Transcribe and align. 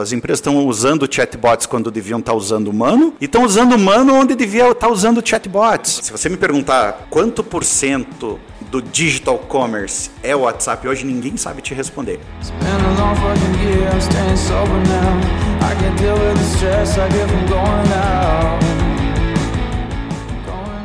As 0.00 0.12
empresas 0.12 0.38
estão 0.38 0.64
usando 0.64 1.12
chatbots 1.12 1.66
quando 1.66 1.90
deviam 1.90 2.20
estar 2.20 2.32
usando 2.32 2.68
humano 2.68 3.14
e 3.20 3.24
estão 3.24 3.42
usando 3.42 3.74
humano 3.74 4.14
onde 4.14 4.36
devia 4.36 4.70
estar 4.70 4.88
usando 4.88 5.20
chatbots. 5.26 6.02
Se 6.04 6.12
você 6.12 6.28
me 6.28 6.36
perguntar 6.36 7.08
quanto 7.10 7.42
por 7.42 7.64
cento 7.64 8.38
do 8.70 8.80
digital 8.80 9.36
commerce 9.40 10.08
é 10.22 10.36
o 10.36 10.42
WhatsApp 10.42 10.86
hoje, 10.86 11.04
ninguém 11.04 11.36
sabe 11.36 11.62
te 11.62 11.74
responder. 11.74 12.20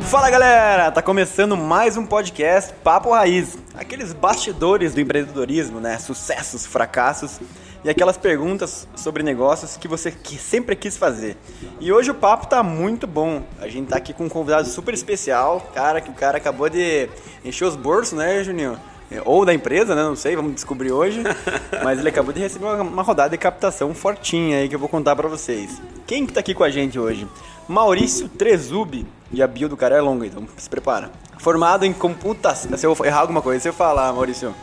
Fala 0.00 0.28
galera, 0.28 0.90
tá 0.90 1.00
começando 1.00 1.56
mais 1.56 1.96
um 1.96 2.04
podcast 2.04 2.74
Papo 2.82 3.12
Raiz, 3.12 3.56
aqueles 3.76 4.12
bastidores 4.12 4.92
do 4.92 5.00
empreendedorismo, 5.00 5.78
né? 5.78 6.00
Sucessos, 6.00 6.66
fracassos 6.66 7.38
e 7.84 7.90
aquelas 7.90 8.16
perguntas 8.16 8.88
sobre 8.96 9.22
negócios 9.22 9.76
que 9.76 9.86
você 9.86 10.12
sempre 10.38 10.74
quis 10.74 10.96
fazer. 10.96 11.36
E 11.78 11.92
hoje 11.92 12.10
o 12.10 12.14
papo 12.14 12.46
tá 12.46 12.62
muito 12.62 13.06
bom. 13.06 13.42
A 13.60 13.68
gente 13.68 13.88
tá 13.88 13.98
aqui 13.98 14.14
com 14.14 14.24
um 14.24 14.28
convidado 14.28 14.66
super 14.68 14.94
especial, 14.94 15.60
cara, 15.74 16.00
que 16.00 16.08
o 16.10 16.14
cara 16.14 16.38
acabou 16.38 16.70
de 16.70 17.08
encher 17.44 17.66
os 17.66 17.76
bolsos, 17.76 18.14
né, 18.14 18.42
Juninho? 18.42 18.78
É, 19.10 19.20
ou 19.22 19.44
da 19.44 19.52
empresa, 19.52 19.94
né? 19.94 20.02
Não 20.02 20.16
sei, 20.16 20.34
vamos 20.34 20.54
descobrir 20.54 20.90
hoje. 20.90 21.22
Mas 21.84 21.98
ele 21.98 22.08
acabou 22.08 22.32
de 22.32 22.40
receber 22.40 22.64
uma, 22.64 23.02
rodada 23.02 23.30
de 23.30 23.38
captação 23.38 23.94
fortinha 23.94 24.58
aí 24.58 24.68
que 24.68 24.74
eu 24.74 24.78
vou 24.78 24.88
contar 24.88 25.14
para 25.14 25.28
vocês. 25.28 25.80
Quem 26.06 26.24
que 26.24 26.32
tá 26.32 26.40
aqui 26.40 26.54
com 26.54 26.64
a 26.64 26.70
gente 26.70 26.98
hoje? 26.98 27.28
Maurício 27.68 28.28
Trezubi. 28.30 29.06
E 29.30 29.42
a 29.42 29.46
bio 29.46 29.68
do 29.68 29.76
cara 29.76 29.96
é 29.96 30.00
longa, 30.00 30.26
então 30.26 30.46
se 30.56 30.70
prepara. 30.70 31.10
Formado 31.38 31.84
em 31.84 31.92
computação. 31.92 32.76
Se 32.78 32.86
eu 32.86 32.96
errar 33.04 33.20
alguma 33.20 33.42
coisa, 33.42 33.60
você 33.60 33.72
falar, 33.72 34.12
Maurício 34.12 34.54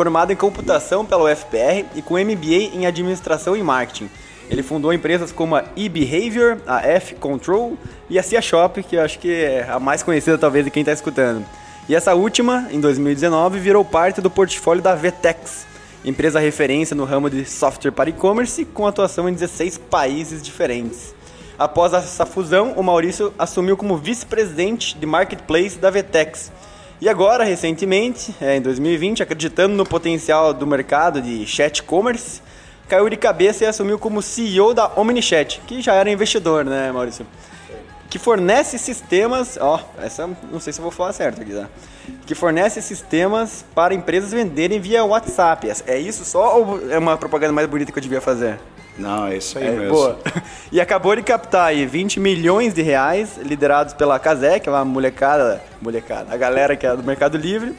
formado 0.00 0.32
em 0.32 0.36
computação 0.36 1.04
pela 1.04 1.30
UFPR 1.30 1.84
e 1.94 2.00
com 2.00 2.14
MBA 2.14 2.74
em 2.74 2.86
administração 2.86 3.54
e 3.54 3.62
marketing. 3.62 4.08
Ele 4.48 4.62
fundou 4.62 4.94
empresas 4.94 5.30
como 5.30 5.54
a 5.54 5.64
eBehavior, 5.76 6.56
a 6.66 6.80
F 6.88 7.16
Control 7.16 7.76
e 8.08 8.18
a 8.18 8.22
Cia 8.22 8.40
Shop, 8.40 8.82
que 8.82 8.96
eu 8.96 9.02
acho 9.02 9.18
que 9.18 9.30
é 9.30 9.68
a 9.68 9.78
mais 9.78 10.02
conhecida 10.02 10.38
talvez 10.38 10.64
de 10.64 10.70
quem 10.70 10.80
está 10.80 10.90
escutando. 10.90 11.44
E 11.86 11.94
essa 11.94 12.14
última, 12.14 12.66
em 12.70 12.80
2019, 12.80 13.58
virou 13.58 13.84
parte 13.84 14.22
do 14.22 14.30
portfólio 14.30 14.82
da 14.82 14.94
Vtex, 14.94 15.66
empresa 16.02 16.40
referência 16.40 16.96
no 16.96 17.04
ramo 17.04 17.28
de 17.28 17.44
software 17.44 17.92
para 17.92 18.08
e-commerce, 18.08 18.64
com 18.64 18.86
atuação 18.86 19.28
em 19.28 19.34
16 19.34 19.76
países 19.76 20.42
diferentes. 20.42 21.14
Após 21.58 21.92
essa 21.92 22.24
fusão, 22.24 22.72
o 22.72 22.82
Maurício 22.82 23.34
assumiu 23.38 23.76
como 23.76 23.98
vice-presidente 23.98 24.96
de 24.96 25.04
marketplace 25.04 25.78
da 25.78 25.90
Vtex, 25.90 26.50
e 27.00 27.08
agora, 27.08 27.44
recentemente, 27.44 28.34
é, 28.40 28.56
em 28.56 28.60
2020, 28.60 29.22
acreditando 29.22 29.74
no 29.74 29.86
potencial 29.86 30.52
do 30.52 30.66
mercado 30.66 31.22
de 31.22 31.46
chat 31.46 31.82
commerce, 31.82 32.42
caiu 32.86 33.08
de 33.08 33.16
cabeça 33.16 33.64
e 33.64 33.66
assumiu 33.66 33.98
como 33.98 34.20
CEO 34.20 34.74
da 34.74 34.90
OmniChat, 34.96 35.62
que 35.66 35.80
já 35.80 35.94
era 35.94 36.10
investidor, 36.10 36.62
né, 36.64 36.92
Maurício? 36.92 37.26
Que 38.10 38.18
fornece 38.18 38.76
sistemas, 38.76 39.56
ó, 39.60 39.80
essa 40.02 40.28
não 40.50 40.58
sei 40.58 40.72
se 40.72 40.80
eu 40.80 40.82
vou 40.82 40.90
falar 40.90 41.12
certo 41.12 41.40
aqui, 41.40 41.54
tá? 41.54 41.68
Que 42.26 42.34
fornece 42.34 42.82
sistemas 42.82 43.64
para 43.72 43.94
empresas 43.94 44.32
venderem 44.32 44.80
via 44.80 45.04
WhatsApp. 45.04 45.72
É 45.86 45.96
isso 45.96 46.24
só 46.24 46.58
ou 46.58 46.90
é 46.90 46.98
uma 46.98 47.16
propaganda 47.16 47.52
mais 47.52 47.68
bonita 47.68 47.92
que 47.92 47.98
eu 47.98 48.02
devia 48.02 48.20
fazer? 48.20 48.58
Não, 48.98 49.28
é 49.28 49.36
isso 49.36 49.56
aí 49.58 49.66
é, 49.66 49.70
mesmo. 49.70 49.94
Boa. 49.94 50.18
E 50.72 50.80
acabou 50.80 51.16
de 51.16 51.22
captar 51.22 51.66
aí 51.68 51.84
20 51.84 52.20
milhões 52.20 52.72
de 52.72 52.82
reais, 52.82 53.38
liderados 53.38 53.94
pela 53.94 54.18
Casec, 54.20 54.68
uma 54.68 54.84
molecada, 54.84 55.60
molecada, 55.80 56.32
a 56.32 56.36
galera 56.36 56.76
que 56.76 56.86
é 56.86 56.94
do 56.94 57.02
Mercado 57.02 57.36
Livre, 57.36 57.74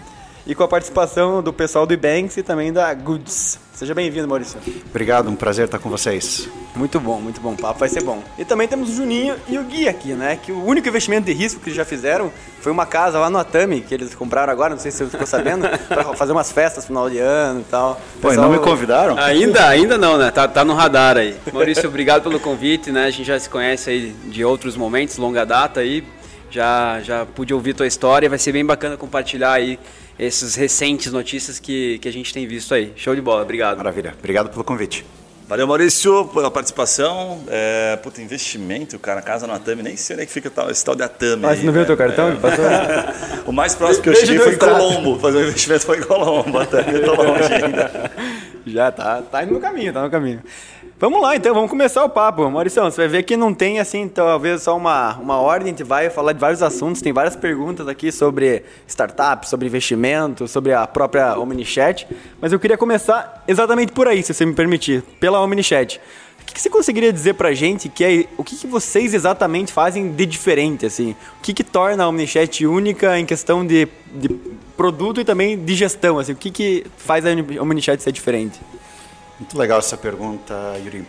e 0.46 0.54
com 0.54 0.64
a 0.64 0.68
participação 0.68 1.42
do 1.42 1.54
pessoal 1.54 1.86
do 1.86 1.94
Ebanks 1.94 2.36
e 2.38 2.44
também 2.44 2.74
da 2.74 2.94
Goods. 2.94 3.60
Seja 3.82 3.96
bem-vindo, 3.96 4.28
Maurício. 4.28 4.60
Obrigado, 4.92 5.28
um 5.28 5.36
prazer 5.36 5.66
estar 5.66 5.80
com 5.80 5.90
vocês. 5.90 6.48
Muito 6.76 7.00
bom, 7.00 7.20
muito 7.20 7.42
bom. 7.42 7.54
O 7.54 7.58
papo 7.58 7.80
vai 7.80 7.90
ser 7.90 8.04
bom. 8.04 8.22
E 8.38 8.46
também 8.46 8.68
temos 8.68 8.92
o 8.92 8.96
Juninho 8.96 9.36
e 9.50 9.58
o 9.58 9.64
Gui 9.64 9.88
aqui, 9.88 10.10
né? 10.10 10.36
Que 10.40 10.52
o 10.52 10.64
único 10.64 10.88
investimento 10.88 11.26
de 11.26 11.34
risco 11.34 11.60
que 11.60 11.70
eles 11.70 11.78
já 11.78 11.84
fizeram 11.84 12.32
foi 12.60 12.72
uma 12.72 12.86
casa 12.86 13.18
lá 13.18 13.28
no 13.28 13.40
Atami, 13.40 13.82
que 13.82 13.92
eles 13.92 14.14
compraram 14.14 14.54
agora, 14.54 14.76
não 14.76 14.80
sei 14.80 14.92
se 14.92 15.00
você 15.00 15.10
ficou 15.10 15.26
sabendo, 15.26 15.68
para 15.90 16.04
fazer 16.14 16.32
umas 16.32 16.52
festas 16.52 16.84
no 16.84 16.88
final 16.90 17.10
de 17.10 17.18
ano 17.18 17.62
e 17.62 17.64
tal. 17.64 18.00
Pô, 18.22 18.28
Pessoal... 18.28 18.52
não 18.52 18.56
me 18.56 18.64
convidaram? 18.64 19.18
Ainda, 19.18 19.68
ainda 19.68 19.98
não, 19.98 20.16
né? 20.16 20.30
Tá, 20.30 20.48
tá 20.48 20.64
no 20.64 20.76
radar 20.76 21.18
aí. 21.18 21.36
Maurício, 21.52 21.90
obrigado 21.90 22.22
pelo 22.22 22.40
convite, 22.40 22.92
né? 22.92 23.06
A 23.06 23.10
gente 23.10 23.26
já 23.26 23.40
se 23.40 23.50
conhece 23.50 23.90
aí 23.90 24.16
de 24.26 24.46
outros 24.46 24.78
momentos, 24.78 25.18
longa 25.18 25.44
data 25.44 25.80
aí. 25.80 26.04
Já, 26.52 27.00
já 27.02 27.26
pude 27.26 27.52
ouvir 27.52 27.74
tua 27.74 27.88
história, 27.88 28.30
vai 28.30 28.38
ser 28.38 28.52
bem 28.52 28.64
bacana 28.64 28.96
compartilhar 28.96 29.54
aí 29.54 29.80
essas 30.22 30.56
recentes 30.56 31.12
notícias 31.12 31.60
que, 31.60 31.98
que 32.00 32.08
a 32.08 32.14
gente 32.14 32.32
tem 32.34 32.46
visto 32.46 32.74
aí. 32.74 32.94
Show 32.96 33.16
de 33.16 33.22
bola, 33.22 33.42
obrigado. 33.42 33.78
Maravilha, 33.78 34.14
obrigado 34.18 34.50
pelo 34.50 34.64
convite. 34.64 35.04
Valeu, 35.50 35.68
Maurício, 35.68 36.28
pela 36.28 36.50
participação. 36.50 37.44
É, 37.50 37.98
puta, 37.98 38.22
investimento, 38.22 38.98
cara, 38.98 39.22
casa 39.22 39.46
no 39.46 39.52
Atami, 39.54 39.84
nem 39.84 39.98
sei 39.98 40.16
onde 40.16 40.24
é 40.24 40.26
que 40.26 40.32
fica 40.32 40.50
esse 40.70 40.86
tal 40.86 40.96
de 40.96 41.04
Atami. 41.04 41.46
Ah, 41.46 41.56
você 41.56 41.64
não 41.64 41.74
viu 41.74 41.82
o 41.82 41.86
teu 41.86 41.98
cartão? 41.98 42.30
É. 42.30 43.44
o 43.46 43.52
mais 43.52 43.76
próximo 43.76 44.04
que 44.04 44.10
eu 44.10 44.16
cheguei 44.16 44.40
foi 44.40 44.54
em 44.54 44.58
Colombo. 44.58 45.20
Fazer 45.20 45.40
um 45.40 45.42
investimento 45.42 45.86
foi 45.86 45.98
em 45.98 46.04
Colombo, 46.04 46.58
Atami, 46.58 46.94
eu 46.94 47.04
tô 47.04 47.16
longe 47.16 47.54
ainda. 47.54 48.12
Já 48.68 48.92
tá, 48.92 49.22
tá 49.22 49.44
indo 49.44 49.54
no 49.54 49.60
caminho, 49.60 49.94
tá 49.94 50.02
no 50.02 50.10
caminho. 50.10 50.42
Vamos 51.00 51.20
lá, 51.20 51.36
então, 51.36 51.52
vamos 51.54 51.70
começar 51.70 52.04
o 52.06 52.10
papo. 52.10 52.48
Maurício, 52.48 52.84
você 52.84 53.02
vai 53.02 53.08
ver 53.08 53.24
que 53.24 53.36
não 53.36 53.56
tem, 53.56 53.80
assim, 53.80 54.08
talvez 54.08 54.62
só 54.62 54.78
uma, 54.78 55.18
uma 55.18 55.38
ordem, 55.38 55.70
a 55.70 55.70
gente 55.72 55.84
vai 55.84 56.12
falar 56.12 56.32
de 56.32 56.40
vários 56.40 56.62
assuntos, 56.62 57.02
tem 57.02 57.12
várias 57.12 57.36
perguntas 57.36 57.88
aqui 57.88 58.12
sobre 58.12 58.64
startup, 58.88 59.50
sobre 59.50 59.66
investimento, 59.66 60.48
sobre 60.48 60.74
a 60.74 60.86
própria 60.86 61.40
OmniChat, 61.40 62.08
mas 62.40 62.54
eu 62.54 62.60
queria 62.60 62.78
começar 62.78 63.44
exatamente 63.48 63.92
por 63.92 64.08
aí, 64.08 64.22
se 64.22 64.32
você 64.32 64.46
me 64.46 64.54
permitir, 64.54 65.02
pela 65.20 65.42
OmniChat. 65.42 66.00
O 66.52 66.54
que, 66.54 66.60
você 66.60 66.70
conseguiria 66.70 67.14
dizer 67.14 67.36
pra 67.36 67.54
gente 67.54 67.88
que 67.88 68.04
é 68.04 68.26
o 68.38 68.44
que, 68.44 68.58
que 68.58 68.68
vocês 68.68 69.14
exatamente 69.14 69.72
fazem 69.72 70.12
de 70.12 70.26
diferente, 70.26 70.86
assim? 70.86 71.16
O 71.40 71.42
que, 71.42 71.54
que 71.54 71.64
torna 71.64 72.04
a 72.04 72.10
OmniChat 72.10 72.68
única 72.68 73.18
em 73.18 73.26
questão 73.26 73.66
de, 73.66 73.88
de 74.14 74.28
produto 74.76 75.22
e 75.22 75.24
também 75.24 75.58
de 75.58 75.74
gestão, 75.76 76.20
assim? 76.20 76.34
O 76.34 76.36
que, 76.36 76.52
que 76.52 76.86
faz 76.98 77.26
a 77.26 77.30
OmniChat 77.62 78.04
ser 78.04 78.12
diferente? 78.12 78.60
Muito 79.40 79.58
legal 79.58 79.80
essa 79.80 79.96
pergunta, 79.96 80.54
Yuri. 80.84 81.06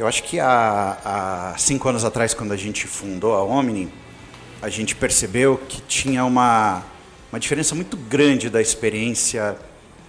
Eu 0.00 0.08
acho 0.08 0.24
que 0.24 0.40
há, 0.40 0.98
há, 1.04 1.54
cinco 1.56 1.88
anos 1.88 2.04
atrás, 2.04 2.34
quando 2.34 2.50
a 2.50 2.56
gente 2.56 2.88
fundou 2.88 3.34
a 3.34 3.44
Omni, 3.44 3.88
a 4.60 4.68
gente 4.68 4.96
percebeu 4.96 5.60
que 5.68 5.80
tinha 5.82 6.24
uma, 6.24 6.82
uma 7.32 7.38
diferença 7.38 7.72
muito 7.76 7.96
grande 7.96 8.50
da 8.50 8.60
experiência 8.60 9.56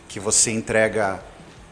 que 0.10 0.20
você 0.20 0.50
entrega 0.50 1.24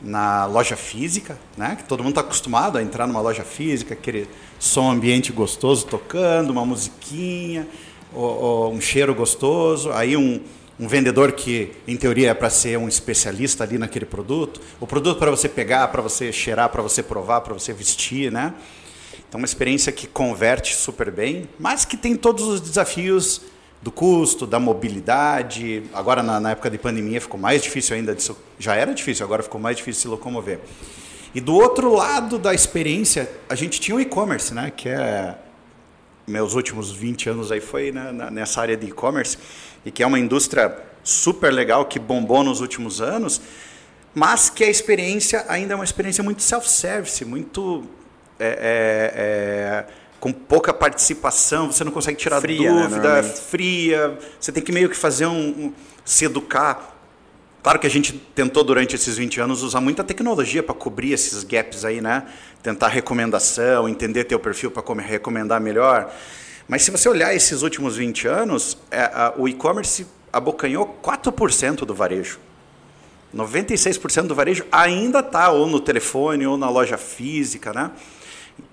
na 0.04 0.46
loja 0.46 0.76
física, 0.76 1.38
né? 1.56 1.76
Que 1.76 1.84
todo 1.84 2.04
mundo 2.04 2.12
está 2.12 2.22
acostumado 2.22 2.78
a 2.78 2.82
entrar 2.82 3.06
numa 3.08 3.22
loja 3.22 3.44
física, 3.44 3.94
aquele 3.94 4.28
som 4.60 4.92
ambiente 4.92 5.32
gostoso 5.32 5.86
tocando, 5.86 6.50
uma 6.50 6.66
musiquinha, 6.66 7.68
ou, 8.14 8.24
ou 8.24 8.74
um 8.74 8.82
cheiro 8.82 9.14
gostoso, 9.14 9.92
aí 9.92 10.18
um, 10.18 10.42
um 10.80 10.88
vendedor 10.88 11.32
que, 11.34 11.72
em 11.88 11.96
teoria, 11.96 12.32
é 12.32 12.34
para 12.34 12.50
ser 12.50 12.78
um 12.78 12.88
especialista 12.88 13.64
ali 13.64 13.78
naquele 13.78 14.06
produto, 14.06 14.60
o 14.80 14.88
produto 14.88 15.20
para 15.20 15.30
você 15.30 15.48
pegar, 15.48 15.88
para 15.90 16.02
você 16.02 16.32
cheirar, 16.32 16.70
para 16.70 16.82
você 16.82 17.04
provar, 17.04 17.42
para 17.42 17.54
você 17.54 17.72
vestir, 17.72 18.32
né? 18.32 18.54
Então, 19.30 19.40
uma 19.40 19.46
experiência 19.46 19.92
que 19.92 20.08
converte 20.08 20.76
super 20.76 21.10
bem, 21.10 21.48
mas 21.58 21.86
que 21.86 21.96
tem 21.96 22.16
todos 22.16 22.46
os 22.46 22.60
desafios 22.60 23.42
do 23.82 23.92
custo, 23.92 24.46
da 24.46 24.60
mobilidade. 24.60 25.84
Agora, 25.94 26.22
na, 26.22 26.40
na 26.40 26.52
época 26.52 26.70
de 26.70 26.78
pandemia, 26.78 27.20
ficou 27.20 27.40
mais 27.40 27.62
difícil 27.62 27.96
ainda. 27.96 28.14
De, 28.14 28.32
já 28.60 28.76
era 28.76 28.94
difícil, 28.94 29.26
agora 29.26 29.42
ficou 29.42 29.60
mais 29.60 29.78
difícil 29.78 30.02
se 30.04 30.08
locomover. 30.08 30.60
E 31.34 31.40
do 31.40 31.56
outro 31.56 31.94
lado 31.94 32.38
da 32.38 32.54
experiência, 32.54 33.30
a 33.50 33.56
gente 33.56 33.80
tinha 33.80 33.96
o 33.96 34.02
e-commerce, 34.02 34.54
né? 34.54 34.72
Que 34.76 34.90
é 34.90 35.36
meus 36.28 36.54
últimos 36.54 36.92
20 36.92 37.30
anos 37.30 37.52
aí 37.52 37.60
foi 37.60 37.92
né, 37.92 38.12
nessa 38.32 38.62
área 38.62 38.78
de 38.78 38.88
e-commerce 38.88 39.38
e 39.86 39.92
que 39.92 40.04
é 40.04 40.08
uma 40.08 40.20
indústria 40.20 40.78
super 41.04 41.52
legal 41.52 41.86
que 41.86 42.00
bombou 42.00 42.44
nos 42.44 42.62
últimos 42.62 43.02
anos, 43.02 43.42
mas 44.14 44.50
que 44.50 44.64
a 44.64 44.70
experiência 44.70 45.46
ainda 45.48 45.74
é 45.74 45.76
uma 45.76 45.84
experiência 45.84 46.24
muito 46.24 46.42
self-service, 46.42 47.26
muito 47.26 47.86
é, 48.40 48.48
é, 48.48 49.14
é, 49.16 49.86
com 50.22 50.32
pouca 50.32 50.72
participação, 50.72 51.72
você 51.72 51.84
não 51.84 51.92
consegue 51.92 52.16
tirar 52.16 52.40
fria, 52.40 52.72
né, 52.72 52.84
dúvida, 52.84 53.22
né, 53.22 53.24
fria, 53.24 54.20
você 54.40 54.52
tem 54.52 54.62
que 54.62 54.72
meio 54.72 54.88
que 54.88 54.96
fazer 54.96 55.26
um, 55.26 55.50
um, 55.50 55.74
se 56.06 56.26
educar. 56.26 56.96
Claro 57.64 57.80
que 57.80 57.88
a 57.88 57.90
gente 57.90 58.14
tentou 58.14 58.64
durante 58.64 58.96
esses 58.96 59.18
20 59.18 59.42
anos 59.42 59.64
usar 59.64 59.82
muita 59.82 60.04
tecnologia 60.04 60.62
para 60.62 60.76
cobrir 60.76 61.12
esses 61.12 61.44
gaps 61.44 61.84
aí, 61.84 62.02
né? 62.02 62.24
Tentar 62.62 62.88
recomendação, 62.88 63.90
entender 63.90 64.26
teu 64.26 64.40
perfil 64.40 64.70
para 64.70 64.84
recomendar 65.02 65.60
melhor. 65.60 66.14
Mas 66.68 66.84
se 66.84 66.92
você 66.92 67.10
olhar 67.10 67.36
esses 67.36 67.64
últimos 67.64 67.98
20 67.98 68.28
anos, 68.28 68.78
é, 68.92 69.02
a, 69.02 69.34
o 69.36 69.48
e-commerce 69.48 70.06
abocanhou 70.32 71.00
4% 71.04 71.78
do 71.78 71.96
varejo. 71.96 72.40
96% 73.36 74.28
do 74.28 74.36
varejo 74.36 74.66
ainda 74.72 75.20
está 75.20 75.50
ou 75.50 75.66
no 75.66 75.80
telefone 75.80 76.46
ou 76.46 76.58
na 76.58 76.70
loja 76.70 76.98
física, 76.98 77.74
né? 77.74 77.92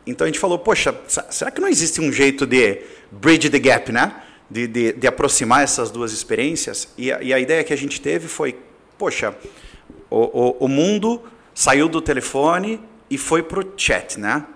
Então 0.06 0.24
a 0.24 0.28
gente 0.28 0.38
falou, 0.38 0.58
poxa, 0.58 0.94
será 1.30 1.50
que 1.50 1.60
não 1.60 1.68
existe 1.68 2.00
um 2.00 2.10
jeito 2.10 2.46
de 2.46 2.82
bridge 3.10 3.50
the 3.50 3.58
gap, 3.58 3.92
né? 3.92 4.22
De, 4.50 4.66
de, 4.66 4.92
de 4.92 5.06
aproximar 5.06 5.62
essas 5.62 5.90
duas 5.90 6.12
experiências? 6.12 6.88
E 6.96 7.12
a, 7.12 7.22
e 7.22 7.32
a, 7.34 7.38
ideia 7.38 7.62
que 7.62 7.72
a 7.72 7.76
gente 7.76 8.00
teve 8.00 8.26
foi, 8.28 8.56
poxa, 8.96 9.34
o, 10.08 10.16
o, 10.16 10.56
o 10.60 10.68
mundo 10.68 11.22
saiu 11.54 11.88
do 11.88 12.00
telefone 12.00 12.80
e 13.10 13.18
foi 13.18 13.42
pro 13.42 13.74
chat, 13.76 14.18
né? 14.18 14.46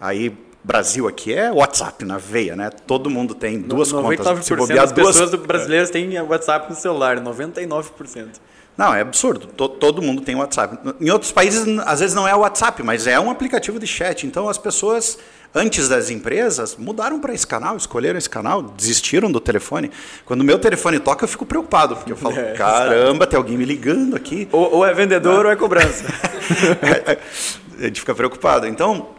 Aí 0.00 0.34
Brasil 0.64 1.06
aqui 1.06 1.34
é 1.34 1.52
WhatsApp 1.52 2.06
na 2.06 2.16
veia, 2.16 2.56
né? 2.56 2.70
Todo 2.70 3.10
mundo 3.10 3.34
tem 3.34 3.60
duas 3.60 3.92
99% 3.92 3.98
contas. 4.16 4.46
Se 4.46 4.74
das 4.74 4.92
duas, 4.92 5.18
pessoas 5.18 5.34
brasileiras 5.34 5.90
têm 5.90 6.18
WhatsApp 6.22 6.70
no 6.70 6.76
celular, 6.76 7.20
99%. 7.20 8.40
Não, 8.76 8.92
é 8.92 9.00
absurdo. 9.00 9.46
todo 9.46 10.02
mundo 10.02 10.20
tem 10.22 10.34
WhatsApp. 10.34 10.78
Em 11.00 11.10
outros 11.10 11.30
países, 11.30 11.64
às 11.86 12.00
vezes 12.00 12.14
não 12.14 12.26
é 12.26 12.34
o 12.34 12.40
WhatsApp, 12.40 12.82
mas 12.82 13.06
é 13.06 13.18
um 13.20 13.30
aplicativo 13.30 13.78
de 13.78 13.86
chat. 13.86 14.26
Então 14.26 14.48
as 14.48 14.58
pessoas, 14.58 15.16
antes 15.54 15.88
das 15.88 16.10
empresas, 16.10 16.76
mudaram 16.76 17.20
para 17.20 17.32
esse 17.32 17.46
canal, 17.46 17.76
escolheram 17.76 18.18
esse 18.18 18.28
canal, 18.28 18.62
desistiram 18.62 19.30
do 19.30 19.38
telefone. 19.38 19.92
Quando 20.24 20.40
o 20.40 20.44
meu 20.44 20.58
telefone 20.58 20.98
toca, 20.98 21.24
eu 21.24 21.28
fico 21.28 21.46
preocupado, 21.46 21.94
porque 21.94 22.12
eu 22.12 22.16
falo, 22.16 22.34
é, 22.38 22.54
caramba, 22.54 23.28
tem 23.28 23.36
alguém 23.36 23.56
me 23.56 23.64
ligando 23.64 24.16
aqui. 24.16 24.48
Ou, 24.50 24.74
ou 24.74 24.84
é 24.84 24.92
vendedor 24.92 25.46
ou 25.46 25.52
é 25.52 25.56
cobrança. 25.56 26.04
a 27.78 27.82
gente 27.84 28.00
fica 28.00 28.14
preocupado. 28.14 28.66
Então, 28.66 29.10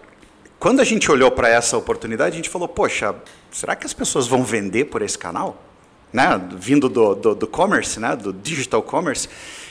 quando 0.60 0.82
a 0.82 0.84
gente 0.84 1.10
olhou 1.10 1.32
para 1.32 1.48
essa 1.48 1.78
oportunidade, 1.78 2.34
a 2.34 2.36
gente 2.38 2.50
falou, 2.50 2.68
poxa, 2.68 3.16
será 3.52 3.74
que 3.74 3.86
as 3.86 3.94
pessoas 3.94 4.28
vão 4.28 4.44
vender 4.44 4.86
por 4.86 5.02
esse 5.02 5.18
canal? 5.18 5.62
Né, 6.12 6.42
vindo 6.58 6.88
do, 6.88 7.16
do, 7.16 7.36
do, 7.36 7.48
commerce, 7.48 8.00
né, 8.00 8.16
do 8.16 8.32
digital 8.32 8.82
commerce. 8.82 9.28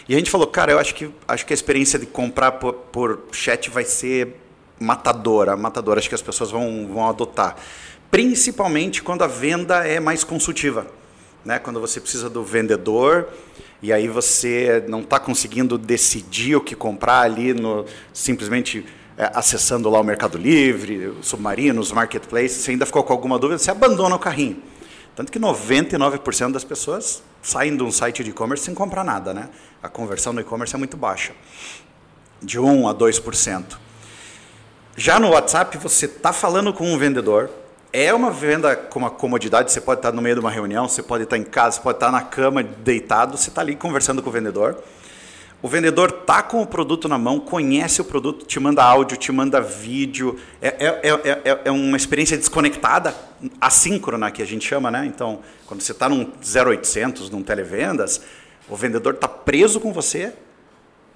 E 0.09 0.15
a 0.15 0.19
gente 0.19 0.31
falou, 0.31 0.47
cara, 0.47 0.73
eu 0.73 0.79
acho 0.79 0.95
que, 0.95 1.11
acho 1.27 1.47
que 1.47 1.53
a 1.53 1.55
experiência 1.55 1.99
de 1.99 2.07
comprar 2.07 2.53
por, 2.53 2.75
por 2.75 3.21
chat 3.33 3.71
vai 3.71 3.85
ser 3.85 4.37
matadora, 4.79 5.57
matadora. 5.57 5.99
Acho 5.99 6.09
que 6.09 6.15
as 6.15 6.23
pessoas 6.23 6.51
vão, 6.51 6.87
vão 6.93 7.09
adotar. 7.09 7.57
Principalmente 8.11 9.03
quando 9.03 9.25
a 9.25 9.27
venda 9.27 9.87
é 9.87 9.99
mais 9.99 10.23
consultiva. 10.23 10.87
Né? 11.45 11.59
Quando 11.59 11.81
você 11.81 12.01
precisa 12.01 12.31
do 12.31 12.43
vendedor 12.43 13.29
e 13.83 13.93
aí 13.93 14.09
você 14.09 14.85
não 14.89 15.01
está 15.01 15.19
conseguindo 15.19 15.77
decidir 15.77 16.57
o 16.57 16.61
que 16.61 16.75
comprar 16.75 17.21
ali 17.21 17.53
no 17.53 17.85
simplesmente 18.13 18.85
é, 19.17 19.31
acessando 19.35 19.89
lá 19.91 20.01
o 20.01 20.05
Mercado 20.05 20.39
Livre, 20.39 21.09
o 21.09 21.23
Submarino, 21.23 21.81
os 21.81 21.93
marketplaces, 21.93 22.59
você 22.59 22.73
ainda 22.73 22.87
ficou 22.87 23.05
com 23.05 23.13
alguma 23.13 23.39
dúvida, 23.39 23.59
você 23.59 23.71
abandona 23.71 24.17
o 24.17 24.19
carrinho. 24.19 24.61
Tanto 25.17 25.31
que 25.31 25.39
99% 25.39 26.53
das 26.53 26.65
pessoas 26.65 27.23
saem 27.43 27.77
de 27.77 27.83
um 27.83 27.93
site 27.93 28.25
de 28.25 28.31
e-commerce 28.31 28.65
sem 28.65 28.75
comprar 28.75 29.05
nada, 29.05 29.33
né? 29.33 29.49
A 29.83 29.89
conversão 29.89 30.33
no 30.33 30.41
e-commerce 30.41 30.75
é 30.75 30.79
muito 30.79 30.97
baixa, 30.97 31.33
de 32.43 32.59
1 32.59 32.89
a 32.89 32.95
2%. 32.95 33.79
Já 34.97 35.21
no 35.21 35.31
WhatsApp, 35.31 35.77
você 35.79 36.07
está 36.07 36.33
falando 36.33 36.73
com 36.73 36.93
um 36.93 36.99
vendedor, 36.99 37.51
é 37.93 38.13
uma 38.13 38.31
venda 38.31 38.75
com 38.75 38.99
uma 38.99 39.11
comodidade, 39.11 39.71
você 39.71 39.81
pode 39.81 40.01
estar 40.01 40.11
no 40.11 40.21
meio 40.21 40.35
de 40.35 40.41
uma 40.41 40.51
reunião, 40.51 40.89
você 40.89 41.03
pode 41.03 41.25
estar 41.25 41.39
em 41.39 41.45
casa, 41.45 41.77
você 41.77 41.83
pode 41.83 41.97
estar 41.97 42.11
na 42.11 42.23
cama 42.23 42.63
deitado, 42.63 43.37
você 43.37 43.51
está 43.51 43.61
ali 43.61 43.77
conversando 43.77 44.21
com 44.21 44.31
o 44.31 44.33
vendedor. 44.33 44.83
O 45.65 45.69
vendedor 45.69 46.13
tá 46.13 46.43
com 46.43 46.61
o 46.61 46.67
produto 46.67 47.09
na 47.09 47.17
mão, 47.17 47.41
conhece 47.41 47.99
o 48.03 48.05
produto, 48.05 48.45
te 48.45 48.61
manda 48.61 48.85
áudio, 48.85 49.17
te 49.17 49.33
manda 49.33 49.63
vídeo. 49.63 50.39
É, 50.61 50.69
é, 50.79 51.11
é, 51.43 51.61
é 51.65 51.71
uma 51.71 51.97
experiência 51.97 52.37
desconectada, 52.37 53.17
assíncrona, 53.59 54.31
que 54.31 54.43
a 54.43 54.45
gente 54.45 54.69
chama, 54.69 54.91
né? 54.91 55.07
Então, 55.07 55.41
quando 55.65 55.81
você 55.81 55.93
está 55.93 56.07
num 56.07 56.31
0800, 56.39 57.31
num 57.31 57.43
televendas, 57.43 58.21
o 58.69 58.77
vendedor 58.77 59.15
está 59.15 59.27
preso 59.27 59.81
com 59.81 59.91
você 59.91 60.35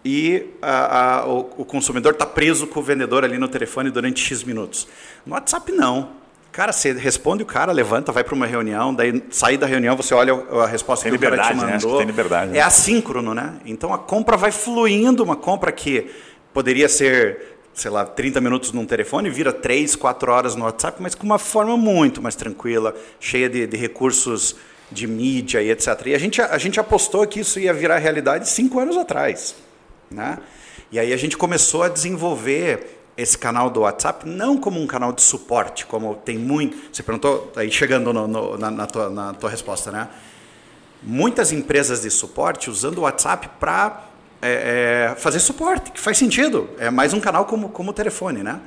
e 0.03 0.47
a, 0.63 1.19
a, 1.19 1.27
o, 1.27 1.41
o 1.59 1.65
consumidor 1.67 2.15
está 2.15 2.25
preso 2.25 2.67
com 2.67 2.81
o 2.81 2.83
vendedor 2.83 3.25
ali 3.25 3.37
no 3.37 3.49
telefone 3.49 3.91
durante 3.91 4.25
X 4.25 4.43
minutos. 4.45 4.89
No 5.27 5.35
WhatsApp, 5.35 5.71
não. 5.73 6.13
Cara, 6.59 6.73
você 6.73 6.93
responde 6.93 7.41
o 7.41 7.47
cara, 7.47 7.71
levanta, 7.71 8.11
vai 8.11 8.25
para 8.25 8.35
uma 8.35 8.45
reunião, 8.45 8.93
daí 8.93 9.23
sair 9.31 9.57
da 9.57 9.65
reunião, 9.65 9.97
você 9.97 10.13
olha 10.13 10.35
a 10.35 10.67
resposta 10.67 11.09
tem 11.09 11.17
que 11.17 11.25
o 11.25 11.31
cara 11.31 11.41
te 11.41 11.55
né? 11.55 11.75
mandou. 11.75 11.93
Né? 11.93 11.99
tem 11.99 12.07
liberdade. 12.09 12.51
Né? 12.51 12.59
É 12.59 12.63
assíncrono, 12.63 13.33
né? 13.33 13.61
Então 13.65 13.95
a 13.95 13.99
compra 13.99 14.37
vai 14.37 14.51
fluindo, 14.51 15.23
uma 15.23 15.37
compra 15.37 15.71
que 15.71 16.11
poderia 16.53 16.89
ser, 16.89 17.61
sei 17.73 17.93
lá, 17.93 18.05
30 18.05 18.41
minutos 18.41 18.73
num 18.73 18.85
telefone, 18.85 19.31
vira 19.31 19.53
3, 19.53 19.95
4 19.95 20.33
horas 20.33 20.57
no 20.57 20.65
WhatsApp, 20.65 21.01
mas 21.01 21.15
com 21.15 21.25
uma 21.25 21.39
forma 21.39 21.77
muito 21.77 22.21
mais 22.21 22.35
tranquila, 22.35 22.93
cheia 23.21 23.49
de, 23.49 23.65
de 23.65 23.77
recursos 23.77 24.57
de 24.91 25.07
mídia 25.07 25.63
e 25.63 25.71
etc. 25.71 26.07
E 26.07 26.15
a 26.17 26.19
gente, 26.19 26.43
a 26.43 26.59
gente 26.59 26.81
apostou 26.81 27.25
que 27.25 27.39
isso 27.39 27.61
ia 27.61 27.73
virar 27.73 27.99
realidade 27.99 28.49
cinco 28.49 28.81
anos 28.81 28.97
atrás. 28.97 29.55
Né? 30.11 30.37
E 30.91 30.99
aí 30.99 31.13
a 31.13 31.17
gente 31.17 31.37
começou 31.37 31.85
a 31.85 31.89
desenvolver 31.89 32.98
esse 33.19 33.37
canal 33.37 33.69
do 33.69 33.81
WhatsApp 33.81 34.29
não 34.29 34.57
como 34.57 34.81
um 34.81 34.87
canal 34.87 35.13
de 35.13 35.21
suporte, 35.21 35.85
como 35.85 36.15
tem 36.15 36.39
muito. 36.39 36.77
Você 36.93 37.03
perguntou, 37.03 37.53
aí 37.57 37.69
chegando 37.69 38.13
no, 38.13 38.29
no, 38.29 38.57
na, 38.57 38.71
na, 38.71 38.87
tua, 38.87 39.11
na 39.11 39.35
tua 39.35 39.51
resposta, 39.51 39.91
né? 39.91 40.09
Muitas 41.03 41.51
empresas 41.51 42.03
de 42.03 42.11
suporte 42.11 42.71
usando 42.71 42.99
o 42.99 43.01
WhatsApp 43.01 43.51
para 43.59 44.05
é, 44.41 45.11
é, 45.11 45.15
fazer 45.17 45.41
suporte, 45.41 45.91
que 45.91 46.01
faz 46.01 46.17
sentido. 46.17 46.71
É 46.79 46.91
mais 46.91 47.13
um 47.13 47.19
canal 47.19 47.45
como, 47.45 47.71
como 47.71 47.91
o 47.91 47.93
telefone, 47.93 48.45
né? 48.45 48.61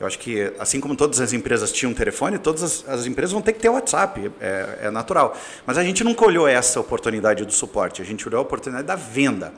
Eu 0.00 0.08
acho 0.08 0.18
que, 0.18 0.52
assim 0.58 0.80
como 0.80 0.96
todas 0.96 1.20
as 1.20 1.32
empresas 1.32 1.70
tinham 1.70 1.94
telefone, 1.94 2.36
todas 2.36 2.64
as, 2.64 2.88
as 2.88 3.06
empresas 3.06 3.32
vão 3.32 3.40
ter 3.40 3.52
que 3.52 3.60
ter 3.60 3.68
WhatsApp, 3.68 4.28
é, 4.40 4.78
é 4.82 4.90
natural. 4.90 5.36
Mas 5.64 5.78
a 5.78 5.84
gente 5.84 6.02
nunca 6.02 6.26
olhou 6.26 6.48
essa 6.48 6.80
oportunidade 6.80 7.44
do 7.44 7.52
suporte, 7.52 8.02
a 8.02 8.04
gente 8.04 8.26
olhou 8.26 8.40
a 8.40 8.42
oportunidade 8.42 8.88
da 8.88 8.96
venda. 8.96 9.52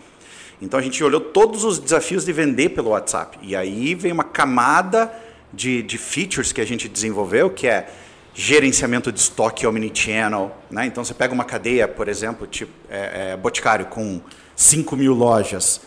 Então 0.60 0.78
a 0.78 0.82
gente 0.82 1.02
olhou 1.04 1.20
todos 1.20 1.64
os 1.64 1.78
desafios 1.78 2.24
de 2.24 2.32
vender 2.32 2.70
pelo 2.70 2.90
WhatsApp. 2.90 3.38
E 3.42 3.54
aí 3.54 3.94
vem 3.94 4.12
uma 4.12 4.24
camada 4.24 5.12
de, 5.52 5.82
de 5.82 5.98
features 5.98 6.52
que 6.52 6.60
a 6.60 6.64
gente 6.64 6.88
desenvolveu, 6.88 7.50
que 7.50 7.66
é 7.66 7.88
gerenciamento 8.34 9.10
de 9.10 9.18
estoque 9.18 9.66
omnichannel. 9.66 10.54
Né? 10.70 10.86
Então 10.86 11.04
você 11.04 11.14
pega 11.14 11.32
uma 11.32 11.44
cadeia, 11.44 11.88
por 11.88 12.08
exemplo, 12.08 12.46
tipo 12.46 12.72
é, 12.88 13.32
é, 13.32 13.36
Boticário, 13.36 13.86
com 13.86 14.20
5 14.54 14.96
mil 14.96 15.14
lojas. 15.14 15.80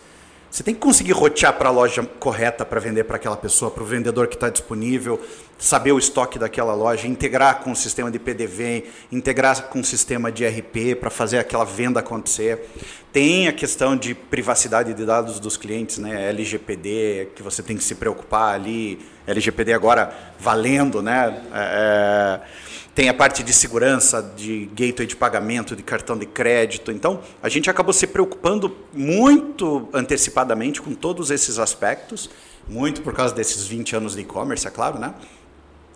Você 0.51 0.63
tem 0.63 0.73
que 0.73 0.79
conseguir 0.79 1.11
rotear 1.11 1.53
para 1.53 1.69
a 1.69 1.71
loja 1.71 2.03
correta 2.19 2.65
para 2.65 2.79
vender 2.79 3.03
para 3.03 3.17
aquela 3.17 3.37
pessoa, 3.37 3.69
para 3.69 3.83
o 3.83 3.85
vendedor 3.85 4.27
que 4.27 4.35
está 4.35 4.49
disponível, 4.49 5.21
saber 5.59 5.91
o 5.91 5.99
estoque 5.99 6.39
daquela 6.39 6.73
loja, 6.73 7.07
integrar 7.07 7.59
com 7.59 7.71
o 7.71 7.75
sistema 7.75 8.09
de 8.09 8.17
PDV, 8.17 8.85
integrar 9.11 9.63
com 9.63 9.79
o 9.79 9.83
sistema 9.83 10.31
de 10.31 10.47
RP 10.47 10.95
para 10.99 11.11
fazer 11.11 11.37
aquela 11.37 11.63
venda 11.63 11.99
acontecer. 11.99 12.67
Tem 13.13 13.47
a 13.47 13.53
questão 13.53 13.95
de 13.95 14.15
privacidade 14.15 14.93
de 14.93 15.05
dados 15.05 15.39
dos 15.39 15.55
clientes, 15.55 15.99
né? 15.99 16.29
LGPD, 16.29 17.29
que 17.35 17.43
você 17.43 17.61
tem 17.61 17.77
que 17.77 17.83
se 17.83 17.93
preocupar 17.93 18.55
ali. 18.55 18.99
LGPD 19.27 19.73
agora 19.73 20.11
valendo, 20.39 21.01
né? 21.01 21.43
É, 21.53 22.41
é 22.45 22.68
tem 22.99 23.07
a 23.07 23.13
parte 23.13 23.43
de 23.43 23.53
segurança, 23.53 24.21
de 24.35 24.69
gateway 24.75 25.07
de 25.07 25.15
pagamento, 25.15 25.73
de 25.73 25.81
cartão 25.81 26.17
de 26.17 26.25
crédito. 26.25 26.91
Então, 26.91 27.21
a 27.41 27.47
gente 27.47 27.69
acabou 27.69 27.93
se 27.93 28.05
preocupando 28.05 28.75
muito 28.91 29.87
antecipadamente 29.93 30.81
com 30.81 30.93
todos 30.93 31.31
esses 31.31 31.59
aspectos, 31.59 32.29
muito 32.67 33.01
por 33.01 33.13
causa 33.13 33.33
desses 33.33 33.65
20 33.65 33.95
anos 33.95 34.15
de 34.15 34.21
e-commerce, 34.23 34.67
é 34.67 34.69
claro, 34.69 34.99
né? 34.99 35.13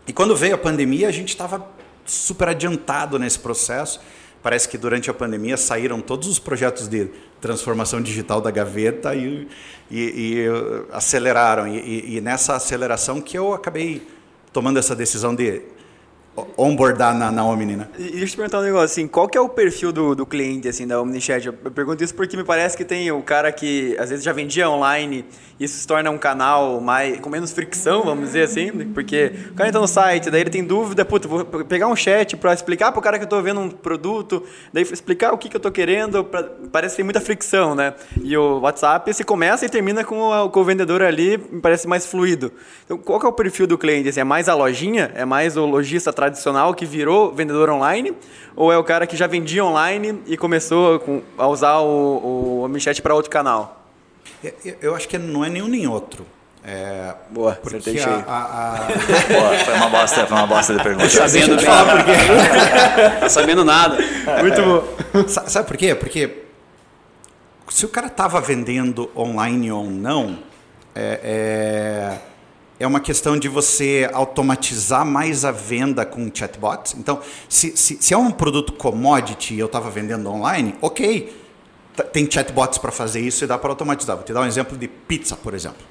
E 0.07 0.13
quando 0.13 0.33
veio 0.33 0.55
a 0.55 0.57
pandemia, 0.57 1.09
a 1.09 1.11
gente 1.11 1.27
estava 1.27 1.67
super 2.05 2.47
adiantado 2.47 3.19
nesse 3.19 3.39
processo. 3.39 3.99
Parece 4.41 4.69
que 4.69 4.77
durante 4.77 5.09
a 5.09 5.13
pandemia 5.13 5.57
saíram 5.57 5.99
todos 5.99 6.29
os 6.29 6.39
projetos 6.39 6.87
de 6.87 7.09
transformação 7.41 8.01
digital 8.01 8.39
da 8.39 8.49
gaveta 8.49 9.13
e, 9.13 9.49
e, 9.91 9.99
e 9.99 10.45
aceleraram. 10.93 11.67
E, 11.67 12.15
e 12.15 12.21
nessa 12.21 12.55
aceleração 12.55 13.19
que 13.19 13.37
eu 13.37 13.53
acabei 13.53 14.07
tomando 14.53 14.79
essa 14.79 14.95
decisão 14.95 15.35
de 15.35 15.72
onboardar 16.57 17.15
na, 17.15 17.31
na 17.31 17.45
Omni, 17.45 17.75
né? 17.75 17.87
E 17.97 18.03
deixa 18.03 18.23
eu 18.23 18.27
te 18.27 18.35
perguntar 18.37 18.59
um 18.59 18.63
negócio, 18.63 18.85
assim, 18.85 19.07
qual 19.07 19.27
que 19.27 19.37
é 19.37 19.41
o 19.41 19.47
perfil 19.47 19.91
do, 19.91 20.15
do 20.15 20.25
cliente, 20.25 20.67
assim, 20.67 20.87
da 20.87 20.99
OmniChat? 21.01 21.47
Eu 21.47 21.53
pergunto 21.53 22.03
isso 22.03 22.15
porque 22.15 22.35
me 22.35 22.43
parece 22.43 22.75
que 22.75 22.83
tem 22.83 23.11
o 23.11 23.21
cara 23.21 23.51
que, 23.51 23.95
às 23.99 24.09
vezes, 24.09 24.25
já 24.25 24.33
vendia 24.33 24.69
online, 24.69 25.25
isso 25.59 25.77
se 25.77 25.87
torna 25.87 26.09
um 26.09 26.17
canal 26.17 26.81
mais, 26.81 27.19
com 27.19 27.29
menos 27.29 27.51
fricção, 27.51 28.03
vamos 28.03 28.25
dizer 28.25 28.43
assim, 28.43 28.71
porque 28.93 29.31
o 29.51 29.53
cara 29.53 29.69
entra 29.69 29.79
no 29.79 29.87
site, 29.87 30.29
daí 30.31 30.41
ele 30.41 30.49
tem 30.49 30.63
dúvida, 30.63 31.05
puta, 31.05 31.27
vou 31.27 31.45
pegar 31.45 31.87
um 31.87 31.95
chat 31.95 32.35
para 32.35 32.53
explicar 32.53 32.91
para 32.91 32.99
o 32.99 33.01
cara 33.01 33.17
que 33.17 33.23
eu 33.23 33.27
estou 33.27 33.41
vendo 33.41 33.59
um 33.59 33.69
produto, 33.69 34.43
daí 34.73 34.83
explicar 34.83 35.31
o 35.33 35.37
que, 35.37 35.47
que 35.47 35.55
eu 35.55 35.59
estou 35.59 35.71
querendo, 35.71 36.23
pra, 36.23 36.43
parece 36.71 36.93
que 36.93 36.97
tem 36.97 37.05
muita 37.05 37.21
fricção, 37.21 37.75
né? 37.75 37.93
E 38.21 38.35
o 38.35 38.59
WhatsApp, 38.59 39.13
se 39.13 39.23
começa 39.23 39.65
e 39.65 39.69
termina 39.69 40.03
com 40.03 40.19
o, 40.19 40.49
com 40.49 40.59
o 40.59 40.63
vendedor 40.63 41.01
ali, 41.01 41.37
me 41.37 41.61
parece 41.61 41.87
mais 41.87 42.05
fluido. 42.05 42.51
Então, 42.85 42.97
qual 42.97 43.19
que 43.19 43.25
é 43.25 43.29
o 43.29 43.33
perfil 43.33 43.67
do 43.67 43.77
cliente? 43.77 44.09
Assim, 44.09 44.21
é 44.21 44.23
mais 44.23 44.49
a 44.49 44.55
lojinha? 44.55 45.11
É 45.13 45.25
mais 45.25 45.55
o 45.55 45.65
lojista 45.65 46.11
tradicional 46.25 46.73
que 46.73 46.85
virou 46.85 47.31
vendedor 47.33 47.69
online? 47.69 48.13
Ou 48.55 48.71
é 48.71 48.77
o 48.77 48.83
cara 48.83 49.07
que 49.07 49.17
já 49.17 49.27
vendia 49.27 49.63
online 49.63 50.21
e 50.27 50.37
começou 50.37 51.23
a 51.37 51.47
usar 51.47 51.79
o, 51.79 51.87
o 51.87 52.63
OmniChat 52.63 53.01
para 53.01 53.15
outro 53.15 53.31
canal? 53.31 53.83
Eu 54.81 54.95
acho 54.95 55.07
que 55.07 55.17
não 55.17 55.43
é 55.43 55.49
nenhum 55.49 55.67
nem 55.67 55.87
outro. 55.87 56.25
É, 56.65 57.13
Boa, 57.29 57.59
porque 57.61 57.99
a, 57.99 58.09
a, 58.25 58.73
a... 58.75 58.87
Boa, 59.27 59.57
foi 59.57 59.73
uma 59.73 59.89
bosta, 59.89 60.25
foi 60.25 60.37
uma 60.37 60.47
bosta 60.47 60.73
de 60.73 60.81
pergunta. 60.81 61.09
Tá 61.09 61.27
sabendo 61.27 61.55
bem. 61.57 61.65
Falar 61.65 61.97
por 61.97 62.05
quê. 62.05 62.11
tá 63.19 63.29
sabendo 63.29 63.65
nada. 63.65 63.97
Muito 64.41 64.61
bom. 64.61 65.27
Sabe 65.27 65.67
por 65.67 65.75
quê? 65.75 65.93
Porque 65.93 66.43
se 67.67 67.85
o 67.85 67.89
cara 67.89 68.07
estava 68.07 68.39
vendendo 68.39 69.11
online 69.13 69.71
ou 69.73 69.85
não, 69.85 70.39
é, 70.95 71.19
é 71.23 72.32
é 72.79 72.87
uma 72.87 72.99
questão 72.99 73.37
de 73.37 73.47
você 73.47 74.09
automatizar 74.13 75.05
mais 75.05 75.45
a 75.45 75.51
venda 75.51 76.05
com 76.05 76.29
chatbots. 76.33 76.95
Então, 76.97 77.21
se, 77.47 77.77
se, 77.77 77.97
se 78.01 78.13
é 78.13 78.17
um 78.17 78.31
produto 78.31 78.73
commodity 78.73 79.53
e 79.53 79.59
eu 79.59 79.67
estava 79.67 79.89
vendendo 79.89 80.29
online, 80.29 80.75
ok, 80.81 81.43
tem 82.11 82.29
chatbots 82.29 82.77
para 82.77 82.91
fazer 82.91 83.21
isso 83.21 83.43
e 83.43 83.47
dá 83.47 83.57
para 83.57 83.69
automatizar. 83.69 84.15
Vou 84.15 84.25
te 84.25 84.33
dar 84.33 84.41
um 84.41 84.45
exemplo 84.45 84.77
de 84.77 84.87
pizza, 84.87 85.35
por 85.35 85.53
exemplo. 85.53 85.83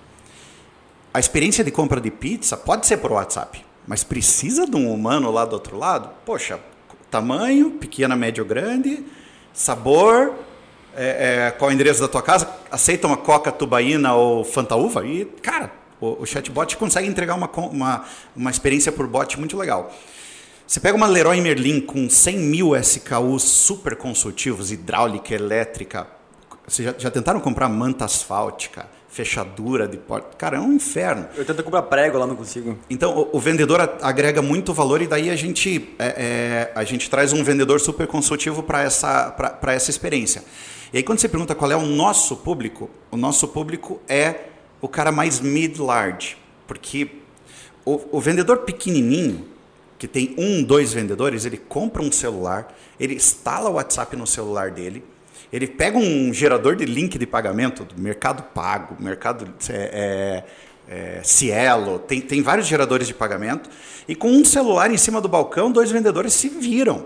a 1.15 1.21
experiência 1.21 1.63
de 1.63 1.71
compra 1.71 2.01
de 2.01 2.11
pizza 2.11 2.57
pode 2.57 2.87
ser 2.87 2.97
por 2.97 3.13
WhatsApp, 3.13 3.65
mas 3.87 4.03
precisa 4.03 4.67
de 4.67 4.77
um 4.77 4.93
humano 4.93 5.31
lá 5.31 5.45
do 5.45 5.53
outro 5.53 5.79
lado? 5.79 6.11
Poxa, 6.25 6.59
tamanho, 7.11 7.73
pequena, 7.73 8.17
médio, 8.17 8.45
grande, 8.45 9.05
sabor, 9.53 10.35
é, 10.97 11.47
é, 11.47 11.51
qual 11.53 11.71
é 11.71 11.73
o 11.73 11.75
endereço 11.75 12.01
da 12.01 12.09
tua 12.09 12.23
casa, 12.23 12.49
aceita 12.71 13.07
uma 13.07 13.17
coca 13.17 13.53
tubaína 13.53 14.15
ou 14.15 14.45
fantaúva 14.45 15.07
e, 15.07 15.25
cara, 15.25 15.82
o, 16.03 16.23
o 16.23 16.27
chatbot 16.27 16.77
consegue 16.77 17.07
entregar 17.07 17.35
uma, 17.35 17.49
uma, 17.49 18.05
uma 18.37 18.51
experiência 18.51 18.91
por 18.91 19.07
bot 19.07 19.39
muito 19.39 19.57
legal. 19.57 19.93
Você 20.67 20.81
pega 20.81 20.97
uma 20.97 21.07
Leroy 21.07 21.41
Merlin 21.41 21.81
com 21.81 22.09
100 22.09 22.39
mil 22.39 22.77
SKUs 22.77 23.43
super 23.43 23.95
consultivos, 23.95 24.73
hidráulica, 24.73 25.35
elétrica. 25.35 26.07
Vocês 26.67 26.87
já, 26.87 26.95
já 26.99 27.11
tentaram 27.11 27.41
comprar 27.41 27.69
manta 27.69 28.05
asfáltica, 28.05 28.87
fechadura 29.09 29.87
de 29.87 29.99
porta? 29.99 30.37
Cara, 30.37 30.57
é 30.57 30.61
um 30.61 30.73
inferno. 30.73 31.29
Eu 31.37 31.45
tento 31.45 31.63
comprar 31.63 31.83
prego 31.83 32.19
lá, 32.19 32.27
não 32.27 32.37
consigo. 32.37 32.79
Então, 32.89 33.15
o, 33.17 33.37
o 33.37 33.41
vendedor 33.41 33.99
agrega 34.01 34.41
muito 34.41 34.73
valor 34.73 35.03
e 35.03 35.07
daí 35.07 35.29
a 35.29 35.37
gente, 35.37 35.95
é, 35.99 36.07
é, 36.07 36.73
a 36.75 36.85
gente 36.85 37.11
traz 37.11 37.33
um 37.33 37.45
vendedor 37.45 37.81
super 37.81 38.07
consultivo 38.07 38.63
para 38.63 38.83
essa, 38.83 39.37
essa 39.69 39.91
experiência. 39.91 40.43
E 40.93 40.97
aí, 40.99 41.03
quando 41.03 41.19
você 41.19 41.29
pergunta 41.29 41.55
qual 41.55 41.71
é 41.71 41.77
o 41.77 41.85
nosso 41.85 42.37
público, 42.37 42.89
o 43.11 43.17
nosso 43.17 43.49
público 43.49 44.01
é 44.09 44.52
o 44.83 44.89
cara 44.89 45.11
mais 45.11 45.41
mid-large. 45.41 46.37
Porque 46.67 47.09
o, 47.85 48.01
o 48.19 48.21
vendedor 48.21 48.59
pequenininho, 48.59 49.47
que 49.99 50.07
tem 50.07 50.35
um, 50.37 50.63
dois 50.63 50.93
vendedores, 50.93 51.47
ele 51.47 51.57
compra 51.57 52.03
um 52.03 52.13
celular, 52.13 52.77
ele 53.01 53.15
instala 53.15 53.71
o 53.71 53.75
WhatsApp 53.75 54.17
no 54.17 54.27
celular 54.27 54.71
dele, 54.71 55.03
ele 55.53 55.67
pega 55.67 55.97
um 55.97 56.35
gerador 56.35 56.75
de 56.75 56.85
link 56.85 57.17
de 57.17 57.27
pagamento 57.27 57.85
do 57.85 58.01
Mercado 58.01 58.43
Pago, 58.43 58.97
Mercado 58.99 59.47
é, 59.69 60.43
é, 60.89 61.21
Cielo, 61.23 61.99
tem, 61.99 62.21
tem 62.21 62.43
vários 62.43 62.67
geradores 62.67 63.07
de 63.07 63.15
pagamento, 63.15 63.71
e 64.09 64.15
com 64.15 64.31
um 64.31 64.45
celular 64.45 64.91
em 64.91 64.97
cima 64.97 65.21
do 65.21 65.29
balcão, 65.29 65.71
dois 65.71 65.91
vendedores 65.91 66.33
se 66.33 66.49
viram. 66.49 67.05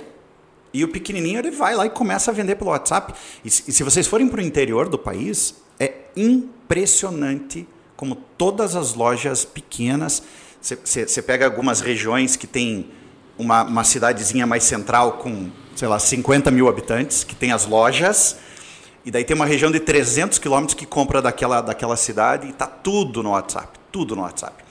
E 0.76 0.85
o 0.85 0.88
pequenininho 0.88 1.38
ele 1.38 1.50
vai 1.50 1.75
lá 1.75 1.87
e 1.87 1.90
começa 1.90 2.30
a 2.30 2.35
vender 2.35 2.56
pelo 2.56 2.71
WhatsApp. 2.71 3.14
E, 3.42 3.49
e 3.49 3.50
se 3.50 3.83
vocês 3.83 4.06
forem 4.06 4.28
para 4.28 4.40
o 4.40 4.42
interior 4.42 4.88
do 4.88 4.99
país, 4.99 5.54
é 5.80 5.92
impressionante 6.14 7.66
como 7.97 8.14
todas 8.14 8.76
as 8.76 8.92
lojas 8.92 9.42
pequenas 9.42 10.23
você 10.61 11.23
pega 11.23 11.45
algumas 11.45 11.80
regiões 11.80 12.35
que 12.35 12.47
tem 12.47 12.88
uma, 13.38 13.62
uma 13.62 13.85
cidadezinha 13.85 14.47
mais 14.47 14.64
central 14.64 15.12
com, 15.12 15.50
sei 15.76 15.87
lá, 15.87 15.99
50 15.99 16.50
mil 16.50 16.68
habitantes, 16.68 17.23
que 17.23 17.37
tem 17.37 17.52
as 17.52 17.66
lojas, 17.66 18.37
e 19.04 19.11
daí 19.11 19.23
tem 19.23 19.37
uma 19.37 19.47
região 19.47 19.71
de 19.71 19.78
300 19.78 20.38
quilômetros 20.38 20.75
que 20.75 20.85
compra 20.85 21.23
daquela, 21.23 21.61
daquela 21.61 21.97
cidade 21.97 22.49
e 22.49 22.50
está 22.50 22.66
tudo 22.66 23.23
no 23.23 23.30
WhatsApp, 23.30 23.78
tudo 23.92 24.16
no 24.16 24.23
WhatsApp. 24.23 24.64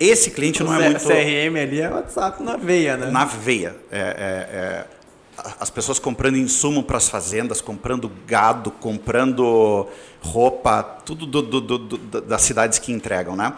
Esse 0.00 0.32
cliente 0.32 0.64
não 0.64 0.74
é 0.74 0.88
muito... 0.88 1.04
CRM 1.04 1.56
ali 1.56 1.80
é 1.80 1.88
WhatsApp 1.88 2.42
na 2.42 2.56
veia, 2.56 2.96
né? 2.96 3.10
Na 3.10 3.24
veia. 3.24 3.76
É, 3.92 4.00
é, 4.00 4.56
é 4.56 5.01
as 5.36 5.70
pessoas 5.70 5.98
comprando 5.98 6.36
insumo 6.36 6.82
para 6.82 6.98
as 6.98 7.08
fazendas, 7.08 7.60
comprando 7.60 8.10
gado, 8.26 8.70
comprando 8.70 9.88
roupa, 10.20 10.82
tudo 10.82 11.26
do, 11.26 11.42
do, 11.42 11.60
do, 11.60 12.20
das 12.20 12.42
cidades 12.42 12.78
que 12.78 12.92
entregam, 12.92 13.34
né? 13.34 13.54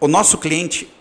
O 0.00 0.08
nosso 0.08 0.38
cliente, 0.38 0.92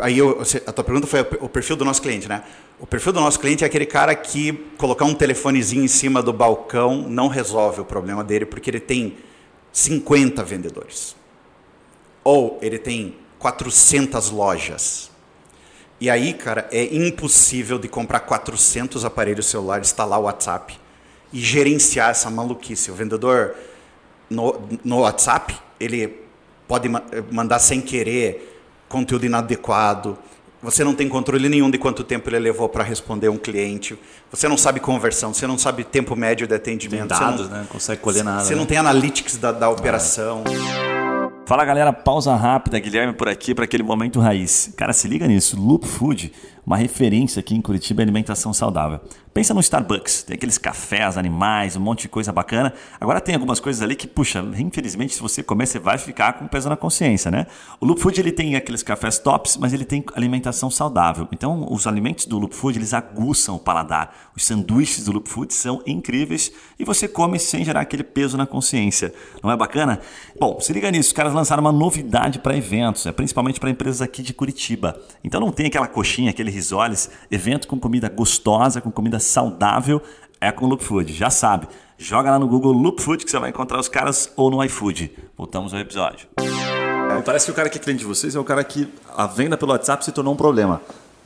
aí 0.00 0.18
eu, 0.18 0.42
a 0.66 0.72
tua 0.72 0.82
pergunta 0.82 1.06
foi 1.06 1.20
o 1.40 1.48
perfil 1.48 1.76
do 1.76 1.84
nosso 1.84 2.02
cliente, 2.02 2.28
né? 2.28 2.42
O 2.80 2.86
perfil 2.86 3.12
do 3.12 3.20
nosso 3.20 3.38
cliente 3.38 3.62
é 3.62 3.66
aquele 3.68 3.86
cara 3.86 4.12
que 4.12 4.52
colocar 4.76 5.04
um 5.04 5.14
telefonezinho 5.14 5.84
em 5.84 5.88
cima 5.88 6.20
do 6.20 6.32
balcão 6.32 7.08
não 7.08 7.28
resolve 7.28 7.80
o 7.80 7.84
problema 7.84 8.24
dele, 8.24 8.44
porque 8.44 8.68
ele 8.68 8.80
tem 8.80 9.18
50 9.72 10.42
vendedores. 10.42 11.14
Ou 12.24 12.58
ele 12.60 12.80
tem 12.80 13.16
400 13.38 14.30
lojas. 14.30 15.11
E 16.02 16.10
aí, 16.10 16.34
cara, 16.34 16.66
é 16.72 16.82
impossível 16.96 17.78
de 17.78 17.86
comprar 17.86 18.18
400 18.18 19.04
aparelhos 19.04 19.46
celulares, 19.46 19.86
instalar 19.86 20.18
o 20.18 20.24
WhatsApp 20.24 20.76
e 21.32 21.38
gerenciar 21.38 22.10
essa 22.10 22.28
maluquice. 22.28 22.90
O 22.90 22.94
vendedor 22.94 23.54
no, 24.28 24.60
no 24.82 24.98
WhatsApp, 25.02 25.56
ele 25.78 26.18
pode 26.66 26.88
mandar 27.30 27.60
sem 27.60 27.80
querer 27.80 28.60
conteúdo 28.88 29.26
inadequado. 29.26 30.18
Você 30.60 30.82
não 30.82 30.92
tem 30.92 31.08
controle 31.08 31.48
nenhum 31.48 31.70
de 31.70 31.78
quanto 31.78 32.02
tempo 32.02 32.28
ele 32.28 32.40
levou 32.40 32.68
para 32.68 32.82
responder 32.82 33.28
um 33.28 33.38
cliente. 33.38 33.96
Você 34.28 34.48
não 34.48 34.56
sabe 34.56 34.80
conversão, 34.80 35.32
você 35.32 35.46
não 35.46 35.56
sabe 35.56 35.84
tempo 35.84 36.16
médio 36.16 36.48
de 36.48 36.54
atendimento. 36.56 37.10
Tem 37.10 37.18
dados, 37.20 37.46
você 37.46 37.52
não, 37.52 37.58
né? 37.60 37.66
Consegue 37.70 38.02
colher 38.02 38.24
nada. 38.24 38.42
Você 38.42 38.54
né? 38.54 38.58
não 38.58 38.66
tem 38.66 38.76
analytics 38.76 39.36
da, 39.36 39.52
da 39.52 39.70
operação. 39.70 40.42
Fala 41.44 41.64
galera, 41.64 41.92
pausa 41.92 42.36
rápida, 42.36 42.78
Guilherme 42.78 43.12
por 43.12 43.28
aqui 43.28 43.52
para 43.52 43.64
aquele 43.64 43.82
momento 43.82 44.20
raiz. 44.20 44.72
Cara, 44.76 44.92
se 44.92 45.08
liga 45.08 45.26
nisso, 45.26 45.60
Loop 45.60 45.84
Food, 45.86 46.32
uma 46.64 46.76
referência 46.76 47.40
aqui 47.40 47.54
em 47.54 47.60
Curitiba 47.60 48.02
em 48.02 48.04
alimentação 48.04 48.52
saudável. 48.52 49.00
Pensa 49.34 49.54
no 49.54 49.60
Starbucks, 49.60 50.24
tem 50.24 50.34
aqueles 50.34 50.58
cafés, 50.58 51.16
animais, 51.16 51.74
um 51.74 51.80
monte 51.80 52.02
de 52.02 52.08
coisa 52.08 52.30
bacana. 52.30 52.72
Agora 53.00 53.18
tem 53.18 53.34
algumas 53.34 53.58
coisas 53.58 53.82
ali 53.82 53.96
que, 53.96 54.06
puxa, 54.06 54.44
infelizmente, 54.58 55.14
se 55.14 55.22
você 55.22 55.42
comer, 55.42 55.66
você 55.66 55.78
vai 55.78 55.96
ficar 55.96 56.34
com 56.34 56.46
peso 56.46 56.68
na 56.68 56.76
consciência, 56.76 57.30
né? 57.30 57.46
O 57.80 57.86
Loop 57.86 57.98
Food 57.98 58.20
ele 58.20 58.30
tem 58.30 58.56
aqueles 58.56 58.82
cafés 58.82 59.18
tops, 59.18 59.56
mas 59.56 59.72
ele 59.72 59.86
tem 59.86 60.04
alimentação 60.14 60.70
saudável. 60.70 61.26
Então, 61.32 61.66
os 61.70 61.86
alimentos 61.86 62.26
do 62.26 62.38
Loop 62.38 62.54
Food 62.54 62.78
eles 62.78 62.92
aguçam 62.92 63.56
o 63.56 63.58
paladar. 63.58 64.14
Os 64.36 64.44
sanduíches 64.44 65.06
do 65.06 65.12
Loop 65.12 65.28
Food 65.30 65.54
são 65.54 65.82
incríveis 65.86 66.52
e 66.78 66.84
você 66.84 67.08
come 67.08 67.38
sem 67.38 67.64
gerar 67.64 67.80
aquele 67.80 68.04
peso 68.04 68.36
na 68.36 68.46
consciência. 68.46 69.14
Não 69.42 69.50
é 69.50 69.56
bacana? 69.56 69.98
Bom, 70.38 70.60
se 70.60 70.74
liga 70.74 70.90
nisso, 70.90 71.08
os 71.08 71.12
caras 71.14 71.32
lançaram 71.32 71.62
uma 71.62 71.72
novidade 71.72 72.38
para 72.38 72.54
eventos, 72.54 73.06
é 73.06 73.12
principalmente 73.12 73.58
para 73.58 73.70
empresas 73.70 74.02
aqui 74.02 74.22
de 74.22 74.34
Curitiba. 74.34 75.00
Então 75.24 75.40
não 75.40 75.50
tem 75.50 75.66
aquela 75.66 75.86
coxinha, 75.86 76.30
aquele 76.30 76.50
risoles, 76.52 77.10
evento 77.30 77.66
com 77.66 77.78
comida 77.78 78.08
gostosa, 78.08 78.80
com 78.80 78.90
comida 78.90 79.18
saudável 79.18 80.00
é 80.40 80.50
com 80.50 80.66
Loop 80.66 80.82
Food. 80.82 81.12
Já 81.12 81.30
sabe. 81.30 81.68
Joga 81.96 82.32
lá 82.32 82.38
no 82.38 82.48
Google 82.48 82.72
Loop 82.72 83.00
Food 83.00 83.24
que 83.24 83.30
você 83.30 83.38
vai 83.38 83.50
encontrar 83.50 83.78
os 83.78 83.88
caras 83.88 84.32
ou 84.36 84.50
no 84.50 84.62
iFood. 84.64 85.12
Voltamos 85.38 85.72
ao 85.72 85.78
episódio. 85.78 86.26
É, 86.36 87.22
parece 87.22 87.46
que 87.46 87.52
o 87.52 87.54
cara 87.54 87.68
que 87.68 87.78
é 87.78 87.80
cliente 87.80 88.00
de 88.00 88.06
vocês 88.06 88.34
é 88.34 88.40
o 88.40 88.44
cara 88.44 88.64
que 88.64 88.88
a 89.16 89.26
venda 89.26 89.56
pelo 89.56 89.70
WhatsApp 89.70 90.04
se 90.04 90.10
tornou 90.10 90.34
um 90.34 90.36
problema. 90.36 90.80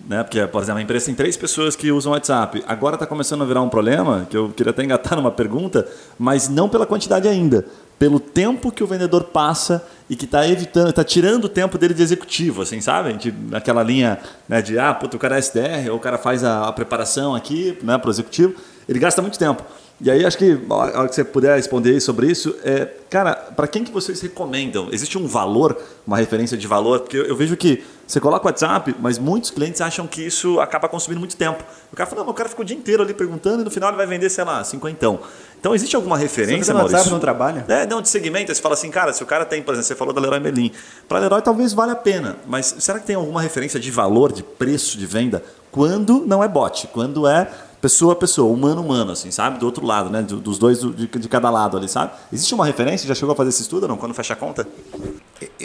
Né? 0.06 0.22
Porque, 0.22 0.46
por 0.46 0.62
exemplo, 0.62 0.80
a 0.80 0.82
empresa 0.82 1.06
tem 1.06 1.14
três 1.14 1.34
pessoas 1.34 1.74
que 1.74 1.90
usam 1.90 2.12
WhatsApp. 2.12 2.62
Agora 2.66 2.96
está 2.96 3.06
começando 3.06 3.40
a 3.42 3.46
virar 3.46 3.62
um 3.62 3.70
problema, 3.70 4.26
que 4.28 4.36
eu 4.36 4.50
queria 4.50 4.70
até 4.70 4.84
engatar 4.84 5.16
numa 5.16 5.30
pergunta, 5.30 5.88
mas 6.18 6.50
não 6.50 6.68
pela 6.68 6.84
quantidade 6.84 7.26
ainda 7.26 7.64
pelo 7.98 8.20
tempo 8.20 8.70
que 8.70 8.84
o 8.84 8.86
vendedor 8.86 9.24
passa 9.24 9.86
e 10.08 10.14
que 10.14 10.24
está 10.24 10.46
evitando, 10.48 10.90
está 10.90 11.02
tirando 11.02 11.46
o 11.46 11.48
tempo 11.48 11.76
dele 11.76 11.92
de 11.92 12.02
executivo, 12.02 12.62
assim, 12.62 12.80
sabe? 12.80 13.12
De, 13.14 13.32
naquela 13.32 13.82
linha 13.82 14.18
né, 14.48 14.62
de, 14.62 14.78
ah, 14.78 14.94
puta, 14.94 15.16
o 15.16 15.20
cara 15.20 15.36
é 15.36 15.38
SDR, 15.38 15.90
ou 15.90 15.96
o 15.96 16.00
cara 16.00 16.16
faz 16.16 16.44
a, 16.44 16.68
a 16.68 16.72
preparação 16.72 17.34
aqui 17.34 17.76
né, 17.82 17.98
para 17.98 18.08
o 18.08 18.10
executivo, 18.10 18.54
ele 18.88 18.98
gasta 18.98 19.20
muito 19.20 19.38
tempo. 19.38 19.64
E 19.98 20.10
aí 20.10 20.26
acho 20.26 20.36
que 20.36 20.60
a 20.68 20.74
hora 20.74 21.08
que 21.08 21.14
você 21.14 21.24
puder 21.24 21.56
responder 21.56 21.98
sobre 22.00 22.30
isso, 22.30 22.54
é, 22.62 22.86
cara, 23.08 23.34
para 23.34 23.66
quem 23.66 23.82
que 23.82 23.90
vocês 23.90 24.20
recomendam? 24.20 24.88
Existe 24.92 25.16
um 25.16 25.26
valor, 25.26 25.74
uma 26.06 26.18
referência 26.18 26.54
de 26.54 26.66
valor? 26.66 27.00
Porque 27.00 27.16
eu, 27.16 27.24
eu 27.24 27.34
vejo 27.34 27.56
que 27.56 27.82
você 28.06 28.20
coloca 28.20 28.44
o 28.44 28.46
WhatsApp, 28.46 28.94
mas 29.00 29.18
muitos 29.18 29.50
clientes 29.50 29.80
acham 29.80 30.06
que 30.06 30.20
isso 30.20 30.60
acaba 30.60 30.86
consumindo 30.86 31.18
muito 31.18 31.34
tempo. 31.34 31.64
O 31.90 31.96
cara 31.96 32.08
fala, 32.08 32.22
não, 32.22 32.30
o 32.30 32.34
cara 32.34 32.46
ficou 32.46 32.62
o 32.62 32.66
dia 32.66 32.76
inteiro 32.76 33.02
ali 33.02 33.14
perguntando 33.14 33.62
e 33.62 33.64
no 33.64 33.70
final 33.70 33.88
ele 33.88 33.96
vai 33.96 34.06
vender, 34.06 34.28
sei 34.28 34.44
lá, 34.44 34.62
cinquentão. 34.62 35.18
Então 35.58 35.74
existe 35.74 35.96
alguma 35.96 36.18
referência, 36.18 36.74
você 36.74 36.78
WhatsApp 36.78 37.10
não 37.10 37.18
trabalha? 37.18 37.64
É, 37.66 37.86
não, 37.86 38.02
de 38.02 38.10
segmento, 38.10 38.54
você 38.54 38.60
fala 38.60 38.74
assim, 38.74 38.90
cara, 38.90 39.14
se 39.14 39.22
o 39.22 39.26
cara 39.26 39.46
tem, 39.46 39.62
por 39.62 39.72
exemplo, 39.72 39.88
você 39.88 39.94
falou 39.94 40.12
da 40.12 40.20
Leroy 40.20 40.40
Merlin. 40.40 40.72
Para 41.08 41.20
Leroy 41.20 41.40
talvez 41.40 41.72
valha 41.72 41.92
a 41.92 41.96
pena, 41.96 42.36
mas 42.46 42.76
será 42.78 43.00
que 43.00 43.06
tem 43.06 43.16
alguma 43.16 43.40
referência 43.40 43.80
de 43.80 43.90
valor, 43.90 44.30
de 44.30 44.42
preço 44.42 44.98
de 44.98 45.06
venda? 45.06 45.42
Quando 45.72 46.24
não 46.26 46.44
é 46.44 46.48
bot, 46.48 46.86
quando 46.88 47.26
é 47.26 47.50
pessoa 47.80 48.12
a 48.12 48.16
pessoa, 48.16 48.52
humano 48.52 48.80
humano, 48.80 49.12
assim, 49.12 49.30
sabe? 49.30 49.58
Do 49.58 49.66
outro 49.66 49.84
lado, 49.84 50.10
né? 50.10 50.22
Dos 50.22 50.58
dois 50.58 50.80
de, 50.80 51.06
de 51.06 51.28
cada 51.28 51.50
lado 51.50 51.76
ali, 51.76 51.88
sabe? 51.88 52.12
Existe 52.32 52.54
uma 52.54 52.66
referência? 52.66 53.06
Já 53.06 53.14
chegou 53.14 53.32
a 53.32 53.36
fazer 53.36 53.50
esse 53.50 53.62
estudo 53.62 53.86
não? 53.86 53.96
Quando 53.96 54.14
fecha 54.14 54.34
a 54.34 54.36
conta? 54.36 54.66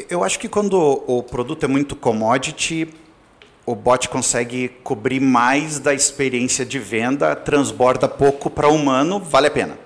Eu 0.10 0.24
acho 0.24 0.39
que 0.39 0.48
quando 0.48 0.77
o 1.08 1.24
produto 1.24 1.63
é 1.63 1.68
muito 1.68 1.96
commodity, 1.96 2.88
o 3.65 3.75
bot 3.75 4.10
consegue 4.10 4.70
cobrir 4.84 5.20
mais 5.20 5.80
da 5.80 5.94
experiência 5.94 6.65
de 6.65 6.80
venda, 6.80 7.36
transborda 7.36 8.08
pouco 8.08 8.50
para 8.50 8.68
humano, 8.68 9.20
vale 9.20 9.48
a 9.48 9.51
pena. 9.51 9.77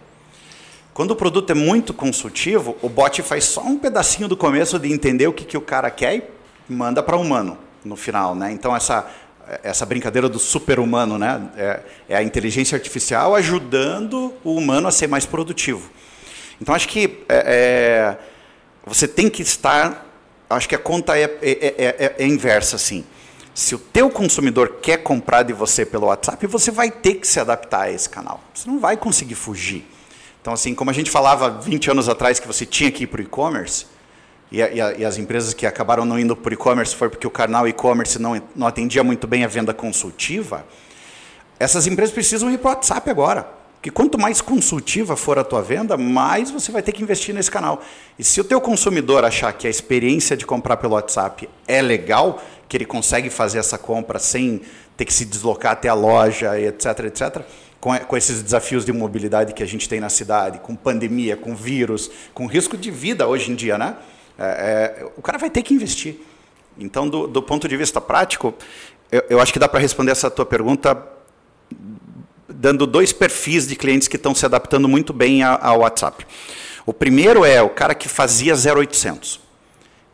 Quando 0.93 1.11
o 1.11 1.15
produto 1.15 1.49
é 1.49 1.53
muito 1.53 1.93
consultivo, 1.93 2.77
o 2.81 2.87
bot 2.87 3.21
faz 3.21 3.43
só 3.45 3.61
um 3.61 3.77
pedacinho 3.77 4.29
do 4.29 4.37
começo 4.37 4.79
de 4.79 4.91
entender 4.91 5.27
o 5.27 5.33
que, 5.33 5.43
que 5.43 5.57
o 5.57 5.61
cara 5.61 5.91
quer 5.91 6.15
e 6.69 6.73
manda 6.73 7.03
para 7.03 7.17
humano 7.17 7.57
no 7.83 7.95
final, 7.95 8.33
né? 8.33 8.51
Então 8.51 8.75
essa 8.75 9.05
essa 9.63 9.85
brincadeira 9.85 10.27
do 10.27 10.39
super-humano, 10.39 11.17
né? 11.17 11.49
É, 11.55 11.79
é, 12.09 12.17
a 12.17 12.23
inteligência 12.23 12.75
artificial 12.75 13.35
ajudando 13.35 14.33
o 14.43 14.55
humano 14.55 14.87
a 14.87 14.91
ser 14.91 15.07
mais 15.07 15.25
produtivo. 15.25 15.89
Então, 16.61 16.73
acho 16.73 16.87
que 16.87 17.23
é, 17.29 18.17
é, 18.17 18.17
você 18.85 19.07
tem 19.07 19.29
que 19.29 19.41
estar... 19.41 20.03
Acho 20.49 20.69
que 20.69 20.75
a 20.75 20.79
conta 20.79 21.17
é, 21.17 21.23
é, 21.41 21.75
é, 21.77 22.15
é, 22.19 22.25
inversa, 22.25 22.75
assim. 22.75 23.03
Se 23.53 23.73
o 23.73 23.79
teu 23.79 24.09
consumidor 24.09 24.77
quer 24.81 24.97
comprar 24.97 25.43
de 25.43 25.53
você 25.53 25.85
pelo 25.85 26.07
WhatsApp, 26.07 26.45
você 26.45 26.71
vai 26.71 26.91
ter 26.91 27.15
que 27.15 27.27
se 27.27 27.39
adaptar 27.39 27.83
a 27.83 27.91
esse 27.91 28.09
canal. 28.09 28.43
Você 28.53 28.69
não 28.69 28.79
vai 28.79 28.95
conseguir 28.95 29.35
fugir. 29.35 29.85
Então, 30.41 30.53
assim, 30.53 30.75
como 30.75 30.91
a 30.91 30.93
gente 30.93 31.09
falava 31.09 31.49
20 31.49 31.89
anos 31.89 32.07
atrás 32.07 32.39
que 32.39 32.45
você 32.45 32.65
tinha 32.65 32.91
que 32.91 33.05
ir 33.05 33.07
para 33.07 33.21
o 33.21 33.23
e-commerce, 33.23 33.87
e, 34.51 34.61
e, 34.61 34.99
e, 34.99 35.05
as 35.05 35.17
empresas 35.17 35.53
que 35.53 35.65
acabaram 35.65 36.05
não 36.05 36.19
indo 36.19 36.35
por 36.35 36.53
e-commerce 36.53 36.95
foi 36.95 37.09
porque 37.09 37.25
o 37.25 37.31
canal 37.31 37.67
e-commerce 37.67 38.19
não, 38.19 38.41
não 38.55 38.67
atendia 38.67 39.03
muito 39.03 39.27
bem 39.27 39.43
a 39.43 39.47
venda 39.47 39.73
consultiva, 39.73 40.65
essas 41.59 41.87
empresas 41.87 42.13
precisam 42.13 42.51
ir 42.51 42.57
para 42.57 42.69
o 42.69 42.73
WhatsApp 42.73 43.09
agora. 43.09 43.47
Porque 43.75 43.91
quanto 43.91 44.17
mais 44.17 44.41
consultiva 44.41 45.15
for 45.15 45.37
a 45.37 45.43
tua 45.43 45.61
venda, 45.61 45.95
mais 45.95 46.49
você 46.49 46.71
vai 46.71 46.81
ter 46.81 46.91
que 46.91 47.03
investir 47.03 47.35
nesse 47.35 47.51
canal. 47.51 47.83
E 48.17 48.23
se 48.23 48.41
o 48.41 48.43
teu 48.43 48.59
consumidor 48.59 49.23
achar 49.23 49.53
que 49.53 49.67
a 49.67 49.69
experiência 49.69 50.35
de 50.35 50.43
comprar 50.43 50.77
pelo 50.77 50.95
WhatsApp 50.95 51.47
é 51.67 51.83
legal, 51.83 52.41
que 52.67 52.75
ele 52.75 52.85
consegue 52.85 53.29
fazer 53.29 53.59
essa 53.59 53.77
compra 53.77 54.17
sem 54.17 54.61
ter 54.97 55.05
que 55.05 55.13
se 55.13 55.23
deslocar 55.23 55.73
até 55.73 55.87
a 55.87 55.93
loja, 55.93 56.59
etc, 56.59 56.99
etc, 57.05 57.43
com 57.79 58.17
esses 58.17 58.41
desafios 58.41 58.83
de 58.83 58.91
mobilidade 58.91 59.53
que 59.53 59.61
a 59.61 59.67
gente 59.67 59.87
tem 59.87 59.99
na 59.99 60.09
cidade, 60.09 60.57
com 60.59 60.75
pandemia, 60.75 61.37
com 61.37 61.55
vírus, 61.55 62.09
com 62.33 62.47
risco 62.47 62.75
de 62.75 62.89
vida 62.89 63.27
hoje 63.27 63.51
em 63.51 63.55
dia, 63.55 63.77
né? 63.77 63.95
É, 64.37 65.01
é, 65.01 65.05
o 65.15 65.21
cara 65.21 65.37
vai 65.37 65.49
ter 65.49 65.61
que 65.63 65.73
investir. 65.73 66.17
Então, 66.77 67.07
do, 67.07 67.27
do 67.27 67.41
ponto 67.41 67.67
de 67.67 67.77
vista 67.77 68.01
prático, 68.01 68.53
eu, 69.11 69.23
eu 69.29 69.39
acho 69.39 69.53
que 69.53 69.59
dá 69.59 69.67
para 69.67 69.79
responder 69.79 70.11
essa 70.11 70.29
tua 70.29 70.45
pergunta 70.45 71.11
dando 72.47 72.87
dois 72.87 73.11
perfis 73.11 73.67
de 73.67 73.75
clientes 73.75 74.07
que 74.07 74.15
estão 74.15 74.33
se 74.33 74.45
adaptando 74.45 74.87
muito 74.87 75.13
bem 75.13 75.43
ao 75.43 75.79
WhatsApp. 75.79 76.25
O 76.85 76.93
primeiro 76.93 77.43
é 77.43 77.61
o 77.61 77.69
cara 77.69 77.93
que 77.95 78.07
fazia 78.07 78.53
0800, 78.53 79.39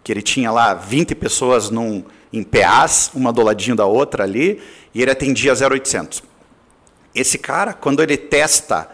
que 0.04 0.12
ele 0.12 0.22
tinha 0.22 0.52
lá 0.52 0.74
20 0.74 1.14
pessoas 1.16 1.70
num, 1.70 2.04
em 2.32 2.44
PAs, 2.44 3.12
uma 3.14 3.32
do 3.32 3.42
ladinho 3.42 3.76
da 3.76 3.86
outra 3.86 4.24
ali, 4.24 4.62
e 4.94 5.02
ele 5.02 5.12
atendia 5.12 5.54
0800. 5.54 6.24
Esse 7.14 7.38
cara, 7.38 7.74
quando 7.74 8.02
ele 8.02 8.16
testa, 8.16 8.90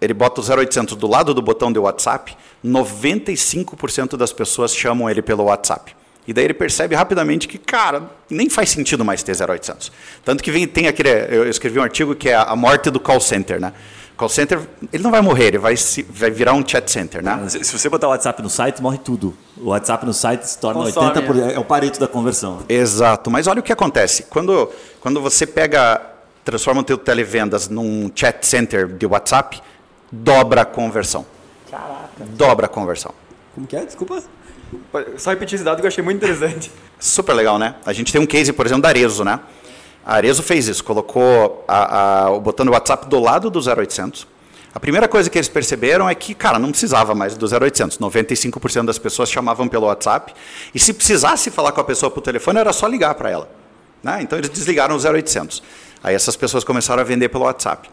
ele 0.00 0.12
bota 0.12 0.40
o 0.40 0.44
0800 0.44 0.94
do 0.94 1.06
lado 1.06 1.32
do 1.32 1.40
botão 1.40 1.72
de 1.72 1.78
WhatsApp, 1.78 2.36
95% 2.64 4.16
das 4.16 4.32
pessoas 4.32 4.74
chamam 4.74 5.08
ele 5.08 5.22
pelo 5.22 5.44
WhatsApp. 5.44 5.94
E 6.26 6.32
daí 6.32 6.44
ele 6.44 6.54
percebe 6.54 6.94
rapidamente 6.94 7.48
que, 7.48 7.58
cara, 7.58 8.10
nem 8.28 8.48
faz 8.48 8.70
sentido 8.70 9.04
mais 9.04 9.22
ter 9.22 9.32
0800. 9.32 9.90
Tanto 10.24 10.44
que 10.44 10.50
vem, 10.50 10.66
tem 10.66 10.86
aquele. 10.86 11.08
Eu 11.34 11.48
escrevi 11.48 11.78
um 11.78 11.82
artigo 11.82 12.14
que 12.14 12.28
é 12.28 12.36
a 12.36 12.54
morte 12.54 12.90
do 12.90 13.00
call 13.00 13.20
center, 13.20 13.60
né? 13.60 13.72
Call 14.16 14.28
center, 14.28 14.60
ele 14.92 15.02
não 15.02 15.10
vai 15.10 15.22
morrer, 15.22 15.46
ele 15.46 15.58
vai, 15.58 15.74
se, 15.78 16.02
vai 16.02 16.30
virar 16.30 16.52
um 16.52 16.62
chat 16.66 16.90
center, 16.90 17.22
né? 17.22 17.48
Se 17.48 17.72
você 17.76 17.88
botar 17.88 18.06
o 18.06 18.10
WhatsApp 18.10 18.42
no 18.42 18.50
site, 18.50 18.82
morre 18.82 18.98
tudo. 18.98 19.34
O 19.56 19.70
WhatsApp 19.70 20.04
no 20.04 20.12
site 20.12 20.42
se 20.42 20.58
torna 20.58 20.84
Consome, 20.84 21.10
80%, 21.10 21.26
por, 21.26 21.38
é 21.38 21.58
o 21.58 21.64
pareto 21.64 21.98
da 21.98 22.06
conversão. 22.06 22.62
Exato, 22.68 23.30
mas 23.30 23.46
olha 23.46 23.60
o 23.60 23.62
que 23.62 23.72
acontece. 23.72 24.24
Quando, 24.24 24.70
quando 25.00 25.22
você 25.22 25.46
pega, 25.46 26.02
transforma 26.44 26.82
o 26.82 26.84
teu 26.84 26.98
televendas 26.98 27.66
num 27.66 28.12
chat 28.14 28.46
center 28.46 28.86
de 28.86 29.06
WhatsApp, 29.06 29.62
dobra 30.12 30.60
a 30.60 30.64
conversão. 30.66 31.24
Caraca. 31.70 32.24
Dobra 32.30 32.66
a 32.66 32.68
conversão. 32.68 33.14
Como 33.54 33.66
que 33.66 33.76
é? 33.76 33.84
Desculpa. 33.84 34.22
Só 35.16 35.30
repetir 35.30 35.56
esse 35.56 35.64
dado 35.64 35.78
que 35.78 35.82
eu 35.82 35.88
achei 35.88 36.02
muito 36.02 36.16
interessante. 36.16 36.70
Super 36.98 37.32
legal, 37.34 37.58
né? 37.58 37.74
A 37.84 37.92
gente 37.92 38.12
tem 38.12 38.20
um 38.20 38.26
case, 38.26 38.52
por 38.52 38.66
exemplo, 38.66 38.82
da 38.82 38.88
Arezo, 38.88 39.24
né? 39.24 39.40
A 40.04 40.14
Arezo 40.14 40.42
fez 40.42 40.68
isso, 40.68 40.82
colocou 40.82 41.64
a, 41.68 42.24
a, 42.24 42.30
o 42.30 42.40
botão 42.40 42.64
do 42.64 42.72
WhatsApp 42.72 43.06
do 43.06 43.20
lado 43.20 43.50
do 43.50 43.58
0800. 43.58 44.26
A 44.72 44.78
primeira 44.78 45.08
coisa 45.08 45.28
que 45.28 45.36
eles 45.36 45.48
perceberam 45.48 46.08
é 46.08 46.14
que, 46.14 46.34
cara, 46.34 46.58
não 46.58 46.70
precisava 46.70 47.14
mais 47.14 47.36
do 47.36 47.46
0800. 47.46 47.98
95% 47.98 48.84
das 48.84 48.98
pessoas 48.98 49.30
chamavam 49.30 49.66
pelo 49.66 49.86
WhatsApp. 49.86 50.32
E 50.72 50.78
se 50.78 50.92
precisasse 50.92 51.50
falar 51.50 51.72
com 51.72 51.80
a 51.80 51.84
pessoa 51.84 52.10
por 52.10 52.20
telefone, 52.20 52.60
era 52.60 52.72
só 52.72 52.86
ligar 52.86 53.14
para 53.14 53.30
ela. 53.30 53.50
Né? 54.02 54.20
Então 54.22 54.38
eles 54.38 54.48
desligaram 54.48 54.96
o 54.96 54.98
0800. 54.98 55.62
Aí 56.02 56.14
essas 56.14 56.36
pessoas 56.36 56.62
começaram 56.62 57.02
a 57.02 57.04
vender 57.04 57.28
pelo 57.28 57.44
WhatsApp 57.44 57.90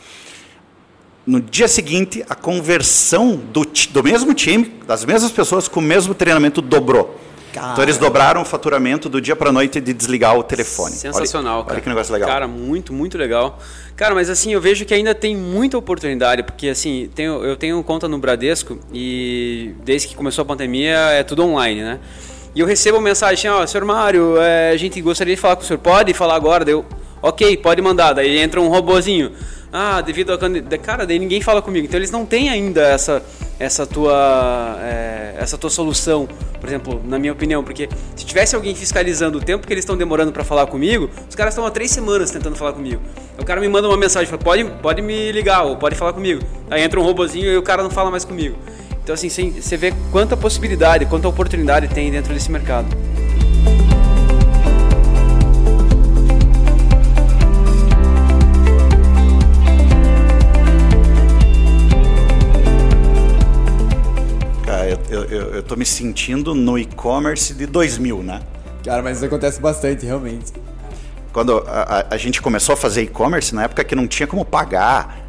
no 1.27 1.41
dia 1.41 1.67
seguinte, 1.67 2.23
a 2.29 2.33
conversão 2.33 3.35
do, 3.35 3.65
do 3.91 4.01
mesmo 4.01 4.33
time, 4.33 4.73
das 4.87 5.03
mesmas 5.03 5.29
pessoas, 5.29 5.67
com 5.67 5.81
o 5.81 5.83
mesmo 5.83 6.13
treinamento, 6.13 6.61
dobrou. 6.61 7.19
Cara. 7.51 7.73
Então 7.73 7.83
eles 7.83 7.97
dobraram 7.97 8.41
o 8.41 8.45
faturamento 8.45 9.09
do 9.09 9.19
dia 9.19 9.35
para 9.35 9.51
noite 9.51 9.81
de 9.81 9.93
desligar 9.93 10.37
o 10.37 10.43
telefone. 10.43 10.93
Sensacional, 10.93 11.57
olha, 11.57 11.63
cara. 11.63 11.73
Olha 11.75 11.81
que 11.81 11.89
negócio 11.89 12.13
legal. 12.13 12.29
Cara, 12.29 12.47
muito, 12.47 12.93
muito 12.93 13.17
legal. 13.17 13.59
Cara, 13.95 14.15
mas 14.15 14.29
assim, 14.29 14.53
eu 14.53 14.61
vejo 14.61 14.85
que 14.85 14.93
ainda 14.93 15.13
tem 15.13 15.35
muita 15.35 15.77
oportunidade, 15.77 16.43
porque 16.43 16.69
assim, 16.69 17.09
tenho, 17.13 17.43
eu 17.43 17.57
tenho 17.57 17.83
conta 17.83 18.07
no 18.07 18.17
Bradesco 18.19 18.79
e 18.93 19.73
desde 19.83 20.07
que 20.07 20.15
começou 20.15 20.43
a 20.43 20.45
pandemia 20.45 20.95
é 20.95 21.23
tudo 21.23 21.43
online, 21.43 21.81
né? 21.81 21.99
E 22.55 22.59
eu 22.59 22.65
recebo 22.65 23.01
mensagem, 23.01 23.49
ó, 23.51 23.63
oh, 23.63 23.67
senhor 23.67 23.83
Mário, 23.85 24.37
é, 24.37 24.71
a 24.71 24.77
gente 24.77 25.01
gostaria 25.01 25.35
de 25.35 25.41
falar 25.41 25.57
com 25.57 25.63
o 25.63 25.65
senhor, 25.65 25.79
pode 25.79 26.13
falar 26.13 26.35
agora? 26.35 26.63
Deu, 26.63 26.85
ok, 27.21 27.57
pode 27.57 27.81
mandar. 27.81 28.13
Daí 28.13 28.37
entra 28.37 28.61
um 28.61 28.67
robozinho 28.67 29.31
ah, 29.71 29.99
devido 30.01 30.31
a 30.31 30.77
cara, 30.77 31.05
daí 31.05 31.19
ninguém 31.19 31.41
fala 31.41 31.61
comigo. 31.61 31.85
Então 31.85 31.99
eles 31.99 32.11
não 32.11 32.25
têm 32.25 32.49
ainda 32.49 32.81
essa 32.81 33.21
essa 33.59 33.87
tua 33.87 34.77
é, 34.81 35.35
essa 35.37 35.57
tua 35.57 35.69
solução, 35.69 36.27
por 36.59 36.69
exemplo, 36.69 37.01
na 37.03 37.17
minha 37.17 37.33
opinião, 37.33 37.63
porque 37.63 37.89
se 38.15 38.25
tivesse 38.25 38.55
alguém 38.55 38.75
fiscalizando 38.75 39.39
o 39.39 39.41
tempo 39.41 39.65
que 39.65 39.73
eles 39.73 39.83
estão 39.83 39.97
demorando 39.97 40.31
para 40.31 40.43
falar 40.43 40.67
comigo, 40.67 41.09
os 41.27 41.35
caras 41.35 41.53
estão 41.53 41.65
há 41.65 41.71
três 41.71 41.91
semanas 41.91 42.29
tentando 42.29 42.55
falar 42.55 42.73
comigo. 42.73 43.01
O 43.39 43.43
cara 43.43 43.59
me 43.59 43.67
manda 43.67 43.87
uma 43.87 43.97
mensagem, 43.97 44.27
fala, 44.27 44.41
pode 44.41 44.63
pode 44.81 45.01
me 45.01 45.31
ligar 45.31 45.63
ou 45.63 45.75
pode 45.75 45.95
falar 45.95 46.13
comigo. 46.13 46.41
Aí 46.69 46.81
entra 46.83 46.99
um 46.99 47.03
robozinho 47.03 47.51
e 47.51 47.57
o 47.57 47.63
cara 47.63 47.83
não 47.83 47.89
fala 47.89 48.11
mais 48.11 48.23
comigo. 48.23 48.55
Então 49.03 49.13
assim, 49.13 49.29
você 49.29 49.77
vê 49.77 49.93
quanta 50.11 50.37
possibilidade, 50.37 51.05
quanta 51.05 51.27
oportunidade 51.27 51.87
tem 51.87 52.11
dentro 52.11 52.33
desse 52.33 52.51
mercado. 52.51 52.87
Tô 65.67 65.75
me 65.75 65.85
sentindo 65.85 66.55
no 66.55 66.79
e-commerce 66.79 67.53
de 67.53 67.65
2000, 67.65 68.23
né? 68.23 68.41
Cara, 68.83 69.03
mas 69.03 69.17
isso 69.17 69.25
acontece 69.25 69.61
bastante, 69.61 70.05
realmente. 70.05 70.53
Quando 71.33 71.63
a, 71.67 71.99
a, 71.99 72.15
a 72.15 72.17
gente 72.17 72.41
começou 72.41 72.73
a 72.73 72.77
fazer 72.77 73.03
e-commerce, 73.03 73.53
na 73.53 73.63
época 73.63 73.83
que 73.83 73.93
não 73.93 74.07
tinha 74.07 74.25
como 74.25 74.43
pagar, 74.45 75.27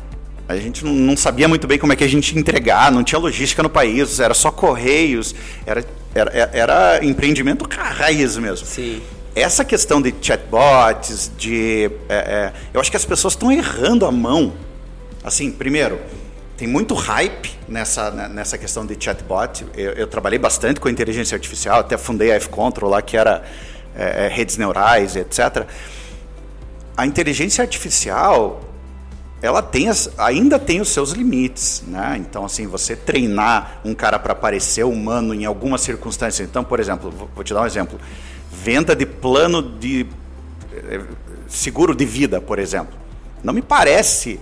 a 0.48 0.56
gente 0.56 0.84
não, 0.84 0.92
não, 0.92 1.16
sabia 1.16 1.46
muito 1.46 1.66
bem 1.66 1.78
como 1.78 1.92
é 1.92 1.96
que 1.96 2.04
a 2.04 2.08
gente 2.08 2.32
ia 2.32 2.40
entregar, 2.40 2.90
não 2.90 3.04
tinha 3.04 3.18
logística 3.18 3.62
no 3.62 3.68
país, 3.68 4.18
era 4.18 4.32
só 4.32 4.50
correios, 4.50 5.34
era, 5.66 5.84
era, 6.14 6.50
era 6.52 7.04
empreendimento 7.04 7.68
raiz 7.68 8.38
mesmo. 8.38 8.66
Sim. 8.66 9.02
Essa 9.34 9.64
questão 9.64 10.00
de 10.00 10.14
chatbots, 10.20 11.30
de. 11.36 11.90
É, 12.08 12.16
é, 12.16 12.52
eu 12.72 12.80
acho 12.80 12.90
que 12.90 12.96
as 12.96 13.04
pessoas 13.04 13.34
estão 13.34 13.52
errando 13.52 14.06
a 14.06 14.10
mão. 14.10 14.54
Assim, 15.22 15.50
primeiro, 15.50 16.00
tem 16.58 16.66
muito 16.66 16.92
hype 16.92 17.56
nessa, 17.68 18.10
né, 18.10 18.28
nessa 18.28 18.58
questão 18.58 18.84
de 18.84 18.96
chatbot. 18.98 19.64
Eu, 19.76 19.92
eu, 19.92 20.06
trabalhei 20.08 20.40
bastante 20.40 20.80
com 20.80 20.88
inteligência 20.88 21.36
artificial, 21.36 21.78
até 21.78 21.96
fundei 21.96 22.32
a 22.32 22.34
F-Control 22.34 22.90
lá, 22.90 23.00
que 23.00 23.16
era 23.16 23.44
é, 23.94 24.26
é, 24.26 24.28
redes 24.28 24.56
neurais, 24.56 25.14
etc. 25.14 25.66
A 26.96 27.06
inteligência 27.06 27.62
artificial, 27.62 28.60
ela 29.40 29.62
tem 29.62 29.88
as, 29.88 30.10
ainda 30.18 30.58
tem 30.58 30.80
os 30.80 30.88
seus 30.88 31.12
limites, 31.12 31.84
né? 31.86 32.16
Então, 32.18 32.44
assim, 32.44 32.66
você 32.66 32.96
treinar 32.96 33.80
um 33.84 33.94
cara 33.94 34.18
para 34.18 34.34
parecer 34.34 34.82
humano 34.82 35.32
em 35.32 35.44
algumas 35.44 35.80
circunstâncias. 35.80 36.48
Então, 36.48 36.64
por 36.64 36.80
exemplo, 36.80 37.30
vou, 37.36 37.44
te 37.44 37.54
dar 37.54 37.62
um 37.62 37.66
exemplo: 37.66 38.00
venda 38.50 38.96
de 38.96 39.06
plano 39.06 39.62
de 39.62 40.08
é, 40.74 41.02
seguro 41.46 41.94
de 41.94 42.04
vida, 42.04 42.40
por 42.40 42.58
exemplo. 42.58 42.98
Não 43.44 43.54
me 43.54 43.62
parece 43.62 44.40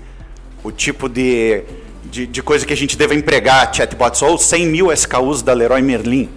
o 0.64 0.72
tipo 0.72 1.10
de 1.10 1.62
de, 2.10 2.26
de 2.26 2.42
coisa 2.42 2.64
que 2.64 2.72
a 2.72 2.76
gente 2.76 2.96
deva 2.96 3.14
empregar 3.14 3.72
chatbots 3.72 4.22
ou 4.22 4.38
100 4.38 4.66
mil 4.66 4.96
SKUs 4.96 5.42
da 5.42 5.52
Leroy 5.52 5.82
Merlin. 5.82 6.28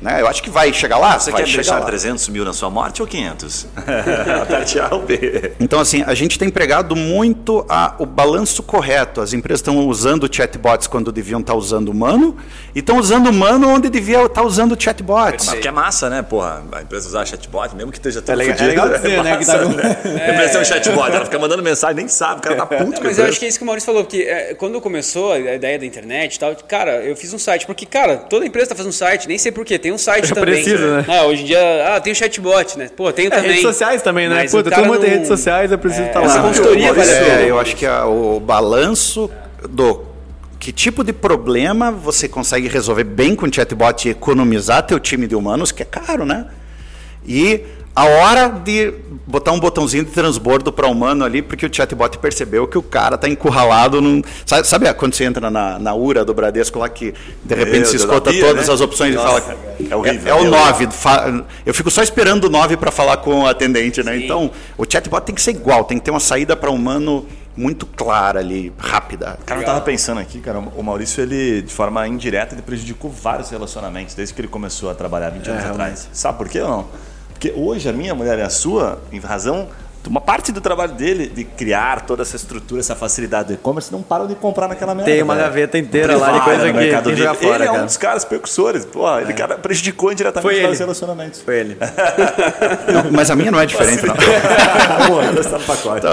Né? 0.00 0.20
Eu 0.20 0.28
acho 0.28 0.42
que 0.42 0.50
vai 0.50 0.72
chegar 0.72 0.98
lá. 0.98 1.18
Você 1.18 1.30
vai 1.30 1.42
quer 1.42 1.52
deixar 1.52 1.78
lá. 1.78 1.86
300 1.86 2.28
mil 2.28 2.44
na 2.44 2.52
sua 2.52 2.68
morte 2.68 3.00
ou 3.00 3.08
500? 3.08 3.66
a 4.42 4.46
parte 4.46 4.78
A 4.78 4.94
ou 4.94 5.02
B. 5.02 5.52
Então, 5.58 5.80
assim, 5.80 6.02
a 6.06 6.14
gente 6.14 6.38
tem 6.38 6.48
empregado 6.48 6.94
muito 6.94 7.64
a, 7.68 7.94
o 7.98 8.04
balanço 8.04 8.62
correto. 8.62 9.20
As 9.20 9.32
empresas 9.32 9.60
estão 9.60 9.78
usando 9.86 10.28
chatbots 10.32 10.86
quando 10.86 11.10
deviam 11.10 11.40
estar 11.40 11.54
usando 11.54 11.88
humano 11.88 12.36
e 12.74 12.80
estão 12.80 12.98
usando 12.98 13.28
humano 13.28 13.68
onde 13.68 13.88
devia 13.88 14.24
estar 14.24 14.42
usando 14.42 14.80
chatbots. 14.80 15.48
Porque 15.48 15.68
é 15.68 15.70
massa, 15.70 16.10
né? 16.10 16.22
Porra, 16.22 16.62
a 16.72 16.82
empresa 16.82 17.08
usar 17.08 17.26
chatbot, 17.26 17.74
mesmo 17.74 17.90
que 17.90 17.98
esteja 17.98 18.20
tudo 18.20 18.32
é 18.32 18.36
legal, 18.36 18.58
é 18.58 18.66
legal 18.66 18.88
dizer, 18.88 19.10
é 19.12 19.22
né? 19.22 19.36
Que 19.38 19.46
tá... 19.46 19.64
né? 19.64 19.96
É. 20.16 20.30
A 20.30 20.34
empresa 20.34 20.52
tem 20.52 20.60
um 20.60 20.64
chatbot, 20.64 21.10
ela 21.10 21.24
fica 21.24 21.38
mandando 21.38 21.62
mensagem, 21.62 21.96
nem 21.96 22.08
sabe, 22.08 22.40
o 22.40 22.42
cara 22.42 22.56
tá 22.56 22.66
puto. 22.66 23.00
Mas 23.02 23.18
eu 23.18 23.26
acho 23.26 23.38
que 23.38 23.44
é 23.44 23.48
isso 23.48 23.58
que 23.58 23.64
o 23.64 23.66
Maurício 23.66 23.86
falou, 23.86 24.04
porque 24.04 24.22
é, 24.22 24.54
quando 24.54 24.80
começou 24.80 25.32
a 25.32 25.38
ideia 25.38 25.78
da 25.78 25.86
internet 25.86 26.36
e 26.36 26.38
tal, 26.38 26.54
cara, 26.56 27.02
eu 27.04 27.16
fiz 27.16 27.32
um 27.32 27.38
site, 27.38 27.66
porque, 27.66 27.86
cara, 27.86 28.16
toda 28.16 28.46
empresa 28.46 28.66
está 28.66 28.74
fazendo 28.74 28.90
um 28.90 28.94
site, 28.94 29.28
nem 29.28 29.38
sei 29.38 29.52
porquê, 29.52 29.78
tem 29.86 29.92
um 29.92 29.98
site 29.98 30.28
também 30.34 30.54
precisa, 30.54 30.96
né? 30.96 31.04
Ah, 31.08 31.26
hoje 31.26 31.42
em 31.42 31.44
dia, 31.46 31.94
ah, 31.94 32.00
tem 32.00 32.12
o 32.12 32.16
chatbot, 32.16 32.76
né? 32.76 32.90
Pô, 32.96 33.12
tem 33.12 33.26
é, 33.26 33.30
também. 33.30 33.50
redes 33.50 33.62
sociais 33.62 34.02
também, 34.02 34.28
né? 34.28 34.48
Puta, 34.48 34.70
todo 34.70 34.84
mundo 34.84 34.98
tem 34.98 35.10
redes 35.10 35.28
sociais, 35.28 35.70
eu 35.70 35.78
preciso 35.78 36.06
estar 36.06 36.20
é, 36.20 36.22
tá 36.22 36.28
lá. 36.28 36.34
Essa 36.34 36.42
consultoria 36.42 36.92
vale 36.92 37.10
é, 37.10 37.46
Eu 37.48 37.60
acho 37.60 37.76
que 37.76 37.86
a, 37.86 38.04
o 38.04 38.40
balanço 38.40 39.30
do 39.68 40.04
que 40.58 40.72
tipo 40.72 41.04
de 41.04 41.12
problema 41.12 41.92
você 41.92 42.26
consegue 42.26 42.66
resolver 42.66 43.04
bem 43.04 43.36
com 43.36 43.46
o 43.46 43.52
chatbot 43.52 44.08
e 44.08 44.10
economizar 44.10 44.82
teu 44.84 44.98
time 44.98 45.28
de 45.28 45.36
humanos, 45.36 45.70
que 45.70 45.82
é 45.82 45.86
caro, 45.86 46.24
né? 46.24 46.46
E 47.24 47.60
a 47.96 48.04
hora 48.04 48.48
de 48.50 48.92
botar 49.26 49.52
um 49.52 49.58
botãozinho 49.58 50.04
de 50.04 50.10
transbordo 50.10 50.70
para 50.70 50.86
humano 50.86 51.24
ali, 51.24 51.40
porque 51.40 51.64
o 51.64 51.74
chatbot 51.74 52.18
percebeu 52.18 52.68
que 52.68 52.76
o 52.76 52.82
cara 52.82 53.16
tá 53.16 53.26
encurralado 53.26 54.02
num. 54.02 54.22
Sabe, 54.44 54.68
sabe 54.68 54.92
quando 54.92 55.14
você 55.14 55.24
entra 55.24 55.50
na, 55.50 55.78
na 55.78 55.94
URA 55.94 56.22
do 56.22 56.34
Bradesco 56.34 56.78
lá 56.78 56.90
que 56.90 57.14
de 57.42 57.54
repente 57.54 57.78
Meu 57.78 57.86
se 57.86 57.96
Deus, 57.96 58.02
escuta 58.02 58.32
todas 58.38 58.68
né? 58.68 58.74
as 58.74 58.80
opções 58.82 59.14
Nossa, 59.14 59.38
e 59.38 59.40
fala. 59.40 59.58
é 59.90 59.96
horrível, 59.96 60.26
É, 60.26 60.38
é 60.38 60.42
o 60.42 60.46
é 60.46 60.50
9. 60.50 60.88
Eu 61.64 61.72
fico 61.72 61.90
só 61.90 62.02
esperando 62.02 62.44
o 62.44 62.50
9 62.50 62.76
para 62.76 62.90
falar 62.90 63.16
com 63.16 63.44
o 63.44 63.46
atendente, 63.46 64.02
né? 64.02 64.14
Então, 64.18 64.50
o 64.76 64.84
chatbot 64.84 65.24
tem 65.24 65.34
que 65.34 65.40
ser 65.40 65.52
igual, 65.52 65.82
tem 65.84 65.98
que 65.98 66.04
ter 66.04 66.10
uma 66.10 66.20
saída 66.20 66.54
para 66.54 66.70
humano 66.70 67.26
muito 67.56 67.86
clara 67.86 68.40
ali, 68.40 68.70
rápida. 68.76 69.38
Cara, 69.46 69.62
eu 69.62 69.64
tava 69.64 69.80
pensando 69.80 70.20
aqui, 70.20 70.40
cara, 70.40 70.58
o 70.58 70.82
Maurício, 70.82 71.22
ele, 71.22 71.62
de 71.62 71.72
forma 71.72 72.06
indireta, 72.06 72.54
ele 72.54 72.60
prejudicou 72.60 73.10
vários 73.10 73.48
relacionamentos 73.48 74.14
desde 74.14 74.34
que 74.34 74.40
ele 74.42 74.48
começou 74.48 74.90
a 74.90 74.94
trabalhar 74.94 75.30
20 75.30 75.48
anos 75.48 75.64
atrás. 75.64 76.08
Sabe 76.12 76.36
por 76.36 76.46
quê 76.50 76.60
ou 76.60 76.68
não? 76.68 76.86
Porque 77.36 77.52
hoje 77.54 77.86
a 77.86 77.92
minha 77.92 78.14
mulher 78.14 78.38
e 78.38 78.42
a 78.42 78.48
sua, 78.48 78.98
em 79.12 79.20
razão 79.20 79.68
de 80.02 80.08
uma 80.08 80.20
parte 80.22 80.52
do 80.52 80.60
trabalho 80.60 80.92
dele, 80.92 81.26
de 81.26 81.44
criar 81.44 82.06
toda 82.06 82.22
essa 82.22 82.34
estrutura, 82.36 82.80
essa 82.80 82.94
facilidade 82.94 83.48
do 83.48 83.54
e-commerce, 83.54 83.92
não 83.92 84.02
param 84.02 84.26
de 84.26 84.34
comprar 84.36 84.68
naquela 84.68 84.94
merda. 84.94 85.10
Tem 85.10 85.20
uma 85.20 85.34
velho. 85.34 85.46
gaveta 85.46 85.76
inteira 85.76 86.16
lá 86.16 86.26
de 86.26 86.32
Privada, 86.32 86.44
coisa 86.44 86.72
que 86.72 86.78
Mercado 86.78 87.04
tem 87.04 87.12
que 87.12 87.18
jogar 87.18 87.32
Livre. 87.32 87.46
fora, 87.46 87.64
Ele 87.64 87.76
é 87.76 87.80
um 87.82 87.84
dos 87.84 87.96
caras 87.96 88.24
precursores. 88.24 88.84
Pô, 88.86 89.18
ele 89.18 89.34
cara, 89.34 89.58
prejudicou 89.58 90.10
indiretamente 90.10 90.54
ele. 90.56 90.76
relacionamentos. 90.76 91.42
Foi 91.42 91.58
ele. 91.58 91.76
Não, 92.90 93.12
mas 93.12 93.30
a 93.30 93.36
minha 93.36 93.50
não 93.50 93.60
é 93.60 93.66
diferente, 93.66 94.06
não. 94.06 94.14
Pô, 94.14 95.18
ainda 95.18 95.40
está 95.40 95.58
no 95.58 95.64
pacote. 95.64 96.06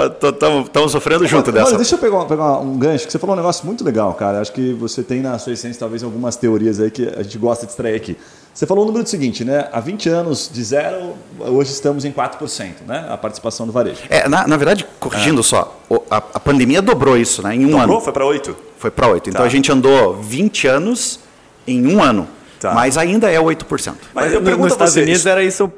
Estamos 0.66 0.92
sofrendo 0.92 1.24
junto 1.26 1.50
Olha, 1.50 1.60
dessa. 1.60 1.76
deixa 1.76 1.94
eu 1.94 1.98
pegar, 1.98 2.24
pegar 2.24 2.58
um 2.58 2.76
gancho, 2.76 3.06
que 3.06 3.12
você 3.12 3.18
falou 3.18 3.34
um 3.34 3.38
negócio 3.38 3.64
muito 3.64 3.82
legal, 3.84 4.12
cara. 4.14 4.40
Acho 4.40 4.52
que 4.52 4.72
você 4.74 5.02
tem 5.02 5.20
na 5.22 5.38
sua 5.38 5.52
essência 5.52 5.78
talvez 5.78 6.02
algumas 6.02 6.36
teorias 6.36 6.80
aí 6.80 6.90
que 6.90 7.08
a 7.16 7.22
gente 7.22 7.38
gosta 7.38 7.64
de 7.64 7.70
extrair 7.70 7.94
aqui. 7.94 8.18
Você 8.54 8.66
falou 8.66 8.84
o 8.84 8.86
número 8.86 9.02
do 9.02 9.10
seguinte, 9.10 9.44
né? 9.44 9.68
Há 9.72 9.80
20 9.80 10.08
anos 10.08 10.48
de 10.52 10.62
zero, 10.62 11.14
hoje 11.40 11.72
estamos 11.72 12.04
em 12.04 12.12
4%, 12.12 12.82
né? 12.86 13.04
A 13.10 13.16
participação 13.16 13.66
do 13.66 13.72
varejo. 13.72 14.02
É, 14.08 14.28
na, 14.28 14.46
na 14.46 14.56
verdade, 14.56 14.86
corrigindo 15.00 15.42
só, 15.42 15.76
o- 15.90 16.00
a, 16.08 16.18
a 16.18 16.38
pandemia 16.40 16.80
dobrou 16.80 17.16
isso, 17.16 17.42
né? 17.42 17.56
Em 17.56 17.64
um 17.66 17.70
Dobrou? 17.70 17.96
ano. 17.96 18.00
Foi 18.00 18.12
para 18.12 18.24
8? 18.24 18.56
Foi 18.78 18.90
para 18.92 19.08
8. 19.08 19.28
Então 19.30 19.40
Tá. 19.42 19.46
a 19.46 19.50
gente 19.50 19.72
andou 19.72 20.14
20 20.22 20.68
anos 20.68 21.18
em 21.66 21.84
um 21.84 22.00
ano. 22.00 22.28
Tá. 22.64 22.72
Mas 22.74 22.96
ainda 22.96 23.30
é 23.30 23.38
8%. 23.38 23.94
Mas 24.14 24.32
eu 24.32 24.40
pergunto 24.40 24.62
nos 24.62 24.72
a 24.72 24.74
Estados 24.74 24.94
você, 24.94 25.02
Unidos 25.02 25.20
isso- 25.20 25.28
era 25.28 25.42
isso, 25.44 25.70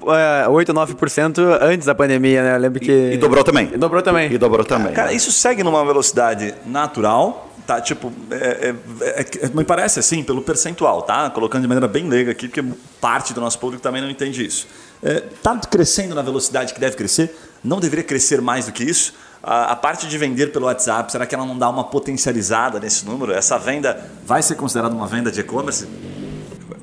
é, 0.45 0.49
8, 0.49 0.73
9% 0.73 1.39
antes 1.61 1.85
da 1.85 1.97
pandemia, 1.97 2.45
né? 2.45 2.55
Eu 2.55 2.61
lembro 2.61 2.79
que... 2.79 2.93
E, 2.93 3.15
e 3.15 3.17
dobrou 3.17 3.43
também. 3.43 3.71
E 3.75 3.77
dobrou 3.77 4.01
também. 4.03 4.33
E 4.33 4.39
dobrou 4.39 4.65
também. 4.65 4.93
Cara, 4.93 5.13
isso 5.13 5.33
segue 5.33 5.65
numa 5.65 5.85
velocidade 5.85 6.55
natural, 6.65 7.51
tá? 7.67 7.81
Tipo, 7.81 8.13
é- 8.31 8.73
é- 9.01 9.21
é- 9.47 9.49
me 9.53 9.65
parece 9.65 9.99
assim, 9.99 10.23
pelo 10.23 10.43
percentual, 10.43 11.03
tá? 11.03 11.29
Colocando 11.31 11.63
de 11.63 11.67
maneira 11.69 11.89
bem 11.89 12.09
leiga 12.09 12.31
aqui, 12.31 12.47
porque 12.47 12.65
parte 13.01 13.35
do 13.35 13.41
nosso 13.41 13.59
público 13.59 13.83
também 13.83 14.01
não 14.01 14.09
entende 14.09 14.47
isso. 14.47 14.69
É, 15.03 15.25
tá 15.43 15.57
crescendo 15.69 16.15
na 16.15 16.23
velocidade 16.23 16.73
que 16.73 16.79
deve 16.79 16.95
crescer? 16.95 17.37
Não 17.65 17.81
deveria 17.81 18.05
crescer 18.05 18.41
mais 18.41 18.67
do 18.67 18.73
que 18.73 18.85
isso? 18.85 19.13
A, 19.43 19.73
a 19.73 19.77
parte 19.77 20.07
de 20.07 20.17
vender 20.19 20.53
pelo 20.53 20.67
WhatsApp, 20.67 21.11
será 21.11 21.27
que 21.27 21.35
ela 21.35 21.45
não 21.45 21.59
dá 21.59 21.69
uma 21.69 21.83
potencializada 21.83 22.79
nesse 22.79 23.05
número? 23.05 23.33
Essa 23.33 23.59
venda 23.59 24.09
vai 24.25 24.41
ser 24.41 24.55
considerada 24.55 24.95
uma 24.95 25.09
venda 25.09 25.33
de 25.33 25.41
e-commerce? 25.41 25.87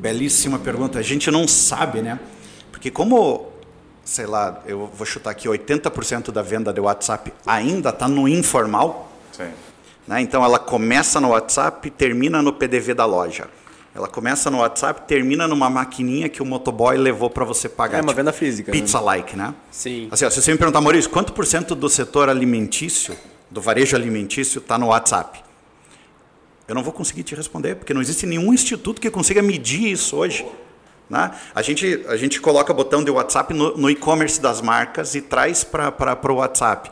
Belíssima 0.04 0.60
pergunta. 0.60 1.00
A 1.00 1.02
gente 1.02 1.32
não 1.32 1.48
sabe, 1.48 2.02
né? 2.02 2.20
Porque 2.70 2.92
como, 2.92 3.48
sei 4.04 4.26
lá, 4.26 4.62
eu 4.68 4.92
vou 4.94 5.06
chutar 5.06 5.30
aqui, 5.30 5.48
80% 5.48 6.30
da 6.30 6.42
venda 6.42 6.74
de 6.74 6.82
WhatsApp 6.82 7.32
ainda 7.46 7.90
está 7.90 8.06
no 8.10 8.28
informal, 8.28 9.10
Sim. 9.32 9.48
né? 10.06 10.20
Então 10.20 10.44
ela 10.44 10.60
começa 10.60 11.22
no 11.22 11.30
WhatsApp 11.30 11.88
e 11.88 11.90
termina 11.90 12.42
no 12.42 12.52
PDV 12.52 12.94
da 12.94 13.06
loja. 13.06 13.48
Ela 13.96 14.10
começa 14.10 14.52
no 14.52 14.58
WhatsApp, 14.58 15.08
termina 15.08 15.48
numa 15.48 15.70
maquininha 15.70 16.28
que 16.28 16.44
o 16.44 16.46
motoboy 16.46 16.98
levou 16.98 17.30
para 17.30 17.46
você 17.46 17.70
pagar. 17.70 18.00
É 18.00 18.02
uma 18.02 18.14
venda 18.14 18.34
física, 18.34 18.74
né? 18.74 18.78
Pizza-like, 18.78 19.38
né? 19.38 19.54
Sim. 19.72 20.10
Assim, 20.12 20.26
ó, 20.26 20.30
se 20.30 20.42
você 20.42 20.52
me 20.52 20.58
perguntar, 20.58 20.82
Maurício, 20.82 21.10
quanto 21.10 21.32
por 21.32 21.46
cento 21.46 21.76
do 21.76 21.88
setor 21.88 22.28
alimentício, 22.28 23.16
do 23.50 23.62
varejo 23.62 23.96
alimentício, 23.96 24.60
está 24.60 24.78
no 24.78 24.88
WhatsApp? 24.88 25.42
Eu 26.68 26.76
não 26.76 26.84
vou 26.84 26.94
conseguir 26.94 27.24
te 27.24 27.36
responder, 27.36 27.76
porque 27.76 27.94
não 27.94 28.02
existe 28.02 28.26
nenhum 28.26 28.54
instituto 28.54 29.02
que 29.02 29.10
consiga 29.10 29.42
medir 29.42 29.92
isso 29.92 30.16
hoje. 30.16 30.46
Né? 31.10 31.32
A, 31.54 31.62
gente, 31.62 32.04
a 32.08 32.16
gente 32.16 32.40
coloca 32.40 32.74
botão 32.74 33.04
de 33.04 33.12
WhatsApp 33.12 33.54
no, 33.54 33.78
no 33.78 33.90
e-commerce 33.90 34.40
das 34.42 34.62
marcas 34.62 35.14
e 35.16 35.22
traz 35.22 35.64
para 35.64 36.32
o 36.32 36.36
WhatsApp. 36.36 36.90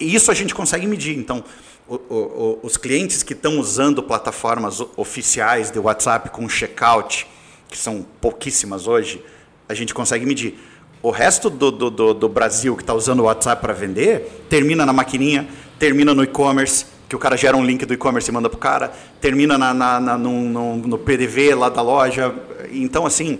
E 0.00 0.14
isso 0.14 0.30
a 0.30 0.34
gente 0.34 0.54
consegue 0.54 0.86
medir. 0.86 1.16
Então, 1.16 1.44
o- 1.88 1.94
o- 1.94 2.58
os 2.62 2.76
clientes 2.76 3.22
que 3.22 3.32
estão 3.32 3.58
usando 3.60 4.02
plataformas 4.02 4.80
oficiais 4.96 5.70
de 5.70 5.78
WhatsApp 5.78 6.30
com 6.30 6.48
checkout, 6.48 7.26
que 7.68 7.78
são 7.78 8.04
pouquíssimas 8.20 8.86
hoje, 8.88 9.24
a 9.68 9.74
gente 9.74 9.94
consegue 9.94 10.26
medir. 10.26 10.58
O 11.00 11.10
resto 11.10 11.48
do, 11.48 11.70
do, 11.70 11.90
do, 11.90 12.14
do 12.14 12.28
Brasil 12.28 12.76
que 12.76 12.82
está 12.82 12.92
usando 12.94 13.20
o 13.20 13.24
WhatsApp 13.24 13.62
para 13.62 13.72
vender, 13.72 14.44
termina 14.48 14.84
na 14.84 14.92
maquininha, 14.92 15.48
termina 15.78 16.12
no 16.14 16.22
e-commerce, 16.22 16.86
que 17.12 17.16
o 17.16 17.18
cara 17.18 17.36
gera 17.36 17.54
um 17.54 17.62
link 17.62 17.84
do 17.84 17.92
e-commerce 17.92 18.30
e 18.30 18.32
manda 18.32 18.48
para 18.48 18.56
o 18.56 18.58
cara, 18.58 18.90
termina 19.20 19.58
na, 19.58 19.74
na, 19.74 20.00
na- 20.00 20.16
no, 20.16 20.32
no, 20.48 20.76
no 20.76 20.98
PDV 20.98 21.54
lá 21.54 21.68
da 21.68 21.82
loja. 21.82 22.34
Então, 22.72 23.04
assim, 23.04 23.38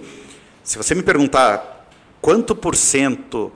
se 0.62 0.76
você 0.76 0.94
me 0.94 1.02
perguntar 1.02 1.88
quanto 2.20 2.54
por 2.54 2.76
cento 2.76 3.50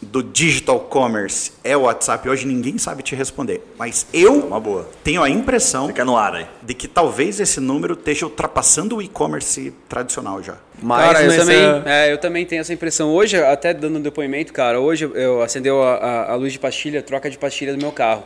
do 0.00 0.22
digital 0.22 0.80
commerce 0.80 1.52
é 1.62 1.76
o 1.76 1.82
WhatsApp 1.82 2.26
hoje, 2.26 2.46
ninguém 2.46 2.78
sabe 2.78 3.02
te 3.02 3.14
responder. 3.14 3.60
Mas 3.78 4.06
eu 4.14 4.32
Uma 4.46 4.58
boa. 4.58 4.88
tenho 5.04 5.22
a 5.22 5.28
impressão 5.28 5.88
Fica 5.88 6.06
no 6.06 6.16
ar 6.16 6.36
aí. 6.36 6.46
de 6.62 6.72
que 6.72 6.88
talvez 6.88 7.38
esse 7.38 7.60
número 7.60 7.92
esteja 7.92 8.24
ultrapassando 8.24 8.96
o 8.96 9.02
e-commerce 9.02 9.74
tradicional 9.90 10.42
já. 10.42 10.56
Mas 10.82 11.04
cara, 11.12 11.22
eu 11.24 11.36
também, 11.36 11.82
é, 11.84 12.12
eu 12.14 12.16
também 12.16 12.46
tenho 12.46 12.62
essa 12.62 12.72
impressão. 12.72 13.10
Hoje, 13.10 13.36
até 13.36 13.74
dando 13.74 13.98
um 13.98 14.00
depoimento, 14.00 14.54
cara, 14.54 14.80
hoje 14.80 15.04
eu 15.14 15.42
acendeu 15.42 15.82
a, 15.82 15.96
a- 15.96 16.32
a 16.32 16.34
luz 16.34 16.54
de 16.54 16.58
pastilha, 16.58 17.02
troca 17.02 17.28
de 17.28 17.36
pastilha 17.36 17.74
do 17.74 17.78
meu 17.78 17.92
carro. 17.92 18.22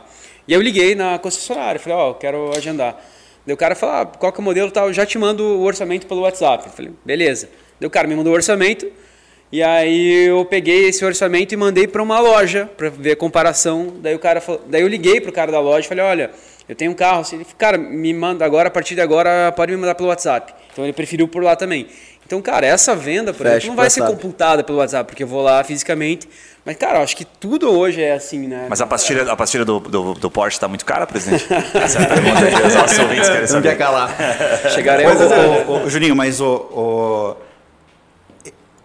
E 0.47 0.53
eu 0.53 0.61
liguei 0.61 0.95
na 0.95 1.17
concessionária, 1.17 1.79
falei, 1.79 1.97
ó, 1.97 2.13
quero 2.13 2.51
agendar. 2.55 2.95
Daí 3.45 3.53
o 3.53 3.57
cara 3.57 3.75
falou, 3.75 3.95
ah, 3.95 4.05
qual 4.05 4.31
que 4.31 4.39
é 4.39 4.41
o 4.41 4.43
modelo 4.43 4.71
tal? 4.71 4.87
Eu 4.87 4.93
já 4.93 5.05
te 5.05 5.17
mando 5.17 5.43
o 5.43 5.63
orçamento 5.63 6.07
pelo 6.07 6.21
WhatsApp. 6.21 6.65
Eu 6.65 6.71
falei, 6.71 6.91
beleza. 7.03 7.49
Daí 7.79 7.87
o 7.87 7.91
cara 7.91 8.07
me 8.07 8.15
mandou 8.15 8.33
o 8.33 8.35
orçamento, 8.35 8.91
e 9.51 9.61
aí 9.61 10.27
eu 10.27 10.43
peguei 10.45 10.87
esse 10.87 11.05
orçamento 11.05 11.53
e 11.53 11.57
mandei 11.57 11.87
para 11.87 12.01
uma 12.01 12.19
loja 12.19 12.69
para 12.77 12.89
ver 12.89 13.11
a 13.11 13.15
comparação. 13.15 13.93
Daí 13.99 14.15
o 14.15 14.19
cara 14.19 14.41
falou, 14.41 14.61
daí 14.67 14.81
eu 14.81 14.87
liguei 14.87 15.21
pro 15.21 15.31
cara 15.31 15.51
da 15.51 15.59
loja 15.59 15.85
e 15.85 15.89
falei, 15.89 16.03
olha, 16.03 16.31
eu 16.67 16.75
tenho 16.75 16.91
um 16.91 16.95
carro, 16.95 17.21
assim, 17.21 17.35
ele 17.35 17.45
falou, 17.45 17.57
cara, 17.57 17.77
me 17.77 18.13
manda 18.13 18.43
agora, 18.43 18.69
a 18.69 18.71
partir 18.71 18.95
de 18.95 19.01
agora, 19.01 19.51
pode 19.51 19.71
me 19.71 19.77
mandar 19.77 19.93
pelo 19.93 20.09
WhatsApp. 20.09 20.53
Então 20.73 20.83
ele 20.83 20.93
preferiu 20.93 21.27
por 21.27 21.43
lá 21.43 21.55
também. 21.55 21.87
Então, 22.25 22.41
cara, 22.41 22.65
essa 22.65 22.95
venda, 22.95 23.31
por 23.33 23.43
Fecha 23.43 23.49
exemplo, 23.57 23.67
não 23.69 23.75
vai 23.75 23.89
ser 23.89 24.01
WhatsApp. 24.01 24.21
computada 24.21 24.63
pelo 24.63 24.79
WhatsApp, 24.79 25.07
porque 25.07 25.23
eu 25.23 25.27
vou 25.27 25.43
lá 25.43 25.63
fisicamente. 25.63 26.27
Mas, 26.65 26.75
cara, 26.77 26.97
eu 26.97 27.03
acho 27.03 27.15
que 27.15 27.23
tudo 27.23 27.69
hoje 27.71 28.01
é 28.01 28.13
assim, 28.13 28.47
né? 28.47 28.65
Mas 28.67 28.81
a 28.81 28.87
pastilha, 28.87 29.31
a 29.31 29.35
pastilha 29.35 29.63
do, 29.63 29.79
do, 29.79 30.13
do 30.15 30.31
Porsche 30.31 30.57
está 30.57 30.67
muito 30.67 30.83
cara, 30.83 31.05
presidente? 31.05 31.45
Essa 31.75 31.99
é 31.99 32.03
a 32.03 32.07
pergunta 32.07 32.47
que 32.61 32.67
os 32.67 32.73
nossos 32.73 32.97
ouvintes 32.99 33.27
querem 33.27 33.41
Não 33.41 33.47
saber. 33.47 33.69
quer 33.69 33.77
calar. 33.77 34.15
chegaremos. 34.73 35.13
Mas, 35.19 35.31
ô, 35.31 35.71
ô, 35.71 35.83
ô, 35.85 35.89
Juninho, 35.89 36.15
mas 36.15 36.41
o, 36.41 36.47
o, 36.55 37.35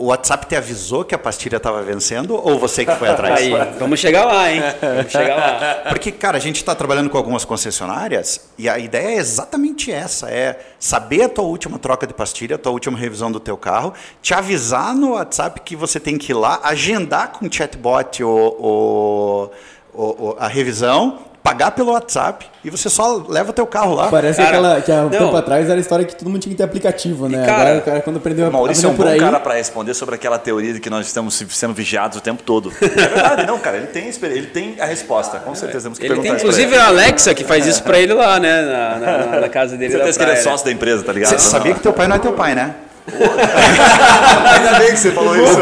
o 0.00 0.06
WhatsApp 0.06 0.46
te 0.46 0.56
avisou 0.56 1.04
que 1.04 1.14
a 1.14 1.18
pastilha 1.18 1.58
estava 1.58 1.82
vencendo 1.82 2.34
ou 2.34 2.58
você 2.58 2.84
que 2.86 2.94
foi 2.96 3.08
atrás? 3.10 3.38
Aí, 3.38 3.52
vamos 3.78 4.00
chegar 4.00 4.24
lá, 4.24 4.50
hein? 4.50 4.62
Vamos 4.80 5.12
chegar 5.12 5.36
lá. 5.36 5.90
Porque, 5.90 6.10
cara, 6.10 6.38
a 6.38 6.40
gente 6.40 6.56
está 6.56 6.74
trabalhando 6.74 7.10
com 7.10 7.18
algumas 7.18 7.44
concessionárias 7.44 8.48
e 8.56 8.68
a 8.68 8.78
ideia 8.78 9.08
é 9.08 9.16
exatamente 9.16 9.92
essa: 9.92 10.30
é 10.30 10.58
saber 10.78 11.22
a 11.24 11.28
tua 11.28 11.44
última 11.44 11.78
troca 11.78 12.06
de 12.06 12.14
pastilha, 12.14 12.56
a 12.56 12.58
tua 12.58 12.72
última 12.72 12.98
revisão 12.98 13.30
do 13.30 13.38
teu 13.38 13.56
carro, 13.56 13.92
te 14.22 14.32
avisar 14.34 14.94
no 14.94 15.12
WhatsApp 15.12 15.60
que 15.60 15.76
você 15.76 16.00
tem 16.00 16.16
que 16.16 16.32
ir 16.32 16.34
lá, 16.34 16.60
agendar 16.62 17.32
com 17.32 17.46
o 17.46 17.52
chatbot 17.52 18.24
o, 18.24 19.50
o- 19.94 20.00
o- 20.02 20.36
a 20.38 20.46
revisão, 20.48 21.18
pagar 21.42 21.70
pelo 21.70 21.92
WhatsApp 21.92 22.46
e 22.62 22.68
você 22.70 22.90
só 22.90 23.24
leva 23.29 23.50
o 23.50 23.53
teu 23.53 23.66
carro 23.66 23.94
lá. 23.94 24.09
Parece 24.09 24.37
Cara, 24.38 24.48
aquela 24.50 24.81
que 24.83 24.92
há 24.92 24.96
um 24.96 25.03
não. 25.05 25.11
tempo 25.11 25.37
atrás 25.37 25.66
era 25.68 25.79
a 25.79 25.81
história 25.81 26.05
que 26.05 26.14
todo 26.14 26.29
mundo 26.29 26.40
tinha 26.42 26.50
que 26.53 26.57
ter 26.59 26.64
aplicativo, 26.64 27.29
né? 27.29 27.44
cara, 27.46 27.61
Agora 27.62 27.79
o 27.79 27.83
cara 27.83 28.00
quando 28.03 28.16
aprendeu 28.18 28.44
O 28.44 28.48
a 28.48 28.50
Maurício 28.50 28.87
é 28.87 28.90
um 28.90 28.94
bom 28.94 29.07
aí, 29.07 29.18
cara 29.18 29.40
para 29.40 29.55
responder 29.55 29.94
sobre 29.94 30.14
aquela 30.16 30.38
teoria 30.38 30.72
de 30.74 30.81
que 30.81 30.90
nós 30.90 31.07
estamos 31.07 31.42
sendo 31.48 31.72
vigiados 31.72 32.18
o 32.18 32.20
tempo 32.20 32.42
todo. 32.42 32.70
É 32.83 32.87
verdade, 32.88 33.46
não, 33.46 33.59
cara. 33.59 33.79
Ele 33.79 33.87
tem, 33.87 34.09
ele 34.22 34.46
tem 34.48 34.76
a 34.81 34.85
resposta. 34.85 35.38
Com 35.38 35.55
certeza 35.55 35.85
temos 35.85 35.98
que 35.98 36.05
Ele 36.07 36.20
tem, 36.20 36.33
inclusive, 36.33 36.76
a 36.76 36.87
Alexa 36.88 37.33
que 37.35 37.44
faz 37.44 37.66
isso 37.66 37.83
pra 37.83 37.98
ele 37.98 38.12
lá, 38.12 38.38
né? 38.38 38.62
Na, 38.62 38.98
na- 38.98 39.40
na 39.40 39.48
casa 39.50 39.76
dele. 39.76 39.92
Você 39.92 39.98
da 39.98 40.05
certeza 40.05 40.18
que 40.18 40.24
ele 40.24 40.33
é 40.33 40.35
né? 40.35 40.42
sócio 40.42 40.66
da 40.66 40.72
empresa, 40.72 41.03
tá 41.03 41.12
ligado? 41.12 41.31
Você 41.31 41.38
sabia 41.38 41.72
que 41.74 41.81
teu 41.81 41.92
pai 41.92 42.07
não 42.07 42.16
é 42.16 42.18
teu 42.18 42.33
pai, 42.33 42.55
né? 42.55 42.74
Ainda 44.55 44.79
bem 44.79 44.90
que 44.90 44.96
você 44.96 45.11
falou 45.12 45.37
isso. 45.37 45.59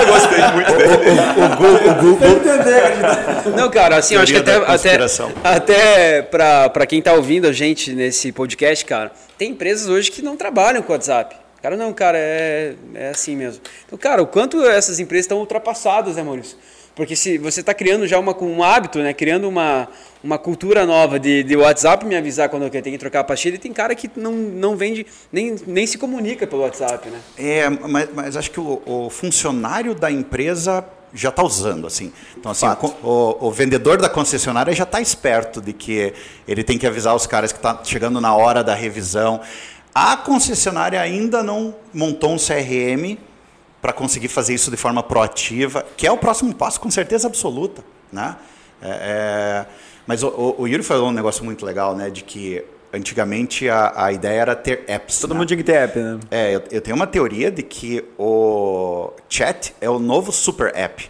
Eu 0.00 0.06
gostei 0.06 0.38
muito 0.38 0.72
dele. 2.64 3.56
Não, 3.56 3.70
cara, 3.70 3.96
assim, 3.96 4.14
eu 4.14 4.20
acho 4.20 4.32
que 4.32 4.38
até, 4.38 4.56
até, 4.56 4.98
até 5.44 6.22
pra, 6.22 6.68
pra 6.68 6.86
quem 6.86 7.00
tá 7.00 7.12
ouvindo 7.12 7.46
a 7.46 7.52
gente 7.52 7.92
nesse 7.92 8.32
podcast, 8.32 8.84
cara, 8.84 9.12
tem 9.38 9.50
empresas 9.50 9.88
hoje 9.88 10.10
que 10.10 10.22
não 10.22 10.36
trabalham 10.36 10.82
com 10.82 10.92
WhatsApp. 10.92 11.36
Cara, 11.62 11.76
não, 11.76 11.92
cara, 11.92 12.18
é, 12.18 12.74
é 12.94 13.08
assim 13.08 13.34
mesmo. 13.34 13.60
Então, 13.86 13.98
cara, 13.98 14.22
o 14.22 14.26
quanto 14.26 14.64
essas 14.64 15.00
empresas 15.00 15.24
estão 15.24 15.38
ultrapassadas, 15.38 16.16
né, 16.16 16.22
Maurício? 16.22 16.56
Porque 16.96 17.14
se 17.14 17.36
você 17.36 17.60
está 17.60 17.74
criando 17.74 18.06
já 18.06 18.18
uma, 18.18 18.34
um 18.42 18.62
hábito, 18.62 19.00
né? 19.00 19.12
Criando 19.12 19.46
uma, 19.46 19.86
uma 20.24 20.38
cultura 20.38 20.86
nova 20.86 21.20
de, 21.20 21.42
de 21.42 21.54
WhatsApp 21.54 22.06
me 22.06 22.16
avisar 22.16 22.48
quando 22.48 22.62
eu 22.62 22.70
tenho 22.70 22.84
que 22.84 22.98
trocar 22.98 23.20
a 23.20 23.24
pastilha, 23.24 23.56
e 23.56 23.58
tem 23.58 23.70
cara 23.70 23.94
que 23.94 24.10
não, 24.16 24.32
não 24.32 24.74
vende, 24.74 25.06
nem, 25.30 25.56
nem 25.66 25.86
se 25.86 25.98
comunica 25.98 26.46
pelo 26.46 26.62
WhatsApp, 26.62 27.10
né? 27.10 27.20
É, 27.36 27.68
mas, 27.68 28.08
mas 28.14 28.34
acho 28.34 28.50
que 28.50 28.58
o, 28.58 28.80
o 28.86 29.10
funcionário 29.10 29.94
da 29.94 30.10
empresa 30.10 30.82
já 31.12 31.28
está 31.28 31.42
usando, 31.42 31.86
assim. 31.86 32.10
Então, 32.34 32.50
assim, 32.50 32.66
o, 32.66 33.06
o, 33.06 33.48
o, 33.48 33.50
vendedor 33.50 33.98
da 34.00 34.08
concessionária 34.08 34.72
já 34.72 34.84
está 34.84 34.98
esperto 34.98 35.60
de 35.60 35.74
que 35.74 36.14
ele 36.48 36.64
tem 36.64 36.78
que 36.78 36.86
avisar 36.86 37.14
os 37.14 37.26
caras 37.26 37.52
que 37.52 37.58
está 37.58 37.78
chegando 37.84 38.22
na 38.22 38.34
hora 38.34 38.64
da 38.64 38.74
revisão. 38.74 39.42
A 39.94 40.16
concessionária 40.16 40.98
ainda 40.98 41.42
não 41.42 41.74
montou 41.92 42.32
um 42.32 42.38
CRM 42.38 43.18
para 43.86 43.92
conseguir 43.92 44.26
fazer 44.26 44.52
isso 44.52 44.68
de 44.68 44.76
forma 44.76 45.00
proativa, 45.00 45.86
que 45.96 46.08
é 46.08 46.10
o 46.10 46.18
próximo 46.18 46.52
passo, 46.52 46.80
com 46.80 46.90
certeza 46.90 47.28
absoluta. 47.28 47.84
Né? 48.12 48.34
É, 48.82 48.88
é, 48.90 49.66
mas 50.04 50.24
o, 50.24 50.56
o, 50.58 50.66
Yuri 50.66 50.82
falou 50.82 51.10
um 51.10 51.12
negócio 51.12 51.44
muito 51.44 51.64
legal, 51.64 51.94
né? 51.94 52.10
De 52.10 52.24
que 52.24 52.64
antigamente 52.92 53.68
a, 53.68 54.06
a 54.06 54.12
ideia 54.12 54.40
era 54.40 54.56
ter 54.56 54.82
apps. 54.88 55.20
Todo 55.20 55.34
né? 55.34 55.38
mundo 55.38 55.46
tinha 55.46 55.56
que 55.56 55.62
ter 55.62 55.74
app, 55.74 55.96
né? 56.00 56.18
É, 56.32 56.56
eu, 56.56 56.62
eu, 56.68 56.80
tenho 56.80 56.96
uma 56.96 57.06
teoria 57.06 57.48
de 57.48 57.62
que 57.62 58.04
o 58.18 59.12
chat 59.28 59.72
é 59.80 59.88
o 59.88 60.00
novo 60.00 60.32
super 60.32 60.74
app. 60.74 61.08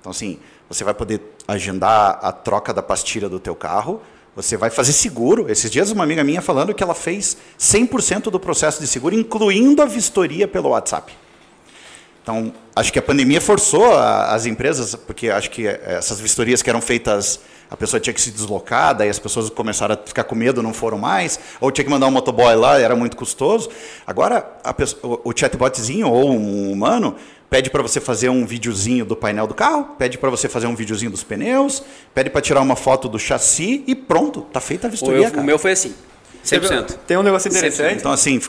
Então, 0.00 0.10
assim, 0.10 0.38
você 0.68 0.84
vai 0.84 0.92
poder 0.92 1.22
agendar 1.48 2.18
a 2.20 2.30
troca 2.30 2.74
da 2.74 2.82
pastilha 2.82 3.26
do 3.26 3.40
teu 3.40 3.56
carro, 3.56 4.02
você 4.36 4.54
vai 4.54 4.68
fazer 4.68 4.92
seguro. 4.92 5.50
Esses 5.50 5.70
dias 5.70 5.90
uma 5.90 6.04
amiga 6.04 6.22
minha 6.22 6.42
falando 6.42 6.74
que 6.74 6.82
ela 6.82 6.94
fez 6.94 7.38
100% 7.58 8.24
do 8.24 8.38
processo 8.38 8.82
de 8.82 8.86
seguro, 8.86 9.14
incluindo 9.14 9.80
a 9.80 9.86
vistoria 9.86 10.46
pelo 10.46 10.68
WhatsApp. 10.68 11.10
Então, 12.30 12.52
acho 12.76 12.92
que 12.92 12.98
a 12.98 13.02
pandemia 13.02 13.40
forçou 13.40 13.92
a, 13.92 14.32
as 14.32 14.46
empresas, 14.46 14.94
porque 14.94 15.28
acho 15.28 15.50
que 15.50 15.66
essas 15.66 16.20
vistorias 16.20 16.62
que 16.62 16.70
eram 16.70 16.80
feitas, 16.80 17.40
a 17.68 17.76
pessoa 17.76 17.98
tinha 17.98 18.14
que 18.14 18.20
se 18.20 18.30
deslocar, 18.30 18.94
daí 18.94 19.08
as 19.08 19.18
pessoas 19.18 19.50
começaram 19.50 19.96
a 19.96 19.98
ficar 19.98 20.22
com 20.22 20.36
medo, 20.36 20.62
não 20.62 20.72
foram 20.72 20.96
mais, 20.96 21.40
ou 21.60 21.72
tinha 21.72 21.84
que 21.84 21.90
mandar 21.90 22.06
um 22.06 22.12
motoboy 22.12 22.54
lá, 22.54 22.78
era 22.78 22.94
muito 22.94 23.16
custoso. 23.16 23.68
Agora, 24.06 24.42
pessoa, 24.76 25.20
o 25.24 25.32
chatbotzinho 25.36 26.08
ou 26.08 26.30
um 26.30 26.70
humano 26.70 27.16
pede 27.50 27.68
para 27.68 27.82
você 27.82 28.00
fazer 28.00 28.28
um 28.28 28.46
videozinho 28.46 29.04
do 29.04 29.16
painel 29.16 29.48
do 29.48 29.54
carro, 29.54 29.96
pede 29.98 30.16
para 30.16 30.30
você 30.30 30.48
fazer 30.48 30.68
um 30.68 30.76
videozinho 30.76 31.10
dos 31.10 31.24
pneus, 31.24 31.82
pede 32.14 32.30
para 32.30 32.40
tirar 32.40 32.60
uma 32.60 32.76
foto 32.76 33.08
do 33.08 33.18
chassi 33.18 33.82
e 33.88 33.94
pronto, 33.96 34.42
tá 34.52 34.60
feita 34.60 34.86
a 34.86 34.90
vistoria. 34.90 35.28
O, 35.30 35.34
eu, 35.34 35.40
o 35.40 35.44
meu 35.44 35.58
foi 35.58 35.72
assim. 35.72 35.92
100%. 36.44 36.98
Tem 37.06 37.16
um 37.16 37.22
negócio 37.22 37.48
interessante. 37.48 37.98
Então, 37.98 38.12
assim, 38.12 38.40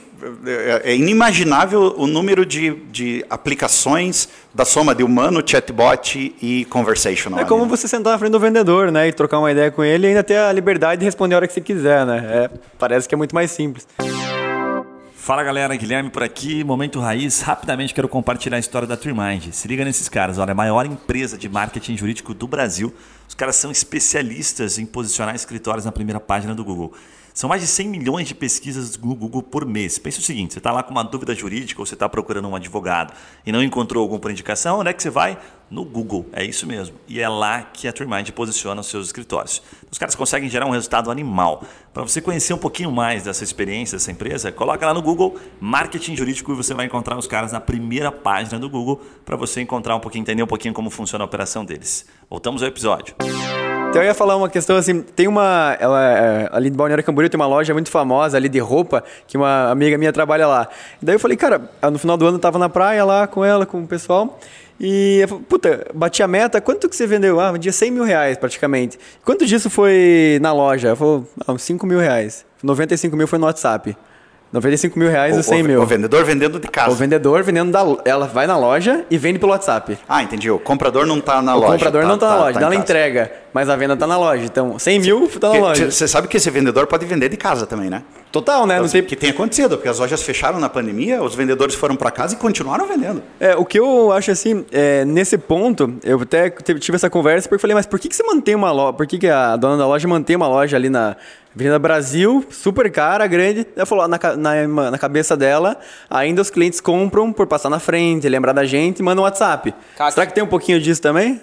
é 0.83 0.95
inimaginável 0.95 1.93
o 1.97 2.07
número 2.07 2.45
de, 2.45 2.75
de 2.91 3.25
aplicações 3.29 4.29
da 4.53 4.65
soma 4.65 4.93
de 4.93 5.03
humano, 5.03 5.43
chatbot 5.45 6.35
e 6.41 6.65
conversational. 6.65 7.39
É 7.39 7.45
como 7.45 7.63
né? 7.63 7.69
você 7.69 7.87
sentar 7.87 8.13
na 8.13 8.19
frente 8.19 8.31
do 8.31 8.39
vendedor, 8.39 8.91
né? 8.91 9.07
E 9.07 9.13
trocar 9.13 9.39
uma 9.39 9.51
ideia 9.51 9.71
com 9.71 9.83
ele 9.83 10.07
e 10.07 10.09
ainda 10.09 10.23
ter 10.23 10.37
a 10.37 10.51
liberdade 10.51 10.99
de 10.99 11.05
responder 11.05 11.35
a 11.35 11.37
hora 11.39 11.47
que 11.47 11.53
você 11.53 11.61
quiser, 11.61 12.05
né? 12.05 12.25
É, 12.29 12.49
parece 12.77 13.07
que 13.07 13.15
é 13.15 13.17
muito 13.17 13.35
mais 13.35 13.51
simples. 13.51 13.87
Fala 15.15 15.43
galera, 15.43 15.75
Guilherme 15.75 16.09
por 16.09 16.23
aqui, 16.23 16.63
Momento 16.63 16.99
Raiz. 16.99 17.41
Rapidamente 17.41 17.93
quero 17.93 18.09
compartilhar 18.09 18.57
a 18.57 18.59
história 18.59 18.87
da 18.87 18.97
Trimind. 18.97 19.51
Se 19.51 19.67
liga 19.67 19.85
nesses 19.85 20.09
caras, 20.09 20.39
olha, 20.39 20.49
é 20.49 20.53
a 20.53 20.55
maior 20.55 20.85
empresa 20.85 21.37
de 21.37 21.47
marketing 21.47 21.95
jurídico 21.95 22.33
do 22.33 22.47
Brasil. 22.47 22.91
Os 23.29 23.35
caras 23.35 23.55
são 23.55 23.69
especialistas 23.69 24.79
em 24.79 24.85
posicionar 24.85 25.35
escritórios 25.35 25.85
na 25.85 25.91
primeira 25.91 26.19
página 26.19 26.55
do 26.55 26.65
Google. 26.65 26.91
São 27.33 27.49
mais 27.49 27.61
de 27.61 27.67
100 27.67 27.87
milhões 27.87 28.27
de 28.27 28.35
pesquisas 28.35 28.95
do 28.95 29.15
Google 29.15 29.41
por 29.41 29.65
mês. 29.65 29.97
Pensa 29.97 30.19
o 30.19 30.23
seguinte: 30.23 30.53
você 30.53 30.59
está 30.59 30.71
lá 30.71 30.83
com 30.83 30.91
uma 30.91 31.03
dúvida 31.03 31.33
jurídica 31.33 31.81
ou 31.81 31.85
você 31.85 31.93
está 31.93 32.09
procurando 32.09 32.47
um 32.47 32.55
advogado 32.55 33.13
e 33.45 33.51
não 33.51 33.63
encontrou 33.63 34.03
algum 34.03 34.19
por 34.19 34.31
indicação, 34.31 34.79
onde 34.79 34.89
é 34.89 34.93
que 34.93 35.01
você 35.01 35.09
vai? 35.09 35.37
No 35.69 35.85
Google, 35.85 36.25
é 36.33 36.43
isso 36.43 36.67
mesmo. 36.67 36.97
E 37.07 37.21
é 37.21 37.29
lá 37.29 37.61
que 37.61 37.87
a 37.87 37.93
Trimind 37.93 38.29
posiciona 38.31 38.81
os 38.81 38.87
seus 38.87 39.05
escritórios. 39.05 39.63
Os 39.89 39.97
caras 39.97 40.13
conseguem 40.15 40.49
gerar 40.49 40.65
um 40.65 40.71
resultado 40.71 41.09
animal. 41.09 41.63
Para 41.93 42.03
você 42.03 42.19
conhecer 42.19 42.53
um 42.53 42.57
pouquinho 42.57 42.91
mais 42.91 43.23
dessa 43.23 43.41
experiência 43.45 43.97
dessa 43.97 44.11
empresa, 44.11 44.51
coloca 44.51 44.85
lá 44.85 44.93
no 44.93 45.01
Google 45.01 45.39
Marketing 45.61 46.13
Jurídico 46.13 46.51
e 46.51 46.55
você 46.55 46.73
vai 46.73 46.87
encontrar 46.87 47.17
os 47.17 47.25
caras 47.25 47.53
na 47.53 47.61
primeira 47.61 48.11
página 48.11 48.59
do 48.59 48.69
Google 48.69 49.01
para 49.23 49.37
você 49.37 49.61
encontrar 49.61 49.95
um 49.95 50.01
pouquinho, 50.01 50.23
entender 50.23 50.43
um 50.43 50.47
pouquinho 50.47 50.73
como 50.73 50.89
funciona 50.89 51.23
a 51.23 51.25
operação 51.25 51.63
deles. 51.63 52.05
Voltamos 52.29 52.61
ao 52.61 52.67
episódio. 52.67 53.15
Então 53.91 54.01
eu 54.01 54.07
ia 54.07 54.13
falar 54.13 54.37
uma 54.37 54.47
questão 54.47 54.77
assim, 54.77 55.01
tem 55.01 55.27
uma, 55.27 55.75
ela, 55.77 56.01
é, 56.01 56.49
ali 56.53 56.69
de 56.69 56.77
Balneário 56.77 57.03
Camboriú 57.03 57.29
tem 57.29 57.37
uma 57.37 57.45
loja 57.45 57.73
muito 57.73 57.91
famosa 57.91 58.37
ali 58.37 58.47
de 58.47 58.57
roupa, 58.57 59.03
que 59.27 59.35
uma 59.35 59.69
amiga 59.69 59.97
minha 59.97 60.13
trabalha 60.13 60.47
lá. 60.47 60.69
Daí 61.01 61.15
eu 61.15 61.19
falei, 61.19 61.35
cara, 61.35 61.69
no 61.91 61.99
final 61.99 62.15
do 62.15 62.25
ano 62.25 62.37
eu 62.37 62.39
tava 62.39 62.57
na 62.57 62.69
praia 62.69 63.03
lá 63.03 63.27
com 63.27 63.43
ela, 63.43 63.65
com 63.65 63.81
o 63.81 63.85
pessoal, 63.85 64.39
e 64.79 65.25
puta, 65.49 65.85
bati 65.93 66.23
a 66.23 66.27
meta, 66.27 66.61
quanto 66.61 66.87
que 66.87 66.95
você 66.95 67.05
vendeu? 67.05 67.37
Ah, 67.41 67.51
vendia 67.51 67.73
100 67.73 67.91
mil 67.91 68.05
reais 68.05 68.37
praticamente. 68.37 68.97
Quanto 69.25 69.45
disso 69.45 69.69
foi 69.69 70.39
na 70.41 70.53
loja? 70.53 70.87
Ela 70.87 70.95
falou, 70.95 71.27
ah, 71.45 71.57
5 71.57 71.85
mil 71.85 71.99
reais. 71.99 72.45
95 72.63 73.17
mil 73.17 73.27
foi 73.27 73.39
no 73.39 73.45
WhatsApp. 73.45 73.97
95 74.51 74.99
mil 74.99 75.09
reais 75.09 75.37
e 75.37 75.43
100 75.43 75.61
o, 75.61 75.65
mil. 75.65 75.81
O 75.81 75.85
vendedor 75.85 76.25
vendendo 76.25 76.59
de 76.59 76.67
casa. 76.67 76.91
O 76.91 76.95
vendedor 76.95 77.41
vendendo 77.41 77.71
da 77.71 77.81
Ela 78.03 78.27
vai 78.27 78.45
na 78.45 78.57
loja 78.57 79.05
e 79.09 79.17
vende 79.17 79.39
pelo 79.39 79.51
WhatsApp. 79.53 79.97
Ah, 80.07 80.21
entendi. 80.21 80.51
O 80.51 80.59
comprador 80.59 81.05
não 81.05 81.19
está 81.19 81.41
na 81.41 81.55
o 81.55 81.59
loja. 81.59 81.69
O 81.69 81.73
comprador 81.73 82.01
tá, 82.01 82.07
não 82.07 82.15
está 82.15 82.27
tá, 82.27 82.33
na 82.33 82.41
loja. 82.41 82.59
Tá 82.59 82.65
ela 82.65 82.75
entrega, 82.75 83.31
mas 83.53 83.69
a 83.69 83.75
venda 83.77 83.93
está 83.93 84.05
na 84.05 84.17
loja. 84.17 84.43
Então, 84.43 84.77
100 84.77 84.99
mil 84.99 85.25
está 85.25 85.49
na 85.49 85.59
loja. 85.59 85.89
Você 85.89 86.07
sabe 86.07 86.27
que 86.27 86.35
esse 86.35 86.49
vendedor 86.49 86.85
pode 86.87 87.05
vender 87.05 87.29
de 87.29 87.37
casa 87.37 87.65
também, 87.65 87.89
né? 87.89 88.03
Total, 88.29 88.65
né? 88.65 88.75
Então, 88.75 88.85
não 88.85 88.91
tem... 88.91 89.03
Que 89.03 89.15
tem 89.15 89.29
acontecido, 89.29 89.77
porque 89.77 89.89
as 89.89 89.99
lojas 89.99 90.21
fecharam 90.21 90.59
na 90.59 90.69
pandemia, 90.69 91.21
os 91.21 91.35
vendedores 91.35 91.75
foram 91.75 91.95
para 91.95 92.11
casa 92.11 92.33
e 92.33 92.37
continuaram 92.37 92.85
vendendo. 92.87 93.21
É, 93.39 93.55
o 93.55 93.65
que 93.65 93.79
eu 93.79 94.11
acho 94.11 94.31
assim, 94.31 94.65
é, 94.71 95.03
nesse 95.05 95.37
ponto, 95.37 95.95
eu 96.03 96.19
até 96.21 96.49
tive 96.49 96.95
essa 96.95 97.09
conversa 97.09 97.47
porque 97.47 97.55
eu 97.55 97.59
falei, 97.59 97.75
mas 97.75 97.85
por 97.85 97.99
que, 97.99 98.09
que 98.09 98.15
você 98.15 98.23
mantém 98.23 98.55
uma 98.55 98.71
loja? 98.71 98.93
Por 98.93 99.07
que, 99.07 99.17
que 99.17 99.27
a 99.27 99.55
dona 99.55 99.77
da 99.77 99.87
loja 99.87 100.07
mantém 100.07 100.35
uma 100.35 100.47
loja 100.47 100.77
ali 100.77 100.89
na 100.89 101.15
Avenida 101.53 101.77
Brasil, 101.77 102.45
super 102.49 102.89
cara, 102.89 103.27
grande. 103.27 103.67
Ela 103.75 103.85
falou, 103.85 104.07
na, 104.07 104.17
na, 104.37 104.91
na, 104.91 104.97
cabeça 104.97 105.35
dela, 105.35 105.77
ainda 106.09 106.41
os 106.41 106.49
clientes 106.49 106.79
compram 106.79 107.33
por 107.33 107.45
passar 107.45 107.69
na 107.69 107.79
frente, 107.79 108.27
lembrar 108.29 108.53
da 108.53 108.63
gente 108.63 108.99
e 108.99 109.03
mandam 109.03 109.23
um 109.23 109.25
WhatsApp. 109.25 109.73
Cássio. 109.97 110.13
Será 110.13 110.25
que 110.25 110.33
tem 110.33 110.43
um 110.43 110.47
pouquinho 110.47 110.79
disso 110.79 111.01
também? 111.01 111.41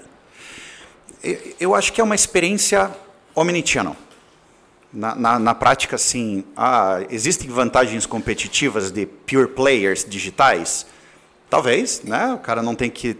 Eu, 1.22 1.38
eu 1.60 1.74
acho 1.74 1.92
que 1.92 2.00
é 2.00 2.04
uma 2.04 2.14
experiência 2.14 2.90
omnichannel. 3.34 3.96
Na, 4.90 5.14
na, 5.14 5.38
na, 5.38 5.54
prática, 5.54 5.98
sim, 5.98 6.42
ah, 6.56 7.00
existem 7.10 7.50
vantagens 7.50 8.06
competitivas 8.06 8.90
de 8.90 9.04
pure 9.04 9.48
players 9.48 10.06
digitais? 10.08 10.86
Talvez, 11.50 12.00
né? 12.02 12.32
O 12.32 12.38
cara 12.38 12.62
não 12.62 12.74
tem 12.74 12.88
que 12.88 13.14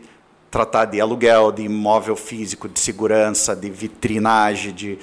tratar 0.51 0.87
de 0.87 0.99
aluguel, 0.99 1.53
de 1.53 1.63
imóvel 1.63 2.17
físico, 2.17 2.67
de 2.67 2.81
segurança, 2.81 3.55
de 3.55 3.69
vitrinagem, 3.69 4.73
de... 4.73 4.99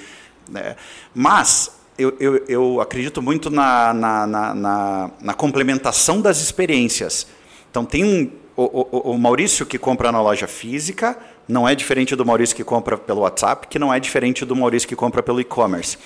Né? 0.48 0.76
Mas 1.14 1.70
eu, 1.98 2.14
eu, 2.20 2.44
eu 2.48 2.80
acredito 2.80 3.22
muito 3.22 3.50
na, 3.50 3.92
na, 3.92 4.26
na, 4.26 5.10
na, 5.20 5.34
complementação 5.34 6.20
das 6.20 6.40
experiências. 6.40 7.26
Então, 7.70 7.84
tem 7.84 8.04
um, 8.04 8.30
o, 8.56 8.62
o, 8.62 9.12
o, 9.12 9.18
Maurício 9.18 9.64
que 9.64 9.78
compra 9.78 10.12
na 10.12 10.20
loja 10.20 10.46
física 10.46 11.18
não 11.48 11.68
é 11.68 11.74
diferente 11.74 12.14
do 12.14 12.24
Maurício 12.24 12.54
que 12.54 12.64
compra 12.64 12.98
pelo 12.98 13.20
WhatsApp, 13.20 13.68
que 13.68 13.78
não 13.78 13.92
é 13.92 14.00
diferente 14.00 14.44
do 14.44 14.54
Maurício 14.54 14.88
que 14.88 14.96
compra 14.96 15.22
pelo 15.22 15.40
e-commerce. 15.40 15.96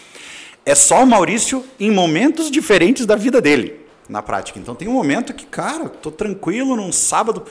É 0.64 0.74
só 0.74 1.02
o 1.02 1.06
Maurício 1.06 1.64
em 1.78 1.90
momentos 1.90 2.50
diferentes 2.50 3.06
da 3.06 3.16
vida 3.16 3.40
dele, 3.40 3.80
na 4.08 4.22
prática. 4.22 4.58
Então, 4.58 4.74
tem 4.74 4.86
um 4.86 4.92
momento 4.92 5.32
que, 5.32 5.46
cara, 5.46 5.86
estou 5.86 6.12
tranquilo 6.12 6.76
num 6.76 6.92
sábado 6.92 7.44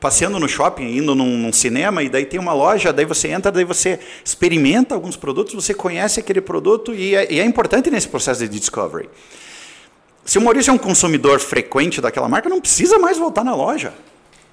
passeando 0.00 0.38
no 0.38 0.48
shopping, 0.48 0.96
indo 0.96 1.14
num, 1.14 1.36
num, 1.36 1.52
cinema, 1.52 2.02
e 2.02 2.08
daí 2.08 2.24
tem 2.24 2.38
uma 2.38 2.52
loja, 2.52 2.92
daí 2.92 3.04
você 3.04 3.28
entra, 3.28 3.50
daí 3.50 3.64
você 3.64 3.98
experimenta 4.24 4.94
alguns 4.94 5.16
produtos, 5.16 5.54
você 5.54 5.74
conhece 5.74 6.20
aquele 6.20 6.40
produto, 6.40 6.94
e 6.94 7.14
é, 7.14 7.32
e 7.32 7.40
é 7.40 7.44
importante 7.44 7.90
nesse 7.90 8.08
processo 8.08 8.40
de 8.40 8.48
discovery. 8.48 9.08
Se 10.24 10.38
o 10.38 10.42
Maurício 10.42 10.70
é 10.70 10.74
um 10.74 10.78
consumidor 10.78 11.40
frequente 11.40 12.00
daquela 12.00 12.28
marca, 12.28 12.48
não 12.48 12.60
precisa 12.60 12.98
mais 12.98 13.18
voltar 13.18 13.42
na 13.42 13.54
loja. 13.54 13.94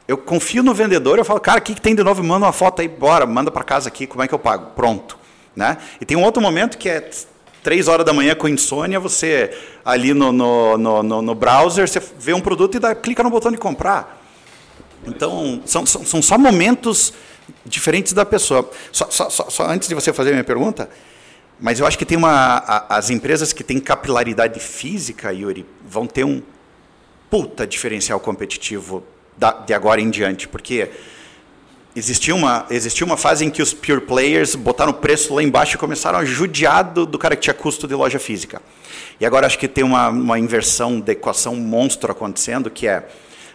Eu 0.08 0.18
confio 0.18 0.64
no 0.64 0.74
vendedor, 0.74 1.18
eu 1.20 1.26
falo, 1.26 1.40
cara, 1.40 1.60
o 1.60 1.62
que, 1.62 1.74
que 1.76 1.82
tem 1.82 1.96
de 1.96 2.04
novo? 2.04 2.24
Manda 2.24 2.46
uma 2.46 2.54
foto 2.54 2.82
aí, 2.82 2.88
bora, 2.88 3.26
manda 3.26 3.52
para 3.52 3.64
casa 3.64 3.90
aqui, 3.90 4.08
como 4.08 4.24
é 4.24 4.28
que 4.28 4.34
eu 4.34 4.40
pago? 4.40 4.72
Pronto. 4.76 5.18
Né? 5.56 5.78
E 6.00 6.06
tem 6.06 6.16
um 6.16 6.24
outro 6.24 6.42
momento 6.42 6.78
que 6.78 6.90
é 6.90 7.10
três 7.64 7.88
horas 7.88 8.06
da 8.06 8.14
manhã 8.14 8.36
com 8.36 8.48
insônia, 8.48 9.00
você 9.00 9.52
ali 9.84 10.14
no, 10.14 10.32
no, 10.32 10.78
no, 10.78 11.22
no 11.22 11.36
browser, 11.36 11.88
você 11.88 12.02
vê 12.20 12.34
um 12.34 12.42
produto 12.42 12.76
e 12.76 12.80
dá, 12.80 12.94
clica 12.94 13.24
no 13.24 13.30
botão 13.30 13.52
de 13.52 13.58
comprar. 13.58 14.25
Então, 15.06 15.62
são, 15.66 15.86
são, 15.86 16.06
são 16.06 16.22
só 16.22 16.38
momentos 16.38 17.14
diferentes 17.66 18.14
da 18.14 18.26
pessoa. 18.26 18.70
Só, 18.92 19.08
só, 19.10 19.30
só, 19.30 19.50
só, 19.50 19.68
antes 19.68 19.88
de 19.88 19.96
você 19.96 20.12
fazer 20.12 20.30
a 20.30 20.34
minha 20.34 20.44
pergunta, 20.44 20.90
mas 21.60 21.80
eu 21.80 21.86
acho 21.86 21.98
que 21.98 22.06
tem 22.06 22.18
uma. 22.18 22.58
A, 22.58 22.98
as 22.98 23.10
empresas 23.10 23.54
que 23.54 23.64
têm 23.64 23.80
capilaridade 23.80 24.60
física, 24.60 25.32
Yuri, 25.32 25.66
vão 25.88 26.06
ter 26.06 26.24
um 26.24 26.42
puta 27.30 27.66
diferencial 27.66 28.20
competitivo 28.20 29.04
da, 29.38 29.52
de 29.52 29.74
agora 29.74 30.02
em 30.02 30.10
diante, 30.10 30.48
porque 30.48 30.90
existia 31.96 32.36
uma, 32.36 32.66
existia 32.70 33.06
uma 33.06 33.18
fase 33.18 33.46
em 33.46 33.50
que 33.50 33.62
os 33.62 33.74
pure 33.74 34.02
players 34.02 34.56
botaram 34.56 34.92
o 34.92 34.96
preço 34.96 35.34
lá 35.34 35.42
embaixo 35.42 35.76
e 35.76 35.78
começaram 35.78 36.20
a 36.20 36.26
judiar 36.26 36.84
do, 36.84 37.06
do 37.06 37.18
cara 37.18 37.36
que 37.36 37.44
tinha 37.44 37.54
custo 37.54 37.88
de 37.88 37.96
loja 37.96 38.20
física. 38.20 38.62
E 39.20 39.26
agora 39.26 39.48
acho 39.48 39.58
que 39.58 39.68
tem 39.68 39.84
uma, 39.84 40.10
uma 40.10 40.38
inversão 40.38 41.00
da 41.00 41.14
equação 41.14 41.56
monstro 41.56 42.12
acontecendo, 42.12 42.70
que 42.70 42.88
é 42.88 43.08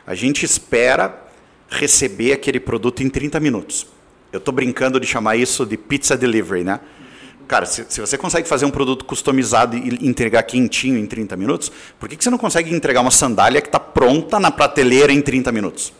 a 0.06 0.14
gente 0.14 0.44
espera 0.44 1.29
receber 1.70 2.32
aquele 2.32 2.58
produto 2.58 3.02
em 3.02 3.08
30 3.08 3.38
minutos. 3.40 3.86
Eu 4.32 4.38
estou 4.38 4.52
brincando 4.52 5.00
de 5.00 5.06
chamar 5.06 5.36
isso 5.36 5.64
de 5.64 5.76
pizza 5.76 6.16
delivery, 6.16 6.64
né? 6.64 6.80
Cara, 7.46 7.66
se, 7.66 7.84
se, 7.88 8.00
você 8.00 8.16
consegue 8.16 8.48
fazer 8.48 8.64
um 8.64 8.70
produto 8.70 9.04
customizado 9.04 9.76
e 9.76 10.06
entregar 10.06 10.42
quentinho 10.44 10.96
em 10.96 11.06
30 11.06 11.36
minutos, 11.36 11.72
por 11.98 12.08
que, 12.08 12.16
que 12.16 12.22
você 12.22 12.30
não 12.30 12.38
consegue 12.38 12.72
entregar 12.72 13.00
uma 13.00 13.10
sandália 13.10 13.60
que 13.60 13.66
está 13.68 13.80
pronta 13.80 14.38
na 14.38 14.52
prateleira 14.52 15.12
em 15.12 15.20
30 15.20 15.50
minutos? 15.50 15.92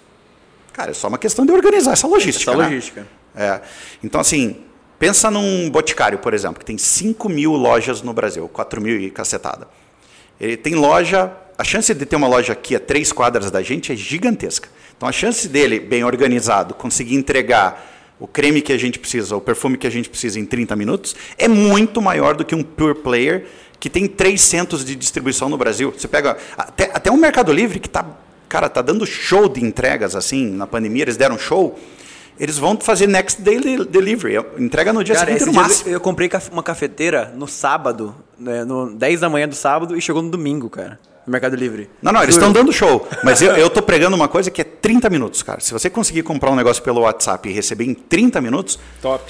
Cara, 0.72 0.92
é 0.92 0.94
só 0.94 1.08
uma 1.08 1.18
questão 1.18 1.44
de 1.44 1.50
organizar 1.50 1.92
essa 1.92 2.06
logística. 2.06 2.52
Essa 2.52 2.60
né? 2.60 2.66
logística. 2.66 3.06
É. 3.34 3.60
Então, 4.02 4.20
assim, 4.20 4.58
pensa 4.96 5.28
num 5.28 5.68
boticário, 5.70 6.18
por 6.18 6.34
exemplo, 6.34 6.60
que 6.60 6.64
tem 6.64 6.78
5 6.78 7.28
mil 7.28 7.52
lojas 7.52 8.00
no 8.00 8.12
Brasil, 8.12 8.48
4 8.48 8.80
mil 8.80 9.00
e 9.00 9.10
cacetada. 9.10 9.66
Ele 10.40 10.56
tem 10.56 10.76
loja, 10.76 11.32
a 11.60 11.64
chance 11.64 11.92
de 11.92 12.06
ter 12.06 12.16
uma 12.16 12.26
loja 12.26 12.54
aqui 12.54 12.74
a 12.74 12.80
três 12.80 13.12
quadras 13.12 13.50
da 13.50 13.60
gente 13.60 13.92
é 13.92 13.96
gigantesca. 13.96 14.66
Então, 14.96 15.06
a 15.06 15.12
chance 15.12 15.46
dele, 15.46 15.78
bem 15.78 16.02
organizado, 16.02 16.72
conseguir 16.72 17.16
entregar 17.16 17.86
o 18.18 18.26
creme 18.26 18.62
que 18.62 18.72
a 18.72 18.78
gente 18.78 18.98
precisa, 18.98 19.36
o 19.36 19.42
perfume 19.42 19.76
que 19.76 19.86
a 19.86 19.90
gente 19.90 20.08
precisa 20.08 20.40
em 20.40 20.46
30 20.46 20.74
minutos, 20.74 21.14
é 21.36 21.46
muito 21.46 22.00
maior 22.00 22.34
do 22.34 22.46
que 22.46 22.54
um 22.54 22.62
pure 22.62 22.94
player 22.94 23.44
que 23.78 23.90
tem 23.90 24.06
três 24.06 24.40
centros 24.40 24.82
de 24.82 24.94
distribuição 24.94 25.50
no 25.50 25.58
Brasil. 25.58 25.92
Você 25.96 26.08
pega 26.08 26.38
até, 26.56 26.90
até 26.94 27.10
um 27.10 27.18
Mercado 27.18 27.52
Livre 27.52 27.78
que 27.78 27.88
está, 27.88 28.06
cara, 28.48 28.70
tá 28.70 28.80
dando 28.80 29.04
show 29.04 29.46
de 29.46 29.62
entregas 29.62 30.16
assim, 30.16 30.50
na 30.50 30.66
pandemia 30.66 31.04
eles 31.04 31.18
deram 31.18 31.38
show. 31.38 31.78
Eles 32.38 32.56
vão 32.56 32.74
fazer 32.80 33.06
next 33.06 33.42
day 33.42 33.60
delivery, 33.84 34.36
entrega 34.58 34.94
no 34.94 35.04
dia 35.04 35.14
Cara, 35.14 35.26
seguinte 35.26 35.44
no 35.44 35.52
máximo. 35.52 35.90
Eu 35.90 36.00
comprei 36.00 36.30
uma 36.50 36.62
cafeteira 36.62 37.34
no 37.36 37.46
sábado, 37.46 38.14
né, 38.38 38.64
no 38.64 38.90
10 38.94 39.20
da 39.20 39.28
manhã 39.28 39.46
do 39.46 39.54
sábado 39.54 39.94
e 39.94 40.00
chegou 40.00 40.22
no 40.22 40.30
domingo, 40.30 40.70
cara. 40.70 40.98
Mercado 41.30 41.56
Livre. 41.56 41.88
Não, 42.02 42.12
não, 42.12 42.22
eles 42.22 42.34
estão 42.34 42.52
dando 42.52 42.72
show. 42.72 43.08
Mas 43.22 43.40
eu, 43.40 43.52
eu 43.56 43.70
tô 43.70 43.80
pregando 43.82 44.16
uma 44.16 44.28
coisa 44.28 44.50
que 44.50 44.60
é 44.60 44.64
30 44.64 45.08
minutos, 45.10 45.42
cara. 45.42 45.60
Se 45.60 45.72
você 45.72 45.88
conseguir 45.88 46.22
comprar 46.22 46.50
um 46.50 46.56
negócio 46.56 46.82
pelo 46.82 47.00
WhatsApp 47.02 47.48
e 47.48 47.52
receber 47.52 47.84
em 47.84 47.94
30 47.94 48.40
minutos, 48.40 48.78
Top. 49.00 49.22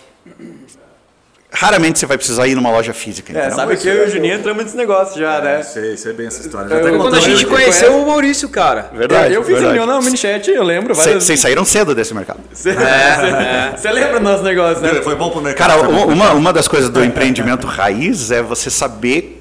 raramente 1.53 1.99
você 1.99 2.07
vai 2.07 2.17
precisar 2.17 2.47
ir 2.47 2.55
numa 2.55 2.71
loja 2.71 2.93
física. 2.95 3.33
É, 3.33 3.37
entendeu? 3.37 3.57
sabe 3.57 3.77
que 3.77 3.89
eu 3.89 4.05
e 4.05 4.07
o 4.07 4.11
Juninho 4.11 4.35
entramos 4.35 4.63
nesse 4.65 4.77
negócio 4.77 5.19
já, 5.21 5.41
né? 5.41 5.63
Sei, 5.65 5.97
sei 5.97 6.13
bem 6.13 6.29
essa 6.29 6.41
história. 6.41 6.73
Eu- 6.73 6.89
eu- 6.89 6.99
Quando 7.01 7.17
a 7.17 7.21
gente 7.21 7.45
conheceu 7.45 8.01
o 8.01 8.07
Maurício, 8.07 8.49
cara. 8.49 8.91
Verdade. 8.95 9.35
eu 9.35 9.43
fiz 9.43 9.55
verdade. 9.55 9.77
reunião 9.79 9.87
na 9.97 10.01
Minichat, 10.05 10.49
eu 10.49 10.63
lembro. 10.63 10.95
Cê- 10.95 11.03
várias- 11.03 11.25
Vocês 11.25 11.41
saíram 11.41 11.65
cedo 11.65 11.95
desse 11.95 12.15
mercado. 12.15 12.39
Você 12.53 12.73
você 13.77 13.91
lembra 13.91 14.21
do 14.21 14.25
nosso 14.25 14.45
negócio, 14.45 14.81
né? 14.83 14.95
Foi 15.03 15.17
bom 15.17 15.31
pro 15.31 15.41
mercado. 15.43 15.69
Cara, 15.69 15.89
uma- 15.89 16.33
uma 16.33 16.53
das 16.53 16.69
coisas 16.69 16.89
do 16.89 17.05
empreendimento 17.05 17.67
raiz 17.67 18.31
é 18.31 18.41
você 18.43 18.71
saber 18.71 19.40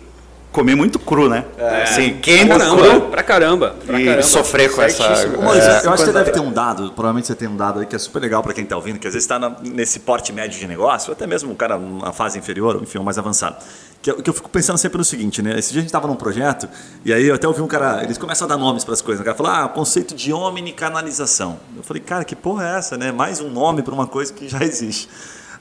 comer 0.60 0.76
muito 0.76 1.00
cru, 1.00 1.30
né? 1.30 1.46
Assim, 1.84 2.12
Pra 2.12 2.20
quente, 2.22 2.48
caramba, 2.50 2.82
cru 2.90 3.02
pra 3.10 3.24
caramba. 3.24 3.76
Pra 3.86 4.00
e 4.00 4.06
caramba. 4.06 4.24
sofrer 4.24 4.70
com 4.74 4.82
essa... 4.82 5.04
É. 5.04 5.26
eu 5.26 5.92
acho 5.92 6.04
que 6.04 6.10
você 6.10 6.12
deve 6.12 6.32
ter 6.32 6.40
um 6.42 6.52
dado, 6.52 6.92
provavelmente 6.92 7.28
você 7.28 7.36
tem 7.36 7.48
um 7.48 7.56
dado 7.56 7.80
aí 7.80 7.86
que 7.86 7.96
é 7.96 8.00
super 8.00 8.20
legal 8.22 8.44
para 8.44 8.54
quem 8.54 8.66
está 8.66 8.76
ouvindo, 8.76 9.00
que 9.00 9.08
às 9.08 9.14
vezes 9.14 9.24
está 9.30 9.40
nesse 9.64 10.00
porte 10.02 10.34
médio 10.34 10.60
de 10.60 10.68
negócio, 10.68 11.10
ou 11.12 11.14
até 11.14 11.26
mesmo 11.26 11.52
um 11.52 11.56
cara 11.56 11.78
numa 11.78 12.12
fase 12.12 12.38
inferior, 12.38 12.76
ou 12.76 12.84
enfim, 12.84 12.98
ou 12.98 13.04
mais 13.06 13.18
avançado. 13.18 13.56
Que, 14.02 14.12
eu- 14.12 14.22
que 14.22 14.30
eu 14.30 14.34
fico 14.34 14.50
pensando 14.50 14.78
sempre 14.78 14.98
no 14.98 15.04
seguinte, 15.04 15.42
né? 15.42 15.58
Esse 15.58 15.72
dia 15.72 15.80
a 15.80 15.82
gente 15.82 15.90
estava 15.90 16.08
num 16.08 16.16
projeto, 16.16 16.68
e 17.06 17.14
aí 17.14 17.26
eu 17.26 17.36
até 17.36 17.48
ouvi 17.48 17.62
um 17.62 17.68
cara, 17.68 18.04
eles 18.04 18.18
começam 18.18 18.46
a 18.46 18.50
dar 18.50 18.58
nomes 18.58 18.84
para 18.84 18.94
as 18.94 19.02
coisas. 19.02 19.22
O 19.22 19.26
cara 19.26 19.36
falou, 19.38 19.52
ah, 19.52 19.68
conceito 19.70 20.14
de 20.14 20.32
omnicanalização. 20.34 21.58
Eu 21.76 21.84
falei, 21.84 22.02
cara, 22.02 22.24
que 22.26 22.36
porra 22.36 22.66
é 22.68 22.78
essa, 22.78 22.98
né? 22.98 23.12
Mais 23.12 23.40
um 23.40 23.50
nome 23.50 23.82
para 23.82 23.94
uma 23.94 24.08
coisa 24.08 24.34
que 24.34 24.48
já 24.50 24.60
existe. 24.64 25.08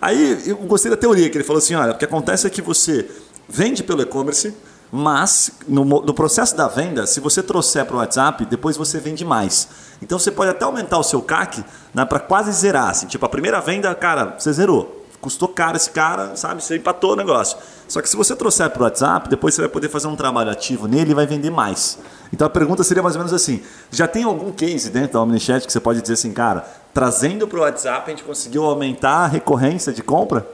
Aí 0.00 0.42
eu 0.46 0.56
gostei 0.58 0.90
da 0.90 0.96
teoria, 0.96 1.28
que 1.28 1.37
ele 1.37 1.44
falou 1.44 1.58
assim: 1.58 1.74
olha, 1.74 1.92
o 1.92 1.98
que 1.98 2.04
acontece 2.04 2.46
é 2.46 2.50
que 2.50 2.62
você 2.62 3.06
vende 3.48 3.82
pelo 3.82 4.00
e-commerce, 4.02 4.54
mas 4.90 5.51
no, 5.66 5.85
no 5.85 6.14
processo 6.14 6.57
da 6.57 6.66
venda, 6.66 7.07
se 7.07 7.20
você 7.20 7.42
trouxer 7.42 7.85
para 7.85 7.96
o 7.96 7.98
WhatsApp, 7.98 8.44
depois 8.46 8.77
você 8.77 8.98
vende 8.98 9.24
mais. 9.24 9.68
Então 10.01 10.18
você 10.18 10.31
pode 10.31 10.51
até 10.51 10.64
aumentar 10.64 10.98
o 10.98 11.03
seu 11.03 11.20
CAC 11.20 11.64
né, 11.92 12.05
para 12.05 12.18
quase 12.18 12.53
zerar. 12.53 12.90
Assim, 12.90 13.07
tipo, 13.07 13.24
a 13.24 13.29
primeira 13.29 13.61
venda, 13.61 13.94
cara, 13.94 14.37
você 14.38 14.53
zerou. 14.53 14.96
Custou 15.20 15.48
caro 15.48 15.77
esse 15.77 15.90
cara, 15.90 16.37
sabe? 16.37 16.62
Você 16.62 16.77
empatou 16.77 17.12
o 17.12 17.16
negócio. 17.16 17.59
Só 17.88 18.01
que 18.01 18.09
se 18.09 18.16
você 18.16 18.37
trouxer 18.37 18.70
para 18.70 18.81
o 18.81 18.85
WhatsApp, 18.85 19.29
depois 19.29 19.53
você 19.53 19.62
vai 19.62 19.68
poder 19.68 19.88
fazer 19.88 20.07
um 20.07 20.14
trabalho 20.14 20.51
ativo 20.51 20.87
nele 20.87 21.11
e 21.11 21.14
vai 21.14 21.27
vender 21.27 21.51
mais. 21.51 21.98
Então 22.33 22.46
a 22.46 22.51
pergunta 22.51 22.85
seria 22.85 23.03
mais 23.03 23.16
ou 23.16 23.18
menos 23.18 23.33
assim: 23.33 23.61
já 23.90 24.07
tem 24.07 24.22
algum 24.22 24.53
case 24.53 24.90
dentro 24.90 25.14
da 25.14 25.22
Omnichat 25.22 25.66
que 25.66 25.72
você 25.72 25.81
pode 25.81 26.01
dizer 26.01 26.14
assim, 26.14 26.33
cara, 26.33 26.64
trazendo 26.94 27.48
para 27.48 27.59
o 27.59 27.62
WhatsApp 27.62 28.05
a 28.07 28.11
gente 28.11 28.22
conseguiu 28.22 28.64
aumentar 28.64 29.24
a 29.24 29.27
recorrência 29.27 29.92
de 29.92 30.03
compra? 30.03 30.46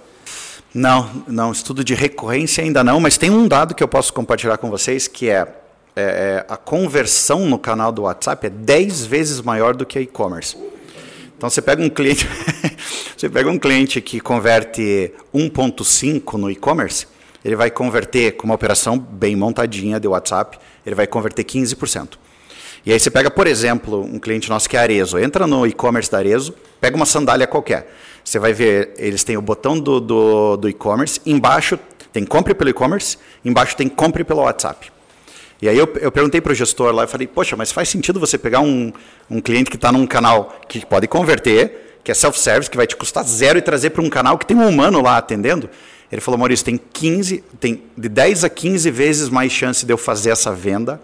Não, 0.74 1.08
não, 1.28 1.52
estudo 1.52 1.84
de 1.84 1.94
recorrência 1.94 2.64
ainda 2.64 2.82
não, 2.82 2.98
mas 2.98 3.16
tem 3.16 3.30
um 3.30 3.46
dado 3.46 3.76
que 3.76 3.82
eu 3.82 3.86
posso 3.86 4.12
compartilhar 4.12 4.58
com 4.58 4.68
vocês 4.68 5.06
que 5.06 5.30
é, 5.30 5.46
é, 5.94 6.02
é, 6.02 6.46
a 6.48 6.56
conversão 6.56 7.46
no 7.46 7.60
canal 7.60 7.92
do 7.92 8.02
WhatsApp 8.02 8.48
é 8.48 8.50
10 8.50 9.06
vezes 9.06 9.40
maior 9.40 9.76
do 9.76 9.86
que 9.86 9.96
a 9.96 10.02
e-commerce. 10.02 10.56
Então 11.36 11.48
você 11.48 11.62
pega 11.62 11.80
um 11.80 11.88
cliente, 11.88 12.28
você 13.16 13.28
pega 13.28 13.48
um 13.48 13.56
cliente 13.56 14.00
que 14.00 14.18
converte 14.18 15.12
1.5 15.32 16.32
no 16.32 16.50
e-commerce, 16.50 17.06
ele 17.44 17.54
vai 17.54 17.70
converter 17.70 18.32
com 18.32 18.46
uma 18.46 18.56
operação 18.56 18.98
bem 18.98 19.36
montadinha 19.36 20.00
de 20.00 20.08
WhatsApp, 20.08 20.58
ele 20.84 20.96
vai 20.96 21.06
converter 21.06 21.44
15%. 21.44 22.18
E 22.84 22.92
aí 22.92 22.98
você 22.98 23.10
pega, 23.10 23.30
por 23.30 23.46
exemplo, 23.46 24.02
um 24.02 24.18
cliente 24.18 24.50
nosso 24.50 24.68
que 24.68 24.76
é 24.76 24.80
Arezo, 24.80 25.18
entra 25.18 25.46
no 25.46 25.66
e-commerce 25.66 26.10
da 26.10 26.18
Arezo, 26.18 26.52
pega 26.80 26.96
uma 26.96 27.06
sandália 27.06 27.46
qualquer. 27.46 27.94
Você 28.24 28.38
vai 28.38 28.52
ver, 28.52 28.94
eles 28.96 29.22
têm 29.22 29.36
o 29.36 29.42
botão 29.42 29.78
do, 29.78 30.00
do, 30.00 30.56
do 30.56 30.68
e-commerce, 30.68 31.20
embaixo 31.26 31.78
tem 32.12 32.24
compre 32.24 32.54
pelo 32.54 32.70
e-commerce, 32.70 33.18
embaixo 33.44 33.76
tem 33.76 33.88
compre 33.88 34.24
pelo 34.24 34.40
WhatsApp. 34.40 34.90
E 35.60 35.68
aí 35.68 35.76
eu, 35.76 35.92
eu 36.00 36.10
perguntei 36.10 36.40
para 36.40 36.52
o 36.52 36.54
gestor 36.54 36.92
lá, 36.92 37.04
eu 37.04 37.08
falei, 37.08 37.26
poxa, 37.26 37.56
mas 37.56 37.70
faz 37.72 37.88
sentido 37.88 38.18
você 38.20 38.38
pegar 38.38 38.60
um, 38.60 38.92
um 39.30 39.40
cliente 39.40 39.70
que 39.70 39.76
está 39.76 39.92
num 39.92 40.06
canal 40.06 40.56
que 40.68 40.84
pode 40.84 41.06
converter, 41.06 41.98
que 42.02 42.10
é 42.10 42.14
self-service, 42.14 42.70
que 42.70 42.76
vai 42.76 42.86
te 42.86 42.96
custar 42.96 43.24
zero 43.24 43.58
e 43.58 43.62
trazer 43.62 43.90
para 43.90 44.02
um 44.02 44.10
canal 44.10 44.38
que 44.38 44.46
tem 44.46 44.56
um 44.56 44.68
humano 44.68 45.02
lá 45.02 45.16
atendendo? 45.16 45.68
Ele 46.12 46.20
falou, 46.20 46.38
Maurício, 46.38 46.64
tem 46.64 46.78
15, 46.78 47.42
tem 47.58 47.82
de 47.96 48.08
10 48.08 48.44
a 48.44 48.48
15 48.48 48.90
vezes 48.90 49.28
mais 49.28 49.50
chance 49.50 49.84
de 49.84 49.92
eu 49.92 49.98
fazer 49.98 50.30
essa 50.30 50.52
venda 50.52 51.00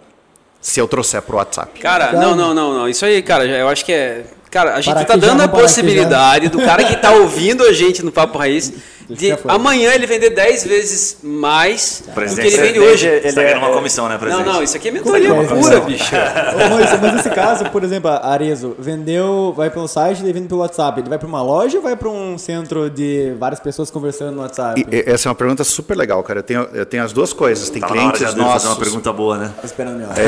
se 0.60 0.78
eu 0.78 0.86
trouxer 0.86 1.22
para 1.22 1.34
o 1.34 1.38
WhatsApp. 1.38 1.80
Cara, 1.80 2.12
não, 2.12 2.36
não, 2.36 2.54
não, 2.54 2.74
não. 2.74 2.88
Isso 2.88 3.04
aí, 3.04 3.22
cara, 3.22 3.46
eu 3.46 3.68
acho 3.68 3.84
que 3.84 3.92
é. 3.92 4.24
Cara, 4.50 4.74
a 4.74 4.80
gente 4.80 4.94
tá 4.94 5.04
Paraquejano, 5.04 5.38
dando 5.38 5.42
a 5.44 5.48
possibilidade 5.48 6.48
do 6.48 6.60
cara 6.60 6.82
que 6.84 6.96
tá 6.96 7.12
ouvindo 7.12 7.62
a 7.64 7.72
gente 7.72 8.04
no 8.04 8.10
Papo 8.10 8.36
Raiz 8.36 8.72
de 9.10 9.36
amanhã 9.48 9.92
ele 9.92 10.06
vender 10.06 10.30
10 10.30 10.64
vezes 10.64 11.16
mais 11.22 12.02
do 12.06 12.12
que 12.12 12.20
ele 12.20 12.24
Presidente, 12.36 12.56
vende 12.60 12.80
hoje. 12.80 13.08
Você 13.08 13.28
está 13.28 13.42
ganhando 13.42 13.58
uma 13.58 13.70
comissão, 13.70 14.06
né, 14.08 14.12
Não, 14.14 14.20
presidente? 14.20 14.46
não, 14.46 14.62
isso 14.62 14.76
aqui 14.76 14.88
é 14.88 14.90
mentoria 14.92 15.28
é 15.28 15.42
é 15.42 15.46
pura, 15.46 15.80
bicho. 15.80 16.12
Ô, 16.14 16.68
Maurício, 16.68 16.98
mas 17.02 17.14
nesse 17.14 17.30
caso, 17.30 17.64
por 17.70 17.82
exemplo, 17.82 18.08
a 18.10 18.26
Arezo 18.28 18.76
vendeu, 18.78 19.52
vai 19.56 19.68
pelo 19.70 19.88
site, 19.88 20.22
ele 20.22 20.32
vende 20.32 20.46
pelo 20.48 20.60
WhatsApp. 20.60 21.00
Ele 21.00 21.08
vai 21.08 21.18
para 21.18 21.26
uma 21.28 21.42
loja 21.42 21.78
ou 21.78 21.82
vai 21.82 21.96
para 21.96 22.08
um 22.08 22.38
centro 22.38 22.88
de 22.88 23.34
várias 23.38 23.58
pessoas 23.60 23.90
conversando 23.90 24.32
no 24.36 24.42
WhatsApp? 24.42 24.84
E, 24.90 24.96
e- 24.96 25.04
essa 25.06 25.28
é 25.28 25.30
uma 25.30 25.34
pergunta 25.34 25.64
super 25.64 25.96
legal, 25.96 26.22
cara. 26.22 26.38
Eu 26.40 26.44
tenho, 26.44 26.68
eu 26.72 26.86
tenho 26.86 27.02
as 27.04 27.12
duas 27.12 27.32
coisas. 27.32 27.68
Tem 27.68 27.80
Tá 27.80 27.88
na 27.88 27.92
hora 27.92 28.00
clientes 28.02 28.20
já 28.20 28.28
dele 28.30 28.42
nossos. 28.42 28.62
fazer 28.62 28.68
uma 28.74 28.80
pergunta 28.80 29.12
boa, 29.12 29.38
né? 29.38 29.50
Tô 29.60 29.66
esperando 29.66 29.98
meu. 29.98 30.08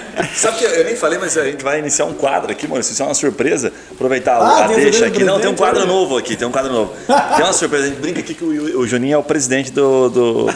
Sabe 0.36 0.58
que 0.58 0.64
eu 0.64 0.84
nem 0.84 0.96
falei, 0.96 1.18
mas 1.18 1.36
a 1.38 1.44
gente 1.44 1.62
vai 1.62 1.78
iniciar 1.78 2.04
um 2.06 2.14
quadro 2.14 2.50
aqui, 2.50 2.66
mano. 2.66 2.80
Isso 2.80 3.00
é 3.00 3.06
uma 3.06 3.14
surpresa. 3.14 3.72
Aproveitar 3.90 4.36
Ah, 4.36 4.64
a 4.64 4.68
deixa 4.68 5.06
aqui. 5.06 5.22
Não, 5.24 5.38
tem 5.40 5.48
um 5.50 5.54
quadro 5.54 5.86
novo 5.86 6.16
aqui, 6.18 6.36
tem 6.36 6.46
um 6.46 6.52
quadro 6.52 6.72
novo. 6.72 6.92
Tem 7.06 7.44
uma 7.44 7.52
surpresa. 7.52 7.84
A 7.84 7.88
gente 7.88 8.00
brinca 8.00 8.20
aqui 8.20 8.34
que 8.34 8.44
o, 8.44 8.80
o 8.80 8.86
Juninho 8.86 9.14
é 9.14 9.18
o 9.18 9.22
presidente 9.22 9.70
do, 9.70 10.08
do, 10.08 10.46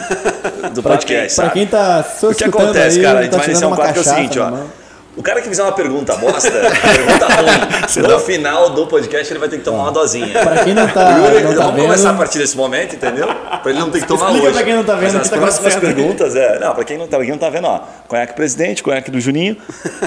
do 0.73 0.83
podcast. 0.83 1.35
Pra 1.35 1.45
sabe? 1.45 1.53
quem 1.53 1.67
tá 1.67 2.05
O 2.23 2.33
que 2.33 2.43
acontece, 2.43 2.97
aí, 2.99 3.03
cara? 3.03 3.19
A 3.19 3.21
gente 3.23 3.31
tá 3.31 3.37
vai 3.37 3.47
iniciar 3.47 3.67
um 3.67 3.75
quadro 3.75 3.93
que 3.93 3.99
é 3.99 4.01
o 4.01 4.15
seguinte, 4.15 4.39
ó. 4.39 4.78
O 5.19 5.21
cara 5.21 5.41
que 5.41 5.49
fizer 5.49 5.63
uma 5.63 5.73
pergunta 5.73 6.15
bosta, 6.15 6.49
pergunta 6.49 7.25
ruim, 7.35 8.07
no 8.07 8.19
final 8.21 8.69
do 8.69 8.87
podcast 8.87 9.31
ele 9.33 9.39
vai 9.39 9.49
ter 9.49 9.57
que 9.57 9.63
tomar 9.65 9.83
uma 9.83 9.91
dosinha. 9.91 10.27
Pra 10.39 10.63
quem 10.63 10.73
não 10.73 10.87
tá, 10.87 11.09
Yuri, 11.17 11.43
não 11.43 11.51
tá 11.53 11.57
vamos 11.63 11.75
vendo, 11.75 11.85
começar 11.87 12.09
a 12.11 12.13
partir 12.13 12.37
desse 12.39 12.55
momento, 12.55 12.95
entendeu? 12.95 13.27
Pra 13.27 13.69
ele 13.69 13.79
não 13.79 13.89
ter 13.91 13.99
que 13.99 14.07
tomar 14.07 14.27
Explica 14.27 14.45
hoje. 14.47 14.53
pra 14.55 14.63
quem 14.63 14.75
não 14.75 14.83
tá 14.85 14.93
vendo 14.95 15.03
Mas 15.03 15.13
o 15.15 15.17
as 15.17 15.23
que 15.23 15.29
tá 15.35 15.37
próximas 15.41 15.75
perguntas 15.75 16.35
é. 16.37 16.59
Não, 16.59 16.73
pra 16.73 16.83
quem 16.85 16.97
não 16.97 17.05
tá, 17.07 17.19
quem 17.19 17.29
não 17.31 17.37
tá 17.37 17.49
vendo, 17.49 17.67
ó. 17.67 17.81
Conhaque 18.07 18.33
presidente, 18.33 18.81
conhaque 18.81 19.11
do 19.11 19.19
Juninho. 19.19 19.57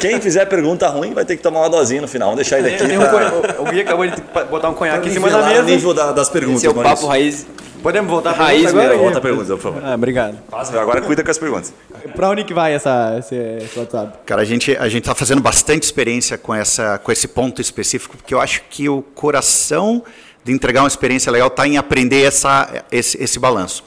Quem 0.01 0.19
fizer 0.19 0.47
pergunta 0.47 0.89
ruim 0.89 1.13
vai 1.13 1.27
ter 1.27 1.37
que 1.37 1.43
tomar 1.43 1.61
uma 1.61 1.69
dosinha 1.71 2.01
no 2.01 2.09
final. 2.09 2.31
Vamos 2.31 2.49
deixar 2.49 2.59
ele 2.67 2.75
aqui. 2.75 2.83
Um 2.97 2.99
pra- 2.99 3.09
conha- 3.11 3.33
o 3.59 3.65
Gui 3.67 3.81
acabou 3.83 4.07
de 4.07 4.17
botar 4.51 4.71
um 4.71 4.75
conhaque 4.75 5.11
em 5.11 5.13
cima 5.13 5.29
da 5.29 5.39
o 5.41 5.47
mesa. 5.47 5.63
nível 5.63 5.93
da- 5.93 6.13
das 6.13 6.31
perguntas. 6.31 6.65
Esse 6.65 6.67
é 6.69 6.71
o. 6.71 6.75
Papo 6.75 7.07
Raiz. 7.07 7.47
Podemos 7.83 8.11
voltar 8.11 8.35
pra 8.35 8.45
Raiz 8.45 8.63
pergunta 8.65 8.85
agora? 8.85 8.99
Volta 8.99 9.19
a 9.19 9.21
pergunta, 9.21 9.47
por 9.55 9.61
favor. 9.61 9.83
Ah, 9.85 9.95
obrigado. 9.95 10.39
Nossa, 10.51 10.81
agora 10.81 11.01
cuida 11.03 11.25
com 11.25 11.31
as 11.31 11.39
perguntas. 11.39 11.75
Pra 12.15 12.31
onde 12.31 12.45
que 12.45 12.55
vai 12.55 12.73
essa, 12.75 13.17
esse, 13.19 13.35
esse 13.35 13.79
WhatsApp? 13.79 14.19
Cara, 14.25 14.43
a 14.43 14.45
gente 14.45 14.77
a 14.77 14.89
gente 14.89 15.03
está 15.03 15.15
fazendo 15.15 15.41
bastante 15.43 15.83
experiência 15.83 16.39
com 16.39 16.55
essa 16.55 16.99
com 16.99 17.11
esse 17.11 17.27
ponto 17.29 17.61
específico, 17.61 18.17
porque 18.17 18.33
eu 18.33 18.41
acho 18.41 18.63
que 18.71 18.89
o 18.89 19.03
coração 19.03 20.03
de 20.45 20.53
entregar 20.53 20.83
uma 20.83 20.89
experiência 20.89 21.31
legal 21.33 21.49
está 21.49 21.67
em 21.67 21.77
aprender 21.77 22.23
essa 22.23 22.85
esse, 22.91 23.23
esse 23.23 23.39
balanço. 23.39 23.83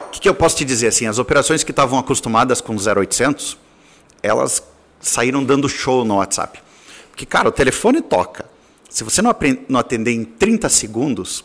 O 0.00 0.10
que, 0.12 0.20
que 0.20 0.28
eu 0.28 0.34
posso 0.34 0.56
te 0.56 0.64
dizer 0.64 0.88
assim? 0.88 1.06
As 1.06 1.18
operações 1.18 1.64
que 1.64 1.70
estavam 1.70 1.98
acostumadas 1.98 2.60
com 2.60 2.74
0800, 2.76 3.56
elas 4.22 4.62
saíram 5.00 5.42
dando 5.42 5.68
show 5.70 6.04
no 6.04 6.16
WhatsApp. 6.16 6.60
Porque, 7.10 7.24
cara, 7.24 7.48
o 7.48 7.52
telefone 7.52 8.02
toca. 8.02 8.44
Se 8.90 9.02
você 9.04 9.22
não, 9.22 9.30
apren- 9.30 9.60
não 9.68 9.80
atender 9.80 10.12
em 10.12 10.22
30 10.22 10.68
segundos, 10.68 11.42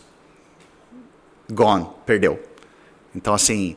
gone, 1.50 1.86
perdeu. 2.04 2.40
Então, 3.14 3.34
assim, 3.34 3.76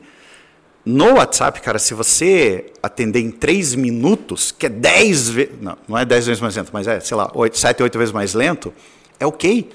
No 0.84 1.14
WhatsApp, 1.14 1.60
cara, 1.60 1.78
se 1.78 1.94
você 1.94 2.72
atender 2.82 3.20
em 3.20 3.30
3 3.30 3.76
minutos, 3.76 4.50
que 4.50 4.66
é 4.66 4.68
10 4.68 5.30
vezes. 5.30 5.54
Não, 5.60 5.78
não 5.86 5.96
é 5.96 6.04
10 6.04 6.26
vezes 6.26 6.40
mais 6.40 6.56
lento, 6.56 6.70
mas 6.72 6.88
é, 6.88 6.98
sei 6.98 7.16
lá, 7.16 7.30
8, 7.32 7.56
7, 7.56 7.82
8 7.84 7.98
vezes 7.98 8.12
mais 8.12 8.34
lento, 8.34 8.74
é 9.20 9.24
ok. 9.24 9.70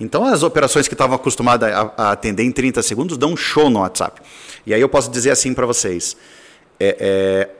Então 0.00 0.24
as 0.24 0.42
operações 0.42 0.88
que 0.88 0.94
estavam 0.94 1.14
acostumadas 1.14 1.70
a, 1.70 1.92
a 1.94 2.12
atender 2.12 2.42
em 2.42 2.50
30 2.50 2.82
segundos 2.82 3.18
dão 3.18 3.32
um 3.32 3.36
show 3.36 3.68
no 3.68 3.80
WhatsApp. 3.80 4.22
E 4.64 4.72
aí 4.72 4.80
eu 4.80 4.88
posso 4.88 5.10
dizer 5.10 5.30
assim 5.30 5.52
para 5.52 5.66
vocês: 5.66 6.16
é, 6.78 6.96
é, 6.98 7.50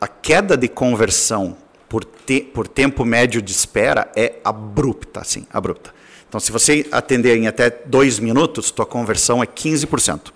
a 0.00 0.06
queda 0.06 0.56
de 0.56 0.68
conversão 0.68 1.56
por, 1.88 2.04
te, 2.04 2.40
por 2.40 2.68
tempo 2.68 3.04
médio 3.04 3.42
de 3.42 3.50
espera 3.50 4.12
é 4.14 4.34
abrupta, 4.44 5.22
assim, 5.22 5.44
abrupta. 5.52 5.92
Então, 6.28 6.38
se 6.38 6.52
você 6.52 6.86
atender 6.92 7.36
em 7.36 7.46
até 7.46 7.70
dois 7.86 8.18
minutos, 8.18 8.70
tua 8.70 8.84
conversão 8.84 9.42
é 9.42 9.46
15%. 9.46 10.32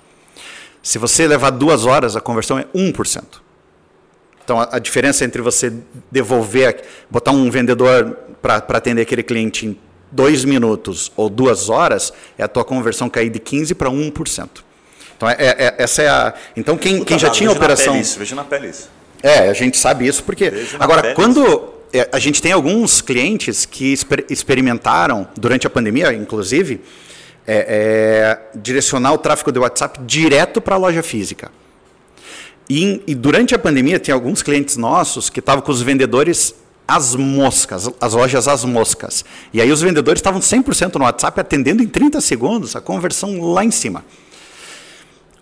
Se 0.82 0.98
você 0.98 1.26
levar 1.26 1.50
duas 1.50 1.84
horas, 1.84 2.16
a 2.16 2.20
conversão 2.20 2.58
é 2.58 2.64
1%. 2.74 3.22
Então, 4.44 4.58
a, 4.58 4.68
a 4.72 4.78
diferença 4.78 5.24
entre 5.24 5.40
você 5.42 5.72
devolver, 6.10 6.82
botar 7.10 7.30
um 7.30 7.50
vendedor 7.50 8.18
para 8.40 8.56
atender 8.56 9.02
aquele 9.02 9.22
cliente 9.22 9.66
em 9.66 9.78
dois 10.10 10.44
minutos 10.44 11.12
ou 11.16 11.28
duas 11.28 11.68
horas, 11.68 12.12
é 12.36 12.42
a 12.42 12.48
tua 12.48 12.64
conversão 12.64 13.08
cair 13.08 13.30
de 13.30 13.38
15% 13.38 13.74
para 13.74 13.90
1%. 13.90 14.48
Então, 15.16 15.28
é, 15.28 15.36
é, 15.38 15.74
essa 15.78 16.02
é 16.02 16.08
a. 16.08 16.34
Então, 16.56 16.76
quem, 16.76 17.04
quem 17.04 17.16
já 17.16 17.30
tinha 17.30 17.48
vejo 17.48 17.60
operação. 17.60 17.86
Na 17.86 17.92
pele 17.92 18.02
isso, 18.02 18.18
vejo 18.18 18.34
na 18.34 18.44
pele 18.44 18.68
isso. 18.68 18.90
É, 19.22 19.48
a 19.48 19.52
gente 19.52 19.78
sabe 19.78 20.06
isso 20.06 20.24
porque. 20.24 20.50
Vejo 20.50 20.78
na 20.78 20.84
Agora, 20.84 21.14
quando. 21.14 21.71
É, 21.92 22.08
A 22.12 22.18
gente 22.18 22.40
tem 22.40 22.52
alguns 22.52 23.00
clientes 23.00 23.64
que 23.66 23.92
exper- 23.92 24.24
experimentaram, 24.30 25.26
durante 25.36 25.66
a 25.66 25.70
pandemia, 25.70 26.12
inclusive, 26.12 26.80
é, 27.46 28.38
é, 28.54 28.58
direcionar 28.58 29.12
o 29.12 29.18
tráfego 29.18 29.50
de 29.52 29.58
WhatsApp 29.58 30.00
direto 30.04 30.60
para 30.60 30.74
a 30.76 30.78
loja 30.78 31.02
física. 31.02 31.50
E, 32.70 33.02
e 33.06 33.14
durante 33.14 33.54
a 33.54 33.58
pandemia, 33.58 33.98
tem 34.00 34.12
alguns 34.14 34.42
clientes 34.42 34.76
nossos 34.76 35.28
que 35.28 35.40
estavam 35.40 35.62
com 35.62 35.72
os 35.72 35.82
vendedores 35.82 36.54
às 36.86 37.14
moscas, 37.14 37.90
as 38.00 38.12
lojas 38.14 38.46
às 38.48 38.64
moscas. 38.64 39.24
E 39.52 39.60
aí 39.60 39.70
os 39.70 39.80
vendedores 39.82 40.18
estavam 40.20 40.40
100% 40.40 40.94
no 40.96 41.04
WhatsApp, 41.04 41.40
atendendo 41.40 41.82
em 41.82 41.86
30 41.88 42.20
segundos, 42.20 42.74
a 42.76 42.80
conversão 42.80 43.40
lá 43.52 43.64
em 43.64 43.70
cima. 43.70 44.04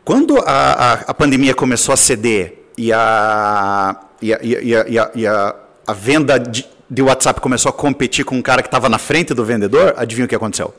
Quando 0.04 0.38
a, 0.38 0.42
a, 0.44 0.92
a 1.08 1.14
pandemia 1.14 1.54
começou 1.54 1.92
a 1.92 1.96
ceder 1.96 2.54
e 2.76 2.92
a, 2.92 3.96
e 4.20 4.32
a, 4.34 4.38
e 4.42 4.54
a, 4.56 4.88
e 4.88 4.98
a, 4.98 5.10
e 5.14 5.26
a- 5.26 5.54
a 5.86 5.92
venda 5.92 6.38
de, 6.38 6.66
de 6.88 7.02
WhatsApp 7.02 7.40
começou 7.40 7.70
a 7.70 7.72
competir 7.72 8.24
com 8.24 8.36
um 8.36 8.42
cara 8.42 8.62
que 8.62 8.68
estava 8.68 8.88
na 8.88 8.98
frente 8.98 9.34
do 9.34 9.44
vendedor, 9.44 9.94
adivinha 9.96 10.26
o 10.26 10.28
que 10.28 10.34
aconteceu? 10.34 10.74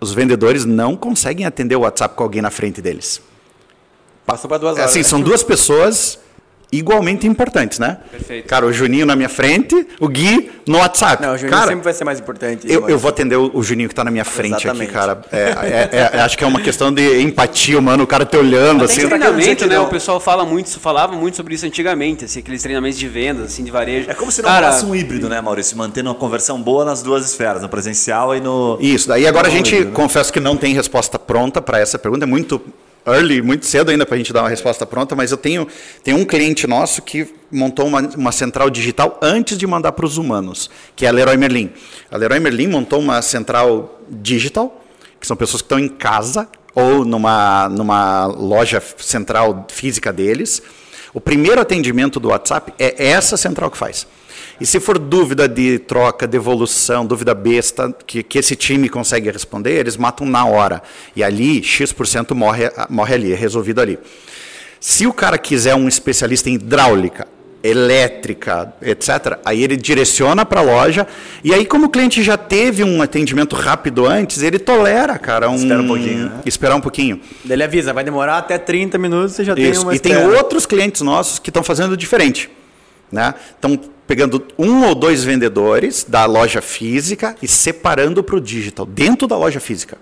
Os 0.00 0.12
vendedores 0.12 0.64
não 0.64 0.96
conseguem 0.96 1.44
atender 1.44 1.76
o 1.76 1.80
WhatsApp 1.80 2.14
com 2.14 2.22
alguém 2.22 2.40
na 2.40 2.50
frente 2.50 2.80
deles. 2.80 3.20
Passou 4.24 4.48
para 4.48 4.58
duas 4.58 4.74
horas. 4.74 4.90
Assim, 4.90 5.00
né? 5.00 5.04
são 5.04 5.20
duas 5.20 5.42
pessoas 5.42 6.18
igualmente 6.72 7.26
importantes, 7.26 7.78
né? 7.78 7.98
Perfeito. 8.10 8.46
Cara, 8.46 8.64
o 8.64 8.72
Juninho 8.72 9.04
na 9.04 9.16
minha 9.16 9.28
frente, 9.28 9.86
o 9.98 10.08
Gui 10.08 10.50
no 10.66 10.78
WhatsApp. 10.78 11.22
Não, 11.22 11.34
o 11.34 11.38
Juninho 11.38 11.56
cara, 11.56 11.68
sempre 11.68 11.84
vai 11.84 11.92
ser 11.92 12.04
mais 12.04 12.20
importante. 12.20 12.70
eu, 12.70 12.88
eu 12.88 12.98
vou 12.98 13.08
atender 13.08 13.36
o, 13.36 13.50
o 13.52 13.62
Juninho 13.62 13.88
que 13.88 13.92
está 13.92 14.04
na 14.04 14.10
minha 14.10 14.24
frente 14.24 14.54
Exatamente. 14.64 14.84
aqui, 14.84 14.92
cara. 14.92 15.20
É, 15.32 15.38
é- 15.38 15.88
é- 15.92 16.10
é- 16.16 16.20
acho 16.20 16.38
que 16.38 16.44
é 16.44 16.46
uma 16.46 16.60
questão 16.60 16.92
de 16.92 17.20
empatia, 17.22 17.80
mano. 17.80 18.04
O 18.04 18.06
cara 18.06 18.24
te 18.24 18.36
olhando, 18.36 18.84
Até 18.84 18.92
assim. 18.92 19.06
treinamento, 19.08 19.66
né? 19.66 19.78
O 19.80 19.88
pessoal 19.88 20.20
fala 20.20 20.44
muito, 20.44 20.78
falava 20.78 21.12
muito 21.14 21.36
sobre 21.36 21.54
isso 21.54 21.66
antigamente, 21.66 22.24
assim, 22.24 22.38
aqueles 22.40 22.62
treinamentos 22.62 22.98
de 22.98 23.08
vendas, 23.08 23.46
assim, 23.46 23.64
de 23.64 23.70
varejo. 23.70 24.10
É 24.10 24.14
como 24.14 24.30
se 24.30 24.40
não 24.42 24.48
Cara, 24.48 24.70
fosse 24.72 24.84
um 24.84 24.94
híbrido, 24.94 25.28
né, 25.28 25.40
Maurício? 25.40 25.76
Mantendo 25.76 26.08
uma 26.08 26.14
conversão 26.14 26.60
boa 26.62 26.84
nas 26.84 27.02
duas 27.02 27.24
esferas, 27.24 27.62
no 27.62 27.68
presencial 27.68 28.34
e 28.36 28.40
no. 28.40 28.78
Isso, 28.80 29.08
daí 29.08 29.26
agora 29.26 29.48
a 29.48 29.50
gente, 29.50 29.84
né? 29.84 29.90
confesso 29.92 30.32
que 30.32 30.38
não 30.40 30.56
tem 30.56 30.74
resposta 30.74 31.18
pronta 31.18 31.60
para 31.60 31.78
essa 31.80 31.98
pergunta, 31.98 32.24
é 32.24 32.28
muito 32.28 32.60
early, 33.06 33.42
muito 33.42 33.66
cedo 33.66 33.90
ainda 33.90 34.04
para 34.04 34.14
a 34.14 34.18
gente 34.18 34.32
dar 34.32 34.42
uma 34.42 34.48
resposta 34.48 34.86
pronta, 34.86 35.16
mas 35.16 35.30
eu 35.30 35.36
tenho, 35.36 35.66
tenho 36.02 36.18
um 36.18 36.24
cliente 36.24 36.66
nosso 36.66 37.02
que 37.02 37.26
montou 37.50 37.86
uma, 37.86 38.00
uma 38.16 38.32
central 38.32 38.70
digital 38.70 39.18
antes 39.22 39.58
de 39.58 39.66
mandar 39.66 39.92
para 39.92 40.06
os 40.06 40.16
humanos, 40.16 40.70
que 40.94 41.06
é 41.06 41.08
a 41.08 41.12
Leroy 41.12 41.36
Merlin. 41.36 41.70
A 42.10 42.16
Leroy 42.16 42.40
Merlin 42.40 42.68
montou 42.68 43.00
uma 43.00 43.22
central 43.22 44.00
digital, 44.08 44.84
que 45.20 45.26
são 45.26 45.36
pessoas 45.36 45.62
que 45.62 45.66
estão 45.66 45.78
em 45.78 45.88
casa 45.88 46.48
ou 46.74 47.04
numa, 47.04 47.68
numa 47.68 48.26
loja 48.26 48.82
central 48.98 49.66
física 49.70 50.12
deles. 50.12 50.62
O 51.12 51.20
primeiro 51.20 51.60
atendimento 51.60 52.20
do 52.20 52.28
WhatsApp 52.28 52.72
é 52.78 53.08
essa 53.08 53.36
central 53.36 53.70
que 53.70 53.76
faz. 53.76 54.06
E 54.60 54.66
se 54.66 54.78
for 54.78 54.98
dúvida 54.98 55.48
de 55.48 55.78
troca, 55.78 56.26
devolução, 56.26 57.06
dúvida 57.06 57.34
besta, 57.34 57.94
que, 58.06 58.22
que 58.22 58.38
esse 58.38 58.54
time 58.54 58.88
consegue 58.90 59.30
responder, 59.30 59.72
eles 59.72 59.96
matam 59.96 60.26
na 60.26 60.44
hora. 60.44 60.82
E 61.16 61.24
ali, 61.24 61.62
X% 61.62 62.34
morre, 62.34 62.70
morre 62.90 63.14
ali, 63.14 63.32
é 63.32 63.36
resolvido 63.36 63.80
ali. 63.80 63.98
Se 64.78 65.06
o 65.06 65.12
cara 65.12 65.38
quiser 65.38 65.74
um 65.74 65.88
especialista 65.88 66.50
em 66.50 66.54
hidráulica, 66.54 67.26
elétrica, 67.62 68.72
etc., 68.82 69.38
aí 69.44 69.62
ele 69.62 69.76
direciona 69.76 70.44
para 70.44 70.60
a 70.60 70.62
loja. 70.62 71.06
E 71.44 71.52
aí, 71.54 71.64
como 71.64 71.86
o 71.86 71.88
cliente 71.90 72.22
já 72.22 72.36
teve 72.36 72.84
um 72.84 73.00
atendimento 73.00 73.56
rápido 73.56 74.06
antes, 74.06 74.42
ele 74.42 74.58
tolera, 74.58 75.18
cara. 75.18 75.48
Um, 75.50 75.56
Espera 75.56 75.82
um 75.82 75.86
pouquinho, 75.86 76.24
né? 76.26 76.40
Esperar 76.44 76.76
um 76.76 76.80
pouquinho. 76.80 77.20
Daí 77.44 77.56
Ele 77.56 77.64
avisa, 77.64 77.92
vai 77.92 78.04
demorar 78.04 78.38
até 78.38 78.58
30 78.58 78.98
minutos, 78.98 79.36
você 79.36 79.44
já 79.44 79.54
tem 79.54 79.70
Isso. 79.70 79.82
uma 79.82 79.94
E 79.94 79.98
tem 79.98 80.12
espera. 80.12 80.36
outros 80.36 80.66
clientes 80.66 81.00
nossos 81.02 81.38
que 81.38 81.50
estão 81.50 81.62
fazendo 81.62 81.96
diferente. 81.96 82.50
Né? 83.10 83.34
Estão 83.50 83.78
pegando 84.06 84.46
um 84.58 84.84
ou 84.86 84.94
dois 84.94 85.22
vendedores 85.22 86.04
da 86.04 86.26
loja 86.26 86.60
física 86.60 87.36
e 87.40 87.48
separando 87.48 88.22
para 88.22 88.36
o 88.36 88.40
digital, 88.40 88.84
dentro 88.86 89.26
da 89.28 89.36
loja 89.36 89.60
física. 89.60 89.98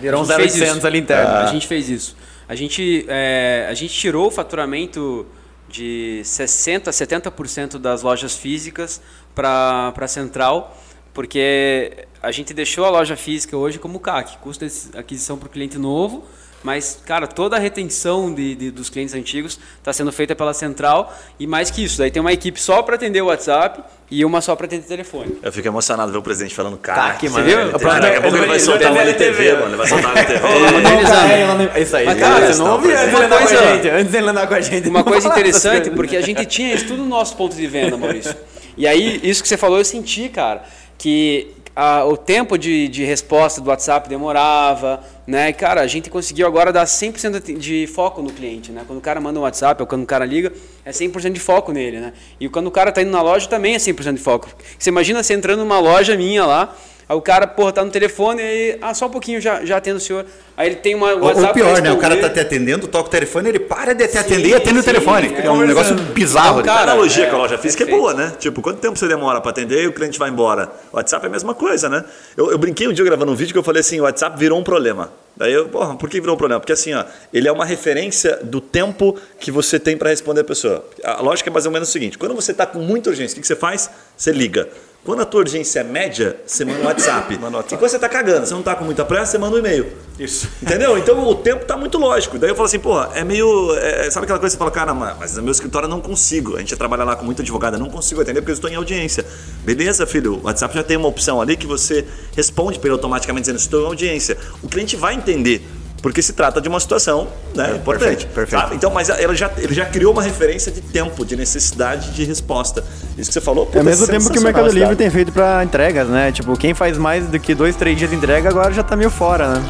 Virou 0.00 0.20
um 0.20 0.24
A 0.24 0.26
gente 0.26 0.36
fez 0.36 0.54
0800 0.54 0.76
isso. 0.78 0.86
ali 0.86 0.98
interno. 0.98 1.30
A 1.30 1.46
gente 1.46 1.66
fez 1.66 1.88
isso. 1.88 2.16
A 2.48 2.54
gente, 2.54 3.04
é, 3.08 3.66
a 3.70 3.74
gente 3.74 3.94
tirou 3.94 4.26
o 4.26 4.30
faturamento 4.30 5.26
de 5.68 6.20
60% 6.24 6.88
a 6.88 6.90
70% 6.90 7.78
das 7.78 8.02
lojas 8.02 8.36
físicas 8.36 9.00
para 9.34 9.92
a 9.96 10.08
central, 10.08 10.76
porque 11.14 12.06
a 12.22 12.30
gente 12.30 12.52
deixou 12.52 12.84
a 12.84 12.90
loja 12.90 13.16
física 13.16 13.56
hoje 13.56 13.78
como 13.78 13.98
CAC, 13.98 14.38
custo 14.38 14.66
de 14.66 14.72
aquisição 14.98 15.38
para 15.38 15.46
o 15.46 15.50
cliente 15.50 15.78
novo, 15.78 16.24
mas, 16.62 16.98
cara, 17.04 17.26
toda 17.26 17.56
a 17.56 17.58
retenção 17.58 18.32
de, 18.32 18.54
de- 18.54 18.70
dos 18.70 18.88
clientes 18.88 19.14
antigos 19.14 19.58
está 19.78 19.92
sendo 19.92 20.12
feita 20.12 20.34
pela 20.34 20.54
central 20.54 21.12
e 21.38 21.46
mais 21.46 21.70
que 21.70 21.82
isso, 21.84 21.98
daí 21.98 22.10
tem 22.10 22.20
uma 22.20 22.32
equipe 22.32 22.60
só 22.60 22.82
para 22.82 22.94
atender 22.94 23.20
o 23.20 23.26
WhatsApp 23.26 23.82
e 24.10 24.24
uma 24.24 24.40
só 24.40 24.54
para 24.54 24.66
atender 24.66 24.84
o 24.84 24.88
telefone. 24.88 25.38
Eu 25.42 25.50
fico 25.52 25.66
emocionado 25.66 26.12
ver 26.12 26.18
o 26.18 26.22
presidente 26.22 26.54
falando 26.54 26.76
cara. 26.76 27.14
que 27.14 27.28
Você 27.28 27.34
mano. 27.40 27.46
viu? 27.46 27.60
A 27.60 27.78
próxima- 27.78 28.00
Daqui 28.00 28.16
a 28.16 28.20
pouco 28.20 28.36
ele 28.36 28.46
vai 28.46 28.56
ele 28.56 28.64
soltar 28.64 28.90
um 28.92 28.94
vai 28.94 29.04
LTV, 29.08 29.52
mano. 29.54 29.66
Ele 29.68 29.76
vai 29.76 29.86
soltar 29.88 30.14
um 30.14 30.18
LTV. 30.18 30.72
modernizando. 30.72 31.78
Isso 31.80 31.96
aí. 31.96 32.06
Mas, 32.06 32.18
cara, 32.18 32.40
cara, 32.40 32.56
não 32.56 32.72
ouvia 32.72 33.00
antes 33.00 33.14
andar 33.14 33.28
com 33.28 33.44
a 33.44 33.46
gente. 33.72 33.88
Antes 33.88 34.12
dele 34.12 34.28
andar 34.28 34.46
com 34.46 34.54
a 34.54 34.60
gente. 34.60 34.88
Uma 34.88 35.04
coisa 35.04 35.28
interessante, 35.32 35.90
porque 35.90 36.16
a 36.16 36.20
gente 36.22 36.44
tinha 36.46 36.74
isso 36.74 36.86
tudo 36.86 37.02
no 37.02 37.08
nosso 37.08 37.36
ponto 37.36 37.54
de 37.56 37.66
venda, 37.66 37.96
Maurício. 37.96 38.34
E 38.76 38.86
aí, 38.86 39.20
isso 39.22 39.42
que 39.42 39.48
você 39.48 39.56
falou, 39.56 39.78
eu 39.78 39.84
senti, 39.84 40.28
cara, 40.28 40.62
que 40.98 41.48
a- 41.74 42.04
o 42.04 42.16
tempo 42.16 42.58
de, 42.58 42.88
de 42.88 43.04
resposta 43.04 43.60
do 43.60 43.68
WhatsApp 43.70 44.08
demorava, 44.08 45.02
né? 45.26 45.48
E, 45.48 45.52
cara, 45.52 45.80
a 45.80 45.86
gente 45.86 46.10
conseguiu 46.10 46.46
agora 46.46 46.72
dar 46.72 46.84
100% 46.86 47.56
de 47.58 47.86
foco 47.86 48.20
no 48.22 48.30
cliente, 48.32 48.70
né? 48.72 48.82
Quando 48.86 48.98
o 48.98 49.02
cara 49.02 49.20
manda 49.20 49.38
um 49.38 49.42
WhatsApp 49.42 49.80
ou 49.82 49.86
quando 49.86 50.02
o 50.02 50.06
cara 50.06 50.24
liga, 50.24 50.52
é 50.84 50.90
100% 50.90 51.32
de 51.32 51.40
foco 51.40 51.72
nele, 51.72 52.00
né? 52.00 52.12
E 52.38 52.48
quando 52.48 52.66
o 52.66 52.70
cara 52.70 52.92
tá 52.92 53.00
indo 53.02 53.10
na 53.10 53.22
loja, 53.22 53.48
também 53.48 53.74
é 53.74 53.78
100% 53.78 54.14
de 54.14 54.20
foco. 54.20 54.48
Você 54.78 54.90
imagina 54.90 55.22
você 55.22 55.34
entrando 55.34 55.60
numa 55.60 55.78
loja 55.78 56.16
minha 56.16 56.44
lá, 56.44 56.76
aí 57.08 57.16
o 57.16 57.20
cara, 57.20 57.46
porra, 57.46 57.72
tá 57.72 57.84
no 57.84 57.90
telefone 57.90 58.40
e 58.40 58.44
aí, 58.44 58.78
ah, 58.80 58.94
só 58.94 59.06
um 59.06 59.10
pouquinho, 59.10 59.40
já, 59.40 59.64
já 59.64 59.76
atendo 59.76 59.96
o 59.98 60.00
senhor. 60.00 60.24
Aí 60.56 60.68
ele 60.68 60.76
tem 60.76 60.94
uma 60.94 61.14
WhatsApp 61.14 61.46
ou 61.48 61.54
pior, 61.54 61.82
né? 61.82 61.90
O 61.92 61.96
cara 61.96 62.16
tá 62.20 62.28
te 62.28 62.38
atendendo, 62.38 62.86
toca 62.86 63.08
o 63.08 63.10
telefone, 63.10 63.48
ele 63.48 63.58
para 63.58 63.94
de 63.94 64.06
te 64.06 64.12
Sim, 64.12 64.18
atender 64.18 64.48
e 64.50 64.54
atende 64.54 64.78
o 64.78 64.82
sim, 64.82 64.86
telefone. 64.86 65.34
é, 65.34 65.46
É, 65.46 65.50
um 65.50 65.64
negócio 65.66 65.94
bizarro. 65.94 66.60
Então, 66.60 66.72
A 66.72 66.76
cara, 66.78 66.92
analogia 66.92 67.24
é, 67.24 67.30
com 67.30 67.36
a 67.36 67.38
loja 67.38 67.56
física 67.58 67.82
é 67.82 67.86
perfeito. 67.86 68.02
boa, 68.02 68.14
né? 68.14 68.32
Tipo, 68.38 68.60
quanto 68.60 68.78
tempo 68.78 68.98
você 68.98 69.08
demora 69.08 69.40
para 69.40 69.50
atender 69.50 69.82
e 69.82 69.86
o 69.86 69.92
cliente 69.92 70.18
vai 70.18 70.28
embora? 70.30 70.70
O 70.92 70.96
WhatsApp 70.96 71.24
é 71.24 71.28
a 71.28 71.32
mesma 71.32 71.54
coisa, 71.54 71.88
né? 71.88 72.04
Eu, 72.36 72.50
eu 72.52 72.58
brinquei 72.58 72.86
um 72.86 72.92
dia 72.92 73.04
gravando 73.04 73.32
um 73.32 73.34
vídeo 73.34 73.52
que 73.52 73.58
eu 73.58 73.62
falei 73.62 73.80
assim, 73.80 73.98
o 73.98 74.02
WhatsApp 74.04 74.38
virou 74.38 74.58
um 74.58 74.62
problema. 74.62 75.10
Daí 75.34 75.54
eu, 75.54 75.66
porra, 75.68 75.96
por 75.96 76.10
que 76.10 76.20
virou 76.20 76.34
um 76.34 76.38
problema? 76.38 76.60
Porque 76.60 76.72
assim, 76.74 76.92
ó, 76.92 77.04
ele 77.32 77.48
é 77.48 77.52
uma 77.52 77.64
referência 77.64 78.38
do 78.42 78.60
tempo 78.60 79.16
que 79.40 79.50
você 79.50 79.80
tem 79.80 79.96
para 79.96 80.10
responder 80.10 80.42
a 80.42 80.44
pessoa. 80.44 80.84
A 81.02 81.22
lógica 81.22 81.48
é 81.48 81.52
mais 81.52 81.64
ou 81.64 81.72
menos 81.72 81.88
o 81.88 81.92
seguinte: 81.92 82.18
quando 82.18 82.34
você 82.34 82.52
está 82.52 82.66
com 82.66 82.78
muita 82.80 83.08
urgência, 83.08 83.32
o 83.32 83.36
que 83.36 83.40
que 83.40 83.46
você 83.46 83.56
faz? 83.56 83.90
Você 84.16 84.30
liga. 84.30 84.68
Quando 85.04 85.20
a 85.20 85.24
tua 85.24 85.40
urgência 85.40 85.80
é 85.80 85.82
média, 85.82 86.40
você 86.46 86.64
manda 86.64 86.78
um 86.78 86.84
WhatsApp. 86.84 87.34
Manda 87.36 87.56
WhatsApp. 87.56 87.74
E 87.74 87.78
quando 87.78 87.90
você 87.90 87.96
está 87.96 88.08
cagando, 88.08 88.46
você 88.46 88.52
não 88.52 88.60
está 88.60 88.76
com 88.76 88.84
muita 88.84 89.04
pressa, 89.04 89.32
você 89.32 89.38
manda 89.38 89.56
um 89.56 89.58
e-mail. 89.58 89.92
Isso. 90.16 90.48
Entendeu? 90.62 90.96
Então 90.96 91.26
o 91.26 91.34
tempo 91.34 91.64
tá 91.64 91.76
muito 91.76 91.98
lógico. 91.98 92.38
Daí 92.38 92.50
eu 92.50 92.54
falo 92.54 92.66
assim, 92.66 92.78
porra, 92.78 93.10
é 93.14 93.24
meio. 93.24 93.74
é, 93.74 94.08
sabe 94.12 94.24
aquela 94.24 94.38
coisa 94.38 94.54
que 94.54 94.58
você 94.58 94.58
fala, 94.58 94.70
cara, 94.70 94.94
mas 94.94 95.18
mas 95.18 95.36
no 95.36 95.42
meu 95.42 95.50
escritório 95.50 95.86
eu 95.86 95.90
não 95.90 96.00
consigo. 96.00 96.54
A 96.54 96.60
gente 96.60 96.76
trabalha 96.76 97.02
lá 97.02 97.16
com 97.16 97.24
muita 97.24 97.42
advogada, 97.42 97.76
não 97.76 97.90
consigo 97.90 98.20
atender 98.20 98.42
porque 98.42 98.52
eu 98.52 98.54
estou 98.54 98.70
em 98.70 98.76
audiência. 98.76 99.26
Beleza, 99.64 100.06
filho? 100.06 100.34
O 100.34 100.44
WhatsApp 100.44 100.72
já 100.72 100.84
tem 100.84 100.96
uma 100.96 101.08
opção 101.08 101.40
ali 101.40 101.56
que 101.56 101.66
você 101.66 102.06
responde 102.36 102.78
para 102.78 102.86
ele 102.86 102.94
automaticamente 102.94 103.42
dizendo, 103.46 103.58
estou 103.58 103.82
em 103.82 103.86
audiência. 103.86 104.38
O 104.62 104.68
cliente 104.68 104.94
vai 104.94 105.14
entender 105.14 105.66
porque 106.02 106.20
se 106.20 106.32
trata 106.32 106.60
de 106.60 106.68
uma 106.68 106.80
situação 106.80 107.28
né, 107.54 107.70
é, 107.70 107.76
importante. 107.76 108.26
Perfeito, 108.26 108.34
perfeito. 108.34 108.68
Tá? 108.68 108.74
Então, 108.74 108.90
mas 108.90 109.06
já, 109.06 109.52
ele 109.56 109.72
já 109.72 109.86
criou 109.86 110.12
uma 110.12 110.22
referência 110.22 110.72
de 110.72 110.80
tempo, 110.80 111.24
de 111.24 111.36
necessidade 111.36 112.10
de 112.10 112.24
resposta. 112.24 112.84
Isso 113.16 113.30
que 113.30 113.34
você 113.34 113.40
falou, 113.40 113.66
puta, 113.66 113.78
É 113.78 113.82
o 113.82 113.84
mesmo 113.84 114.08
tempo 114.08 114.28
que 114.28 114.38
o 114.38 114.42
Mercado 114.42 114.68
Livre 114.72 114.96
tem 114.96 115.08
feito 115.08 115.30
para 115.30 115.62
entregas, 115.62 116.08
né? 116.08 116.32
Tipo, 116.32 116.56
quem 116.56 116.74
faz 116.74 116.98
mais 116.98 117.26
do 117.28 117.38
que 117.38 117.54
dois, 117.54 117.76
três 117.76 117.96
dias 117.96 118.10
de 118.10 118.16
entrega 118.16 118.48
agora 118.48 118.72
já 118.72 118.82
tá 118.82 118.96
meio 118.96 119.10
fora, 119.10 119.54
né? 119.54 119.62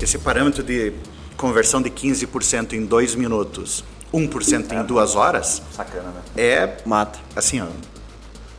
Esse 0.00 0.16
parâmetro 0.18 0.62
de 0.62 0.92
conversão 1.36 1.82
de 1.82 1.90
15% 1.90 2.72
em 2.72 2.86
dois 2.86 3.14
minutos 3.14 3.84
1% 4.12 4.72
em 4.72 4.82
duas 4.84 5.14
horas, 5.14 5.62
Sacana, 5.72 6.08
né? 6.10 6.20
é 6.36 6.76
Mata. 6.86 7.18
assim, 7.34 7.60
ó. 7.60 7.66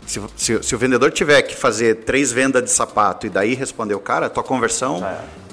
Se, 0.05 0.21
se- 0.37 0.63
se 0.63 0.75
o 0.75 0.77
vendedor 0.77 1.11
tiver 1.11 1.41
que 1.41 1.55
fazer 1.55 1.95
três 2.05 2.31
vendas 2.31 2.63
de 2.63 2.69
sapato 2.71 3.25
e 3.25 3.29
daí 3.29 3.53
responder 3.55 3.93
o 3.93 3.99
cara, 3.99 4.29
tua 4.29 4.43
conversão 4.43 5.01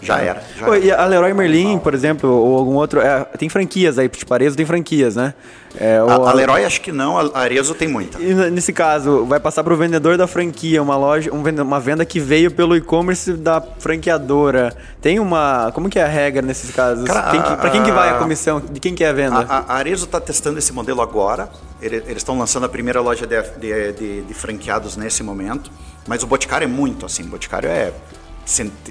já 0.04 0.18
era. 0.18 0.42
Já 0.56 0.66
Pô, 0.66 0.74
era. 0.74 0.84
e 0.84 0.90
a 0.92 1.04
Leroy 1.06 1.32
Merlin, 1.34 1.78
por 1.78 1.94
exemplo, 1.94 2.30
ou 2.30 2.56
algum 2.58 2.74
outro. 2.74 3.00
é, 3.00 3.24
tem 3.38 3.48
franquias 3.48 3.98
aí, 3.98 4.08
tipo, 4.08 4.32
Arezzo 4.32 4.56
tem 4.56 4.66
franquias, 4.66 5.16
né? 5.16 5.34
É, 5.76 5.96
A, 5.98 6.14
a 6.30 6.32
Leroy 6.32 6.64
acho 6.64 6.80
que 6.80 6.92
não, 6.92 7.18
a 7.18 7.30
Arezzo 7.40 7.74
tem 7.74 7.88
muita. 7.88 8.20
E 8.22 8.32
nesse 8.50 8.72
caso, 8.72 9.24
vai 9.24 9.40
passar 9.40 9.64
para 9.64 9.74
o 9.74 9.76
vendedor 9.76 10.16
da 10.16 10.26
franquia, 10.28 10.80
uma 10.80 10.96
loja, 10.96 11.34
um 11.34 11.42
venda- 11.42 11.64
uma 11.64 11.80
venda 11.80 12.04
que 12.04 12.20
veio 12.20 12.48
pelo 12.50 12.76
e-commerce 12.76 13.32
da 13.32 13.60
franqueadora. 13.80 14.72
Tem 15.00 15.18
uma. 15.18 15.70
Como 15.74 15.88
que 15.88 15.98
é 15.98 16.04
a 16.04 16.08
regra 16.08 16.42
nesses 16.42 16.70
casos? 16.70 17.04
Cara, 17.04 17.30
Quem 17.30 17.70
quem 17.72 17.82
que 17.82 17.90
vai 17.92 18.10
a 18.10 18.14
comissão? 18.18 18.60
De 18.60 18.78
quem 18.78 18.94
que 18.94 19.02
é 19.02 19.08
a 19.08 19.12
venda? 19.12 19.38
A, 19.48 19.72
a 19.72 19.76
Arezzo 19.76 20.04
está 20.04 20.20
testando 20.20 20.58
esse 20.58 20.72
modelo 20.72 21.00
agora. 21.00 21.48
Ele- 21.82 21.96
Eles 22.06 22.18
estão 22.18 22.38
lançando 22.38 22.64
a 22.66 22.68
primeira 22.68 23.00
loja 23.00 23.26
de, 23.26 23.42
de- 23.58 23.92
de- 23.92 24.22
de 24.22 24.34
franqueados 24.34 24.96
nesse 24.96 25.22
momento. 25.22 25.70
Mas 26.06 26.22
o 26.22 26.26
Boticário 26.26 26.64
é 26.64 26.68
muito 26.68 27.04
assim. 27.06 27.24
O 27.24 27.28
Boticário 27.28 27.68
é 27.68 27.92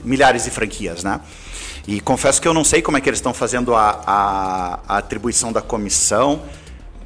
milhares 0.03 0.43
de 0.45 0.49
franquias, 0.51 1.03
né? 1.03 1.19
E 1.87 1.99
confesso 1.99 2.41
que 2.41 2.47
eu 2.47 2.53
não 2.53 2.63
sei 2.63 2.81
como 2.81 2.97
é 2.97 3.01
que 3.01 3.09
eles 3.09 3.19
estão 3.19 3.33
fazendo 3.33 3.75
a, 3.75 4.01
a- 4.05 4.79
a 4.87 4.97
atribuição 4.97 5.51
da 5.51 5.61
comissão. 5.61 6.41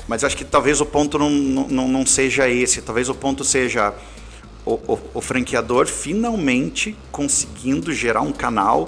Mas 0.07 0.23
acho 0.23 0.37
que 0.37 0.45
talvez 0.45 0.79
o 0.79 0.85
ponto 0.85 1.17
não, 1.17 1.29
não, 1.29 1.87
não 1.87 2.05
seja 2.05 2.47
esse. 2.47 2.81
Talvez 2.81 3.09
o 3.09 3.15
ponto 3.15 3.43
seja 3.43 3.93
o, 4.65 4.73
o- 4.73 4.99
o 5.15 5.21
franqueador 5.21 5.87
finalmente 5.87 6.95
conseguindo 7.11 7.91
gerar 7.93 8.21
um 8.21 8.31
canal 8.31 8.87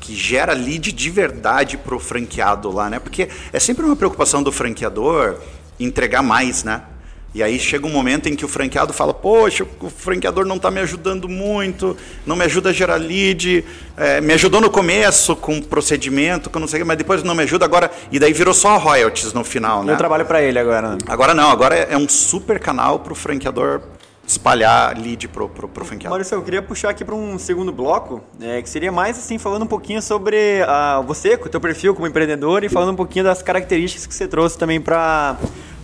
que 0.00 0.14
gera 0.14 0.52
lead 0.52 0.92
de 0.92 1.10
verdade 1.10 1.76
pro 1.76 1.98
franqueado 1.98 2.70
lá, 2.70 2.88
né? 2.88 2.98
Porque 2.98 3.28
é 3.52 3.60
sempre 3.60 3.84
uma 3.84 3.96
preocupação 3.96 4.42
do 4.42 4.50
franqueador 4.52 5.38
entregar 5.78 6.22
mais, 6.22 6.64
né? 6.64 6.82
E 7.36 7.42
aí 7.42 7.58
chega 7.58 7.86
um 7.86 7.90
momento 7.90 8.30
em 8.30 8.34
que 8.34 8.46
o 8.46 8.48
franqueado 8.48 8.94
fala, 8.94 9.12
poxa, 9.12 9.66
o 9.78 9.90
franqueador 9.90 10.46
não 10.46 10.56
está 10.56 10.70
me 10.70 10.80
ajudando 10.80 11.28
muito, 11.28 11.94
não 12.24 12.34
me 12.34 12.42
ajuda 12.46 12.70
a 12.70 12.72
gerar 12.72 12.96
lead, 12.96 13.62
é, 13.94 14.22
me 14.22 14.32
ajudou 14.32 14.58
no 14.58 14.70
começo 14.70 15.36
com 15.36 15.60
procedimento, 15.60 16.48
com 16.48 16.58
não 16.58 16.66
sei 16.66 16.80
o 16.80 16.82
que, 16.82 16.88
mas 16.88 16.96
depois 16.96 17.22
não 17.22 17.34
me 17.34 17.42
ajuda 17.42 17.66
agora, 17.66 17.90
e 18.10 18.18
daí 18.18 18.32
virou 18.32 18.54
só 18.54 18.78
royalties 18.78 19.34
no 19.34 19.44
final, 19.44 19.84
né? 19.84 19.92
Eu 19.92 19.98
trabalho 19.98 20.24
para 20.24 20.40
ele 20.40 20.58
agora. 20.58 20.92
né? 20.92 20.98
Agora 21.06 21.34
não, 21.34 21.50
agora 21.50 21.74
é 21.76 21.94
um 21.94 22.08
super 22.08 22.58
canal 22.58 23.00
pro 23.00 23.14
franqueador 23.14 23.82
espalhar 24.26 24.98
lead 24.98 25.28
pro, 25.28 25.46
pro, 25.46 25.68
pro 25.68 25.84
franqueado. 25.84 26.08
Maurício, 26.08 26.36
eu 26.36 26.42
queria 26.42 26.62
puxar 26.62 26.88
aqui 26.88 27.04
para 27.04 27.14
um 27.14 27.38
segundo 27.38 27.70
bloco, 27.70 28.22
é, 28.40 28.62
que 28.62 28.70
seria 28.70 28.90
mais 28.90 29.18
assim, 29.18 29.36
falando 29.36 29.64
um 29.64 29.68
pouquinho 29.68 30.00
sobre 30.00 30.62
ah, 30.66 31.02
você, 31.06 31.36
com 31.36 31.44
o 31.44 31.50
teu 31.50 31.60
perfil 31.60 31.94
como 31.94 32.06
empreendedor 32.06 32.64
e 32.64 32.70
falando 32.70 32.92
um 32.92 32.96
pouquinho 32.96 33.26
das 33.26 33.42
características 33.42 34.06
que 34.06 34.14
você 34.14 34.26
trouxe 34.26 34.56
também 34.56 34.80
para 34.80 35.36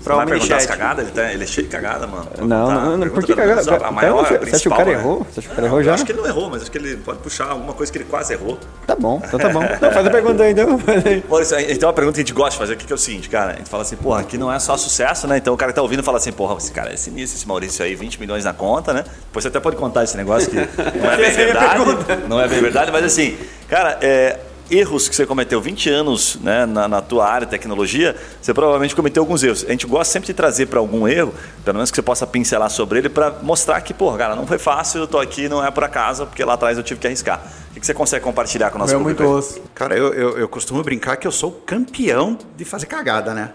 para 0.02 0.14
o 0.14 0.16
Vai 0.16 0.26
perguntar 0.26 0.56
as 0.56 0.66
cagadas? 0.66 1.04
Ele, 1.04 1.14
tá, 1.14 1.32
ele 1.32 1.44
é 1.44 1.46
cheio 1.46 1.66
de 1.66 1.72
cagada, 1.72 2.06
mano. 2.06 2.28
Não, 2.38 2.46
não, 2.46 2.96
não, 2.96 2.98
Pergunta 3.00 3.10
por 3.10 3.24
que 3.24 3.34
menos 3.34 3.64
cagada? 3.64 3.86
A 3.86 3.90
maior, 3.90 4.20
a 4.20 4.24
você 4.24 4.34
acha 4.34 4.38
que 4.38 4.44
o 4.44 4.50
principal, 4.50 4.78
cara 4.78 4.90
né? 4.90 4.98
errou? 4.98 5.26
Você 5.30 5.40
acha 5.40 5.48
que 5.48 5.52
o 5.52 5.56
cara 5.56 5.66
errou 5.66 5.78
Eu 5.78 5.84
já? 5.84 5.94
acho 5.94 6.04
que 6.04 6.12
ele 6.12 6.20
não 6.20 6.26
errou, 6.26 6.50
mas 6.50 6.62
acho 6.62 6.70
que 6.70 6.78
ele 6.78 6.96
pode 6.96 7.18
puxar 7.20 7.48
alguma 7.50 7.72
coisa 7.72 7.92
que 7.92 7.98
ele 7.98 8.04
quase 8.04 8.32
errou. 8.32 8.58
Tá 8.86 8.96
bom, 8.96 9.22
então 9.24 9.38
tá 9.38 9.48
bom. 9.48 9.60
Não, 9.80 9.92
faz 9.92 10.06
a 10.06 10.10
pergunta 10.10 10.42
aí, 10.42 10.52
então. 10.52 10.78
Maurício, 11.28 11.58
então 11.60 11.88
uma 11.88 11.92
pergunta 11.94 12.14
que 12.16 12.20
a 12.20 12.24
gente 12.24 12.32
gosta 12.34 12.50
de 12.52 12.58
fazer, 12.58 12.74
o 12.74 12.76
que 12.76 12.92
é 12.92 12.94
o 12.94 12.98
seguinte, 12.98 13.28
cara? 13.28 13.52
A 13.52 13.56
gente 13.56 13.68
fala 13.68 13.82
assim, 13.82 13.96
porra, 13.96 14.20
aqui 14.20 14.36
não 14.36 14.52
é 14.52 14.58
só 14.58 14.76
sucesso, 14.76 15.26
né? 15.26 15.38
Então 15.38 15.54
o 15.54 15.56
cara 15.56 15.72
que 15.72 15.76
tá 15.76 15.82
ouvindo 15.82 16.02
fala 16.02 16.18
assim, 16.18 16.32
porra, 16.32 16.56
esse 16.56 16.72
cara 16.72 16.92
é 16.92 16.96
sinistro, 16.96 17.38
esse 17.38 17.46
Maurício 17.46 17.84
aí, 17.84 17.94
20 17.94 18.20
milhões 18.20 18.44
na 18.44 18.52
conta, 18.52 18.92
né? 18.92 19.04
Depois 19.26 19.42
você 19.42 19.48
até 19.48 19.60
pode 19.60 19.76
contar 19.76 20.04
esse 20.04 20.16
negócio 20.16 20.50
que 20.50 20.56
não 20.56 21.10
é 21.12 21.16
bem 21.16 21.30
verdade. 21.30 21.84
pergunta. 21.84 22.16
Não 22.28 22.40
é 22.40 22.48
bem 22.48 22.60
verdade, 22.60 22.90
mas 22.90 23.04
assim, 23.04 23.36
cara, 23.68 23.98
é, 24.02 24.38
erros 24.72 25.08
que 25.08 25.14
você 25.14 25.26
cometeu 25.26 25.60
20 25.60 25.90
anos 25.90 26.38
né, 26.40 26.64
na, 26.64 26.88
na 26.88 27.02
tua 27.02 27.28
área 27.28 27.46
de 27.46 27.50
tecnologia, 27.50 28.16
você 28.40 28.54
provavelmente 28.54 28.96
cometeu 28.96 29.22
alguns 29.22 29.42
erros. 29.42 29.64
A 29.68 29.70
gente 29.70 29.86
gosta 29.86 30.12
sempre 30.12 30.26
de 30.26 30.34
trazer 30.34 30.66
para 30.66 30.78
algum 30.78 31.06
erro, 31.06 31.34
pelo 31.64 31.76
menos 31.76 31.90
que 31.90 31.96
você 31.96 32.02
possa 32.02 32.26
pincelar 32.26 32.70
sobre 32.70 32.98
ele, 32.98 33.08
para 33.08 33.30
mostrar 33.42 33.80
que, 33.82 33.92
pô, 33.92 34.12
cara, 34.14 34.34
não 34.34 34.46
foi 34.46 34.58
fácil, 34.58 35.00
eu 35.00 35.06
tô 35.06 35.18
aqui, 35.18 35.48
não 35.48 35.64
é 35.64 35.70
por 35.70 35.84
acaso, 35.84 36.26
porque 36.26 36.42
lá 36.42 36.54
atrás 36.54 36.78
eu 36.78 36.82
tive 36.82 36.98
que 36.98 37.06
arriscar. 37.06 37.42
O 37.74 37.80
que 37.82 37.86
você 37.86 37.94
consegue 37.94 38.22
compartilhar 38.22 38.70
com 38.70 38.76
o 38.76 38.78
nosso 38.80 38.94
É 38.94 38.98
público? 38.98 39.22
muito 39.22 39.34
osso. 39.38 39.60
Cara, 39.74 39.96
eu, 39.96 40.12
eu, 40.12 40.38
eu 40.38 40.48
costumo 40.48 40.82
brincar 40.82 41.16
que 41.16 41.26
eu 41.26 41.32
sou 41.32 41.48
o 41.50 41.52
campeão 41.52 42.38
de 42.56 42.64
fazer 42.64 42.84
cagada, 42.86 43.32
né? 43.34 43.50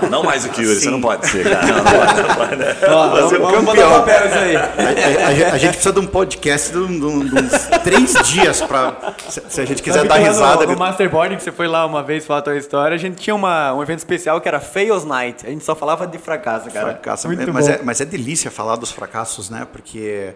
Não, 0.00 0.08
não 0.08 0.22
mais 0.22 0.44
do 0.44 0.50
que 0.50 0.60
o 0.60 0.64
Yuri, 0.64 0.80
você 0.80 0.88
não 0.90 1.00
pode 1.00 1.26
ser, 1.26 1.42
cara. 1.50 1.66
Não, 1.66 1.76
não 1.76 1.84
pode, 1.84 2.22
não 2.22 2.34
pode. 2.36 2.56
né? 2.56 2.74
Fazer 2.74 3.36
um 3.36 3.42
Vamos 3.42 3.64
mandar 3.64 3.82
campeão. 3.82 3.90
papel 4.00 4.26
isso 4.28 4.38
aí. 4.38 4.56
A, 4.56 4.60
a- 4.62 5.28
a 5.28 5.32
gente- 5.34 5.44
a 5.54 5.58
gente 5.58 5.70
precisa 5.72 5.92
de 5.92 5.98
um 6.00 6.06
podcast 6.06 6.70
de, 6.72 6.78
um- 6.78 6.86
de 6.98 7.04
um- 7.04 7.24
de 7.26 7.34
uns 7.44 7.52
três 7.82 8.12
dias 8.28 8.62
para 8.62 9.14
se, 9.28 9.42
se 9.48 9.60
a 9.60 9.64
gente 9.64 9.82
quiser 9.82 9.98
Sabe 9.98 10.08
dar 10.08 10.16
risada. 10.18 10.64
No, 10.64 10.72
no 10.72 10.78
Masterboard, 10.78 11.36
que 11.36 11.42
você 11.42 11.52
foi 11.52 11.66
lá 11.66 11.84
uma 11.84 12.02
vez 12.04 12.24
falar 12.24 12.38
a 12.38 12.42
tua 12.42 12.56
história, 12.56 12.94
a 12.94 12.98
gente 12.98 13.16
tinha 13.16 13.34
uma, 13.34 13.74
um 13.74 13.82
evento 13.82 13.98
especial 13.98 14.40
que 14.40 14.46
era 14.48 14.60
Fails 14.60 15.04
Night. 15.04 15.44
A 15.44 15.50
gente 15.50 15.64
só 15.64 15.74
falava 15.74 16.06
de 16.06 16.18
fracasso, 16.18 16.70
cara. 16.70 16.86
fracasso. 16.92 17.26
Muito 17.26 17.52
mas, 17.52 17.66
bom. 17.66 17.74
é, 17.74 17.80
mas 17.82 18.00
é 18.00 18.04
delícia 18.04 18.50
falar 18.50 18.76
dos 18.76 18.92
fracassos, 18.92 19.50
né? 19.50 19.66
Porque 19.70 20.34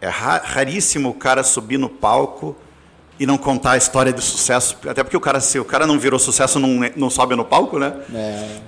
é 0.00 0.08
ra- 0.08 0.42
raríssimo 0.44 1.08
o 1.10 1.14
cara 1.14 1.42
subir 1.42 1.78
no 1.78 1.88
palco 1.88 2.56
e 3.20 3.26
não 3.26 3.36
contar 3.36 3.72
a 3.72 3.76
história 3.76 4.12
de 4.12 4.22
sucesso. 4.22 4.76
Até 4.88 5.02
porque 5.02 5.16
o 5.16 5.20
cara, 5.20 5.40
se 5.40 5.58
o 5.58 5.64
cara 5.64 5.86
não 5.88 5.98
virou 5.98 6.20
sucesso, 6.20 6.60
não, 6.60 6.84
é- 6.84 6.92
não 6.94 7.10
sobe 7.10 7.34
no 7.34 7.44
palco, 7.44 7.78
né? 7.78 7.92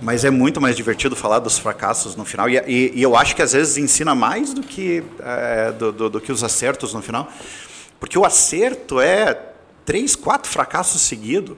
Mas 0.02 0.24
é 0.24 0.30
muito 0.30 0.60
mais 0.60 0.74
divertido 0.76 1.14
falar 1.14 1.38
dos 1.38 1.56
fracassos 1.58 2.16
no 2.16 2.24
final. 2.24 2.48
E, 2.50 2.56
e- 2.66 2.92
e 2.96 3.02
eu 3.02 3.14
acho 3.16 3.36
que 3.36 3.42
às 3.42 3.52
vezes 3.52 3.76
ensina 3.76 4.12
mais 4.14 4.52
do 4.52 4.60
que, 4.62 5.04
é, 5.20 5.70
do, 5.72 5.92
do- 5.92 6.10
do 6.10 6.20
que 6.20 6.32
os 6.32 6.42
acertos 6.42 6.92
no 6.94 7.00
final. 7.00 7.28
Porque 8.00 8.18
o 8.18 8.24
acerto 8.24 9.00
é 9.00 9.38
três, 9.84 10.16
quatro 10.16 10.50
fracassos 10.50 11.02
seguidos. 11.02 11.56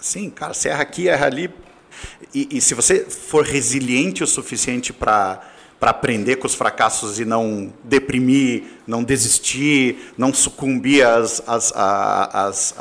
Assim, 0.00 0.28
cara, 0.28 0.52
você 0.52 0.68
erra 0.68 0.82
aqui, 0.82 1.08
erra 1.08 1.26
ali. 1.26 1.48
E, 2.34 2.48
e 2.50 2.60
se 2.60 2.74
você 2.74 3.04
for 3.04 3.44
resiliente 3.44 4.24
o 4.24 4.26
suficiente 4.26 4.92
para 4.92 5.40
para 5.82 5.90
aprender 5.90 6.36
com 6.36 6.46
os 6.46 6.54
fracassos 6.54 7.18
e 7.18 7.24
não 7.24 7.72
deprimir, 7.82 8.62
não 8.86 9.02
desistir, 9.02 10.12
não 10.16 10.32
sucumbir 10.32 11.04
às, 11.04 11.42
às, 11.44 11.72
às, 11.74 12.74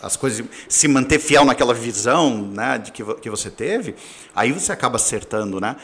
às 0.00 0.16
coisas, 0.16 0.46
se 0.68 0.86
manter 0.86 1.18
fiel 1.18 1.44
naquela 1.44 1.74
visão 1.74 2.42
né, 2.42 2.78
de 2.78 2.92
que, 2.92 3.02
que 3.16 3.28
você 3.28 3.50
teve, 3.50 3.96
aí 4.36 4.52
você 4.52 4.70
acaba 4.70 4.94
acertando, 4.94 5.60
né? 5.60 5.74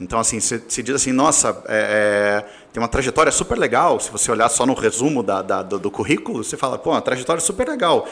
Então, 0.00 0.20
assim, 0.20 0.38
se 0.38 0.82
diz 0.84 0.94
assim, 0.94 1.10
nossa, 1.10 1.64
é, 1.66 2.44
é, 2.46 2.50
tem 2.72 2.80
uma 2.80 2.86
trajetória 2.88 3.32
super 3.32 3.58
legal, 3.58 3.98
se 3.98 4.08
você 4.12 4.30
olhar 4.30 4.48
só 4.50 4.64
no 4.64 4.74
resumo 4.74 5.24
da, 5.24 5.42
da- 5.42 5.62
do, 5.64 5.80
do 5.80 5.90
currículo, 5.90 6.44
você 6.44 6.56
fala, 6.56 6.78
pô, 6.78 6.90
uma 6.90 7.02
trajetória 7.02 7.40
super 7.40 7.68
legal. 7.68 8.08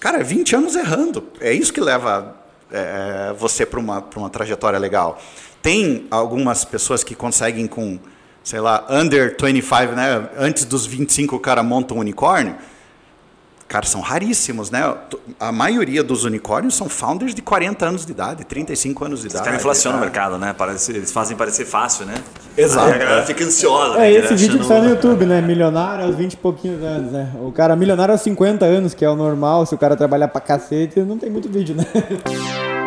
Cara, 0.00 0.24
20 0.24 0.56
anos 0.56 0.74
errando, 0.74 1.22
é 1.40 1.52
isso 1.52 1.72
que 1.72 1.80
leva 1.80 2.34
é, 2.72 3.32
você 3.38 3.64
para 3.64 3.78
uma, 3.78 4.04
uma 4.16 4.28
trajetória 4.28 4.78
legal. 4.78 5.20
Tem 5.62 6.06
algumas 6.10 6.64
pessoas 6.64 7.04
que 7.04 7.14
conseguem 7.14 7.66
com, 7.66 7.98
sei 8.42 8.60
lá, 8.60 8.86
under 8.88 9.36
25, 9.38 9.92
né? 9.94 10.28
Antes 10.38 10.64
dos 10.64 10.86
25 10.86 11.36
o 11.36 11.40
cara 11.40 11.62
monta 11.62 11.94
um 11.94 11.98
unicórnio. 11.98 12.56
Cara, 13.70 13.86
são 13.86 14.00
raríssimos, 14.00 14.68
né? 14.68 14.82
A 15.38 15.52
maioria 15.52 16.02
dos 16.02 16.24
unicórnios 16.24 16.74
são 16.74 16.88
founders 16.88 17.32
de 17.32 17.40
40 17.40 17.86
anos 17.86 18.04
de 18.04 18.10
idade, 18.10 18.44
35 18.44 19.04
anos 19.04 19.20
de 19.20 19.28
Os 19.28 19.32
idade. 19.32 19.44
caras 19.44 19.60
inflacionam 19.60 19.98
o 19.98 20.00
né? 20.00 20.06
mercado, 20.06 20.38
né? 20.38 20.52
Parece, 20.58 20.90
eles 20.90 21.12
fazem 21.12 21.36
parecer 21.36 21.64
fácil, 21.64 22.04
né? 22.04 22.14
Exato. 22.56 22.88
Aí 22.88 22.94
a 22.94 22.98
galera 22.98 23.22
fica 23.24 23.44
ansiosa. 23.44 23.94
É 23.98 24.10
né? 24.10 24.12
esse 24.12 24.34
vídeo 24.34 24.58
que 24.58 24.66
sai 24.66 24.80
no 24.80 24.88
YouTube, 24.90 25.24
né? 25.24 25.40
Milionário 25.40 26.04
aos 26.04 26.16
20 26.16 26.32
e 26.32 26.36
pouquinhos 26.38 26.82
anos, 26.82 27.12
né? 27.12 27.30
O 27.40 27.52
cara 27.52 27.76
milionário 27.76 28.10
aos 28.10 28.22
50 28.22 28.64
anos, 28.64 28.92
que 28.92 29.04
é 29.04 29.08
o 29.08 29.14
normal, 29.14 29.64
se 29.64 29.72
o 29.72 29.78
cara 29.78 29.94
trabalhar 29.94 30.26
pra 30.26 30.40
cacete, 30.40 30.98
não 31.02 31.16
tem 31.16 31.30
muito 31.30 31.48
vídeo, 31.48 31.76
né? 31.76 31.86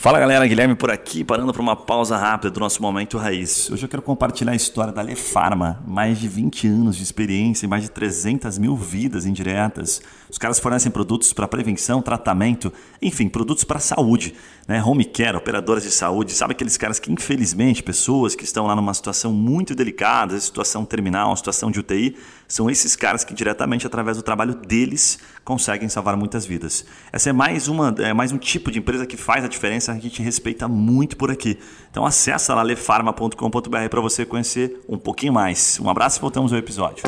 Fala 0.00 0.18
galera, 0.18 0.46
Guilherme 0.46 0.74
por 0.74 0.90
aqui, 0.90 1.22
parando 1.22 1.52
para 1.52 1.60
uma 1.60 1.76
pausa 1.76 2.16
rápida 2.16 2.50
do 2.50 2.58
nosso 2.58 2.80
Momento 2.80 3.18
Raiz. 3.18 3.70
Hoje 3.70 3.84
eu 3.84 3.88
quero 3.88 4.00
compartilhar 4.00 4.52
a 4.52 4.56
história 4.56 4.94
da 4.94 5.02
Lefarma, 5.02 5.84
mais 5.86 6.18
de 6.18 6.26
20 6.26 6.68
anos 6.68 6.96
de 6.96 7.02
experiência 7.02 7.66
e 7.66 7.68
mais 7.68 7.82
de 7.82 7.90
300 7.90 8.56
mil 8.56 8.74
vidas 8.74 9.26
indiretas. 9.26 10.00
Os 10.30 10.38
caras 10.38 10.60
fornecem 10.60 10.92
produtos 10.92 11.32
para 11.32 11.48
prevenção, 11.48 12.00
tratamento, 12.00 12.72
enfim, 13.02 13.28
produtos 13.28 13.64
para 13.64 13.80
saúde, 13.80 14.34
né? 14.68 14.82
Home 14.82 15.04
care, 15.04 15.36
operadoras 15.36 15.82
de 15.82 15.90
saúde, 15.90 16.32
sabe 16.32 16.52
aqueles 16.52 16.76
caras 16.76 17.00
que 17.00 17.10
infelizmente, 17.10 17.82
pessoas 17.82 18.34
que 18.34 18.44
estão 18.44 18.66
lá 18.66 18.76
numa 18.76 18.94
situação 18.94 19.32
muito 19.32 19.74
delicada, 19.74 20.38
situação 20.38 20.84
terminal, 20.84 21.36
situação 21.36 21.70
de 21.70 21.80
UTI, 21.80 22.16
são 22.46 22.70
esses 22.70 22.94
caras 22.94 23.24
que 23.24 23.34
diretamente 23.34 23.86
através 23.86 24.16
do 24.16 24.22
trabalho 24.22 24.54
deles 24.54 25.18
conseguem 25.44 25.88
salvar 25.88 26.16
muitas 26.16 26.46
vidas. 26.46 26.84
Essa 27.12 27.30
é 27.30 27.32
mais 27.32 27.66
uma, 27.66 27.94
é 27.98 28.12
mais 28.12 28.30
um 28.30 28.38
tipo 28.38 28.70
de 28.70 28.78
empresa 28.78 29.06
que 29.06 29.16
faz 29.16 29.44
a 29.44 29.48
diferença, 29.48 29.92
a 29.92 29.98
gente 29.98 30.22
respeita 30.22 30.68
muito 30.68 31.16
por 31.16 31.30
aqui. 31.30 31.58
Então 31.90 32.06
acessa 32.06 32.54
lá 32.54 32.62
lefarma.com.br 32.62 33.88
para 33.90 34.00
você 34.00 34.24
conhecer 34.24 34.80
um 34.88 34.98
pouquinho 34.98 35.32
mais. 35.32 35.80
Um 35.82 35.90
abraço 35.90 36.18
e 36.18 36.20
voltamos 36.20 36.52
ao 36.52 36.58
episódio. 36.58 37.02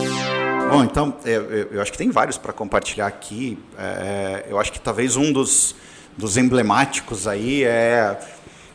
Bom, 0.72 0.84
então, 0.84 1.14
é, 1.24 1.36
eu, 1.36 1.68
eu 1.72 1.82
acho 1.82 1.92
que 1.92 1.98
tem 1.98 2.10
vários 2.10 2.38
para 2.38 2.52
compartilhar 2.52 3.06
aqui. 3.06 3.58
É, 3.78 4.46
eu 4.48 4.58
acho 4.58 4.72
que 4.72 4.80
talvez 4.80 5.16
um 5.16 5.32
dos, 5.32 5.74
dos 6.16 6.36
emblemáticos 6.36 7.26
aí 7.26 7.64
é 7.64 8.18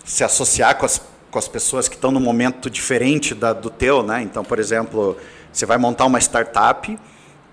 se 0.05 0.23
associar 0.23 0.77
com 0.77 0.85
as, 0.85 1.01
com 1.29 1.39
as 1.39 1.47
pessoas 1.47 1.87
que 1.87 1.95
estão 1.95 2.11
num 2.11 2.19
momento 2.19 2.69
diferente 2.69 3.35
da, 3.35 3.51
do 3.53 3.69
teu, 3.69 4.03
né? 4.03 4.21
Então, 4.21 4.43
por 4.43 4.59
exemplo, 4.59 5.17
você 5.51 5.65
vai 5.65 5.77
montar 5.77 6.05
uma 6.05 6.19
startup 6.19 6.97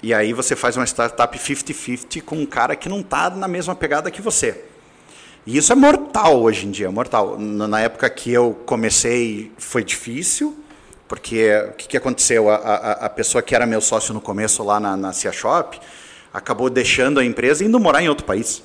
E 0.02 0.12
aí 0.12 0.32
você 0.32 0.54
faz 0.54 0.76
uma 0.76 0.86
startup 0.86 1.38
50-50 1.38 2.22
com 2.22 2.36
um 2.36 2.46
cara 2.46 2.76
que 2.76 2.88
não 2.88 3.00
está 3.00 3.30
na 3.30 3.48
mesma 3.48 3.74
pegada 3.74 4.10
que 4.10 4.20
você. 4.20 4.64
E 5.46 5.56
isso 5.56 5.72
é 5.72 5.76
mortal 5.76 6.40
hoje 6.40 6.66
em 6.66 6.70
dia, 6.70 6.90
mortal. 6.90 7.38
Na 7.38 7.80
época 7.80 8.08
que 8.08 8.30
eu 8.30 8.58
comecei 8.64 9.52
foi 9.58 9.82
difícil, 9.82 10.56
porque 11.14 11.48
o 11.68 11.72
que, 11.74 11.86
que 11.86 11.96
aconteceu? 11.96 12.50
A, 12.50 12.56
a, 12.56 12.92
a, 13.06 13.08
pessoa 13.08 13.40
que 13.40 13.54
era 13.54 13.64
meu 13.64 13.80
sócio 13.80 14.12
no 14.12 14.20
começo 14.20 14.64
lá 14.64 14.80
na, 14.80 14.96
na 14.96 15.12
Cia 15.12 15.30
Shop 15.30 15.80
acabou 16.32 16.68
deixando 16.68 17.20
a 17.20 17.24
empresa 17.24 17.62
e 17.62 17.68
indo 17.68 17.78
morar 17.78 18.02
em 18.02 18.08
outro 18.08 18.26
país. 18.26 18.64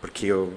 Porque 0.00 0.24
eu, 0.24 0.50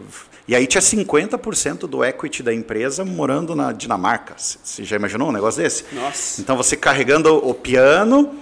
e 0.48 0.56
aí 0.56 0.66
tinha 0.66 0.82
50% 0.82 1.80
do 1.80 2.02
equity 2.02 2.42
da 2.42 2.54
empresa 2.54 3.04
morando 3.04 3.54
na 3.54 3.74
Dinamarca. 3.74 4.36
Você 4.38 4.86
já 4.86 4.96
imaginou 4.96 5.28
um 5.28 5.32
negócio 5.34 5.62
desse? 5.62 5.84
Nossa. 5.92 6.40
Então 6.40 6.56
você 6.56 6.78
carregando 6.78 7.46
o 7.46 7.54
piano 7.54 8.34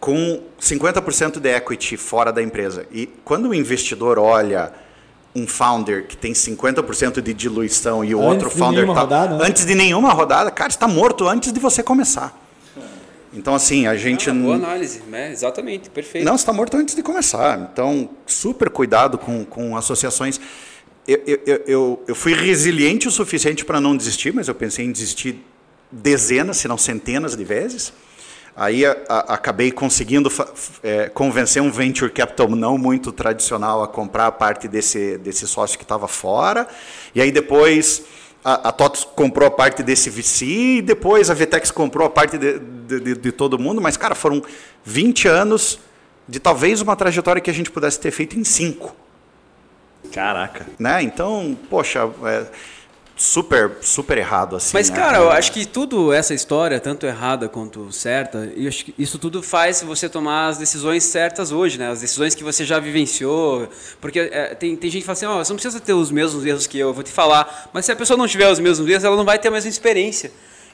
com 0.00 0.42
50% 0.60 1.38
de 1.38 1.48
equity 1.48 1.96
fora 1.96 2.32
da 2.32 2.42
empresa. 2.42 2.88
E 2.90 3.06
quando 3.24 3.50
o 3.50 3.54
investidor 3.54 4.18
olha 4.18 4.72
um 5.34 5.46
founder 5.46 6.06
que 6.06 6.16
tem 6.16 6.32
50% 6.32 7.20
de 7.20 7.32
diluição 7.32 8.04
e 8.04 8.14
o 8.14 8.18
Antes 8.20 8.30
outro 8.32 8.48
de 8.50 8.56
founder 8.56 8.80
nenhuma 8.80 8.94
tá, 8.94 9.00
rodada, 9.02 9.36
né? 9.38 9.44
antes 9.46 9.64
de 9.64 9.74
nenhuma 9.74 10.12
rodada, 10.12 10.50
cara, 10.50 10.70
está 10.70 10.88
morto 10.88 11.28
antes 11.28 11.52
de 11.52 11.60
você 11.60 11.82
começar. 11.82 12.36
Então 13.32 13.54
assim, 13.54 13.86
a 13.86 13.94
gente 13.96 14.28
Ah, 14.28 14.34
boa 14.34 14.56
análise, 14.56 15.02
né? 15.08 15.30
Exatamente, 15.30 15.88
perfeito. 15.88 16.24
não, 16.24 16.34
está 16.34 16.52
morto 16.52 16.76
antes 16.76 16.96
de 16.96 17.02
começar. 17.02 17.70
Então, 17.72 18.10
super 18.26 18.68
cuidado 18.70 19.16
com, 19.18 19.44
com 19.44 19.76
associações. 19.76 20.40
Eu, 21.06 21.22
eu- 21.26 21.62
eu, 21.66 22.02
eu 22.08 22.14
fui 22.16 22.34
resiliente 22.34 23.06
o 23.06 23.10
suficiente 23.10 23.64
para 23.64 23.80
não 23.80 23.96
desistir, 23.96 24.34
mas 24.34 24.48
eu 24.48 24.54
pensei 24.54 24.84
em 24.84 24.90
desistir 24.90 25.44
dezenas, 25.92 26.56
se 26.56 26.66
não 26.66 26.76
centenas 26.76 27.36
de 27.36 27.44
vezes. 27.44 27.92
Aí 28.56 28.84
a- 28.84 28.96
a- 29.08 29.34
acabei 29.34 29.70
conseguindo 29.70 30.30
é, 30.82 31.08
convencer 31.08 31.62
um 31.62 31.70
venture 31.70 32.10
capital 32.10 32.48
não 32.48 32.76
muito 32.76 33.12
tradicional 33.12 33.82
a 33.82 33.88
comprar 33.88 34.26
a 34.26 34.32
parte 34.32 34.68
desse, 34.68 35.16
desse 35.18 35.46
sócio 35.46 35.78
que 35.78 35.84
estava 35.84 36.06
fora. 36.08 36.66
E 37.14 37.20
aí 37.20 37.30
depois 37.30 38.02
a, 38.44 38.68
a 38.68 38.72
TOTOS 38.72 39.04
comprou 39.14 39.46
a 39.46 39.50
parte 39.50 39.82
desse 39.82 40.08
VC, 40.10 40.44
e 40.46 40.82
depois 40.82 41.30
a 41.30 41.34
Vtex 41.34 41.70
comprou 41.70 42.06
a 42.06 42.10
parte 42.10 42.36
de, 42.38 42.58
de, 42.58 43.00
de- 43.00 43.14
de 43.16 43.32
todo 43.32 43.58
mundo. 43.58 43.80
Mas, 43.80 43.96
cara, 43.96 44.14
foram 44.14 44.42
20 44.84 45.28
anos 45.28 45.78
de 46.28 46.38
talvez 46.40 46.80
uma 46.80 46.96
trajetória 46.96 47.40
que 47.40 47.50
a 47.50 47.54
gente 47.54 47.70
pudesse 47.70 47.98
ter 48.00 48.10
feito 48.10 48.38
em 48.38 48.44
5. 48.44 48.94
Caraca. 50.12 50.66
Né? 50.78 51.02
Então, 51.02 51.56
poxa, 51.68 52.08
é 52.24 52.46
super, 53.22 53.72
super 53.82 54.16
errado 54.16 54.56
assim. 54.56 54.70
Mas, 54.72 54.88
né? 54.88 54.96
cara, 54.96 55.18
eu 55.18 55.30
É. 55.30 55.36
acho 55.36 55.52
que 55.52 55.66
tudo 55.66 56.10
essa 56.10 56.32
história, 56.32 56.80
tanto 56.80 57.04
errada 57.04 57.50
quanto 57.50 57.92
certa, 57.92 58.50
e 58.56 58.64
eu 58.64 58.68
acho 58.68 58.86
que 58.86 58.94
isso 58.98 59.18
tudo 59.18 59.42
faz 59.42 59.82
você 59.82 60.08
tomar 60.08 60.46
as 60.48 60.56
decisões 60.56 61.04
certas 61.04 61.52
hoje, 61.52 61.76
né? 61.78 61.90
As 61.90 62.00
decisões 62.00 62.34
que 62.34 62.42
você 62.42 62.64
já 62.64 62.78
vivenciou. 62.78 63.68
Porque 64.00 64.18
é, 64.20 64.54
tem, 64.54 64.74
tem 64.74 64.90
gente 64.90 65.02
que 65.02 65.06
fala 65.06 65.12
assim, 65.12 65.26
ó, 65.26 65.44
você 65.44 65.52
não 65.52 65.56
precisa 65.58 65.78
ter 65.78 65.92
os 65.92 66.10
mesmos 66.10 66.46
erros 66.46 66.66
que 66.66 66.78
eu, 66.78 66.88
eu 66.88 66.94
vou 66.94 67.02
te 67.04 67.10
falar. 67.12 67.68
Mas 67.74 67.84
se 67.84 67.92
a 67.92 67.96
pessoa 67.96 68.16
não 68.16 68.26
tiver 68.26 68.50
os 68.50 68.58
mesmos 68.58 68.88
erros, 68.88 69.04
ela 69.04 69.16
não 69.16 69.24
vai 69.24 69.38
ter 69.38 69.48
a 69.48 69.50
mesma 69.50 69.68
experiência. 69.68 70.32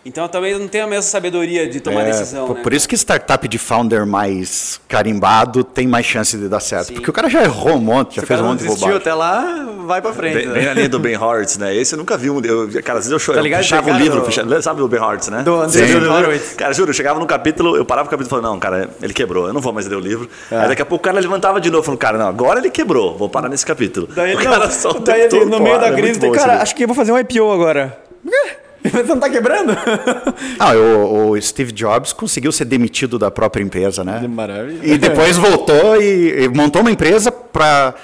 Então 0.08 0.28
também 0.28 0.56
não 0.56 0.68
tem 0.68 0.80
a 0.82 0.86
mesma 0.86 1.02
sabedoria 1.02 1.68
de 1.68 1.80
tomar 1.80 2.02
É, 2.02 2.04
decisão, 2.12 2.46
por, 2.46 2.56
né? 2.56 2.62
por 2.62 2.72
isso 2.72 2.88
que 2.88 2.94
startup 2.96 3.48
de 3.48 3.58
founder 3.58 4.06
mais 4.06 4.80
carimbado 4.88 5.64
tem 5.64 5.84
mais 5.88 6.06
chance 6.06 6.36
de 6.36 6.48
dar 6.48 6.60
certo. 6.60 6.86
Sim. 6.86 6.94
Porque 6.94 7.10
o 7.10 7.12
cara 7.12 7.28
já 7.28 7.42
errou 7.42 7.72
um 7.74 7.80
monte, 7.80 8.14
já 8.16 8.22
Se 8.22 8.26
fez 8.28 8.40
um 8.40 8.44
monte 8.44 8.60
de 8.60 8.66
bobagem. 8.68 8.96
até 8.96 9.12
lá, 9.12 9.66
vai 9.84 10.00
pra 10.00 10.12
frente. 10.12 10.36
Bem, 10.36 10.46
né? 10.46 10.52
bem 10.54 10.68
a 10.68 10.74
linha 10.74 10.88
do 10.88 11.00
Ben 11.00 11.16
Horowitz, 11.16 11.58
né? 11.58 11.74
Esse 11.74 11.94
eu 11.94 11.98
nunca 11.98 12.16
vi 12.16 12.30
um. 12.30 12.40
Eu, 12.40 12.68
cara, 12.84 13.00
às 13.00 13.06
vezes 13.06 13.10
eu 13.10 13.18
chorava. 13.18 13.40
Tá 13.40 13.42
ligado? 13.42 13.60
eu 13.60 13.64
fechava 13.64 13.82
o 13.88 13.90
Cara, 13.90 14.02
livro, 14.04 14.20
do- 14.20 14.26
fechava- 14.26 14.62
sabe 14.62 14.80
o 14.82 14.86
Ben 14.88 15.00
Horowitz, 15.00 15.28
né? 15.28 15.42
Do 15.42 15.56
André. 15.56 16.38
Cara, 16.56 16.72
juro, 16.72 16.90
eu 16.90 16.94
chegava 16.94 17.18
no 17.18 17.26
capítulo, 17.26 17.76
eu 17.76 17.84
parava 17.84 18.06
o 18.06 18.10
capítulo 18.10 18.28
e 18.28 18.30
falava, 18.30 18.48
não, 18.48 18.60
cara, 18.60 18.88
ele 19.02 19.12
quebrou, 19.12 19.48
eu 19.48 19.52
não 19.52 19.60
vou 19.60 19.72
mais 19.72 19.88
ler 19.88 19.96
o 19.96 20.00
livro. 20.00 20.28
Aí 20.52 20.68
daqui 20.68 20.82
a 20.82 20.86
pouco 20.86 21.02
o 21.02 21.04
cara 21.04 21.18
levantava 21.18 21.60
de 21.60 21.68
novo, 21.68 21.82
falando, 21.82 21.98
cara, 21.98 22.16
não, 22.16 22.28
agora 22.28 22.60
ele 22.60 22.70
quebrou, 22.70 23.18
vou 23.18 23.28
parar 23.28 23.48
nesse 23.48 23.66
capítulo. 23.66 24.08
Daí 24.14 24.34
o 24.34 24.38
ele, 24.38 24.44
cara 24.44 24.68
não, 24.68 25.00
daí 25.00 25.28
todo 25.28 25.46
no 25.46 25.58
meio 25.58 25.80
da 25.80 25.88
é 25.88 25.92
crise, 25.92 26.20
cara, 26.30 26.62
acho 26.62 26.76
que 26.76 26.84
eu 26.84 26.86
vou 26.86 26.94
fazer 26.94 27.10
um 27.10 27.18
IPO 27.18 27.50
agora. 27.52 27.98
Você 28.92 29.02
não 29.04 29.20
tá 29.20 29.28
quebrando? 29.30 29.72
Ah, 30.58 30.74
o, 30.74 31.30
o 31.30 31.42
Steve 31.42 31.72
Jobs 31.72 32.12
conseguiu 32.12 32.50
ser 32.52 32.64
demitido 32.64 33.18
da 33.18 33.30
própria 33.30 33.62
empresa, 33.62 34.02
né? 34.04 34.26
Maravilha. 34.28 34.80
E 34.82 34.96
depois 34.98 35.36
voltou 35.36 36.00
e, 36.00 36.44
e 36.44 36.48
montou 36.48 36.80
uma 36.82 36.90
empresa 36.90 37.30
para 37.30 37.94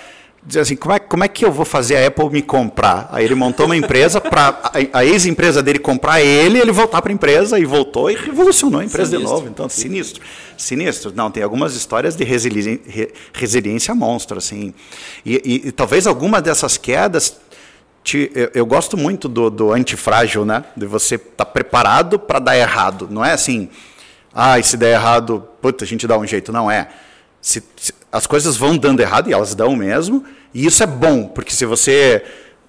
dizer 0.45 0.61
assim, 0.61 0.75
como 0.77 0.93
é, 0.95 0.99
como 0.99 1.23
é 1.25 1.29
que 1.29 1.45
eu 1.45 1.53
vou 1.53 1.65
fazer 1.65 1.97
a 1.97 2.07
Apple 2.09 2.29
me 2.31 2.43
comprar? 2.43 3.09
Aí 3.13 3.25
ele 3.25 3.35
montou 3.35 3.67
uma 3.67 3.77
empresa 3.77 4.21
para 4.21 4.61
a, 4.65 4.99
a 4.99 5.05
ex-empresa 5.05 5.63
dele 5.63 5.79
comprar 5.79 6.21
ele, 6.21 6.59
ele 6.59 6.73
voltar 6.73 7.01
para 7.01 7.13
a 7.13 7.15
empresa 7.15 7.59
e 7.59 7.65
voltou 7.65 8.11
e 8.11 8.17
revolucionou 8.17 8.81
a 8.81 8.85
empresa 8.85 9.17
de 9.17 9.23
novo. 9.23 9.47
Então, 9.49 9.69
sinistro. 9.69 10.21
Sinistro. 10.59 11.13
Não, 11.15 11.31
tem 11.31 11.43
algumas 11.43 11.75
histórias 11.77 12.17
de 12.17 12.25
resili- 12.25 12.81
re- 12.87 13.13
resiliência 13.33 13.95
monstro, 13.95 14.39
assim. 14.39 14.75
E, 15.25 15.35
e- 15.45 15.69
e 15.69 15.73
talvez 15.73 16.07
alguma 16.07 16.41
dessas 16.43 16.77
quedas 16.77 17.37
te- 18.03 18.31
eu, 18.35 18.51
eu 18.55 18.67
gosto 18.67 18.97
muito 18.97 19.29
do, 19.29 19.49
do 19.51 19.73
antifrágil, 19.73 20.45
né? 20.45 20.65
De 20.77 20.87
você 20.87 21.15
estar 21.17 21.45
preparado 21.47 22.19
para 22.19 22.39
dar 22.39 22.57
errado. 22.57 23.09
Não 23.11 23.25
é 23.25 23.33
assim, 23.33 23.69
ah, 24.35 24.61
se 24.63 24.77
der 24.77 24.95
errado, 24.95 25.47
puta, 25.61 25.85
a 25.85 25.87
gente 25.87 26.07
dá 26.07 26.17
um 26.19 26.27
jeito. 26.27 26.53
Não 26.53 26.71
é. 26.71 26.89
Se- 27.41 27.63
se- 27.77 27.93
as 28.11 28.27
coisas 28.27 28.57
vão 28.57 28.77
dando 28.77 29.01
errado, 29.01 29.29
e 29.31 29.33
elas 29.33 29.55
dão 29.55 29.75
mesmo, 29.75 30.25
e 30.53 30.67
isso 30.67 30.83
é 30.83 30.87
bom, 30.87 31.27
porque 31.29 31.53
se 31.53 31.65
você 31.65 32.23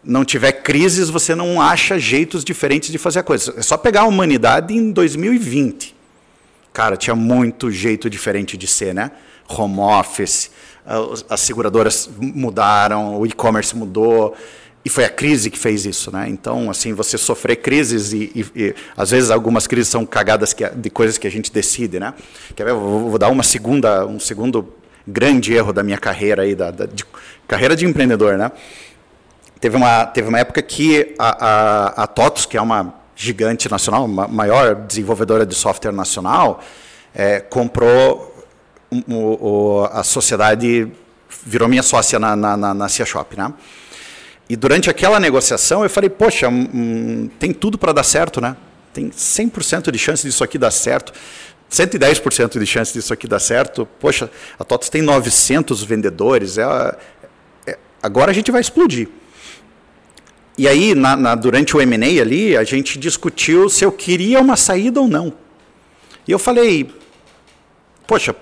não 0.03 0.23
tiver 0.25 0.51
crises, 0.53 1.09
você 1.09 1.35
não 1.35 1.61
acha 1.61 1.99
jeitos 1.99 2.43
diferentes 2.43 2.89
de 2.91 2.97
fazer 2.97 3.19
a 3.19 3.23
coisa. 3.23 3.53
É 3.57 3.61
só 3.61 3.75
pegar 3.77 4.01
a 4.01 4.05
humanidade 4.05 4.73
em 4.73 4.91
2020. 4.91 5.93
Cara, 6.71 6.97
tinha 6.97 7.15
muito 7.15 7.69
jeito 7.69 8.09
diferente 8.09 8.57
de 8.57 8.67
ser, 8.67 8.93
né? 8.93 9.11
Home 9.49 9.79
office, 9.79 10.49
ah, 10.85 10.97
as 11.29 11.41
seguradoras 11.41 12.09
mudaram, 12.19 13.19
o 13.19 13.25
e-commerce 13.25 13.75
mudou, 13.75 14.35
e 14.85 14.89
foi 14.89 15.05
a 15.05 15.09
crise 15.09 15.49
que 15.49 15.57
fez 15.57 15.85
isso, 15.85 16.11
né? 16.11 16.27
Então, 16.27 16.69
assim, 16.69 16.93
você 16.93 17.17
sofrer 17.17 17.57
crises 17.57 18.11
e, 18.11 18.31
e- 18.35 18.45
e, 18.55 18.75
às 18.97 19.11
vezes 19.11 19.31
algumas 19.31 19.65
crises 19.65 19.87
são 19.89 20.05
cagadas 20.05 20.51
que, 20.53 20.67
de 20.69 20.89
coisas 20.89 21.17
que 21.17 21.25
a 21.25 21.31
gente 21.31 21.51
decide, 21.51 21.99
né? 21.99 22.13
Quer 22.55 22.65
ver? 22.65 22.73
Vou, 22.73 23.09
vou 23.09 23.17
dar 23.19 23.29
uma 23.29 23.43
segunda, 23.43 24.05
um 24.05 24.19
segundo 24.19 24.67
grande 25.07 25.53
erro 25.53 25.71
da 25.71 25.83
minha 25.83 25.97
carreira 25.97 26.41
aí, 26.43 26.53
da, 26.55 26.69
da- 26.71 26.85
de, 26.85 27.05
carreira 27.47 27.75
de 27.75 27.85
empreendedor, 27.85 28.37
né? 28.37 28.51
Teve 29.59 29.77
uma, 29.77 30.05
teve 30.05 30.27
uma 30.27 30.39
época 30.39 30.61
que 30.61 31.15
a, 31.17 31.45
a, 31.45 32.03
a 32.03 32.07
TOTOS, 32.07 32.45
que 32.45 32.57
é 32.57 32.61
uma 32.61 32.93
gigante 33.15 33.69
nacional, 33.71 34.05
ma- 34.07 34.27
maior 34.27 34.75
desenvolvedora 34.75 35.45
de 35.45 35.55
software 35.55 35.93
nacional, 35.93 36.61
eh, 37.15 37.39
comprou 37.39 38.31
a 39.91 40.03
sociedade, 40.03 40.87
virou 41.45 41.67
minha 41.67 41.81
sócia 41.83 42.19
na, 42.19 42.35
na, 42.35 42.57
na, 42.57 42.73
na 42.73 42.89
Cia 42.89 43.05
Shop, 43.05 43.35
né? 43.37 43.53
E 44.49 44.55
durante 44.55 44.89
aquela 44.89 45.19
negociação 45.19 45.83
eu 45.83 45.89
falei, 45.89 46.09
poxa, 46.09 46.49
hum, 46.49 46.69
hum, 46.73 47.29
tem 47.39 47.53
tudo 47.53 47.77
para 47.77 47.93
dar 47.93 48.03
certo, 48.03 48.41
né? 48.41 48.55
Tem 48.93 49.09
100% 49.09 49.89
de 49.91 49.97
chance 49.97 50.23
disso 50.23 50.43
aqui 50.43 50.57
dar 50.57 50.71
certo. 50.71 51.13
110% 51.71 52.59
de 52.59 52.65
chance 52.65 52.93
disso 52.93 53.11
aqui 53.13 53.27
dar 53.27 53.39
certo. 53.39 53.87
Poxa, 53.99 54.29
a 54.59 54.63
TOTOS 54.63 54.89
tem 54.89 55.01
900 55.01 55.81
vendedores. 55.83 56.57
É, 56.57 56.63
é- 57.65 57.77
agora 58.01 58.29
a 58.29 58.33
gente 58.33 58.51
vai 58.51 58.61
explodir. 58.61 59.07
E 60.55 60.67
aí, 60.67 60.93
na- 60.93 61.15
na- 61.15 61.33
durante 61.33 61.75
o 61.75 61.81
M&A 61.81 62.21
ali, 62.21 62.55
a 62.55 62.63
gente 62.63 62.99
discutiu 62.99 63.67
se 63.69 63.83
eu 63.83 63.91
queria 63.91 64.39
uma 64.39 64.55
saída 64.55 65.01
ou 65.01 65.07
não. 65.07 65.33
E 66.27 66.31
eu 66.31 66.37
falei, 66.37 66.93
poxa, 68.05 68.35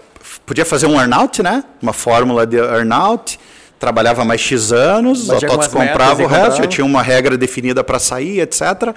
podia 0.46 0.66
fazer 0.66 0.88
um 0.88 1.00
earnout, 1.00 1.42
né? 1.42 1.64
Uma 1.82 1.94
fórmula 1.94 2.46
de 2.46 2.58
earnout, 2.58 3.40
trabalhava 3.82 4.24
mais 4.24 4.40
X 4.40 4.72
anos, 4.72 5.26
Batia 5.26 5.48
a 5.48 5.52
TOTS 5.52 5.68
comprava 5.70 6.22
o 6.22 6.28
resto, 6.28 6.62
eu 6.62 6.68
tinha 6.68 6.86
uma 6.86 7.02
regra 7.02 7.36
definida 7.36 7.84
para 7.84 7.98
sair, 7.98 8.40
etc. 8.40 8.96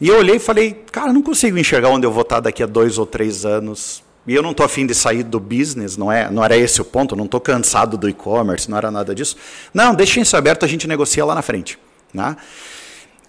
E 0.00 0.08
eu 0.08 0.18
olhei 0.18 0.36
e 0.36 0.38
falei, 0.40 0.84
cara, 0.90 1.12
não 1.12 1.22
consigo 1.22 1.56
enxergar 1.56 1.88
onde 1.90 2.04
eu 2.04 2.10
vou 2.10 2.22
estar 2.22 2.40
daqui 2.40 2.60
a 2.60 2.66
dois 2.66 2.98
ou 2.98 3.06
três 3.06 3.44
anos. 3.44 4.02
E 4.26 4.34
eu 4.34 4.42
não 4.42 4.50
estou 4.50 4.66
afim 4.66 4.84
de 4.84 4.94
sair 4.94 5.22
do 5.22 5.38
business, 5.38 5.96
não, 5.96 6.10
é, 6.10 6.28
não 6.30 6.44
era 6.44 6.56
esse 6.56 6.82
o 6.82 6.84
ponto, 6.84 7.14
não 7.14 7.26
estou 7.26 7.40
cansado 7.40 7.96
do 7.96 8.08
e-commerce, 8.08 8.68
não 8.68 8.76
era 8.76 8.90
nada 8.90 9.14
disso. 9.14 9.36
Não, 9.72 9.94
deixem 9.94 10.22
isso 10.22 10.36
aberto, 10.36 10.64
a 10.64 10.68
gente 10.68 10.88
negocia 10.88 11.24
lá 11.24 11.34
na 11.34 11.40
frente. 11.40 11.78
Né? 12.12 12.36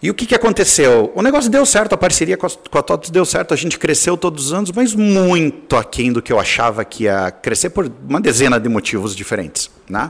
E 0.01 0.09
o 0.09 0.13
que, 0.13 0.25
que 0.25 0.33
aconteceu? 0.33 1.11
O 1.13 1.21
negócio 1.21 1.51
deu 1.51 1.65
certo, 1.65 1.93
a 1.93 1.97
parceria 1.97 2.35
com 2.35 2.47
a, 2.47 2.49
TOTOS 2.49 3.11
deu 3.11 3.25
certo, 3.25 3.53
a 3.53 3.57
gente 3.57 3.77
cresceu 3.77 4.17
todos 4.17 4.47
os 4.47 4.53
anos, 4.53 4.71
mas 4.71 4.95
muito 4.95 5.75
aquém 5.75 6.11
do 6.11 6.21
que 6.21 6.33
eu 6.33 6.39
achava 6.39 6.83
que 6.83 7.03
ia 7.03 7.29
crescer 7.29 7.69
por 7.69 7.91
uma 8.07 8.19
dezena 8.19 8.59
de 8.59 8.67
motivos 8.67 9.15
diferentes. 9.15 9.69
Né? 9.87 10.09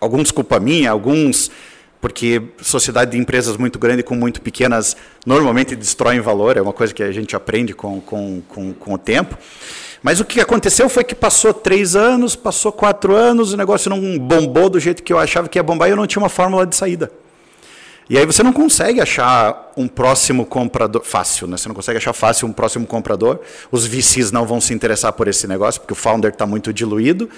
Alguns 0.00 0.30
culpa 0.30 0.58
minha, 0.58 0.90
alguns 0.90 1.50
porque 2.00 2.42
sociedade 2.62 3.10
de 3.10 3.18
empresas 3.18 3.56
muito 3.56 3.78
grande 3.78 4.02
com 4.02 4.14
muito 4.14 4.40
pequenas 4.40 4.96
normalmente 5.26 5.76
destroem 5.76 6.20
valor, 6.20 6.56
é 6.56 6.62
uma 6.62 6.72
coisa 6.72 6.94
que 6.94 7.02
a 7.02 7.12
gente 7.12 7.36
aprende 7.36 7.74
com, 7.74 8.00
com, 8.00 8.40
com, 8.48 8.72
com 8.72 8.94
o 8.94 8.98
tempo. 8.98 9.36
Mas 10.02 10.18
o 10.18 10.24
que 10.24 10.40
aconteceu 10.40 10.88
foi 10.88 11.04
que 11.04 11.14
passou 11.14 11.52
três 11.52 11.94
anos, 11.94 12.34
passou 12.34 12.72
quatro 12.72 13.14
anos, 13.14 13.52
o 13.52 13.56
negócio 13.56 13.90
não 13.90 14.18
bombou 14.18 14.70
do 14.70 14.80
jeito 14.80 15.02
que 15.02 15.12
eu 15.12 15.18
achava 15.18 15.46
que 15.46 15.58
ia 15.58 15.62
bombar 15.62 15.88
e 15.88 15.92
eu 15.92 15.96
não 15.96 16.06
tinha 16.06 16.22
uma 16.22 16.30
fórmula 16.30 16.66
de 16.66 16.74
saída. 16.74 17.12
E 18.08 18.18
aí 18.18 18.26
você 18.26 18.42
não 18.42 18.52
consegue 18.52 19.00
achar 19.00 19.72
um 19.76 19.86
próximo 19.86 20.44
comprador 20.44 21.04
fácil, 21.04 21.46
né? 21.46 21.56
Você 21.56 21.68
não 21.68 21.76
consegue 21.76 21.96
achar 21.96 22.12
fácil 22.12 22.48
um 22.48 22.52
próximo 22.52 22.84
comprador. 22.84 23.38
Os 23.70 23.86
VCs 23.86 24.32
não 24.32 24.44
vão 24.44 24.60
se 24.60 24.74
interessar 24.74 25.12
por 25.12 25.28
esse 25.28 25.46
negócio, 25.46 25.80
porque 25.80 25.92
o 25.92 25.96
founder 25.96 26.32
está 26.32 26.44
muito 26.44 26.72
diluído. 26.72 27.30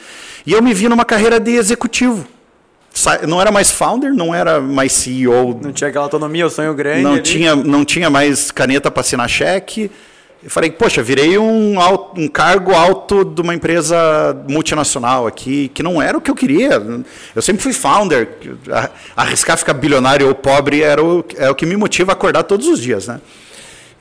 E 0.46 0.52
eu 0.52 0.62
me 0.62 0.72
vi 0.72 0.88
numa 0.88 1.04
carreira 1.04 1.38
de 1.38 1.50
executivo. 1.50 2.26
Não 3.26 3.40
era 3.40 3.50
mais 3.50 3.70
founder, 3.70 4.12
não 4.14 4.34
era 4.34 4.60
mais 4.60 4.92
CEO 4.92 5.58
Não 5.62 5.72
tinha 5.72 5.88
aquela 5.88 6.04
autonomia, 6.04 6.46
o 6.46 6.50
sonho 6.50 6.74
grande. 6.74 7.02
não 7.02 7.12
ali. 7.12 7.22
tinha, 7.22 7.56
não 7.56 7.84
tinha 7.84 8.10
mais 8.10 8.50
caneta 8.50 8.90
para 8.90 9.00
assinar 9.00 9.28
cheque. 9.28 9.90
Eu 10.44 10.50
falei, 10.50 10.72
poxa, 10.72 11.00
virei 11.02 11.38
um, 11.38 11.80
al- 11.80 12.12
um 12.16 12.26
cargo 12.26 12.72
alto 12.74 13.24
de 13.24 13.40
uma 13.40 13.54
empresa 13.54 13.96
multinacional 14.48 15.24
aqui, 15.26 15.68
que 15.72 15.84
não 15.84 16.02
era 16.02 16.18
o 16.18 16.20
que 16.20 16.28
eu 16.30 16.34
queria. 16.34 16.82
Eu 17.34 17.40
sempre 17.40 17.62
fui 17.62 17.72
founder. 17.72 18.28
Arriscar 19.16 19.56
ficar 19.56 19.72
bilionário 19.72 20.26
ou 20.26 20.34
pobre 20.34 20.82
era 20.82 21.02
o, 21.02 21.24
é 21.36 21.48
o 21.48 21.54
que 21.54 21.64
me 21.64 21.76
motiva 21.76 22.10
a 22.10 22.14
acordar 22.14 22.42
todos 22.42 22.66
os 22.66 22.80
dias, 22.80 23.06
né? 23.06 23.20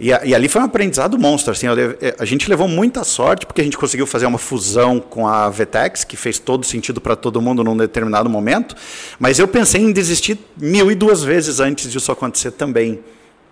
E, 0.03 0.11
a- 0.11 0.21
e 0.25 0.33
ali 0.33 0.49
foi 0.49 0.59
um 0.61 0.65
aprendizado 0.65 1.15
monstro. 1.19 1.51
Assim, 1.51 1.67
eh, 2.01 2.15
a 2.17 2.25
gente 2.25 2.49
levou 2.49 2.67
muita 2.67 3.03
sorte 3.03 3.45
porque 3.45 3.61
a 3.61 3.63
gente 3.63 3.77
conseguiu 3.77 4.07
fazer 4.07 4.25
uma 4.25 4.39
fusão 4.39 4.99
com 4.99 5.27
a 5.27 5.47
Vetex, 5.47 6.03
que 6.03 6.17
fez 6.17 6.39
todo 6.39 6.65
sentido 6.65 6.99
para 6.99 7.15
todo 7.15 7.39
mundo 7.39 7.63
num 7.63 7.77
determinado 7.77 8.27
momento. 8.27 8.75
Mas 9.19 9.37
eu 9.37 9.47
pensei 9.47 9.79
em 9.81 9.91
desistir 9.91 10.39
mil 10.57 10.91
e 10.91 10.95
duas 10.95 11.23
vezes 11.23 11.59
antes 11.59 11.91
disso 11.91 12.11
acontecer 12.11 12.49
também. 12.51 12.99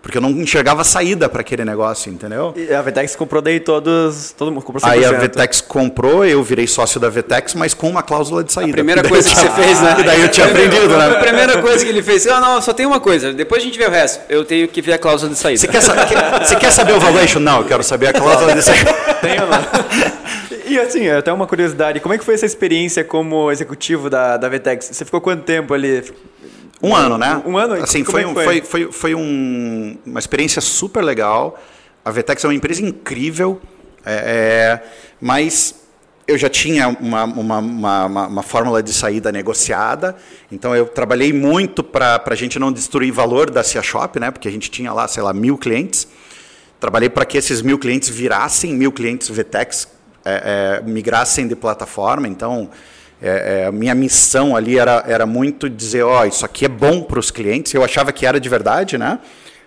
Porque 0.02 0.16
eu 0.16 0.22
não 0.22 0.30
enxergava 0.30 0.82
saída 0.82 1.28
para 1.28 1.42
aquele 1.42 1.62
negócio, 1.64 2.10
entendeu? 2.10 2.54
E 2.56 2.72
a 2.72 2.80
Vetex 2.80 3.14
comprou 3.14 3.42
daí 3.42 3.60
todos. 3.60 4.32
Todo 4.36 4.50
mundo 4.50 4.62
comprou 4.64 4.82
100%. 4.82 4.92
Aí 4.92 5.04
a 5.04 5.12
Vetex 5.12 5.60
comprou, 5.60 6.24
eu 6.24 6.42
virei 6.42 6.66
sócio 6.66 6.98
da 6.98 7.10
Vetex, 7.10 7.52
mas 7.54 7.74
com 7.74 7.88
uma 7.90 8.02
cláusula 8.02 8.42
de 8.42 8.50
saída. 8.50 8.70
A 8.70 8.72
primeira 8.72 9.02
coisa 9.08 9.28
que 9.28 9.34
tinha- 9.36 9.50
você 9.50 9.62
fez, 9.62 9.80
né? 9.82 9.94
que 9.96 10.02
daí 10.02 10.22
eu 10.22 10.28
tinha 10.30 10.46
aprendido, 10.46 10.94
A 10.94 11.08
né? 11.10 11.14
primeira 11.20 11.60
coisa 11.60 11.84
que 11.84 11.90
ele 11.90 12.02
fez, 12.02 12.26
ah, 12.26 12.40
não, 12.40 12.62
só 12.62 12.72
tem 12.72 12.86
uma 12.86 12.98
coisa, 12.98 13.32
depois 13.34 13.62
a 13.62 13.66
gente 13.66 13.76
vê 13.78 13.84
o 13.86 13.90
resto. 13.90 14.22
Eu 14.30 14.42
tenho 14.44 14.66
que 14.68 14.80
ver 14.80 14.94
a 14.94 14.98
cláusula 14.98 15.32
de 15.32 15.38
saída. 15.38 15.60
Você 15.60 15.68
quer, 15.68 15.82
sa- 15.82 15.94
você 16.44 16.56
quer 16.56 16.70
saber 16.72 16.94
o 16.94 17.00
valuation? 17.00 17.38
Não, 17.38 17.58
eu 17.60 17.66
quero 17.66 17.82
saber 17.82 18.08
a 18.08 18.12
cláusula 18.14 18.54
de 18.54 18.62
saída. 18.62 18.92
Tem 19.20 19.38
ou 19.40 19.46
não? 19.48 19.60
E 20.66 20.78
assim, 20.78 21.08
até 21.08 21.32
uma 21.32 21.46
curiosidade, 21.46 21.98
como 22.00 22.14
é 22.14 22.18
que 22.18 22.24
foi 22.24 22.34
essa 22.34 22.46
experiência 22.46 23.02
como 23.04 23.50
executivo 23.50 24.08
da, 24.08 24.36
da 24.36 24.48
Vetex? 24.48 24.88
Você 24.92 25.04
ficou 25.04 25.20
quanto 25.20 25.42
tempo 25.42 25.74
ali? 25.74 26.04
Um 26.82 26.94
ano, 26.94 27.18
né? 27.18 27.42
Um 27.44 27.56
ano? 27.58 27.74
Assim, 27.82 28.04
foi, 28.04 28.22
é 28.22 28.24
foi? 28.32 28.44
foi, 28.44 28.62
foi, 28.62 28.92
foi 28.92 29.14
um- 29.14 29.96
uma 30.06 30.18
experiência 30.18 30.60
super 30.62 31.02
legal. 31.02 31.58
A 32.04 32.10
Vetex 32.10 32.42
é 32.44 32.48
uma 32.48 32.54
empresa 32.54 32.82
incrível, 32.82 33.60
é, 34.04 34.14
é, 34.14 34.82
mas 35.20 35.74
eu 36.26 36.38
já 36.38 36.48
tinha 36.48 36.88
uma, 36.88 37.24
uma, 37.24 37.58
uma, 37.58 38.04
uma- 38.06 38.26
uma 38.28 38.42
fórmula 38.42 38.82
de 38.82 38.92
saída 38.94 39.30
negociada, 39.30 40.16
então 40.50 40.74
eu 40.74 40.86
trabalhei 40.86 41.32
muito 41.32 41.82
para 41.82 42.22
a 42.24 42.34
gente 42.34 42.58
não 42.58 42.72
destruir 42.72 43.10
valor 43.12 43.50
da 43.50 43.62
Cia 43.62 43.82
Shop, 43.82 44.18
né? 44.18 44.30
Porque 44.30 44.48
a 44.48 44.50
gente 44.50 44.70
tinha 44.70 44.92
lá, 44.92 45.06
sei 45.08 45.22
lá, 45.22 45.32
mil 45.34 45.58
clientes. 45.58 46.06
Trabalhei 46.78 47.10
para 47.10 47.26
que 47.26 47.36
esses 47.36 47.60
mil 47.60 47.78
clientes 47.78 48.08
virassem 48.08 48.72
mil 48.74 48.90
clientes 48.90 49.28
Vetex, 49.28 49.86
é, 50.24 50.80
é, 50.82 50.88
migrassem 50.88 51.46
de 51.46 51.54
plataforma. 51.54 52.26
Então, 52.26 52.70
é, 53.22 53.62
é, 53.62 53.66
a 53.66 53.72
minha 53.72 53.94
missão 53.94 54.56
ali 54.56 54.78
era, 54.78 55.04
era 55.06 55.26
muito 55.26 55.68
dizer, 55.68 56.02
ó, 56.02 56.24
isso 56.24 56.44
aqui 56.44 56.64
é 56.64 56.68
bom 56.68 57.02
para 57.02 57.18
os 57.18 57.30
clientes. 57.30 57.74
Eu 57.74 57.84
achava 57.84 58.12
que 58.12 58.24
era 58.24 58.40
de 58.40 58.48
verdade, 58.48 58.96
né? 58.96 59.18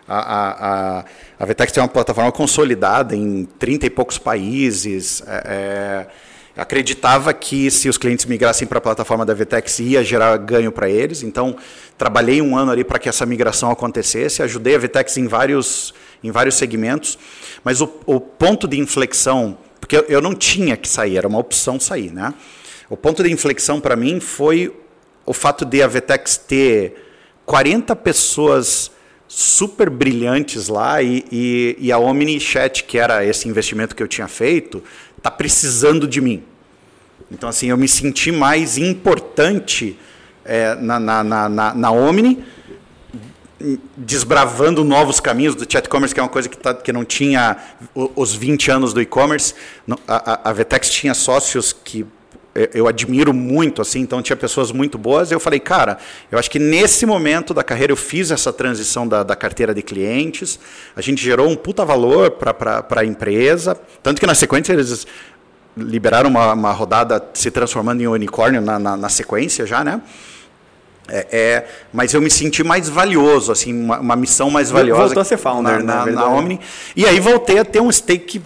A, 0.07 0.17
a, 0.17 0.99
a, 0.99 1.05
a 1.39 1.45
Vetex 1.45 1.71
tem 1.71 1.81
uma 1.81 1.87
plataforma 1.87 2.31
consolidada 2.31 3.15
em 3.15 3.45
30 3.59 3.85
e 3.85 3.89
poucos 3.89 4.17
países. 4.17 5.23
é, 5.27 6.07
é, 6.07 6.07
acreditava 6.55 7.33
que 7.33 7.71
se 7.71 7.89
os 7.89 7.97
clientes 7.97 8.25
migrassem 8.25 8.67
para 8.67 8.77
a 8.77 8.81
plataforma 8.81 9.25
da 9.25 9.33
Vetex 9.33 9.79
ia 9.79 10.03
gerar 10.03 10.37
ganho 10.37 10.71
para 10.71 10.89
eles. 10.89 11.23
Então, 11.23 11.55
trabalhei 11.97 12.41
um 12.41 12.55
ano 12.55 12.71
ali 12.71 12.83
para 12.83 12.99
que 12.99 13.09
essa 13.09 13.25
migração 13.25 13.71
acontecesse. 13.71 14.43
Ajudei 14.43 14.75
a 14.75 14.79
Vetex 14.79 15.17
em 15.17 15.27
vários, 15.27 15.93
em 16.23 16.31
vários 16.31 16.55
segmentos. 16.55 17.17
Mas 17.63 17.81
o, 17.81 17.91
o 18.05 18.19
ponto 18.19 18.67
de 18.67 18.79
inflexão, 18.79 19.57
porque 19.79 20.05
eu 20.07 20.21
não 20.21 20.35
tinha 20.35 20.77
que 20.77 20.87
sair, 20.87 21.17
era 21.17 21.27
uma 21.27 21.39
opção 21.39 21.79
sair, 21.79 22.11
né? 22.11 22.33
O 22.89 22.97
ponto 22.97 23.23
de 23.23 23.31
inflexão 23.31 23.79
para 23.79 23.95
mim 23.95 24.19
foi 24.19 24.73
o 25.25 25.33
fato 25.33 25.65
de 25.65 25.81
a 25.81 25.87
Vetex 25.87 26.37
ter 26.37 26.95
40 27.45 27.95
pessoas 27.95 28.91
super 29.27 29.89
brilhantes 29.89 30.67
lá 30.67 31.01
e, 31.01 31.25
e, 31.31 31.75
e 31.79 31.91
a 31.91 31.97
OmniChat, 31.97 32.83
que 32.83 32.97
era 32.97 33.25
esse 33.25 33.47
investimento 33.47 33.95
que 33.95 34.03
eu 34.03 34.07
tinha 34.07 34.27
feito, 34.27 34.83
está 35.17 35.31
precisando 35.31 36.07
de 36.07 36.21
mim. 36.21 36.43
Então, 37.31 37.49
assim, 37.49 37.67
eu 37.67 37.77
me 37.77 37.87
senti 37.87 38.31
mais 38.31 38.77
importante 38.77 39.97
é, 40.45 40.75
na, 40.75 40.99
na, 40.99 41.23
na, 41.23 41.49
na, 41.49 41.73
na 41.73 41.91
Omni, 41.91 42.43
desbravando 43.95 44.83
novos 44.83 45.19
caminhos 45.19 45.55
do 45.55 45.65
chat 45.71 45.87
commerce, 45.87 46.13
que 46.13 46.19
é 46.19 46.23
uma 46.23 46.29
coisa 46.29 46.49
que, 46.49 46.57
tá, 46.57 46.73
que 46.73 46.91
não 46.91 47.05
tinha 47.05 47.57
os 47.95 48.35
20 48.35 48.69
anos 48.71 48.93
do 48.93 49.01
e-commerce. 49.01 49.55
A, 50.07 50.33
a- 50.33 50.49
a 50.49 50.53
Vetex 50.53 50.89
tinha 50.89 51.13
sócios 51.13 51.71
que 51.71 52.05
eu- 52.73 52.87
admiro 52.87 53.33
muito, 53.33 53.81
assim, 53.81 53.99
então 54.01 54.21
tinha 54.21 54.35
pessoas 54.35 54.71
muito 54.71 54.97
boas. 54.97 55.31
Eu 55.31 55.39
falei, 55.39 55.59
cara, 55.59 55.97
eu 56.31 56.37
acho 56.37 56.49
que 56.49 56.59
nesse 56.59 57.05
momento 57.05 57.53
da 57.53 57.63
carreira 57.63 57.91
eu 57.91 57.97
fiz 57.97 58.31
essa 58.31 58.53
transição 58.53 59.07
da, 59.07 59.23
da 59.23 59.35
carteira 59.35 59.73
de 59.73 59.81
clientes, 59.81 60.59
a 60.95 61.01
gente 61.01 61.23
gerou 61.23 61.49
um 61.49 61.55
puta 61.55 61.83
valor 61.83 62.31
para 62.31 62.85
a 63.01 63.05
empresa, 63.05 63.79
tanto 64.01 64.19
que 64.19 64.27
na 64.27 64.35
sequência 64.35 64.73
eles 64.73 65.07
liberaram 65.75 66.29
uma, 66.29 66.53
uma 66.53 66.71
rodada 66.71 67.23
se 67.33 67.49
transformando 67.49 68.01
em 68.01 68.07
unicórnio 68.07 68.61
na, 68.61 68.77
na, 68.77 68.95
na 68.95 69.09
sequência 69.09 69.65
já, 69.65 69.83
né? 69.83 70.01
É, 71.09 71.27
é, 71.31 71.67
mas 71.91 72.13
eu 72.13 72.21
me 72.21 72.29
senti 72.29 72.63
mais 72.63 72.87
valioso, 72.87 73.51
assim, 73.51 73.73
uma, 73.73 73.99
uma 73.99 74.15
missão 74.15 74.49
mais 74.49 74.71
valiosa. 74.71 75.03
Voltou 75.05 75.21
a 75.21 75.25
ser 75.25 75.37
founder, 75.37 75.83
na, 75.83 76.05
né, 76.05 76.11
na, 76.11 76.21
na. 76.21 76.29
Omni. 76.29 76.59
E 76.95 77.05
aí 77.05 77.19
voltei 77.19 77.59
a 77.59 77.65
ter 77.65 77.81
um 77.81 77.91
stake 77.91 78.41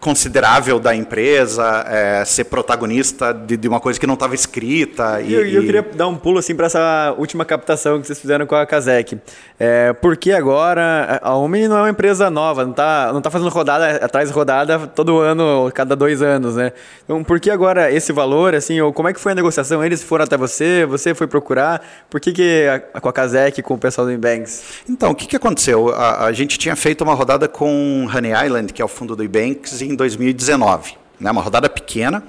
considerável 0.00 0.80
da 0.80 0.94
empresa, 0.94 1.84
é, 1.86 2.24
ser 2.24 2.44
protagonista 2.44 3.32
de, 3.34 3.56
de 3.56 3.68
uma 3.68 3.78
coisa 3.78 4.00
que 4.00 4.06
não 4.06 4.14
estava 4.14 4.34
escrita. 4.34 5.20
E 5.20 5.34
eu, 5.34 5.46
e 5.46 5.54
eu 5.54 5.62
queria 5.62 5.82
dar 5.82 6.08
um 6.08 6.16
pulo 6.16 6.38
assim 6.38 6.54
para 6.54 6.66
essa 6.66 7.14
última 7.18 7.44
captação 7.44 8.00
que 8.00 8.06
vocês 8.06 8.18
fizeram 8.18 8.46
com 8.46 8.54
a 8.54 8.64
Kazek. 8.64 9.18
É, 9.58 9.92
porque 9.92 10.32
agora 10.32 11.20
a 11.22 11.36
Omni 11.36 11.68
não 11.68 11.76
é 11.76 11.80
uma 11.82 11.90
empresa 11.90 12.30
nova, 12.30 12.64
não 12.64 12.72
tá, 12.72 13.12
não 13.12 13.20
tá 13.20 13.30
fazendo 13.30 13.50
rodada 13.50 13.96
atrás 13.96 14.30
de 14.30 14.34
rodada 14.34 14.78
todo 14.86 15.18
ano, 15.18 15.70
cada 15.74 15.94
dois 15.94 16.22
anos, 16.22 16.56
né? 16.56 16.72
Então, 17.04 17.22
por 17.22 17.38
que 17.38 17.50
agora 17.50 17.92
esse 17.92 18.10
valor, 18.10 18.54
assim, 18.54 18.80
ou 18.80 18.92
como 18.92 19.08
é 19.08 19.12
que 19.12 19.20
foi 19.20 19.32
a 19.32 19.34
negociação? 19.34 19.84
Eles 19.84 20.02
foram 20.02 20.24
até 20.24 20.36
você, 20.36 20.86
você 20.86 21.14
foi 21.14 21.26
procurar? 21.26 21.84
Por 22.08 22.20
que, 22.20 22.32
que 22.32 22.66
a, 22.94 23.00
com 23.00 23.08
a 23.08 23.12
Kazek, 23.12 23.60
com 23.62 23.74
o 23.74 23.78
pessoal 23.78 24.06
do 24.06 24.12
Inbanks? 24.12 24.80
Então, 24.88 25.10
o 25.10 25.14
que, 25.14 25.26
que 25.26 25.36
aconteceu? 25.36 25.90
A, 25.94 26.24
a 26.24 26.32
gente 26.32 26.58
tinha 26.58 26.74
feito 26.74 27.02
uma 27.04 27.12
rodada 27.12 27.46
com 27.46 28.08
Honey 28.12 28.32
Island, 28.46 28.72
que 28.72 28.80
é 28.80 28.84
o 28.84 28.88
fundo 28.88 29.14
do 29.14 29.22
Ebanks, 29.22 29.82
em 29.90 29.94
2019. 29.94 30.94
Né? 31.18 31.30
Uma 31.30 31.42
rodada 31.42 31.68
pequena. 31.68 32.22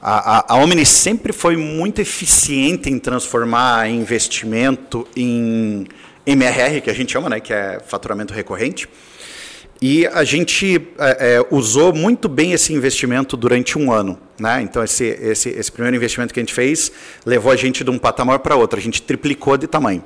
A, 0.00 0.38
a, 0.38 0.54
a 0.54 0.56
Omni 0.56 0.86
sempre 0.86 1.32
foi 1.32 1.56
muito 1.56 2.00
eficiente 2.00 2.88
em 2.88 2.98
transformar 2.98 3.88
investimento 3.88 5.06
em 5.16 5.86
MRR, 6.24 6.80
que 6.82 6.90
a 6.90 6.94
gente 6.94 7.12
chama, 7.12 7.28
né? 7.28 7.40
que 7.40 7.52
é 7.52 7.80
faturamento 7.84 8.32
recorrente. 8.32 8.88
E 9.80 10.06
a 10.08 10.24
gente 10.24 10.88
é, 10.98 11.36
é, 11.36 11.46
usou 11.50 11.92
muito 11.92 12.28
bem 12.28 12.52
esse 12.52 12.72
investimento 12.72 13.36
durante 13.36 13.78
um 13.78 13.92
ano. 13.92 14.18
Né? 14.38 14.60
Então, 14.62 14.82
esse, 14.82 15.04
esse, 15.04 15.50
esse 15.50 15.70
primeiro 15.70 15.96
investimento 15.96 16.34
que 16.34 16.40
a 16.40 16.42
gente 16.42 16.54
fez 16.54 16.90
levou 17.24 17.50
a 17.52 17.56
gente 17.56 17.84
de 17.84 17.90
um 17.90 17.98
patamar 17.98 18.40
para 18.40 18.56
outro. 18.56 18.78
A 18.78 18.82
gente 18.82 19.00
triplicou 19.00 19.56
de 19.56 19.68
tamanho. 19.68 20.04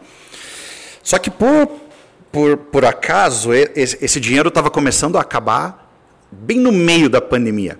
Só 1.02 1.18
que 1.18 1.30
por, 1.30 1.68
por, 2.30 2.56
por 2.56 2.84
acaso, 2.84 3.52
esse, 3.52 3.98
esse 4.02 4.20
dinheiro 4.20 4.48
estava 4.48 4.70
começando 4.70 5.16
a 5.16 5.22
acabar 5.22 5.81
bem 6.32 6.58
no 6.58 6.72
meio 6.72 7.08
da 7.08 7.20
pandemia. 7.20 7.78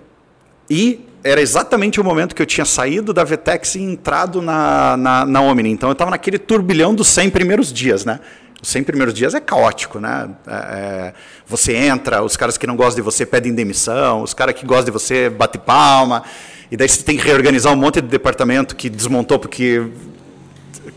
E 0.69 1.05
era 1.23 1.41
exatamente 1.41 1.99
o 1.99 2.03
momento 2.03 2.35
que 2.35 2.41
eu 2.41 2.45
tinha 2.45 2.65
saído 2.65 3.13
da 3.13 3.23
Vetex 3.23 3.75
e 3.75 3.81
entrado 3.81 4.41
na, 4.41 4.95
na, 4.97 5.25
na 5.25 5.41
Omni. 5.41 5.69
Então 5.71 5.89
eu 5.89 5.93
estava 5.93 6.11
naquele 6.11 6.37
turbilhão 6.37 6.93
dos 6.93 7.07
100 7.07 7.29
primeiros 7.29 7.71
dias, 7.71 8.05
né? 8.05 8.19
Os 8.61 8.69
100 8.69 8.83
primeiros 8.83 9.13
dias 9.13 9.33
é 9.33 9.39
caótico, 9.39 9.99
né? 9.99 10.29
É, 10.47 10.53
é, 10.53 11.13
você 11.45 11.75
entra, 11.75 12.23
os 12.23 12.37
caras 12.37 12.57
que 12.57 12.65
não 12.67 12.75
gostam 12.75 12.95
de 12.95 13.01
você 13.01 13.25
pedem 13.25 13.53
demissão, 13.53 14.21
os 14.21 14.33
caras 14.33 14.55
que 14.55 14.65
gostam 14.65 14.85
de 14.85 14.91
você 14.91 15.29
bate 15.29 15.57
palma, 15.57 16.23
e 16.71 16.77
daí 16.77 16.87
você 16.87 17.03
tem 17.03 17.17
que 17.17 17.23
reorganizar 17.23 17.73
um 17.73 17.75
monte 17.75 18.01
de 18.01 18.07
departamento 18.07 18.75
que 18.75 18.89
desmontou 18.89 19.37
porque 19.39 19.85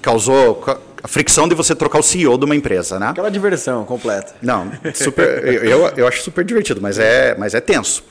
causou 0.00 0.56
ca- 0.56 0.78
a 1.02 1.08
fricção 1.08 1.48
de 1.48 1.54
você 1.54 1.74
trocar 1.74 1.98
o 1.98 2.02
CEO 2.02 2.36
de 2.38 2.44
uma 2.44 2.54
empresa, 2.54 2.98
né? 2.98 3.08
Aquela 3.08 3.30
diversão 3.30 3.84
completa. 3.84 4.34
Não, 4.42 4.70
super, 4.94 5.44
eu, 5.64 5.88
eu 5.96 6.06
acho 6.06 6.22
super 6.22 6.44
divertido, 6.44 6.80
mas 6.80 6.98
é, 6.98 7.34
mas 7.38 7.54
é 7.54 7.60
tenso. 7.60 8.04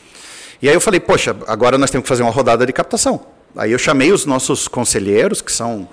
E 0.61 0.69
aí 0.69 0.75
eu 0.75 0.81
falei, 0.81 0.99
poxa, 0.99 1.35
agora 1.47 1.77
nós 1.77 1.89
temos 1.89 2.03
que 2.03 2.09
fazer 2.09 2.23
uma 2.23 2.31
rodada 2.31 2.65
de 2.65 2.73
captação. 2.73 3.25
Aí 3.55 3.71
eu 3.71 3.79
chamei 3.79 4.11
os 4.11 4.25
nossos 4.25 4.67
conselheiros, 4.67 5.41
que 5.41 5.51
são. 5.51 5.87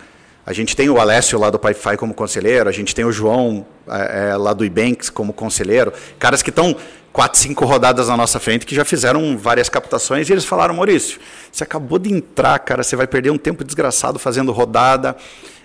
A 0.45 0.53
gente 0.53 0.75
tem 0.75 0.91
o 0.91 0.99
Alessio 0.99 1.39
lá 1.39 1.51
do 1.51 1.59
Pipefy 1.59 1.97
como 1.97 2.13
conselheiro, 2.13 2.69
a 2.69 2.73
gente 2.73 2.95
tem 2.95 3.05
o 3.05 3.13
João 3.13 3.65
é, 3.87 4.31
é, 4.31 4.37
lá 4.37 4.53
do 4.53 4.65
Ibanks 4.65 5.09
como 5.09 5.33
conselheiro, 5.33 5.93
caras 6.19 6.43
que 6.43 6.51
estão 6.51 6.77
quatro, 7.13 7.39
cinco 7.39 7.65
rodadas 7.65 8.09
na 8.09 8.17
nossa 8.17 8.41
frente 8.41 8.65
que 8.65 8.75
já 8.75 8.85
fizeram 8.85 9.37
várias 9.37 9.69
captações 9.69 10.29
e 10.29 10.33
eles 10.33 10.45
falaram, 10.45 10.75
Maurício, 10.75 11.21
você 11.51 11.63
acabou 11.63 11.99
de 11.99 12.13
entrar, 12.13 12.59
cara, 12.61 12.83
você 12.83 12.97
vai 12.97 13.07
perder 13.07 13.31
um 13.31 13.39
tempo 13.39 13.63
desgraçado 13.63 14.19
fazendo 14.19 14.51
rodada. 14.51 15.17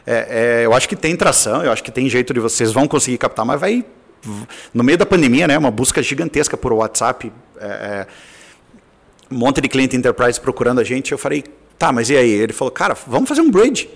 É, 0.05 0.61
é, 0.61 0.65
eu 0.65 0.73
acho 0.73 0.87
que 0.87 0.95
tem 0.95 1.15
tração, 1.15 1.63
eu 1.63 1.71
acho 1.71 1.83
que 1.83 1.91
tem 1.91 2.09
jeito 2.09 2.33
de 2.33 2.39
vocês 2.39 2.71
vão 2.71 2.87
conseguir 2.87 3.17
captar, 3.17 3.45
mas 3.45 3.59
vai 3.59 3.85
no 4.73 4.83
meio 4.83 4.97
da 4.97 5.05
pandemia, 5.05 5.47
né, 5.47 5.57
uma 5.57 5.71
busca 5.71 6.01
gigantesca 6.01 6.57
por 6.57 6.73
WhatsApp, 6.73 7.31
é, 7.59 7.65
é, 7.65 8.07
um 9.31 9.37
monte 9.37 9.61
de 9.61 9.67
cliente 9.67 9.95
enterprise 9.95 10.39
procurando 10.39 10.79
a 10.79 10.83
gente. 10.83 11.11
Eu 11.11 11.17
falei, 11.17 11.43
tá, 11.77 11.91
mas 11.91 12.09
e 12.09 12.17
aí? 12.17 12.29
Ele 12.29 12.53
falou, 12.53 12.71
cara, 12.71 12.95
vamos 13.05 13.29
fazer 13.29 13.41
um 13.41 13.51
bridge. 13.51 13.89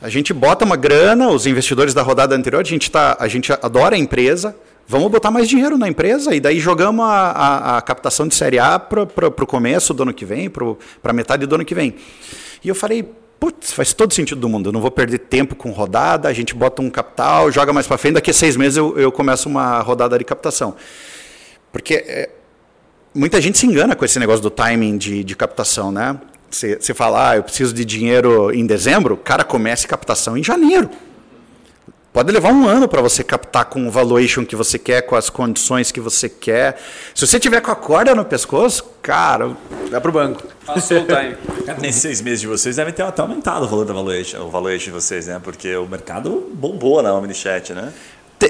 A 0.00 0.08
gente 0.08 0.32
bota 0.32 0.64
uma 0.64 0.76
grana, 0.76 1.28
os 1.28 1.46
investidores 1.46 1.92
da 1.92 2.02
rodada 2.02 2.34
anterior, 2.34 2.60
a 2.60 2.64
gente, 2.64 2.90
tá, 2.90 3.16
a 3.18 3.26
gente 3.26 3.52
adora 3.52 3.96
a 3.96 3.98
empresa, 3.98 4.54
vamos 4.88 5.10
botar 5.12 5.30
mais 5.30 5.46
dinheiro 5.46 5.76
na 5.76 5.86
empresa 5.86 6.34
e 6.34 6.40
daí 6.40 6.58
jogamos 6.58 7.04
a, 7.04 7.30
a, 7.30 7.76
a 7.76 7.82
captação 7.82 8.26
de 8.26 8.34
série 8.34 8.58
A 8.58 8.78
para 8.78 9.26
o 9.26 9.46
começo 9.46 9.92
do 9.92 10.02
ano 10.02 10.14
que 10.14 10.24
vem, 10.24 10.50
para 10.50 11.12
metade 11.12 11.44
do 11.44 11.54
ano 11.54 11.64
que 11.64 11.74
vem. 11.74 11.94
E 12.64 12.68
eu 12.68 12.74
falei, 12.74 13.06
putz, 13.38 13.70
faz 13.70 13.92
todo 13.92 14.14
sentido 14.14 14.40
do 14.40 14.48
mundo, 14.48 14.70
eu 14.70 14.72
não 14.72 14.80
vou 14.80 14.90
perder 14.90 15.18
tempo 15.18 15.54
com 15.54 15.70
rodada, 15.70 16.26
a 16.26 16.32
gente 16.32 16.54
bota 16.54 16.80
um 16.80 16.88
capital, 16.88 17.52
joga 17.52 17.70
mais 17.70 17.86
para 17.86 17.98
frente, 17.98 18.14
daqui 18.14 18.30
a 18.30 18.34
seis 18.34 18.56
meses 18.56 18.78
eu, 18.78 18.98
eu 18.98 19.12
começo 19.12 19.46
uma 19.46 19.78
rodada 19.80 20.16
de 20.16 20.24
captação. 20.24 20.74
Porque 21.70 21.94
é, 21.94 22.30
muita 23.14 23.42
gente 23.42 23.58
se 23.58 23.66
engana 23.66 23.94
com 23.94 24.06
esse 24.06 24.18
negócio 24.18 24.42
do 24.42 24.50
timing 24.50 24.96
de, 24.96 25.22
de 25.22 25.36
captação, 25.36 25.92
né? 25.92 26.18
Você 26.50 26.94
fala, 26.94 27.32
ah, 27.32 27.36
eu 27.36 27.42
preciso 27.42 27.74
de 27.74 27.84
dinheiro 27.84 28.50
em 28.54 28.64
dezembro, 28.64 29.18
cara 29.18 29.44
começa 29.44 29.86
captação 29.86 30.34
em 30.34 30.42
janeiro. 30.42 30.88
Pode 32.18 32.32
levar 32.32 32.52
um 32.52 32.66
ano 32.66 32.88
para 32.88 33.00
você 33.00 33.22
captar 33.22 33.66
com 33.66 33.86
o 33.86 33.92
valuation 33.92 34.44
que 34.44 34.56
você 34.56 34.76
quer, 34.76 35.02
com 35.02 35.14
as 35.14 35.30
condições 35.30 35.92
que 35.92 36.00
você 36.00 36.28
quer. 36.28 36.76
Se 37.14 37.24
você 37.24 37.38
tiver 37.38 37.60
com 37.60 37.70
a 37.70 37.76
corda 37.76 38.12
no 38.12 38.24
pescoço, 38.24 38.84
cara, 39.00 39.56
dá 39.88 40.00
para 40.00 40.08
o 40.08 40.12
banco. 40.12 40.42
Passou 40.66 40.98
o 40.98 41.06
time. 41.06 41.36
nesses 41.80 42.02
seis 42.02 42.20
meses 42.20 42.40
de 42.40 42.48
vocês 42.48 42.74
devem 42.74 42.92
ter 42.92 43.04
até 43.04 43.22
aumentado 43.22 43.66
o 43.66 43.68
valor 43.68 43.84
da 43.84 43.94
valuation, 43.94 44.40
o 44.40 44.50
valuation 44.50 44.86
de 44.86 44.90
vocês, 44.90 45.28
né? 45.28 45.40
Porque 45.40 45.76
o 45.76 45.86
mercado 45.86 46.50
bombou 46.54 47.00
na 47.04 47.14
Omnichat, 47.14 47.72
né? 47.72 47.92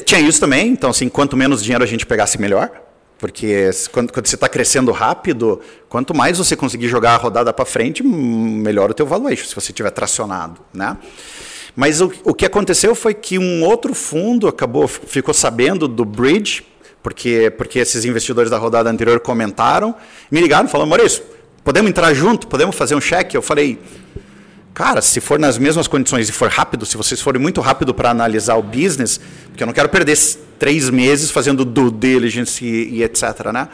Tinha 0.02 0.18
isso 0.18 0.40
também, 0.40 0.68
então 0.68 0.88
assim, 0.88 1.10
quanto 1.10 1.36
menos 1.36 1.62
dinheiro 1.62 1.84
a 1.84 1.86
gente 1.86 2.06
pegasse, 2.06 2.40
melhor. 2.40 2.70
Porque 3.18 3.68
quando, 3.92 4.14
quando 4.14 4.26
você 4.26 4.36
está 4.36 4.48
crescendo 4.48 4.92
rápido, 4.92 5.60
quanto 5.90 6.14
mais 6.14 6.38
você 6.38 6.56
conseguir 6.56 6.88
jogar 6.88 7.12
a 7.12 7.16
rodada 7.18 7.52
para 7.52 7.66
frente, 7.66 8.02
melhor 8.02 8.90
o 8.90 8.94
teu 8.94 9.04
valuation, 9.04 9.44
se 9.44 9.54
você 9.54 9.74
tiver 9.74 9.90
tracionado, 9.90 10.58
né? 10.72 10.96
Mas 11.78 12.00
o, 12.00 12.12
o 12.24 12.34
que 12.34 12.44
aconteceu 12.44 12.92
foi 12.92 13.14
que 13.14 13.38
um 13.38 13.62
outro 13.62 13.94
fundo 13.94 14.48
acabou 14.48 14.88
ficou 14.88 15.32
sabendo 15.32 15.86
do 15.86 16.04
bridge, 16.04 16.66
porque 17.00 17.52
porque 17.56 17.78
esses 17.78 18.04
investidores 18.04 18.50
da 18.50 18.58
rodada 18.58 18.90
anterior 18.90 19.20
comentaram, 19.20 19.94
me 20.28 20.40
ligaram, 20.40 20.68
falando, 20.68 20.88
Maurício, 20.88 21.22
podemos 21.62 21.88
entrar 21.88 22.12
junto, 22.14 22.48
podemos 22.48 22.74
fazer 22.74 22.96
um 22.96 23.00
cheque? 23.00 23.36
Eu 23.36 23.42
falei, 23.42 23.78
cara, 24.74 25.00
se 25.00 25.20
for 25.20 25.38
nas 25.38 25.56
mesmas 25.56 25.86
condições 25.86 26.28
e 26.28 26.32
for 26.32 26.50
rápido, 26.50 26.84
se 26.84 26.96
vocês 26.96 27.20
forem 27.20 27.40
muito 27.40 27.60
rápido 27.60 27.94
para 27.94 28.10
analisar 28.10 28.56
o 28.56 28.62
business, 28.62 29.20
porque 29.46 29.62
eu 29.62 29.66
não 29.68 29.72
quero 29.72 29.88
perder 29.88 30.18
três 30.58 30.90
meses 30.90 31.30
fazendo 31.30 31.64
due 31.64 31.92
diligence 31.92 32.64
e, 32.64 32.96
e 32.96 33.04
etc, 33.04 33.52
né? 33.52 33.68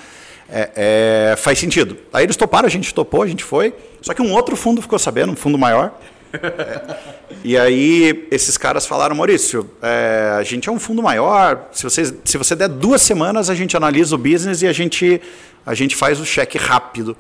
É, 0.47 1.31
é, 1.33 1.37
faz 1.37 1.59
sentido. 1.59 1.97
Aí 2.13 2.27
eles 2.27 2.37
toparam, 2.37 2.67
a 2.67 2.71
gente 2.71 2.93
topou, 2.93 3.23
a 3.23 3.27
gente 3.27 3.43
foi. 3.43 3.73
Só 4.03 4.13
que 4.13 4.21
um 4.21 4.31
outro 4.35 4.55
fundo 4.57 4.83
ficou 4.83 4.99
sabendo, 4.99 5.33
um 5.33 5.37
fundo 5.37 5.57
maior. 5.57 5.99
E 7.45 7.59
aí 7.59 8.27
esses 8.31 8.57
caras 8.57 8.87
falaram, 8.87 9.15
Maurício, 9.15 9.69
é, 9.83 10.35
a 10.39 10.43
gente 10.43 10.67
é 10.67 10.73
um 10.73 10.79
fundo 10.79 11.03
maior. 11.03 11.69
Se 11.73 11.83
você, 11.85 12.15
se 12.25 12.39
você 12.39 12.57
der 12.57 12.69
duas 12.69 13.03
semanas, 13.03 13.51
a 13.51 13.55
gente 13.55 13.77
analisa 13.77 14.15
o 14.15 14.19
business 14.19 14.63
e 14.63 14.67
a 14.67 14.73
gente, 14.73 15.21
a 15.67 15.75
gente 15.75 15.95
faz 15.95 16.19
o 16.19 16.25
cheque 16.25 16.57
rápido. 16.57 17.15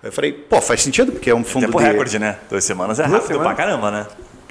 Eu 0.00 0.12
falei, 0.12 0.32
pô, 0.32 0.60
faz 0.60 0.80
sentido, 0.80 1.10
porque 1.10 1.28
é 1.28 1.34
um 1.34 1.42
fundo 1.42 1.66
tempo 1.66 1.78
de... 1.78 1.84
recorde, 1.84 2.18
né? 2.20 2.38
Duas 2.48 2.62
semanas 2.62 3.00
é 3.00 3.02
Duas 3.02 3.14
rápido 3.14 3.38
semanas. 3.38 3.54
pra 3.54 3.64
caramba, 3.64 3.90
né? 3.90 4.06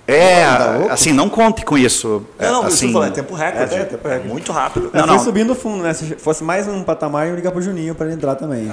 É, 0.06 0.44
assim, 0.90 1.14
não 1.14 1.30
conte 1.30 1.64
com 1.64 1.78
isso. 1.78 2.26
Não, 2.38 2.52
não, 2.52 2.66
assim, 2.66 2.92
falando, 2.92 3.12
é 3.12 3.16
tempo 3.16 3.34
recorde. 3.34 3.74
É, 3.74 3.80
é, 3.80 3.84
tempo 3.86 4.06
recorde. 4.06 4.28
Muito 4.28 4.52
rápido. 4.52 4.92
Não, 4.94 5.08
não. 5.08 5.16
Foi 5.16 5.26
subindo 5.26 5.52
o 5.52 5.56
fundo, 5.56 5.82
né? 5.82 5.94
Se 5.94 6.16
fosse 6.16 6.44
mais 6.44 6.68
um 6.68 6.84
patamar, 6.84 7.26
eu 7.26 7.32
ia 7.32 7.36
ligar 7.38 7.52
pro 7.52 7.62
Juninho 7.62 7.96
para 7.96 8.08
ele 8.08 8.16
entrar 8.16 8.36
também. 8.36 8.70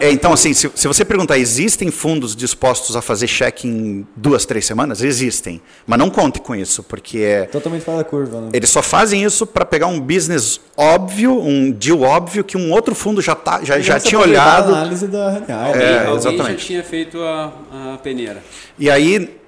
É, 0.00 0.10
então, 0.10 0.32
assim, 0.32 0.54
se, 0.54 0.70
se 0.74 0.88
você 0.88 1.04
perguntar, 1.04 1.38
existem 1.38 1.90
fundos 1.90 2.34
dispostos 2.34 2.96
a 2.96 3.02
fazer 3.02 3.26
cheque 3.26 3.68
em 3.68 4.06
duas, 4.16 4.46
três 4.46 4.64
semanas? 4.64 5.02
Existem. 5.02 5.60
Mas 5.86 5.98
não 5.98 6.08
conte 6.08 6.40
com 6.40 6.54
isso, 6.54 6.82
porque 6.82 7.18
é. 7.18 7.44
Totalmente 7.44 7.84
fora 7.84 7.98
da 7.98 8.04
curva, 8.04 8.40
né? 8.40 8.48
Eles 8.52 8.70
só 8.70 8.82
fazem 8.82 9.22
isso 9.22 9.46
para 9.46 9.64
pegar 9.64 9.86
um 9.86 10.00
business 10.00 10.60
óbvio, 10.76 11.38
um 11.40 11.70
deal 11.70 12.00
óbvio, 12.00 12.42
que 12.42 12.56
um 12.56 12.72
outro 12.72 12.94
fundo 12.94 13.20
já, 13.20 13.34
tá, 13.34 13.60
já, 13.62 13.78
já 13.80 14.00
tinha 14.00 14.20
olhado. 14.20 14.74
A 14.74 14.78
análise 14.78 15.06
da 15.06 15.26
Alguém, 15.26 15.84
é, 15.84 16.06
alguém 16.06 16.46
já 16.46 16.54
tinha 16.56 16.82
feito 16.82 17.22
a, 17.22 17.52
a 17.94 17.98
peneira. 17.98 18.42
E 18.78 18.90
aí 18.90 19.41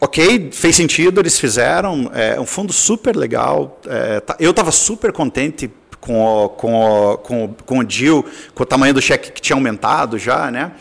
Ok, 0.00 0.50
fez 0.52 0.76
sentido, 0.76 1.20
eles 1.20 1.38
fizeram. 1.40 2.10
É 2.14 2.38
um 2.40 2.46
fundo 2.46 2.72
super 2.72 3.16
legal. 3.16 3.80
É, 3.86 4.20
tá, 4.20 4.36
eu 4.38 4.50
estava 4.50 4.70
super 4.70 5.12
contente 5.12 5.70
com 6.00 6.24
o, 6.24 6.48
com, 6.50 6.74
o, 6.74 7.18
com, 7.18 7.44
o, 7.44 7.48
com 7.66 7.78
o 7.78 7.84
deal, 7.84 8.24
com 8.54 8.62
o 8.62 8.66
tamanho 8.66 8.94
do 8.94 9.02
cheque 9.02 9.32
que 9.32 9.40
tinha 9.40 9.56
aumentado 9.56 10.18
já, 10.18 10.50
né? 10.50 10.72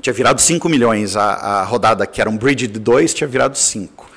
Tinha 0.00 0.12
virado 0.12 0.40
5 0.40 0.68
milhões 0.68 1.16
a, 1.16 1.24
a 1.24 1.64
rodada, 1.64 2.06
que 2.06 2.20
era 2.20 2.30
um 2.30 2.36
bridge 2.36 2.66
de 2.66 2.78
2, 2.78 3.14
tinha 3.14 3.26
virado 3.26 3.56
5. 3.56 4.10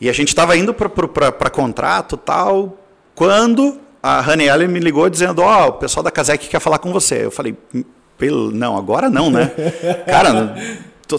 E 0.00 0.10
a 0.10 0.12
gente 0.12 0.28
estava 0.28 0.56
indo 0.56 0.74
para 0.74 1.48
contrato 1.50 2.16
tal, 2.16 2.76
quando 3.14 3.80
a 4.02 4.20
Honey 4.20 4.48
Ellen 4.48 4.68
me 4.68 4.80
ligou 4.80 5.08
dizendo, 5.08 5.40
ó, 5.42 5.66
oh, 5.66 5.68
o 5.68 5.72
pessoal 5.74 6.02
da 6.02 6.10
Casec 6.10 6.48
quer 6.48 6.60
falar 6.60 6.78
com 6.78 6.92
você. 6.92 7.24
Eu 7.24 7.30
falei, 7.30 7.56
não, 8.52 8.76
agora 8.76 9.08
não, 9.08 9.30
né? 9.30 9.52
Cara 10.06 10.56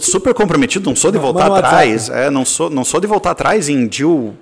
super 0.00 0.34
comprometido, 0.34 0.88
não 0.88 0.96
sou 0.96 1.12
de 1.12 1.18
voltar 1.18 1.46
atrás. 1.46 2.08
É, 2.08 2.28
não, 2.28 2.44
sou, 2.44 2.68
não 2.68 2.84
sou 2.84 3.00
de 3.00 3.06
voltar 3.06 3.30
atrás 3.30 3.68
em 3.68 3.86
deal 3.86 4.34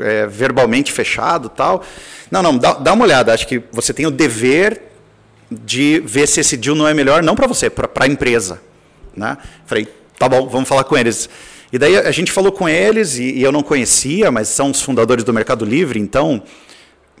é, 0.00 0.26
verbalmente 0.26 0.92
fechado 0.92 1.48
tal. 1.48 1.82
Não, 2.30 2.42
não, 2.42 2.58
dá, 2.58 2.74
dá 2.74 2.92
uma 2.92 3.04
olhada. 3.04 3.32
Acho 3.32 3.46
que 3.46 3.62
você 3.72 3.94
tem 3.94 4.06
o 4.06 4.10
dever 4.10 4.82
de 5.50 6.02
ver 6.04 6.26
se 6.26 6.40
esse 6.40 6.56
deal 6.56 6.76
não 6.76 6.86
é 6.86 6.92
melhor, 6.92 7.22
não 7.22 7.34
para 7.34 7.46
você, 7.46 7.70
para 7.70 8.04
a 8.04 8.06
empresa. 8.06 8.60
Né? 9.16 9.38
Falei, 9.64 9.88
tá 10.18 10.28
bom, 10.28 10.46
vamos 10.46 10.68
falar 10.68 10.84
com 10.84 10.96
eles. 10.96 11.28
E 11.72 11.78
daí 11.78 11.96
a 11.96 12.10
gente 12.10 12.30
falou 12.30 12.52
com 12.52 12.68
eles, 12.68 13.16
e, 13.16 13.38
e 13.38 13.42
eu 13.42 13.52
não 13.52 13.62
conhecia, 13.62 14.30
mas 14.30 14.48
são 14.48 14.70
os 14.70 14.82
fundadores 14.82 15.24
do 15.24 15.32
Mercado 15.32 15.64
Livre, 15.64 15.98
então, 15.98 16.42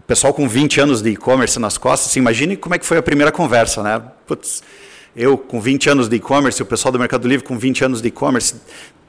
pessoal 0.06 0.32
com 0.32 0.48
20 0.48 0.80
anos 0.80 1.02
de 1.02 1.10
e-commerce 1.10 1.58
nas 1.58 1.76
costas, 1.76 2.10
assim, 2.10 2.20
imagine 2.20 2.56
como 2.56 2.74
é 2.74 2.78
que 2.78 2.86
foi 2.86 2.96
a 2.96 3.02
primeira 3.02 3.30
conversa, 3.30 3.82
né? 3.82 4.02
Putz, 4.26 4.62
eu 5.16 5.36
com 5.36 5.60
20 5.60 5.90
anos 5.90 6.08
de 6.08 6.16
e-commerce, 6.16 6.62
o 6.62 6.66
pessoal 6.66 6.92
do 6.92 6.98
Mercado 6.98 7.26
Livre 7.26 7.44
com 7.46 7.58
20 7.58 7.84
anos 7.84 8.02
de 8.02 8.08
e-commerce, 8.08 8.54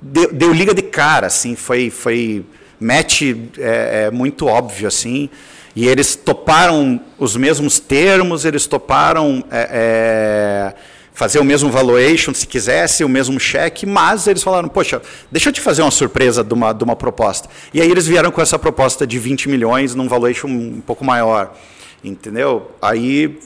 deu, 0.02 0.34
deu, 0.34 0.54
liga 0.54 0.74
de 0.74 0.82
cara, 0.82 1.28
assim, 1.28 1.56
foi, 1.56 1.90
foi 1.90 2.46
match 2.80 3.22
é, 3.58 4.06
é, 4.06 4.12
muito 4.12 4.48
óbvio, 4.48 4.88
assim, 4.88 5.30
e 5.76 5.88
eles 5.88 6.16
toparam 6.16 7.00
os 7.18 7.36
mesmos 7.36 7.80
termos, 7.80 8.46
eles 8.46 8.66
toparam 8.66 9.44
é, 9.52 9.70
é, 9.72 10.76
fazer 11.14 11.40
o 11.40 11.44
mesmo 11.44 11.70
valuation, 11.70 12.34
se 12.34 12.48
quisesse, 12.48 13.04
o 13.04 13.10
mesmo 13.10 13.40
cheque, 13.40 13.86
mas 13.86 14.26
eles 14.26 14.42
falaram, 14.42 14.70
poxa, 14.70 15.02
deixa 15.32 15.50
eu 15.50 15.54
te 15.54 15.62
fazer 15.62 15.82
uma 15.82 15.92
surpresa 15.92 16.44
de 16.44 16.54
uma, 16.54 16.74
de 16.74 16.84
uma 16.84 16.96
proposta. 16.96 17.50
E 17.74 17.82
aí 17.82 17.92
eles 17.92 18.08
vieram 18.08 18.32
com 18.32 18.42
essa 18.42 18.58
proposta 18.58 19.06
de 19.06 19.20
20 19.20 19.50
milhões 19.50 19.94
num 19.94 20.08
valuation 20.08 20.48
um 20.48 20.82
pouco 20.82 21.04
maior, 21.04 21.56
entendeu? 22.04 22.72
Aí 22.82 23.38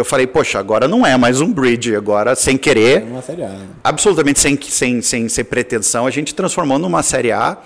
eu 0.00 0.04
falei, 0.04 0.26
poxa, 0.26 0.58
agora 0.58 0.88
não 0.88 1.06
é 1.06 1.16
mais 1.16 1.40
um 1.40 1.52
bridge, 1.52 1.94
agora 1.94 2.34
sem 2.34 2.56
querer, 2.56 3.02
uma 3.02 3.22
série 3.22 3.42
A, 3.42 3.54
absolutamente 3.84 4.40
sem, 4.40 4.58
sem, 4.60 5.02
sem, 5.02 5.28
sem 5.28 5.44
pretensão, 5.44 6.06
a 6.06 6.10
gente 6.10 6.34
transformou 6.34 6.78
numa 6.78 7.02
série 7.02 7.32
A. 7.32 7.58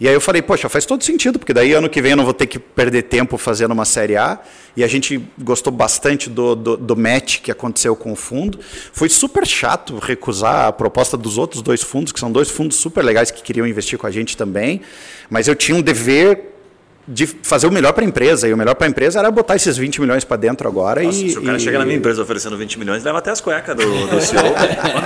E 0.00 0.08
aí 0.08 0.14
eu 0.14 0.20
falei, 0.20 0.42
poxa, 0.42 0.68
faz 0.68 0.84
todo 0.84 1.04
sentido, 1.04 1.38
porque 1.38 1.52
daí 1.52 1.72
ano 1.72 1.88
que 1.88 2.02
vem 2.02 2.10
eu 2.10 2.16
não 2.16 2.24
vou 2.24 2.34
ter 2.34 2.46
que 2.46 2.58
perder 2.58 3.02
tempo 3.02 3.38
fazendo 3.38 3.70
uma 3.70 3.84
Série 3.84 4.16
A. 4.16 4.40
E 4.76 4.82
a 4.82 4.88
gente 4.88 5.22
gostou 5.38 5.72
bastante 5.72 6.28
do, 6.28 6.56
do, 6.56 6.76
do, 6.76 6.96
match 6.96 7.40
que 7.40 7.50
aconteceu 7.50 7.94
com 7.94 8.12
o 8.12 8.16
fundo. 8.16 8.58
Foi 8.92 9.08
super 9.08 9.46
chato 9.46 9.98
recusar 9.98 10.66
a 10.66 10.72
proposta 10.72 11.16
dos 11.16 11.38
outros 11.38 11.62
dois 11.62 11.80
fundos, 11.80 12.12
que 12.12 12.18
são 12.18 12.32
dois 12.32 12.50
fundos 12.50 12.76
super 12.76 13.04
legais 13.04 13.30
que 13.30 13.40
queriam 13.40 13.66
investir 13.68 13.96
com 13.96 14.06
a 14.06 14.10
gente 14.10 14.36
também. 14.36 14.80
Mas 15.30 15.46
eu 15.46 15.54
tinha 15.54 15.76
um 15.76 15.82
dever 15.82 16.53
de 17.06 17.26
fazer 17.26 17.66
o 17.66 17.72
melhor 17.72 17.92
para 17.92 18.04
a 18.04 18.06
empresa. 18.06 18.48
E 18.48 18.52
o 18.52 18.56
melhor 18.56 18.74
para 18.74 18.86
a 18.86 18.90
empresa 18.90 19.18
era 19.18 19.30
botar 19.30 19.56
esses 19.56 19.76
20 19.76 20.00
milhões 20.00 20.24
para 20.24 20.36
dentro 20.36 20.68
agora. 20.68 21.02
Nossa, 21.02 21.18
e, 21.18 21.30
se 21.30 21.38
o 21.38 21.42
cara 21.42 21.56
e... 21.56 21.60
chega 21.60 21.78
na 21.78 21.84
minha 21.84 21.98
empresa 21.98 22.22
oferecendo 22.22 22.56
20 22.56 22.78
milhões, 22.78 23.04
leva 23.04 23.18
até 23.18 23.30
as 23.30 23.40
cuecas 23.40 23.76
do, 23.76 24.06
do 24.06 24.20
CEO. 24.22 24.42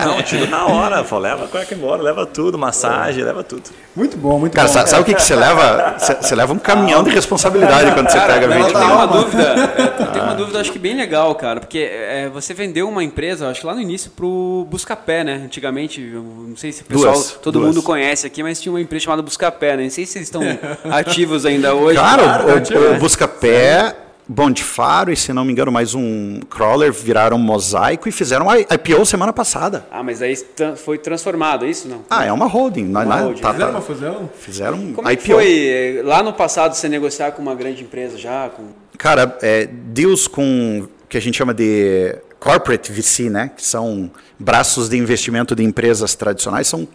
não, 0.05 0.23
tiro 0.23 0.49
na 0.49 0.67
hora. 0.67 1.05
Fala, 1.05 1.29
leva 1.29 1.45
a 1.45 1.49
cueca 1.49 1.75
embora, 1.75 2.03
leva 2.03 2.27
tudo, 2.27 2.59
massagem, 2.59 3.25
leva 3.25 3.43
tudo. 3.43 3.71
Muito 3.99 4.17
bom, 4.17 4.39
muito 4.39 4.55
cara, 4.55 4.69
bom. 4.69 4.75
Sabe, 4.75 4.85
cara, 4.85 4.91
sabe 4.91 5.03
o 5.03 5.05
que, 5.07 5.15
que 5.15 5.23
você 5.23 5.35
leva? 5.35 5.97
Você, 5.99 6.15
você 6.15 6.35
leva 6.37 6.53
um 6.53 6.59
caminhão 6.59 7.03
de 7.03 7.11
responsabilidade 7.11 7.93
quando 7.93 8.09
você 8.09 8.21
pega 8.21 8.47
20 8.47 8.55
milhões. 8.55 8.73
Eu 8.73 8.79
tenho 8.79 8.93
uma 8.95 9.07
dúvida, 9.07 9.55
eu 9.99 10.07
tenho 10.07 10.25
uma 10.25 10.35
dúvida, 10.37 10.61
acho 10.61 10.71
que 10.71 10.79
bem 10.79 10.97
legal, 10.97 11.35
cara, 11.35 11.59
porque 11.59 11.79
é, 11.79 12.29
você 12.33 12.55
vendeu 12.55 12.89
uma 12.89 13.03
empresa, 13.03 13.49
acho 13.49 13.61
que 13.61 13.67
lá 13.67 13.75
no 13.75 13.81
início, 13.81 14.13
pro 14.13 14.65
Buscapé, 14.71 15.25
né? 15.25 15.43
Antigamente, 15.45 16.01
não 16.01 16.57
sei 16.57 16.71
se 16.71 16.83
o 16.83 16.85
pessoal, 16.85 17.13
duas, 17.13 17.33
todo 17.43 17.55
duas. 17.55 17.67
mundo 17.67 17.83
conhece 17.83 18.25
aqui, 18.25 18.41
mas 18.41 18.61
tinha 18.61 18.73
uma 18.73 18.81
empresa 18.81 19.07
chamada 19.07 19.21
Buscapé, 19.21 19.77
né? 19.77 19.83
Não 19.83 19.91
sei 19.91 20.07
se 20.07 20.17
eles 20.17 20.29
estão 20.29 20.43
ativos 20.93 21.45
ainda 21.45 21.75
hoje. 21.75 21.99
Cara, 21.99 22.45
o, 22.47 22.95
o 22.95 22.99
Buscapé 23.01 23.97
Bondifaro 24.29 25.11
e, 25.11 25.17
se 25.17 25.33
não 25.33 25.43
me 25.43 25.53
engano, 25.53 25.73
mais 25.73 25.95
um 25.95 26.41
crawler 26.51 26.93
viraram 26.93 27.39
mosaico 27.39 28.09
e 28.11 28.13
fizeram 28.13 28.51
a 28.51 28.59
IPO 28.61 29.07
semana 29.07 29.33
passada. 29.33 29.87
Ah, 29.91 30.03
mas 30.03 30.21
aí 30.21 30.37
foi 30.77 30.99
transformado, 30.99 31.65
é 31.65 31.71
isso 31.71 31.89
não? 31.89 32.03
Ah, 32.11 32.27
é 32.27 32.33
uma 32.33 32.47
holding. 32.47 32.85
Não, 32.85 33.01
Uma 33.03 33.17
não- 33.17 33.25
holding. 33.25 33.41
tá- 33.41 33.53
Fizeram 33.53 33.73
tá- 33.73 33.79
uma 33.79 33.83
fusão? 33.83 34.31
fizeram 34.39 34.93
Como 34.93 35.09
IPO. 35.09 35.11
é 35.11 35.17
que 35.17 35.27
foi 35.33 35.67
eh, 35.69 36.03
lá 36.05 36.23
no 36.23 36.35
passado 36.35 36.75
você 36.75 36.89
negociar 36.91 37.33
com 37.33 37.41
uma 37.41 37.55
grande 37.55 37.83
empresa 37.83 38.19
já? 38.19 38.51
Com... 38.51 38.65
Cara, 38.99 39.39
é, 39.41 39.65
deals 39.67 40.29
com 40.29 40.81
o 40.85 40.89
que 41.09 41.17
a 41.17 41.21
gente 41.21 41.39
chama 41.39 41.55
de 41.55 42.15
corporate 42.39 42.93
VC, 42.93 43.31
né? 43.31 43.51
Que 43.57 43.65
são 43.65 44.11
braços 44.39 44.91
de 44.91 44.99
investimento 44.99 45.55
de 45.55 45.65
empresas 45.65 46.15
tradicionais, 46.15 46.67
são 46.69 46.87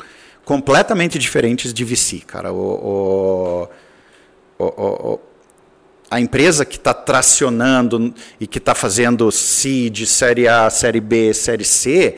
completamente 0.46 1.18
diferentes 1.18 1.74
de 1.74 1.84
VC, 1.84 2.20
cara. 2.20 2.54
O, 2.54 3.68
o- 4.60 4.64
o- 4.64 4.66
o- 4.66 5.14
o- 5.14 5.20
a 6.14 6.20
empresa 6.20 6.64
que 6.64 6.78
está 6.78 6.94
tracionando 6.94 8.14
e 8.40 8.46
que 8.46 8.58
está 8.60 8.76
fazendo 8.76 9.32
seed, 9.32 10.06
série 10.06 10.48
A, 10.48 10.70
série 10.70 11.00
B, 11.02 11.34
série 11.34 11.66
C, 11.66 12.18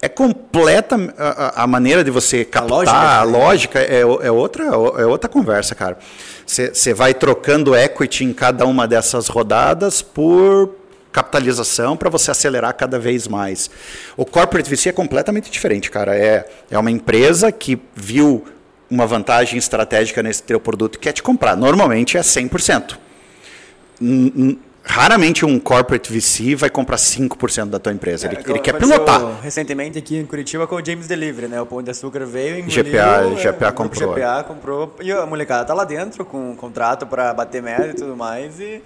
é 0.00 0.08
completa 0.08 0.96
a, 1.16 1.28
a- 1.60 1.62
a 1.64 1.66
maneira 1.66 2.02
de 2.04 2.10
você 2.10 2.44
captar, 2.44 2.70
lógica 2.78 2.98
a 2.98 3.20
é 3.20 3.24
lógica 3.24 3.78
é, 3.80 4.00
é 4.00 4.30
outra, 4.30 4.64
é 4.64 5.06
outra 5.06 5.28
conversa, 5.28 5.74
cara. 5.74 5.98
Você 6.46 6.94
vai 6.94 7.12
trocando 7.14 7.76
equity 7.76 8.24
em 8.24 8.32
cada 8.32 8.64
uma 8.66 8.88
dessas 8.88 9.28
rodadas 9.28 10.00
por 10.02 10.70
capitalização 11.12 11.96
para 11.96 12.08
você 12.10 12.30
acelerar 12.30 12.74
cada 12.74 12.98
vez 12.98 13.26
mais. 13.28 13.70
O 14.16 14.24
corporate 14.24 14.68
VC 14.70 14.88
é 14.88 14.92
completamente 14.92 15.50
diferente, 15.50 15.90
cara. 15.90 16.16
É, 16.16 16.48
é 16.70 16.78
uma 16.78 16.90
empresa 16.90 17.50
que 17.52 17.78
viu 17.94 18.44
uma 18.90 19.06
vantagem 19.06 19.58
estratégica 19.58 20.22
nesse 20.22 20.42
teu 20.42 20.58
produto 20.60 20.94
e 20.96 20.98
quer 20.98 21.12
te 21.12 21.22
comprar. 21.22 21.56
Normalmente 21.56 22.16
é 22.16 22.20
100%. 22.20 22.96
Raramente 24.88 25.44
um 25.44 25.60
corporate 25.60 26.10
VC 26.10 26.54
vai 26.54 26.70
comprar 26.70 26.96
5% 26.96 27.66
da 27.66 27.78
tua 27.78 27.92
empresa. 27.92 28.26
Ele, 28.26 28.38
ele 28.48 28.58
quer 28.58 28.72
pilotar. 28.72 29.38
Recentemente 29.42 29.98
aqui 29.98 30.16
em 30.16 30.24
Curitiba 30.24 30.66
com 30.66 30.76
o 30.76 30.84
James 30.84 31.06
Delivery, 31.06 31.46
né? 31.46 31.60
O 31.60 31.66
Pão 31.66 31.82
de 31.82 31.90
Açúcar 31.90 32.24
veio, 32.24 32.58
engoliu... 32.58 32.84
GPA 32.84 33.38
é, 33.38 33.52
GPA 33.52 33.72
comprou. 33.72 34.14
GPA 34.14 34.44
comprou. 34.44 34.96
E 35.02 35.12
a 35.12 35.26
molecada 35.26 35.66
tá 35.66 35.74
lá 35.74 35.84
dentro 35.84 36.24
com 36.24 36.52
um 36.52 36.56
contrato 36.56 37.06
para 37.06 37.34
bater 37.34 37.62
meta 37.62 37.88
e 37.88 37.94
tudo 37.94 38.16
mais 38.16 38.58
e, 38.58 38.80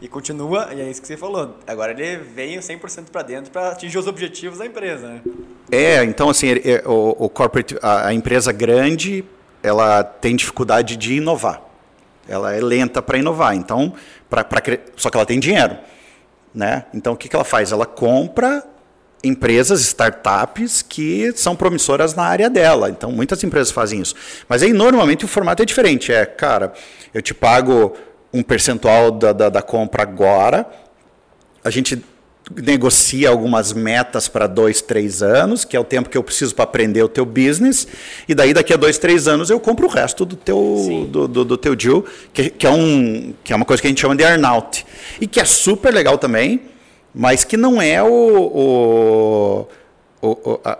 e 0.00 0.06
continua. 0.06 0.68
E 0.72 0.80
é 0.80 0.88
isso 0.88 1.02
que 1.02 1.08
você 1.08 1.16
falou. 1.16 1.56
Agora 1.66 1.90
ele 1.90 2.18
veio 2.18 2.60
100% 2.60 3.06
para 3.10 3.22
dentro 3.22 3.50
para 3.50 3.70
atingir 3.70 3.98
os 3.98 4.06
objetivos 4.06 4.60
da 4.60 4.66
empresa, 4.66 5.08
né? 5.08 5.20
É, 5.72 6.04
então 6.04 6.30
assim, 6.30 6.52
é, 6.52 6.84
o, 6.86 7.16
o 7.18 7.28
corporate, 7.28 7.76
a, 7.82 8.06
a 8.06 8.14
empresa 8.14 8.52
grande, 8.52 9.24
ela 9.60 10.04
tem 10.04 10.36
dificuldade 10.36 10.96
de 10.96 11.14
inovar. 11.14 11.67
Ela 12.28 12.54
é 12.54 12.60
lenta 12.60 13.00
para 13.00 13.18
inovar. 13.18 13.54
Então, 13.54 13.94
pra, 14.28 14.44
pra, 14.44 14.60
só 14.96 15.10
que 15.10 15.16
ela 15.16 15.26
tem 15.26 15.40
dinheiro, 15.40 15.76
né? 16.54 16.84
Então, 16.92 17.14
o 17.14 17.16
que, 17.16 17.28
que 17.28 17.34
ela 17.34 17.44
faz? 17.44 17.72
Ela 17.72 17.86
compra 17.86 18.64
empresas, 19.24 19.80
startups 19.80 20.82
que 20.82 21.32
são 21.34 21.56
promissoras 21.56 22.14
na 22.14 22.24
área 22.24 22.48
dela. 22.48 22.90
Então, 22.90 23.10
muitas 23.10 23.42
empresas 23.42 23.72
fazem 23.72 24.00
isso. 24.00 24.14
Mas 24.48 24.62
aí, 24.62 24.72
normalmente, 24.72 25.24
o 25.24 25.28
formato 25.28 25.62
é 25.62 25.66
diferente. 25.66 26.12
É, 26.12 26.24
cara, 26.24 26.72
eu 27.12 27.22
te 27.22 27.34
pago 27.34 27.96
um 28.32 28.42
percentual 28.42 29.10
da, 29.10 29.32
da, 29.32 29.48
da 29.48 29.62
compra 29.62 30.02
agora, 30.02 30.68
a 31.64 31.70
gente 31.70 32.04
negocia 32.56 33.28
algumas 33.28 33.72
metas 33.72 34.26
para 34.28 34.46
dois, 34.46 34.80
três 34.80 35.22
anos, 35.22 35.64
que 35.64 35.76
é 35.76 35.80
o 35.80 35.84
tempo 35.84 36.08
que 36.08 36.16
eu 36.16 36.22
preciso 36.22 36.54
para 36.54 36.64
aprender 36.64 37.02
o 37.02 37.08
teu 37.08 37.24
business, 37.26 37.86
e 38.28 38.34
daí 38.34 38.54
daqui 38.54 38.72
a 38.72 38.76
dois, 38.76 38.96
três 38.98 39.28
anos 39.28 39.50
eu 39.50 39.60
compro 39.60 39.86
o 39.86 39.90
resto 39.90 40.24
do 40.24 40.34
teu, 40.36 41.06
do, 41.10 41.28
do, 41.28 41.44
do 41.44 41.56
teu 41.56 41.76
deal, 41.76 42.04
que, 42.32 42.50
que, 42.50 42.66
é 42.66 42.70
um, 42.70 43.34
que 43.44 43.52
é 43.52 43.56
uma 43.56 43.64
coisa 43.64 43.80
que 43.80 43.86
a 43.86 43.90
gente 43.90 44.00
chama 44.00 44.16
de 44.16 44.22
earnout. 44.22 44.84
E 45.20 45.26
que 45.26 45.40
é 45.40 45.44
super 45.44 45.92
legal 45.92 46.16
também, 46.16 46.62
mas 47.14 47.44
que 47.44 47.56
não 47.56 47.80
é 47.82 48.02
o, 48.02 48.08
o, 48.12 49.68
o, 50.22 50.28
o- 50.52 50.60
a, 50.64 50.78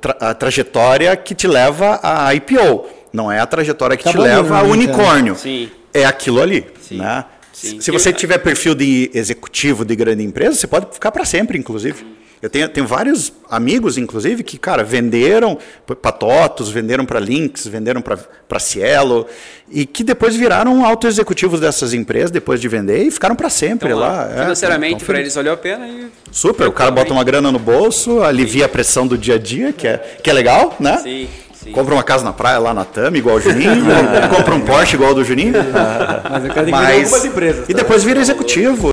tra- 0.00 0.16
a 0.20 0.34
trajetória 0.34 1.16
que 1.16 1.34
te 1.34 1.46
leva 1.46 2.00
a 2.02 2.34
IPO. 2.34 2.86
Não 3.12 3.30
é 3.30 3.38
a 3.38 3.46
trajetória 3.46 3.96
que 3.96 4.02
Tá 4.04 4.10
te 4.10 4.16
bom, 4.16 4.22
leva 4.24 4.58
a 4.58 4.62
unicórnio. 4.64 5.36
Sim. 5.36 5.70
É 5.92 6.04
aquilo 6.04 6.40
ali. 6.42 6.66
Sim. 6.80 6.96
Né? 6.98 7.24
Sim. 7.54 7.80
Se 7.80 7.90
você 7.90 8.12
tiver 8.12 8.38
perfil 8.38 8.74
de 8.74 9.10
executivo 9.14 9.84
de 9.84 9.94
grande 9.96 10.22
empresa, 10.22 10.56
você 10.56 10.66
pode 10.66 10.92
ficar 10.92 11.10
para 11.12 11.24
sempre, 11.24 11.56
inclusive. 11.56 12.04
Eu 12.42 12.50
tenho, 12.50 12.68
tenho 12.68 12.86
vários 12.86 13.32
amigos, 13.48 13.96
inclusive, 13.96 14.42
que, 14.42 14.58
cara, 14.58 14.84
venderam 14.84 15.56
para 15.86 16.12
Totos, 16.12 16.68
venderam 16.68 17.06
para 17.06 17.18
Lynx, 17.18 17.66
venderam 17.66 18.02
para 18.02 18.60
Cielo, 18.60 19.26
e 19.70 19.86
que 19.86 20.04
depois 20.04 20.36
viraram 20.36 20.84
auto-executivos 20.84 21.58
dessas 21.58 21.94
empresas, 21.94 22.30
depois 22.30 22.60
de 22.60 22.68
vender, 22.68 23.02
e 23.06 23.10
ficaram 23.10 23.34
para 23.34 23.48
sempre 23.48 23.88
Então, 23.88 23.98
lá. 23.98 24.28
É, 24.30 24.42
financeiramente, 24.42 24.98
tão 24.98 25.06
para 25.06 25.14
felizes. 25.14 25.22
eles 25.22 25.34
valeu 25.36 25.52
a 25.54 25.56
pena 25.56 25.88
e 25.88 26.08
Super, 26.30 26.68
o 26.68 26.72
cara 26.72 26.90
bota 26.90 27.14
uma 27.14 27.24
grana 27.24 27.50
no 27.50 27.58
bolso, 27.58 28.20
alivia 28.20 28.66
a 28.66 28.68
pressão 28.68 29.06
do 29.06 29.16
dia 29.16 29.36
a 29.36 29.38
dia, 29.38 29.72
que 29.72 29.86
é, 29.86 30.18
que 30.22 30.28
é 30.28 30.32
legal, 30.34 30.76
né? 30.78 30.98
Sim, 30.98 31.28
sim. 31.64 31.72
Compra 31.72 31.94
uma 31.94 32.02
casa 32.02 32.22
na 32.22 32.32
praia 32.32 32.58
lá 32.58 32.74
na 32.74 32.84
Tami, 32.84 33.18
igual 33.18 33.36
o 33.36 33.40
Juninho, 33.40 33.84
compra 34.34 34.54
um 34.54 34.60
Porsche 34.60 34.94
igual 34.96 35.12
o 35.12 35.14
do 35.14 35.24
Juninho. 35.24 35.54
Mas 36.30 36.44
eu 36.44 36.50
quero 36.50 36.70
Mas, 36.70 37.04
algumas 37.04 37.24
empresas. 37.24 37.68
e 37.68 37.72
tá? 37.72 37.78
depois 37.78 38.04
vira 38.04 38.20
executivo. 38.20 38.92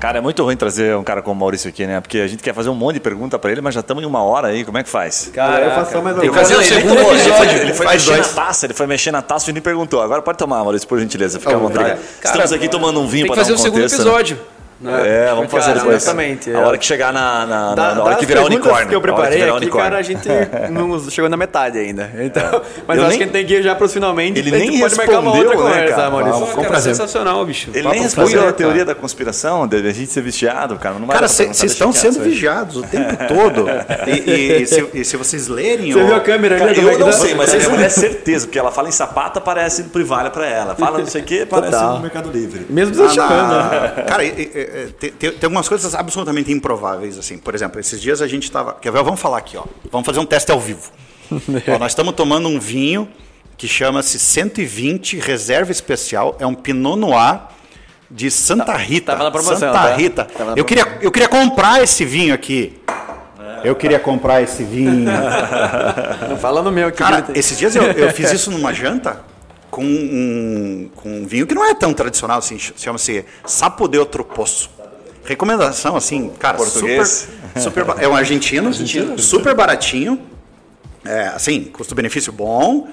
Cara, 0.00 0.16
é 0.16 0.20
muito 0.22 0.42
ruim 0.42 0.56
trazer 0.56 0.96
um 0.96 1.04
cara 1.04 1.20
como 1.20 1.36
o 1.36 1.40
Maurício 1.40 1.68
aqui, 1.68 1.86
né? 1.86 2.00
Porque 2.00 2.18
a 2.20 2.26
gente 2.26 2.42
quer 2.42 2.54
fazer 2.54 2.70
um 2.70 2.74
monte 2.74 2.94
de 2.94 3.00
pergunta 3.00 3.38
pra 3.38 3.52
ele, 3.52 3.60
mas 3.60 3.74
já 3.74 3.80
estamos 3.80 4.02
em 4.02 4.06
uma 4.06 4.22
hora 4.22 4.48
aí. 4.48 4.64
Como 4.64 4.78
é 4.78 4.82
que 4.82 4.88
faz? 4.88 5.30
Cara, 5.34 5.62
eu 5.66 5.70
faço 5.72 5.92
só 5.92 6.00
mais 6.00 6.16
uma 6.16 6.22
Tem 6.22 6.30
que 6.30 6.36
fazer 6.38 6.54
o 6.56 6.60
Ele 6.62 6.64
segundo 6.74 7.00
episódio. 7.00 7.34
foi- 7.34 7.46
Ele 7.60 7.74
foi 7.74 7.86
mexer 7.86 8.06
dois. 8.14 8.34
na 8.34 8.42
taça, 8.42 8.66
ele 8.66 8.72
foi 8.74 8.86
mexer 8.86 9.10
na 9.10 9.20
taça 9.20 9.50
e 9.50 9.52
me 9.52 9.60
perguntou. 9.60 10.00
Agora 10.00 10.22
pode 10.22 10.38
tomar, 10.38 10.64
Maurício, 10.64 10.88
por 10.88 10.98
gentileza. 10.98 11.38
Fica 11.38 11.54
à 11.54 11.58
vontade. 11.58 12.00
Estamos 12.24 12.50
aqui 12.50 12.66
tomando 12.68 12.98
um 12.98 13.06
vinho 13.06 13.26
Tem 13.26 13.30
que 13.32 13.36
para 13.36 13.42
dar 13.42 13.42
fazer 13.42 13.52
um 13.52 13.56
o 13.56 13.58
segundo 13.58 13.82
contexto, 13.82 13.98
né? 14.38 14.59
Né? 14.80 15.26
É, 15.26 15.30
vamos 15.34 15.50
fazer 15.50 15.66
Cara, 15.68 15.78
depois. 15.80 15.96
exatamente. 16.02 16.52
A 16.54 16.58
hora 16.60 16.78
que 16.78 16.84
chegar 16.86 17.12
na, 17.12 17.46
na, 17.46 17.74
Da- 17.74 17.94
na 17.94 18.02
hora 18.04 18.14
que 18.16 18.26
virar 18.26 18.44
unicórnio. 18.44 18.88
que 18.88 18.94
eu 18.94 19.00
preparei 19.00 19.38
virar 19.38 19.48
aqui, 19.52 19.56
unicórnio. 19.64 19.84
cara, 19.90 19.98
a 19.98 20.02
gente 20.02 20.28
não 20.70 21.10
chegou 21.10 21.28
na 21.28 21.36
metade 21.36 21.78
ainda. 21.78 22.10
Então, 22.18 22.62
mas 22.88 22.98
Eu 22.98 23.04
acho 23.04 23.10
nem- 23.10 23.18
que 23.18 23.22
a 23.22 23.26
gente 23.26 23.32
tem 23.32 23.46
que 23.46 23.54
ir 23.56 23.62
já 23.62 23.74
pros 23.74 23.92
finalmente. 23.92 24.38
Ele 24.38 24.50
nem 24.50 24.80
pode 24.80 24.96
marcar 24.96 25.18
uma 25.20 25.32
respondeu, 25.32 25.48
outra 25.50 25.64
né, 25.64 25.70
conversa, 25.74 25.96
cara? 25.96 26.10
Maurício. 26.10 26.46
Pô, 26.46 26.62
cara, 26.62 26.80
sensacional, 26.80 27.44
bicho. 27.44 27.70
Ele 27.72 27.82
Papo 27.82 27.94
nem 27.94 28.02
respondeu 28.02 28.48
a 28.48 28.52
teoria 28.52 28.84
da 28.84 28.94
conspiração, 28.94 29.66
de 29.66 29.76
a 29.76 29.92
gente 29.92 30.10
ser 30.12 30.22
vigiado, 30.22 30.76
cara. 30.76 30.98
Não 30.98 31.06
vai 31.06 31.14
Cara, 31.16 31.28
vocês 31.28 31.62
estão 31.62 31.92
sendo 31.92 32.20
vigiados 32.20 32.76
o 32.76 32.82
tempo 32.82 33.16
todo. 33.28 33.66
E, 34.06 34.66
se, 34.66 34.86
e 34.94 35.04
se 35.04 35.16
vocês 35.16 35.48
lerem. 35.48 35.92
Você 35.92 36.04
viu 36.04 36.14
a 36.14 36.20
câmera 36.20 36.54
ali? 36.56 36.64
Cara, 36.74 36.78
é 36.80 36.84
eu 36.94 36.96
que 36.98 37.04
não 37.04 37.12
sei, 37.12 37.34
mas 37.34 37.52
a 37.52 37.56
minha 37.56 37.68
mulher 37.70 37.86
é 37.86 37.88
certeza, 37.90 38.46
porque 38.46 38.58
ela 38.58 38.70
fala 38.72 38.88
em 38.88 38.92
sapata, 38.92 39.40
parece 39.40 39.84
privada 39.84 40.30
pra 40.30 40.46
ela. 40.46 40.74
Fala 40.74 40.98
não 40.98 41.06
sei 41.06 41.20
o 41.22 41.24
que, 41.24 41.44
parece 41.46 41.76
no 41.82 42.00
Mercado 42.00 42.30
Livre. 42.30 42.66
Mesmo 42.70 42.94
Ah, 43.04 43.08
você 43.08 43.14
chamando, 43.14 43.70
né? 43.70 44.04
Cara, 44.06 44.22
e- 44.74 44.92
tem, 44.92 45.10
tem- 45.12 45.34
algumas 45.42 45.68
coisas 45.68 45.94
absolutamente 45.94 46.50
improváveis, 46.52 47.18
assim. 47.18 47.38
Por 47.38 47.54
exemplo, 47.54 47.80
esses 47.80 48.00
dias 48.00 48.20
a 48.22 48.26
gente 48.26 48.44
estava. 48.44 48.74
Quer 48.74 48.92
ver? 48.92 49.02
Vamos 49.02 49.20
falar 49.20 49.38
aqui, 49.38 49.56
ó. 49.56 49.64
Vamos 49.90 50.06
fazer 50.06 50.20
um 50.20 50.26
teste 50.26 50.50
ao 50.50 50.60
vivo. 50.60 50.90
Ó, 51.68 51.78
nós 51.78 51.92
estamos 51.92 52.14
tomando 52.14 52.48
um 52.48 52.58
vinho 52.58 53.08
que 53.56 53.68
chama-se 53.68 54.18
120 54.18 55.16
Reserva 55.18 55.70
Especial. 55.70 56.36
É 56.40 56.46
um 56.46 56.54
Pinot 56.54 56.96
Noir 56.98 57.40
de 58.10 58.30
Santa 58.30 58.74
Rita. 58.76 59.12
tava 59.12 59.24
na 59.24 59.30
promoção, 59.30 59.56
Santa 59.58 59.72
tá? 59.72 59.94
Rita. 59.94 60.26
Na 60.38 60.54
Eu 60.56 60.64
queria, 60.64 60.98
eu 61.00 61.12
queria 61.12 61.28
comprar 61.28 61.82
esse 61.82 62.04
vinho 62.04 62.34
aqui. 62.34 62.80
Eu 63.62 63.76
queria 63.76 64.00
comprar 64.00 64.42
esse 64.42 64.64
vinho. 64.64 65.04
Não 66.28 66.36
fala 66.36 66.62
no 66.62 66.72
meu 66.72 66.88
aqui. 66.88 66.98
Cara, 66.98 67.26
esses 67.34 67.56
dias 67.58 67.76
eu, 67.76 67.84
eu 67.84 68.10
fiz 68.12 68.32
isso 68.32 68.50
numa 68.50 68.72
janta 68.72 69.20
com 69.70 69.84
um, 69.84 70.90
com 70.96 71.08
um 71.20 71.26
vinho 71.26 71.46
que 71.46 71.54
não 71.54 71.64
é 71.64 71.74
tão 71.74 71.92
tradicional 71.94 72.38
assim, 72.38 72.58
ch- 72.58 72.72
chama-se 72.76 73.24
Sapo 73.46 73.86
de 73.88 73.98
Outro 73.98 74.24
Poço. 74.24 74.70
Recomendação, 75.24 75.96
assim, 75.96 76.30
cara, 76.38 76.56
Português? 76.56 77.28
super, 77.54 77.84
super 77.84 78.02
é 78.02 78.08
um 78.08 78.14
argentino, 78.14 78.72
super 79.18 79.54
baratinho, 79.54 80.20
é, 81.04 81.28
assim, 81.28 81.64
custo-benefício 81.64 82.32
bom. 82.32 82.88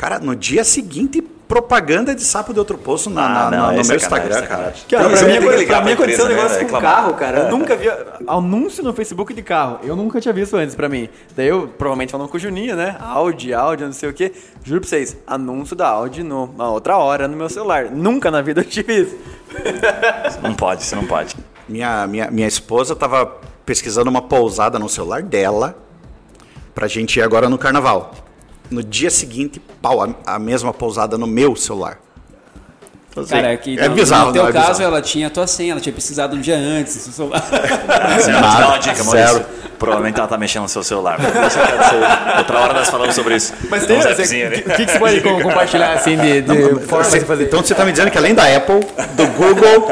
Cara, 0.00 0.18
no 0.18 0.34
dia 0.34 0.64
seguinte, 0.64 1.20
propaganda 1.20 2.14
de 2.14 2.22
Sapo 2.22 2.54
de 2.54 2.58
Outro 2.58 2.78
Poço 2.78 3.10
na, 3.10 3.28
na- 3.28 3.46
Ah, 3.46 3.50
não, 3.50 3.58
na- 3.58 3.66
no 3.66 3.72
meu 3.72 3.80
é 3.80 3.84
sacanagem, 3.84 3.98
Instagram, 3.98 4.30
cara. 4.30 4.40
sacanagem. 4.48 4.84
Cara, 4.88 5.08
Tem 5.08 5.16
pra 5.18 5.26
mim, 5.26 5.32
ligar 5.58 5.66
pra 5.66 5.76
pra 5.76 5.84
mim 5.84 5.92
aconteceu 5.92 6.24
um 6.24 6.28
negócio 6.28 6.50
né, 6.52 6.56
com 6.56 6.62
reclamar. 6.64 6.94
carro, 6.94 7.14
cara. 7.14 7.38
Eu 7.40 7.50
nunca 7.50 7.76
vi 7.76 7.90
anúncio 8.26 8.82
no 8.82 8.94
Facebook 8.94 9.34
de 9.34 9.42
carro. 9.42 9.78
Eu 9.82 9.94
nunca 9.94 10.18
tinha 10.22 10.32
visto 10.32 10.56
antes 10.56 10.74
pra 10.74 10.88
mim. 10.88 11.06
Daí 11.36 11.48
eu, 11.48 11.68
provavelmente 11.68 12.12
falando 12.12 12.28
com 12.30 12.36
o 12.38 12.40
Juninho, 12.40 12.74
né? 12.76 12.96
Audi, 12.98 13.52
Audi, 13.52 13.84
não 13.84 13.92
sei 13.92 14.08
o 14.08 14.14
quê. 14.14 14.32
Juro 14.64 14.80
pra 14.80 14.88
vocês, 14.88 15.18
anúncio 15.26 15.76
da 15.76 15.88
Audi 15.88 16.22
numa 16.22 16.70
outra 16.70 16.96
hora 16.96 17.28
no 17.28 17.36
meu 17.36 17.50
celular. 17.50 17.84
Nunca 17.90 18.30
na 18.30 18.40
vida 18.40 18.62
eu 18.62 18.64
tive 18.64 19.02
isso. 19.02 19.16
Não 20.42 20.54
pode, 20.54 20.82
você 20.82 20.96
não 20.96 21.04
pode. 21.04 21.36
Minha, 21.68 22.06
minha, 22.06 22.30
minha 22.30 22.48
esposa 22.48 22.94
estava 22.94 23.26
pesquisando 23.66 24.08
uma 24.08 24.22
pousada 24.22 24.78
no 24.78 24.88
celular 24.88 25.22
dela 25.22 25.76
pra 26.74 26.86
gente 26.88 27.18
ir 27.18 27.22
agora 27.22 27.48
no 27.50 27.58
carnaval. 27.58 28.12
No 28.70 28.82
dia 28.82 29.10
seguinte, 29.10 29.60
pau, 29.82 30.02
a, 30.02 30.08
a 30.34 30.38
mesma 30.38 30.72
pousada 30.72 31.18
no 31.18 31.26
meu 31.26 31.56
celular. 31.56 31.98
Assim, 33.16 33.26
Cara, 33.30 33.52
é 33.52 33.56
que 33.56 33.76
é 33.76 33.88
no, 33.88 33.94
bizarro, 33.96 34.26
no 34.28 34.32
teu 34.32 34.42
não, 34.44 34.50
é 34.50 34.52
caso 34.52 34.68
bizarro. 34.68 34.84
ela 34.84 35.02
tinha 35.02 35.26
a 35.26 35.30
tua 35.30 35.44
senha, 35.48 35.72
ela 35.72 35.80
tinha 35.80 35.92
precisado 35.92 36.36
um 36.36 36.40
dia 36.40 36.56
antes. 36.56 36.92
celular. 36.92 37.40
Te 37.42 38.30
dá 38.30 38.68
uma 38.68 38.78
dica, 38.78 39.02
Maurício. 39.02 39.32
Zero. 39.32 39.44
Provavelmente 39.80 40.18
ela 40.18 40.28
tá 40.28 40.36
mexendo 40.38 40.62
no 40.64 40.68
seu 40.68 40.84
celular. 40.84 41.18
Outra 42.38 42.58
hora 42.60 42.72
nós 42.74 42.88
falamos 42.88 43.14
sobre 43.14 43.34
isso. 43.34 43.52
Mas 43.68 43.84
tem, 43.86 43.96
um 43.96 44.02
você- 44.02 44.14
zapzinho 44.14 44.46
ali. 44.46 44.58
o 44.60 44.62
que, 44.76 44.84
que 44.86 44.92
você 44.92 44.98
pode 44.98 45.20
com- 45.22 45.40
compartilhar 45.42 45.94
assim 45.94 46.16
de, 46.18 46.42
de 46.42 46.80
formas 46.86 47.08
Você- 47.08 47.18
de 47.20 47.24
fazer? 47.24 47.44
Então 47.44 47.64
você 47.64 47.72
está 47.72 47.84
me 47.84 47.90
dizendo 47.90 48.10
que 48.10 48.18
além 48.18 48.34
da 48.34 48.44
Apple, 48.44 48.78
do 49.14 49.26
Google, 49.28 49.88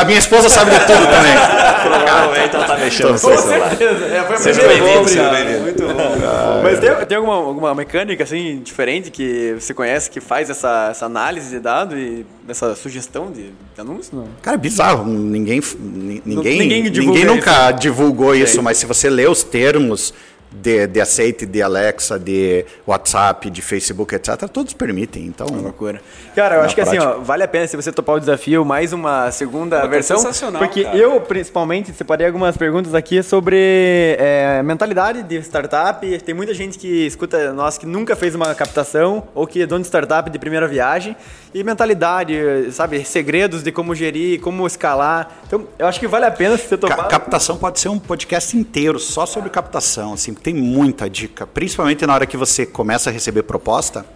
a 0.00 0.04
minha 0.04 0.18
esposa 0.18 0.48
sabe 0.48 0.70
de 0.72 0.78
tudo 0.80 1.06
também. 1.06 1.34
Provavelmente 1.82 2.54
ela 2.56 2.64
tá 2.66 2.76
mexendo 2.78 3.12
no 3.12 3.18
seu 3.18 3.36
celular. 3.38 3.72
É, 3.72 4.24
foi 4.24 4.36
Seja 4.38 4.68
bem-vindo, 4.68 5.08
seja 5.08 5.28
bem-vindo. 5.30 5.60
Muito 5.60 5.82
bom. 5.86 6.60
Mas 6.62 6.78
tem, 6.78 7.06
tem 7.06 7.16
alguma, 7.18 7.34
alguma 7.36 7.74
mecânica 7.74 8.24
assim 8.24 8.60
diferente 8.62 9.10
que 9.10 9.54
você 9.58 9.72
conhece 9.74 10.10
que 10.10 10.20
faz 10.20 10.50
essa, 10.50 10.88
essa 10.90 11.06
análise 11.06 11.50
de 11.50 11.60
dado 11.60 11.96
e 11.98 12.24
essa 12.48 12.74
sugestão 12.74 13.30
de, 13.30 13.44
de 13.74 13.80
anúncio? 13.80 14.16
Não. 14.16 14.28
Cara, 14.42 14.54
é 14.56 14.58
bizarro. 14.58 15.04
Ninguém, 15.06 15.60
ni- 15.78 16.22
ninguém, 16.24 16.58
ninguém 16.58 16.82
ninguém, 16.82 16.90
divulga 16.92 17.24
nunca 17.24 17.70
divulgou 17.72 18.34
isso, 18.34 18.62
mas 18.62 18.78
se 18.78 18.86
você 18.86 19.08
lê 19.10 19.26
os 19.26 19.42
termos 19.42 20.12
de, 20.50 20.86
de 20.86 21.00
aceite 21.00 21.44
de 21.46 21.60
Alexa, 21.62 22.18
de 22.18 22.64
WhatsApp, 22.86 23.50
de 23.50 23.60
Facebook, 23.62 24.14
etc., 24.14 24.48
todos 24.52 24.72
permitem. 24.72 25.26
Então, 25.26 25.46
Loucura. 25.46 26.00
Cara, 26.34 26.56
eu 26.56 26.62
acho 26.62 26.74
que 26.74 26.80
assim, 26.80 26.96
prática. 26.96 27.18
ó, 27.18 27.22
vale 27.22 27.42
a 27.42 27.48
pena 27.48 27.66
se 27.66 27.76
você 27.76 27.92
topar 27.92 28.16
o 28.16 28.20
desafio, 28.20 28.64
mais 28.64 28.92
uma 28.92 29.30
segunda 29.30 29.80
tá 29.80 29.86
versão. 29.86 30.16
sensacional, 30.16 30.62
Porque 30.62 30.84
cara. 30.84 30.96
eu, 30.96 31.20
principalmente, 31.20 31.92
separei 31.92 32.26
algumas 32.26 32.56
perguntas 32.56 32.94
aqui 32.94 33.22
sobre 33.22 34.16
é, 34.18 34.62
mentalidade 34.62 35.22
de 35.22 35.36
startup. 35.42 36.18
Tem 36.20 36.34
muita 36.34 36.54
gente 36.54 36.78
que 36.78 37.06
escuta 37.06 37.52
nós 37.52 37.76
que 37.78 37.86
nunca 37.86 38.14
fez 38.16 38.34
uma 38.34 38.54
captação 38.54 39.28
ou 39.34 39.46
que 39.46 39.62
é 39.62 39.66
dono 39.66 39.80
de 39.82 39.86
startup 39.88 40.30
de 40.30 40.38
primeira 40.38 40.66
viagem. 40.66 41.16
E 41.54 41.64
mentalidade, 41.64 42.36
sabe, 42.72 43.02
segredos 43.04 43.62
de 43.62 43.72
como 43.72 43.94
gerir, 43.94 44.38
como 44.40 44.66
escalar. 44.66 45.38
Então, 45.46 45.66
eu 45.78 45.86
acho 45.86 45.98
que 45.98 46.06
vale 46.06 46.26
a 46.26 46.30
pena 46.30 46.56
se 46.58 46.68
você 46.68 46.76
Ca- 46.76 46.88
topar. 46.88 47.08
captação 47.08 47.56
pode 47.56 47.80
ser 47.80 47.88
um 47.88 47.98
podcast 47.98 48.54
inteiro 48.56 48.98
só 48.98 49.24
sobre 49.24 49.48
captação, 49.48 50.12
assim, 50.12 50.34
tem 50.42 50.54
muita 50.54 51.08
dica, 51.08 51.46
principalmente 51.46 52.06
na 52.06 52.14
hora 52.14 52.26
que 52.26 52.36
você 52.36 52.64
começa 52.64 53.10
a 53.10 53.12
receber 53.12 53.42
proposta, 53.42 54.06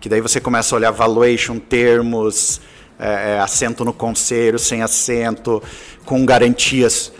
que 0.00 0.08
daí 0.08 0.20
você 0.20 0.40
começa 0.40 0.74
a 0.74 0.76
olhar 0.76 0.90
valuation, 0.90 1.58
termos, 1.58 2.60
é, 2.98 3.34
é, 3.34 3.40
assento 3.40 3.84
no 3.84 3.92
conselho, 3.92 4.58
sem 4.58 4.82
assento, 4.82 5.62
com 6.04 6.24
garantias 6.24 7.12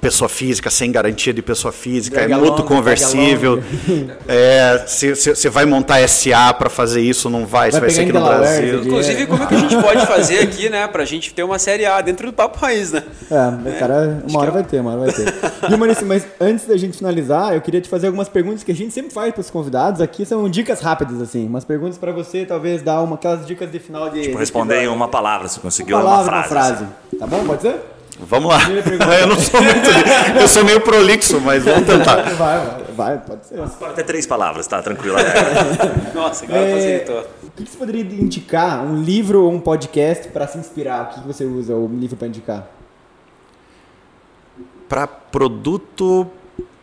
pessoa 0.00 0.28
física, 0.28 0.70
sem 0.70 0.92
garantia 0.92 1.32
de 1.32 1.42
pessoa 1.42 1.72
física, 1.72 2.20
é 2.20 2.36
longo, 2.36 2.62
conversível, 2.62 3.62
é, 4.28 4.84
você 4.86 5.48
vai 5.50 5.64
montar 5.66 6.06
SA 6.08 6.52
para 6.54 6.68
fazer 6.70 7.00
isso, 7.00 7.28
não 7.30 7.46
vai, 7.46 7.70
Vai 7.70 7.72
você 7.72 7.80
vai 7.80 7.90
ser 7.90 8.06
pegar 8.06 8.18
aqui 8.20 8.28
no 8.30 8.38
Brasil. 8.38 8.80
de- 8.80 8.88
Inclusive, 8.88 9.26
como 9.26 9.42
é 9.42 9.46
que 9.46 9.54
a 9.54 9.58
gente 9.58 9.76
pode 9.82 10.06
fazer 10.06 10.38
aqui, 10.40 10.68
né? 10.68 10.86
Pra 10.88 11.04
gente 11.04 11.32
ter 11.34 11.42
uma 11.42 11.58
série 11.58 11.84
A 11.86 12.00
dentro 12.00 12.26
do 12.26 12.32
Papo 12.32 12.58
Raiz, 12.58 12.92
né? 12.92 13.02
É, 13.30 13.70
cara, 13.78 14.22
uma 14.28 14.40
hora 14.40 14.50
vai 14.50 14.62
ter, 14.62 14.80
uma 14.80 14.92
hora 14.92 15.10
vai 15.10 15.12
ter. 15.12 15.34
E, 15.72 15.76
Maurício, 15.76 16.06
mas 16.06 16.26
antes 16.40 16.66
da 16.66 16.76
gente 16.76 16.98
finalizar, 16.98 17.54
eu 17.54 17.60
queria 17.60 17.80
te 17.80 17.88
fazer 17.88 18.06
algumas 18.06 18.28
perguntas 18.28 18.62
que 18.62 18.72
a 18.72 18.74
gente 18.74 18.92
sempre 18.92 19.12
faz 19.12 19.32
para 19.32 19.40
os 19.40 19.50
convidados. 19.50 20.00
Aqui 20.00 20.24
são 20.24 20.48
dicas 20.48 20.80
rápidas, 20.80 21.20
assim. 21.20 21.46
Umas 21.46 21.64
perguntas 21.64 21.98
para 21.98 22.12
você, 22.12 22.44
talvez, 22.44 22.82
dar 22.82 23.00
uma, 23.02 23.16
aquelas 23.16 23.46
dicas 23.46 23.70
de 23.70 23.78
final 23.78 24.08
de. 24.10 24.20
Tipo, 24.22 24.34
de 24.34 24.38
responder 24.38 24.82
em 24.84 24.88
uma 24.88 25.08
palavra, 25.08 25.48
se 25.48 25.58
conseguiu 25.60 25.96
uma 25.96 26.04
uma 26.04 26.10
palavra, 26.10 26.36
uma 26.36 26.42
frase. 26.44 26.76
frase. 26.76 26.86
Tá 27.18 27.26
bom? 27.26 27.44
Pode 27.44 27.62
ser? 27.62 27.76
Vamos 28.18 28.50
lá. 28.50 28.58
Eu 29.20 29.26
não 29.26 29.38
sou 29.38 29.60
muito. 29.62 29.90
Eu 30.40 30.48
sou 30.48 30.64
meio 30.64 30.80
prolixo, 30.80 31.40
mas 31.40 31.62
vamos 31.64 31.86
tentar. 31.86 32.22
Vai, 32.22 32.34
vai, 32.34 32.84
vai, 32.96 33.18
pode 33.18 33.46
ser. 33.46 33.58
Ter 33.94 34.04
três 34.04 34.26
palavras, 34.26 34.66
tá? 34.66 34.80
Tranquilo. 34.82 35.16
Nossa, 36.14 36.44
agora 36.44 36.60
É, 36.60 36.74
facilitou. 36.74 37.30
o 37.44 37.50
que 37.50 37.70
você 37.70 37.76
poderia 37.78 38.02
indicar? 38.02 38.84
Um 38.84 39.02
livro 39.02 39.42
ou 39.44 39.52
um 39.52 39.60
podcast 39.60 40.28
para 40.28 40.46
se 40.46 40.56
inspirar? 40.58 41.04
O 41.04 41.06
que 41.14 41.20
que 41.20 41.26
você 41.26 41.44
usa 41.44 41.74
o 41.74 41.86
livro 41.88 42.16
para 42.16 42.28
indicar? 42.28 42.66
Para 44.88 45.06
produto 45.06 46.26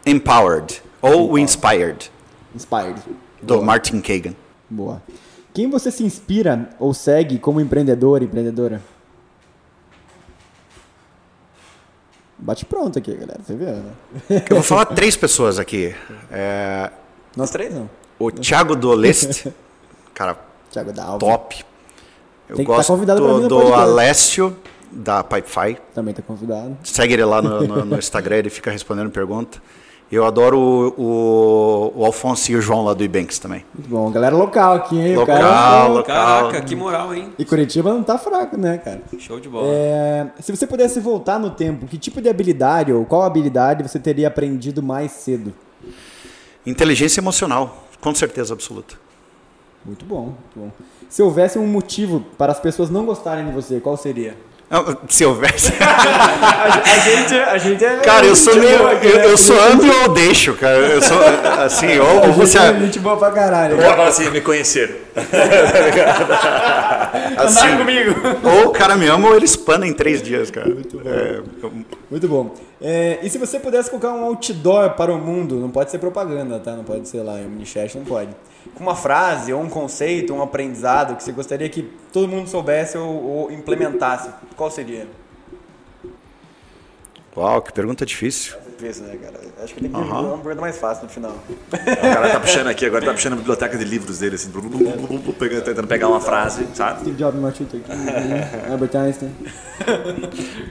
empowered 0.05 0.81
ou 1.01 1.37
inspired, 1.39 2.11
Inspired. 2.55 3.01
do 3.41 3.61
Martin 3.61 4.01
Kagan. 4.01 4.33
Boa. 4.69 5.01
Quem 5.53 5.69
você 5.69 5.89
se 5.91 6.03
inspira 6.03 6.69
ou 6.79 6.93
segue 6.93 7.37
como 7.39 7.61
empreendedor, 7.61 8.21
empreendedora? 8.23 8.81
Bate 12.37 12.65
pronto 12.65 12.97
aqui, 12.99 13.13
galera. 13.13 13.39
Você 13.45 13.55
vê, 13.55 13.65
né? 13.65 13.91
Eu 14.49 14.55
vou 14.57 14.63
falar 14.63 14.85
três 14.85 15.15
pessoas 15.15 15.59
aqui. 15.59 15.95
É, 16.31 16.89
Nós 17.37 17.49
três 17.51 17.73
não. 17.73 17.89
o 18.19 18.31
Thiago 18.31 18.75
do 18.75 18.91
Leste, 18.93 19.53
cara, 20.13 20.37
Thiago 20.71 20.91
da 20.91 21.03
Alva. 21.05 21.19
top. 21.19 21.63
Eu 22.49 22.57
Tem 22.57 22.65
que 22.65 22.71
tá 22.71 22.75
gosto 22.77 22.91
convidado 22.93 23.21
vir 23.21 23.27
no 23.43 23.47
do 23.47 23.55
podcast. 23.55 23.81
Alessio, 23.81 24.57
da 24.91 25.23
Pipefy. 25.23 25.77
Também 25.93 26.13
tá 26.13 26.21
convidado. 26.21 26.77
Segue 26.83 27.13
ele 27.13 27.23
lá 27.25 27.41
no, 27.41 27.61
no- 27.65 27.85
no 27.85 27.97
Instagram, 27.97 28.35
ele 28.37 28.49
fica 28.49 28.69
respondendo 28.69 29.09
pergunta. 29.09 29.61
Eu 30.15 30.25
adoro 30.25 30.59
o, 30.59 31.01
o, 31.01 31.93
o 32.01 32.05
Alfonso 32.05 32.51
e 32.51 32.55
o 32.55 32.61
João 32.61 32.85
lá 32.85 32.93
do 32.93 33.03
Ibanks 33.03 33.39
também. 33.39 33.65
Muito 33.73 33.89
bom. 33.89 34.11
Galera 34.11 34.35
local 34.35 34.75
aqui, 34.75 34.95
hein? 34.99 35.17
O 35.17 35.21
Local, 35.21 35.37
cara- 35.39 35.87
local. 35.87 36.03
Caraca, 36.03 36.61
que 36.61 36.75
moral, 36.75 37.15
hein? 37.15 37.33
E 37.39 37.43
Curitiba 37.43 37.91
não 37.91 38.03
tá 38.03 38.19
fraco, 38.19 38.55
né, 38.55 38.77
cara? 38.77 39.01
Show 39.17 39.39
de 39.39 39.49
bola. 39.49 39.65
É, 39.67 40.27
se 40.39 40.55
você 40.55 40.67
pudesse 40.67 40.99
voltar 40.99 41.39
no 41.39 41.49
tempo, 41.49 41.87
que 41.87 41.97
tipo 41.97 42.21
de 42.21 42.29
habilidade 42.29 42.93
ou 42.93 43.03
qual 43.05 43.23
habilidade 43.23 43.81
você 43.81 43.97
teria 43.97 44.27
aprendido 44.27 44.83
mais 44.83 45.13
cedo? 45.13 45.51
Inteligência 46.63 47.19
emocional, 47.19 47.83
com 47.99 48.13
certeza 48.13 48.53
absoluta. 48.53 48.93
Muito 49.83 50.05
bom, 50.05 50.25
muito 50.25 50.37
bom. 50.55 50.71
Se 51.09 51.23
houvesse 51.23 51.57
um 51.57 51.65
motivo 51.65 52.23
para 52.37 52.51
as 52.51 52.59
pessoas 52.59 52.91
não 52.91 53.03
gostarem 53.03 53.45
de 53.47 53.51
você, 53.51 53.79
qual 53.79 53.97
seria? 53.97 54.37
Se 55.07 55.23
houvesse. 55.25 55.71
A 55.83 56.99
gente, 56.99 57.35
a 57.35 57.57
gente 57.57 57.85
é. 57.85 57.97
Cara, 57.97 58.25
eu 58.25 58.35
sou 58.35 58.55
meio. 58.55 58.77
boa 58.79 58.93
Eu, 58.93 59.17
né? 59.17 59.25
eu 59.27 59.37
sou 59.37 59.59
ando 59.61 59.85
ou 60.01 60.09
deixo, 60.09 60.53
cara. 60.55 60.77
Eu 60.77 61.01
sou 61.01 61.17
assim, 61.63 61.99
ou, 61.99 62.27
ou 62.27 62.33
você. 62.33 62.57
é 62.57 62.73
gente 62.79 62.99
boa 62.99 63.15
pra 63.17 63.29
caralho. 63.31 63.77
Ou 63.77 64.01
assim, 64.03 64.29
me 64.31 64.41
conheceram. 64.41 64.95
Assim, 67.37 67.77
comigo. 67.77 68.15
ou 68.43 68.69
o 68.69 68.71
cara 68.71 68.95
me 68.95 69.07
ama 69.07 69.29
ou 69.29 69.35
ele 69.35 69.45
espana 69.45 69.87
em 69.87 69.93
três 69.93 70.21
dias, 70.21 70.49
cara. 70.49 70.69
É, 71.05 71.41
eu- 71.61 71.71
Muito 72.09 72.27
bom. 72.27 72.53
É, 72.81 73.19
e 73.21 73.29
se 73.29 73.37
você 73.37 73.59
pudesse 73.59 73.89
colocar 73.89 74.11
um 74.11 74.23
outdoor 74.25 74.91
para 74.91 75.11
o 75.11 75.17
mundo, 75.17 75.55
não 75.55 75.69
pode 75.69 75.91
ser 75.91 75.99
propaganda, 75.99 76.59
tá? 76.59 76.71
Não 76.75 76.83
pode 76.83 77.07
ser 77.07 77.21
lá 77.21 77.39
em 77.39 77.45
Omnichat, 77.45 77.97
não 77.97 78.05
pode. 78.05 78.29
Com 78.75 78.83
uma 78.83 78.95
frase, 78.95 79.53
ou 79.53 79.61
um 79.61 79.69
conceito, 79.69 80.33
um 80.33 80.41
aprendizado 80.41 81.15
que 81.15 81.23
você 81.23 81.31
gostaria 81.31 81.67
que 81.69 81.83
todo 82.11 82.27
mundo 82.27 82.49
soubesse 82.49 82.97
ou, 82.97 83.23
ou 83.23 83.51
implementasse, 83.51 84.29
qual 84.55 84.71
seria? 84.71 85.07
Uau, 87.35 87.61
que 87.61 87.73
pergunta 87.73 88.05
difícil. 88.05 88.55
Isso, 88.81 89.01
né, 89.03 89.15
cara? 89.15 89.39
Acho 89.63 89.73
que 89.73 89.79
tem 89.81 89.89
que 89.89 89.97
ir 89.97 90.01
uma 90.01 90.37
pergunta 90.39 90.59
mais 90.61 90.77
fácil 90.77 91.03
no 91.05 91.09
final. 91.09 91.31
O 91.71 92.01
cara 92.01 92.29
tá 92.31 92.39
puxando 92.39 92.67
aqui, 92.67 92.85
agora 92.85 93.05
tá 93.05 93.13
puxando 93.13 93.33
a 93.33 93.35
biblioteca 93.37 93.77
de 93.77 93.85
livros 93.85 94.19
dele, 94.19 94.35
assim, 94.35 94.49
blu, 94.49 94.61
blu, 94.61 94.77
blu, 94.77 94.91
blu, 95.07 95.19
blu, 95.19 95.33
pegando- 95.33 95.63
tentando 95.63 95.87
pegar 95.87 96.09
uma 96.09 96.19
frase, 96.19 96.67
sabe? 96.73 96.99
Steve 97.01 97.15
Jobs, 97.15 97.39
Martin 97.39 97.63
Luther 97.63 97.79
King, 97.81 98.03
Albert 98.69 98.95
Einstein. 98.97 99.31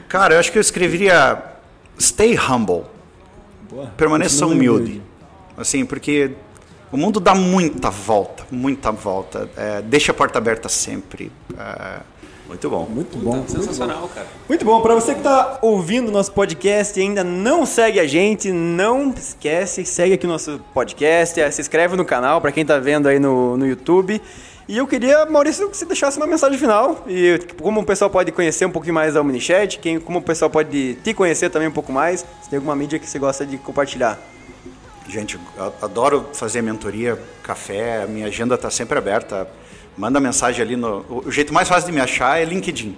Cara, 0.09 0.35
eu 0.35 0.41
acho 0.41 0.53
que 0.53 0.59
eu 0.59 0.61
escreveria 0.61 1.43
Stay 1.99 2.37
humble. 2.37 2.83
Boa. 3.71 3.87
Permaneça 3.97 4.47
humilde. 4.47 5.01
Assim, 5.57 5.85
porque 5.87 6.33
o 6.93 6.97
mundo 6.99 7.19
dá 7.19 7.35
muita 7.35 7.89
volta, 7.89 8.45
muita 8.51 8.93
volta. 8.93 9.49
É, 9.57 9.81
deixa 9.81 10.13
a 10.13 10.15
porta 10.15 10.39
aberta 10.39 10.69
sempre. 10.69 11.33
É, 11.59 12.01
Muito 12.47 12.69
bom. 12.69 12.87
Muito 12.87 13.17
bom. 13.17 13.45
Sensacional, 13.49 14.11
cara. 14.15 14.27
Muito 14.47 14.63
bom, 14.63 14.83
para 14.83 14.95
você 14.95 15.15
que 15.15 15.21
está 15.21 15.59
ouvindo 15.63 16.09
o 16.09 16.13
nosso 16.13 16.31
podcast 16.33 17.01
e 17.01 17.03
ainda 17.03 17.25
não 17.25 17.65
segue 17.65 17.99
a 17.99 18.07
gente, 18.07 18.53
não 18.53 19.11
esquece, 19.11 19.87
segue 19.87 20.15
aqui 20.15 20.27
o 20.27 20.29
nosso 20.29 20.61
podcast, 20.75 21.41
se 21.51 21.61
inscreve 21.63 21.97
no 21.97 22.05
canal 22.05 22.43
para 22.43 22.53
quem 22.53 22.61
está 22.61 22.79
vendo 22.79 23.09
aí 23.09 23.19
no, 23.19 23.57
no 23.57 23.67
YouTube. 23.67 24.21
E 24.69 24.77
eu 24.77 24.87
queria, 24.87 25.25
Maurício, 25.25 25.69
que 25.71 25.77
você 25.77 25.87
deixasse 25.87 26.19
uma 26.19 26.27
mensagem 26.27 26.59
final 26.59 27.05
e 27.09 27.39
tipo, 27.39 27.63
como 27.63 27.81
o 27.81 27.85
pessoal 27.85 28.11
pode 28.11 28.31
conhecer 28.33 28.67
um 28.67 28.71
pouquinho 28.71 28.95
mais 28.95 29.15
da 29.15 29.21
Omnichat, 29.21 29.79
quem, 29.79 29.99
como 29.99 30.19
o 30.19 30.23
pessoal 30.23 30.51
pode 30.51 30.95
te 31.03 31.15
conhecer 31.15 31.49
também 31.49 31.69
um 31.69 31.73
pouco 31.73 31.91
mais, 31.91 32.21
se 32.43 32.51
tem 32.51 32.59
alguma 32.59 32.77
mídia 32.77 32.99
que 32.99 33.09
você 33.09 33.19
gosta 33.19 33.47
de 33.47 33.57
compartilhar. 33.57 34.19
Gente, 35.09 35.39
adoro 35.83 36.31
fazer 36.33 36.63
mentoria, 36.63 37.21
café, 37.43 38.07
minha 38.07 38.27
agenda 38.27 38.55
está 38.55 38.71
sempre 38.71 38.97
aberta. 38.97 39.49
Manda 39.97 40.21
mensagem 40.21 40.63
ali 40.63 40.77
no. 40.77 41.05
O 41.27 41.31
jeito 41.31 41.53
mais 41.53 41.69
fácil 41.69 41.87
de 41.87 41.93
me 41.93 42.01
achar 42.01 42.41
é 42.41 42.45
LinkedIn. 42.45 42.97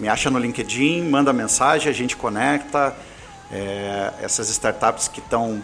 Me 0.00 0.08
acha 0.08 0.30
no 0.30 0.38
LinkedIn, 0.38 1.02
manda 1.08 1.32
mensagem, 1.32 1.88
a 1.90 1.94
gente 1.94 2.16
conecta. 2.16 2.96
É, 3.52 4.12
essas 4.22 4.48
startups 4.48 5.06
que 5.08 5.20
estão 5.20 5.62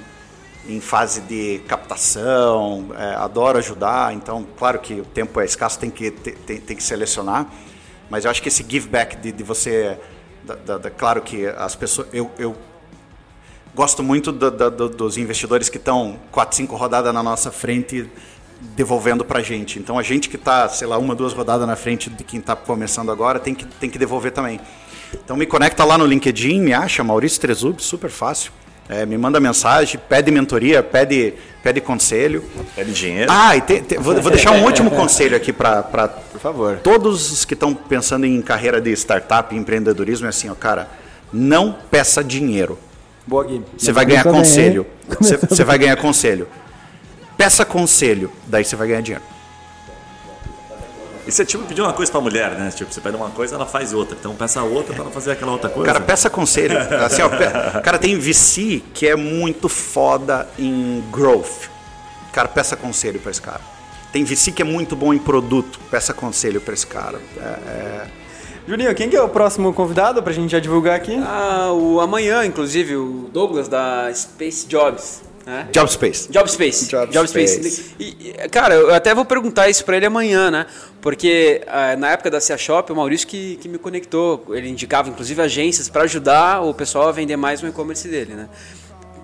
em 0.68 0.80
fase 0.80 1.20
de 1.22 1.60
captação, 1.66 2.90
é, 2.96 3.14
adoro 3.16 3.58
ajudar. 3.58 4.14
Então, 4.14 4.46
claro 4.56 4.78
que 4.78 5.00
o 5.00 5.04
tempo 5.04 5.40
é 5.40 5.44
escasso, 5.44 5.78
tem 5.78 5.90
que, 5.90 6.10
tem- 6.12 6.60
tem 6.60 6.76
que 6.76 6.82
selecionar. 6.82 7.46
Mas 8.08 8.24
eu 8.24 8.30
acho 8.30 8.40
que 8.40 8.48
esse 8.48 8.64
give 8.68 8.88
back 8.88 9.16
de, 9.16 9.32
de 9.32 9.42
você. 9.42 9.98
da- 10.44 10.54
da- 10.54 10.78
da- 10.78 10.90
claro 10.90 11.22
que 11.22 11.46
as 11.46 11.74
pessoas. 11.74 12.06
Eu, 12.12 12.30
eu 12.38 12.54
gosto 13.74 14.02
muito 14.02 14.30
do- 14.32 14.50
do- 14.50 14.70
do- 14.70 14.88
dos 14.88 15.16
investidores 15.16 15.68
que 15.68 15.76
estão 15.78 16.16
4, 16.30 16.56
5 16.56 16.76
rodadas 16.76 17.12
na 17.12 17.22
nossa 17.22 17.50
frente, 17.50 18.08
devolvendo 18.76 19.24
pra 19.24 19.42
gente. 19.42 19.78
Então 19.78 19.98
a 19.98 20.02
gente 20.02 20.28
que 20.28 20.38
tá, 20.38 20.68
sei 20.68 20.86
lá, 20.86 20.98
uma, 20.98 21.14
duas 21.14 21.32
rodadas 21.32 21.66
na 21.66 21.74
frente 21.76 22.08
de 22.10 22.22
quem 22.22 22.40
tá 22.40 22.54
começando 22.54 23.10
agora, 23.10 23.38
tem 23.40 23.54
que, 23.54 23.64
tem 23.64 23.90
que 23.90 23.98
devolver 23.98 24.32
também. 24.32 24.60
Então 25.14 25.36
me 25.36 25.46
conecta 25.46 25.84
lá 25.84 25.98
no 25.98 26.06
LinkedIn, 26.06 26.60
me 26.60 26.72
acha, 26.72 27.02
Maurício 27.04 27.40
Trezub, 27.40 27.82
super 27.82 28.10
fácil. 28.10 28.52
É, 28.88 29.06
me 29.06 29.16
manda 29.16 29.38
mensagem, 29.40 29.98
pede 30.08 30.30
mentoria, 30.30 30.82
pede, 30.82 31.34
pede 31.62 31.80
conselho. 31.80 32.44
Pede 32.74 32.92
dinheiro. 32.92 33.30
Ah, 33.32 33.56
e 33.56 33.60
te, 33.60 33.80
te, 33.80 33.96
vou, 33.96 34.20
vou, 34.20 34.30
deixar 34.30 34.50
um 34.52 34.64
último 34.66 34.90
conselho 34.90 35.36
aqui 35.36 35.52
para 35.52 35.82
Por 35.82 36.40
favor. 36.40 36.78
todos 36.82 37.30
os 37.30 37.44
que 37.44 37.54
estão 37.54 37.72
pensando 37.74 38.26
em 38.26 38.42
carreira 38.42 38.80
de 38.80 38.90
startup 38.92 39.54
empreendedorismo. 39.54 40.26
É 40.26 40.30
assim, 40.30 40.48
ó, 40.50 40.54
cara, 40.54 40.88
não 41.32 41.72
peça 41.90 42.22
dinheiro. 42.24 42.78
Boa, 43.26 43.44
Gui. 43.44 43.62
Você 43.78 43.92
vai 43.92 44.04
ganhar 44.04 44.24
conselho. 44.24 44.86
Você 45.48 45.64
vai 45.64 45.78
ganhar 45.78 45.96
conselho. 45.96 46.48
Peça 47.36 47.64
conselho, 47.64 48.30
daí 48.46 48.64
você 48.64 48.76
vai 48.76 48.88
ganhar 48.88 49.00
dinheiro. 49.00 49.24
Isso 51.26 51.40
é 51.40 51.44
tipo 51.44 51.64
pedir 51.64 51.80
uma 51.80 51.92
coisa 51.92 52.10
pra 52.10 52.20
mulher, 52.20 52.50
né? 52.52 52.70
Tipo, 52.74 52.92
você 52.92 53.00
pede 53.00 53.16
uma 53.16 53.30
coisa, 53.30 53.54
ela 53.54 53.64
faz 53.64 53.92
outra. 53.92 54.16
Então 54.18 54.34
peça 54.34 54.60
outra 54.62 54.92
pra 54.92 55.04
ela 55.04 55.12
fazer 55.12 55.30
aquela 55.32 55.52
outra 55.52 55.70
coisa. 55.70 55.92
Cara, 55.92 56.04
peça 56.04 56.28
conselho. 56.28 56.76
Assim, 57.04 57.22
ó, 57.22 57.28
pe- 57.28 57.80
cara, 57.82 57.96
tem 57.96 58.18
VC 58.18 58.82
que 58.92 59.06
é 59.06 59.14
muito 59.14 59.68
foda 59.68 60.48
em 60.58 61.02
growth. 61.12 61.68
Cara, 62.32 62.48
peça 62.48 62.76
conselho 62.76 63.20
para 63.20 63.30
esse 63.30 63.40
cara. 63.40 63.60
Tem 64.12 64.24
VC 64.24 64.50
que 64.50 64.62
é 64.62 64.64
muito 64.64 64.96
bom 64.96 65.14
em 65.14 65.18
produto. 65.18 65.78
Peça 65.90 66.12
conselho 66.12 66.60
para 66.60 66.74
esse 66.74 66.86
cara. 66.86 67.20
É, 67.38 67.40
é... 67.44 68.06
Juninho, 68.66 68.94
quem 68.94 69.08
que 69.08 69.16
é 69.16 69.22
o 69.22 69.28
próximo 69.28 69.72
convidado 69.72 70.22
pra 70.22 70.32
gente 70.32 70.52
já 70.52 70.60
divulgar 70.60 70.94
aqui? 70.94 71.16
Ah, 71.16 71.72
o 71.72 72.00
amanhã, 72.00 72.44
inclusive, 72.44 72.94
o 72.96 73.28
Douglas 73.32 73.68
da 73.68 74.12
Space 74.14 74.66
Jobs. 74.66 75.22
Né? 75.44 75.68
Job 75.72 75.90
Space. 75.90 76.30
Job 76.30 76.48
Space. 76.48 76.88
Job 76.88 77.28
Space. 77.28 77.94
E, 77.98 78.30
e, 78.30 78.48
cara, 78.48 78.74
eu 78.74 78.94
até 78.94 79.12
vou 79.12 79.24
perguntar 79.24 79.68
isso 79.68 79.84
pra 79.84 79.96
ele 79.96 80.06
amanhã, 80.06 80.50
né? 80.50 80.66
Porque 81.00 81.62
ah, 81.66 81.96
na 81.96 82.10
época 82.10 82.30
da 82.30 82.40
Cia 82.40 82.56
Shop, 82.56 82.92
o 82.92 82.96
Maurício 82.96 83.26
que, 83.26 83.56
que 83.56 83.68
me 83.68 83.78
conectou. 83.78 84.44
Ele 84.50 84.68
indicava, 84.68 85.08
inclusive, 85.08 85.42
agências 85.42 85.88
para 85.88 86.02
ajudar 86.04 86.62
o 86.62 86.72
pessoal 86.72 87.08
a 87.08 87.12
vender 87.12 87.36
mais 87.36 87.60
no 87.60 87.68
e-commerce 87.68 88.06
dele, 88.06 88.34
né? 88.34 88.48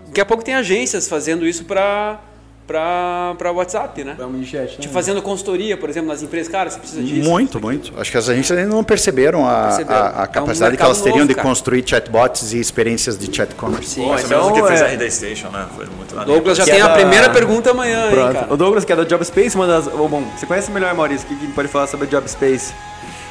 Daqui 0.08 0.20
a 0.20 0.26
pouco 0.26 0.42
tem 0.42 0.54
agências 0.54 1.06
fazendo 1.06 1.46
isso 1.46 1.64
pra, 1.64 2.20
pra, 2.68 3.34
pra 3.38 3.50
WhatsApp, 3.50 4.04
né? 4.04 4.14
É 4.18 4.24
um 4.24 4.44
chat, 4.44 4.78
Tipo, 4.78 4.92
fazendo 4.94 5.20
consultoria, 5.22 5.76
por 5.76 5.88
exemplo, 5.90 6.08
nas 6.10 6.22
empresas. 6.22 6.52
Cara, 6.52 6.68
você 6.70 6.78
precisa 6.78 7.02
disso. 7.02 7.28
Muito, 7.28 7.58
muito. 7.60 7.92
Acho 7.98 8.10
que 8.12 8.18
as 8.18 8.28
agências 8.28 8.56
ainda 8.58 8.72
não 8.72 8.84
perceberam 8.84 9.48
a, 9.48 9.64
Perceberam. 9.68 9.98
a- 10.00 10.08
a 10.08 10.20
É 10.22 10.28
um 10.28 10.32
capacidade 10.32 10.76
que 10.76 10.82
elas 10.82 10.98
teriam 11.00 11.16
novo, 11.20 11.28
de 11.28 11.34
cara. 11.34 11.48
construir 11.48 11.82
chatbots 11.88 12.52
e 12.52 12.60
experiências 12.60 13.18
de 13.18 13.34
chat 13.34 13.54
commerce. 13.54 13.88
Sim, 13.88 14.04
Pô, 14.04 14.14
é 14.16 14.20
então, 14.20 14.50
mesmo 14.50 14.62
que 14.62 14.68
fez 14.68 14.80
é- 14.80 14.84
a 14.84 14.88
RD 14.92 15.10
Station, 15.10 15.48
né? 15.48 15.66
Foi 15.74 15.86
muito 15.86 16.14
maneiro. 16.14 16.34
Douglas 16.40 16.58
já 16.58 16.64
Que 16.64 16.70
tem 16.70 16.80
é 16.80 16.82
a 16.82 16.88
da- 16.88 16.94
primeira 16.94 17.30
pergunta 17.30 17.70
amanhã, 17.70 18.10
hein, 18.10 18.32
cara? 18.32 18.52
O 18.52 18.56
Douglas, 18.56 18.84
que 18.84 18.92
é 18.92 18.96
da 18.96 19.04
Job 19.04 19.24
Space, 19.24 19.56
uma 19.56 19.66
das. 19.66 19.86
oh, 19.88 20.06
bom, 20.06 20.22
você 20.36 20.44
conhece 20.46 20.70
melhor, 20.70 20.94
Maurício? 20.94 21.26
O 21.26 21.28
que, 21.28 21.46
que 21.46 21.52
pode 21.52 21.68
falar 21.68 21.86
sobre 21.86 22.06
a 22.06 22.10
Job 22.10 22.30
Space? 22.30 22.72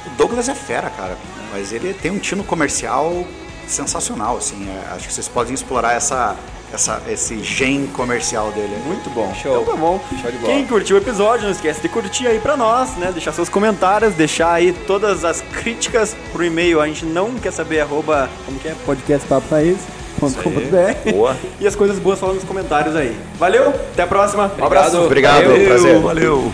O 0.08 0.10
Douglas 0.18 0.50
é 0.50 0.56
fera, 0.56 0.90
cara. 0.90 1.16
Mas 1.54 1.72
ele 1.72 1.94
tem 1.94 2.10
um 2.12 2.18
tino 2.18 2.44
comercial 2.44 3.24
sensacional, 3.68 4.38
assim. 4.38 4.68
É, 4.70 4.96
acho 4.96 5.08
que 5.08 5.14
vocês 5.14 5.28
podem 5.28 5.54
explorar 5.54 5.94
essa, 5.94 6.36
essa, 6.74 7.02
esse 7.08 7.42
gen 7.44 7.88
comercial 7.88 8.52
dele. 8.52 8.78
Muito 8.86 9.10
bom. 9.10 9.34
Show. 9.42 9.62
Então 9.62 9.74
tá 9.74 9.80
bom. 9.80 10.02
Show 10.22 10.32
de 10.32 10.38
bola. 10.38 10.54
Quem 10.54 10.66
curtiu 10.66 10.98
o 10.98 11.00
episódio, 11.00 11.46
não 11.46 11.52
esquece 11.52 11.82
de 11.82 11.90
curtir 11.90 12.28
aí 12.28 12.40
pra 12.40 12.58
nós, 12.58 12.96
né? 12.98 13.12
Deixar 13.12 13.32
seus 13.32 13.50
comentários, 13.50 14.14
deixar 14.14 14.54
aí 14.54 14.74
todas 14.74 15.24
as 15.24 15.42
críticas 15.42 16.16
pro 16.32 16.44
e-mail. 16.44 16.82
A 16.82 16.88
gente 16.88 17.06
não 17.06 17.34
quer 17.36 17.52
saber 17.52 17.80
arroba, 17.80 18.30
como 18.46 18.60
que 18.60 18.68
é? 18.68 18.76
podcastpaporaiz.com.br 18.86 21.12
Boa. 21.12 21.36
E 21.60 21.68
as 21.68 21.76
coisas 21.76 22.00
boas 22.00 22.20
falando 22.20 22.36
nos 22.36 22.44
comentários 22.44 22.96
aí. 22.96 23.18
Valeu, 23.38 23.70
até 23.70 24.04
a 24.04 24.08
próxima. 24.08 24.52
Um 24.60 24.66
abraço. 24.66 25.02
Obrigado, 25.02 25.44
Valeu. 25.44 25.68
prazer. 25.68 26.00
Valeu. 26.00 26.52